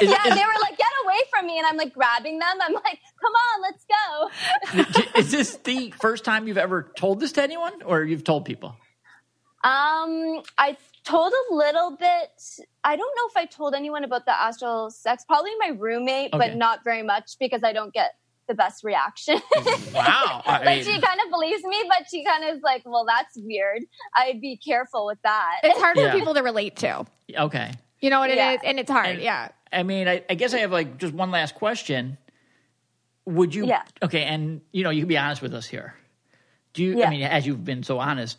Yeah, 0.00 0.22
they 0.24 0.40
were 0.44 0.60
like, 0.60 0.76
get 0.76 0.88
away 1.04 1.16
from 1.30 1.46
me, 1.46 1.58
and 1.58 1.66
I'm 1.66 1.76
like 1.76 1.92
grabbing 1.94 2.38
them. 2.38 2.56
I'm 2.60 2.74
like, 2.74 3.00
come 3.20 3.32
on, 3.32 3.62
let's 3.62 3.84
go. 3.86 5.20
is 5.20 5.30
this 5.30 5.56
the 5.64 5.92
first 6.00 6.24
time 6.24 6.48
you've 6.48 6.58
ever 6.58 6.92
told 6.96 7.20
this 7.20 7.32
to 7.32 7.42
anyone, 7.42 7.82
or 7.84 8.02
you've 8.04 8.24
told 8.24 8.44
people? 8.44 8.76
Um, 9.64 10.42
I 10.58 10.76
told 11.04 11.32
a 11.50 11.54
little 11.54 11.96
bit. 11.96 12.30
I 12.82 12.96
don't 12.96 13.12
know 13.16 13.26
if 13.30 13.36
I 13.36 13.44
told 13.46 13.74
anyone 13.74 14.04
about 14.04 14.24
the 14.26 14.32
astral 14.38 14.90
sex. 14.90 15.24
Probably 15.26 15.52
my 15.58 15.68
roommate, 15.78 16.32
Okay. 16.32 16.38
but 16.48 16.56
not 16.56 16.82
very 16.84 17.02
much 17.02 17.32
because 17.38 17.62
I 17.62 17.72
don't 17.72 17.92
get 17.92 18.14
the 18.48 18.54
best 18.54 18.84
reaction. 18.84 19.40
Wow. 19.94 20.42
I 20.46 20.58
like 20.64 20.64
mean- 20.64 20.84
she 20.84 21.00
kind 21.00 21.20
of 21.24 21.30
believes 21.30 21.62
me, 21.64 21.84
but 21.88 22.06
she 22.10 22.24
kind 22.24 22.44
of 22.44 22.56
is 22.56 22.62
like, 22.62 22.82
"Well, 22.84 23.04
that's 23.06 23.36
weird. 23.36 23.82
I'd 24.16 24.40
be 24.40 24.56
careful 24.56 25.06
with 25.06 25.18
that." 25.22 25.60
It's 25.62 25.78
hard 25.80 25.96
Yeah. 25.96 26.10
for 26.12 26.18
people 26.18 26.34
to 26.34 26.42
relate 26.42 26.76
to. 26.76 27.06
Okay. 27.38 27.70
You 28.00 28.10
know 28.10 28.18
what 28.18 28.30
it 28.30 28.34
is, 28.34 28.38
Yeah. 28.38 28.58
and 28.64 28.78
it's 28.80 28.90
hard. 28.90 29.06
And- 29.06 29.20
yeah. 29.22 29.48
I 29.72 29.82
mean, 29.82 30.08
I, 30.08 30.22
I 30.28 30.34
guess 30.34 30.52
I 30.54 30.58
have 30.58 30.72
like 30.72 30.98
just 30.98 31.14
one 31.14 31.30
last 31.30 31.54
question. 31.54 32.18
Would 33.26 33.54
you? 33.54 33.66
Yeah. 33.66 33.82
Okay, 34.02 34.24
and 34.24 34.60
you 34.72 34.84
know, 34.84 34.90
you 34.90 35.00
can 35.02 35.08
be 35.08 35.16
honest 35.16 35.40
with 35.40 35.54
us 35.54 35.66
here. 35.66 35.94
Do 36.74 36.82
you? 36.84 37.02
I 37.02 37.08
mean, 37.10 37.22
as 37.22 37.46
you've 37.46 37.64
been 37.64 37.82
so 37.82 37.98
honest 37.98 38.36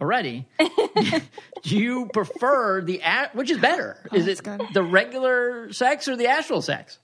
already, 0.00 0.46
do 0.58 1.20
you 1.76 2.06
prefer 2.12 2.82
the 2.82 3.00
which 3.32 3.50
is 3.50 3.58
better? 3.58 3.98
is 4.12 4.26
it 4.26 4.42
good. 4.42 4.62
the 4.74 4.82
regular 4.82 5.72
sex 5.72 6.08
or 6.08 6.16
the 6.16 6.26
astral 6.26 6.62
sex? 6.62 6.98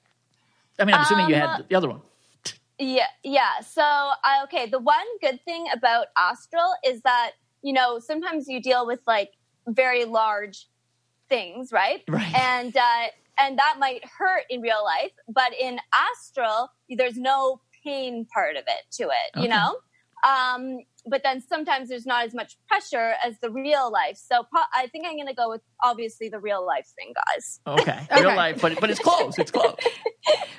I 0.78 0.84
mean, 0.84 0.94
I'm 0.94 1.02
assuming 1.02 1.28
you 1.30 1.36
Um, 1.36 1.40
had 1.40 1.68
the 1.68 1.74
other 1.74 1.88
one. 1.88 2.02
Yeah, 2.78 3.06
yeah. 3.22 3.60
So, 3.60 3.82
I, 3.82 4.40
okay, 4.44 4.66
the 4.66 4.78
one 4.80 5.06
good 5.20 5.40
thing 5.44 5.66
about 5.72 6.06
astral 6.18 6.72
is 6.84 7.02
that 7.02 7.32
you 7.62 7.72
know 7.72 7.98
sometimes 7.98 8.48
you 8.48 8.60
deal 8.60 8.86
with 8.86 9.00
like 9.06 9.30
very 9.68 10.04
large 10.04 10.66
things, 11.28 11.70
right? 11.72 12.02
Right. 12.08 12.34
And 12.34 12.76
uh, 12.76 13.06
and 13.38 13.58
that 13.58 13.76
might 13.78 14.04
hurt 14.18 14.44
in 14.50 14.60
real 14.60 14.82
life, 14.84 15.12
but 15.28 15.52
in 15.58 15.78
astral, 15.94 16.70
there's 16.90 17.16
no 17.16 17.60
pain 17.84 18.26
part 18.32 18.56
of 18.56 18.64
it 18.66 18.82
to 18.92 19.04
it, 19.04 19.36
Okay. 19.36 19.42
you 19.44 19.48
know. 19.48 19.76
Um, 20.26 20.78
but 21.06 21.22
then 21.22 21.40
sometimes 21.40 21.88
there's 21.88 22.06
not 22.06 22.24
as 22.24 22.34
much 22.34 22.56
pressure 22.68 23.14
as 23.24 23.34
the 23.40 23.50
real 23.50 23.90
life. 23.90 24.16
So 24.16 24.44
pro- 24.50 24.62
I 24.74 24.86
think 24.86 25.04
I'm 25.06 25.16
going 25.16 25.26
to 25.26 25.34
go 25.34 25.50
with 25.50 25.62
obviously 25.82 26.28
the 26.28 26.38
real 26.38 26.64
life 26.64 26.86
thing, 26.96 27.12
guys. 27.14 27.60
Okay. 27.66 27.98
Okay. 28.12 28.22
Real 28.24 28.36
life, 28.36 28.60
but 28.60 28.78
but 28.80 28.90
it's 28.90 29.00
close. 29.00 29.38
It's 29.38 29.50
close. 29.50 29.74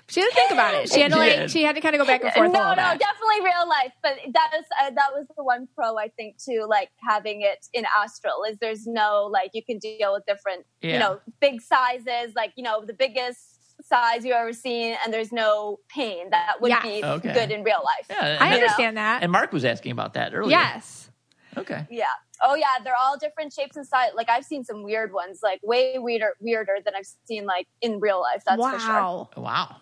She 0.09 0.19
had 0.19 0.27
to 0.29 0.35
think 0.35 0.51
about 0.51 0.73
it. 0.75 0.89
She 0.91 0.99
had 0.99 1.11
to 1.11 1.17
like 1.17 1.31
did. 1.35 1.51
she 1.51 1.63
had 1.63 1.75
to 1.75 1.81
kind 1.81 1.95
of 1.95 1.99
go 1.99 2.05
back 2.05 2.21
and 2.23 2.33
forth 2.33 2.51
no, 2.51 2.59
little 2.59 2.75
no, 2.75 2.91
bit. 2.91 2.99
definitely 2.99 3.39
real 3.45 3.67
life. 3.67 3.93
But 4.03 4.13
that 4.33 4.51
is 4.59 4.65
uh, 4.81 4.89
that 4.91 5.11
was 5.13 5.25
the 5.35 5.43
one 5.43 5.67
pro 5.75 5.97
I 5.97 6.09
think 6.09 6.35
to 6.49 6.65
like 6.67 6.89
having 7.07 7.41
it 7.41 7.65
in 7.73 7.85
astral 7.97 8.43
is 8.47 8.57
there's 8.59 8.85
no 8.85 9.29
like 9.31 9.51
you 9.53 9.63
can 9.63 9.79
deal 9.79 10.13
with 10.13 10.23
different 10.27 10.65
Yeah. 10.81 10.93
you 10.93 10.99
know 10.99 11.19
big 11.39 11.61
sizes 11.61 12.33
like 12.35 12.51
you 12.57 12.63
know 12.63 12.83
the 12.85 12.93
biggest 12.93 13.52
size 13.85 14.23
you've 14.25 14.35
ever 14.35 14.53
seen 14.53 14.95
and 15.03 15.13
there's 15.13 15.31
no 15.31 15.79
pain 15.89 16.29
that 16.31 16.55
would 16.61 16.69
Yeah. 16.69 16.81
be 16.81 17.03
Okay. 17.03 17.33
good 17.33 17.51
in 17.51 17.63
real 17.63 17.81
life. 17.83 18.05
Yeah, 18.09 18.37
I 18.39 18.49
that- 18.49 18.53
understand 18.55 18.97
that. 18.97 19.23
And 19.23 19.31
Mark 19.31 19.51
was 19.51 19.65
asking 19.65 19.91
about 19.91 20.13
that 20.13 20.33
earlier. 20.33 20.51
yes. 20.57 21.09
Okay. 21.55 21.85
Yeah. 21.91 22.05
Oh 22.41 22.55
yeah, 22.55 22.65
they're 22.83 22.95
all 22.99 23.17
different 23.17 23.53
shapes 23.53 23.77
and 23.77 23.85
size. 23.85 24.09
Like 24.15 24.27
I've 24.29 24.43
seen 24.43 24.63
some 24.63 24.83
weird 24.83 25.13
ones, 25.13 25.41
like 25.43 25.59
way 25.63 25.97
weirder 25.99 26.33
weirder 26.39 26.77
than 26.83 26.95
I've 26.95 27.05
seen 27.25 27.45
like 27.45 27.67
in 27.81 27.99
real 27.99 28.19
life. 28.21 28.41
That's 28.45 28.61
for 28.61 28.79
sure. 28.79 28.89
wow. 28.93 29.29
Wow. 29.37 29.75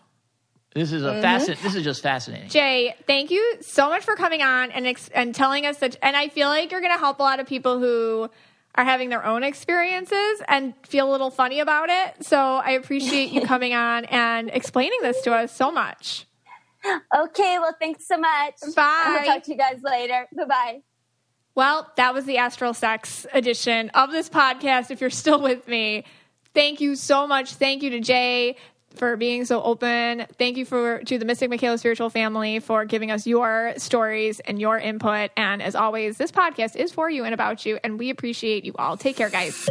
This 0.75 0.91
is 0.93 1.03
a 1.03 1.07
Mm-hmm. 1.07 1.25
fascin- 1.25 1.61
This 1.61 1.75
is 1.75 1.83
just 1.83 2.01
fascinating. 2.01 2.49
Jay, 2.49 2.95
thank 3.07 3.29
you 3.31 3.57
so 3.61 3.89
much 3.89 4.03
for 4.03 4.15
coming 4.15 4.41
on 4.41 4.71
and 4.71 4.87
ex- 4.87 5.09
and 5.13 5.33
telling 5.35 5.65
us 5.65 5.77
that. 5.77 5.97
And 6.01 6.15
I 6.15 6.27
feel 6.29 6.47
like 6.49 6.71
you're 6.71 6.79
going 6.81 6.93
to 6.93 6.99
help 6.99 7.19
a 7.19 7.23
lot 7.23 7.39
of 7.41 7.47
people 7.47 7.79
who 7.79 8.29
are 8.75 8.83
having 8.85 9.09
their 9.09 9.25
own 9.25 9.43
experiences 9.43 10.41
and 10.47 10.73
feel 10.85 11.09
a 11.09 11.11
little 11.11 11.29
funny 11.29 11.59
about 11.59 11.89
it. 11.89 12.25
So 12.25 12.37
I 12.37 12.71
appreciate 12.71 13.31
you 13.31 13.41
coming 13.45 13.73
on 13.73 14.05
and 14.05 14.49
explaining 14.53 14.99
this 15.01 15.21
to 15.21 15.33
us 15.33 15.55
so 15.55 15.71
much. 15.71 16.25
Okay, 16.85 17.59
well 17.59 17.75
thanks 17.79 18.07
so 18.07 18.17
much. 18.17 18.55
Bye. 18.75 19.19
I'll 19.19 19.25
talk 19.25 19.43
to 19.43 19.51
you 19.51 19.57
guys 19.57 19.81
later. 19.83 20.27
Bye 20.35 20.45
bye. 20.45 20.81
Well, 21.53 21.91
that 21.97 22.13
was 22.13 22.25
the 22.25 22.37
Astral 22.37 22.73
Sex 22.73 23.27
edition 23.33 23.89
of 23.89 24.11
this 24.11 24.29
podcast. 24.29 24.89
If 24.89 25.01
you're 25.01 25.09
still 25.09 25.41
with 25.41 25.67
me, 25.67 26.05
thank 26.53 26.79
you 26.79 26.95
so 26.95 27.27
much. 27.27 27.53
Thank 27.53 27.83
you 27.83 27.89
to 27.91 27.99
Jay 27.99 28.55
for 28.95 29.17
being 29.17 29.45
so 29.45 29.61
open. 29.61 30.25
Thank 30.37 30.57
you 30.57 30.65
for 30.65 31.03
to 31.03 31.17
the 31.17 31.25
Mystic 31.25 31.49
Michaela 31.49 31.77
Spiritual 31.77 32.09
family 32.09 32.59
for 32.59 32.85
giving 32.85 33.11
us 33.11 33.25
your 33.25 33.73
stories 33.77 34.39
and 34.41 34.59
your 34.59 34.77
input. 34.77 35.31
And 35.37 35.61
as 35.61 35.75
always, 35.75 36.17
this 36.17 36.31
podcast 36.31 36.75
is 36.75 36.91
for 36.91 37.09
you 37.09 37.23
and 37.23 37.33
about 37.33 37.65
you, 37.65 37.79
and 37.83 37.97
we 37.99 38.09
appreciate 38.09 38.65
you 38.65 38.73
all. 38.77 38.97
Take 38.97 39.15
care, 39.17 39.29
guys. 39.29 39.69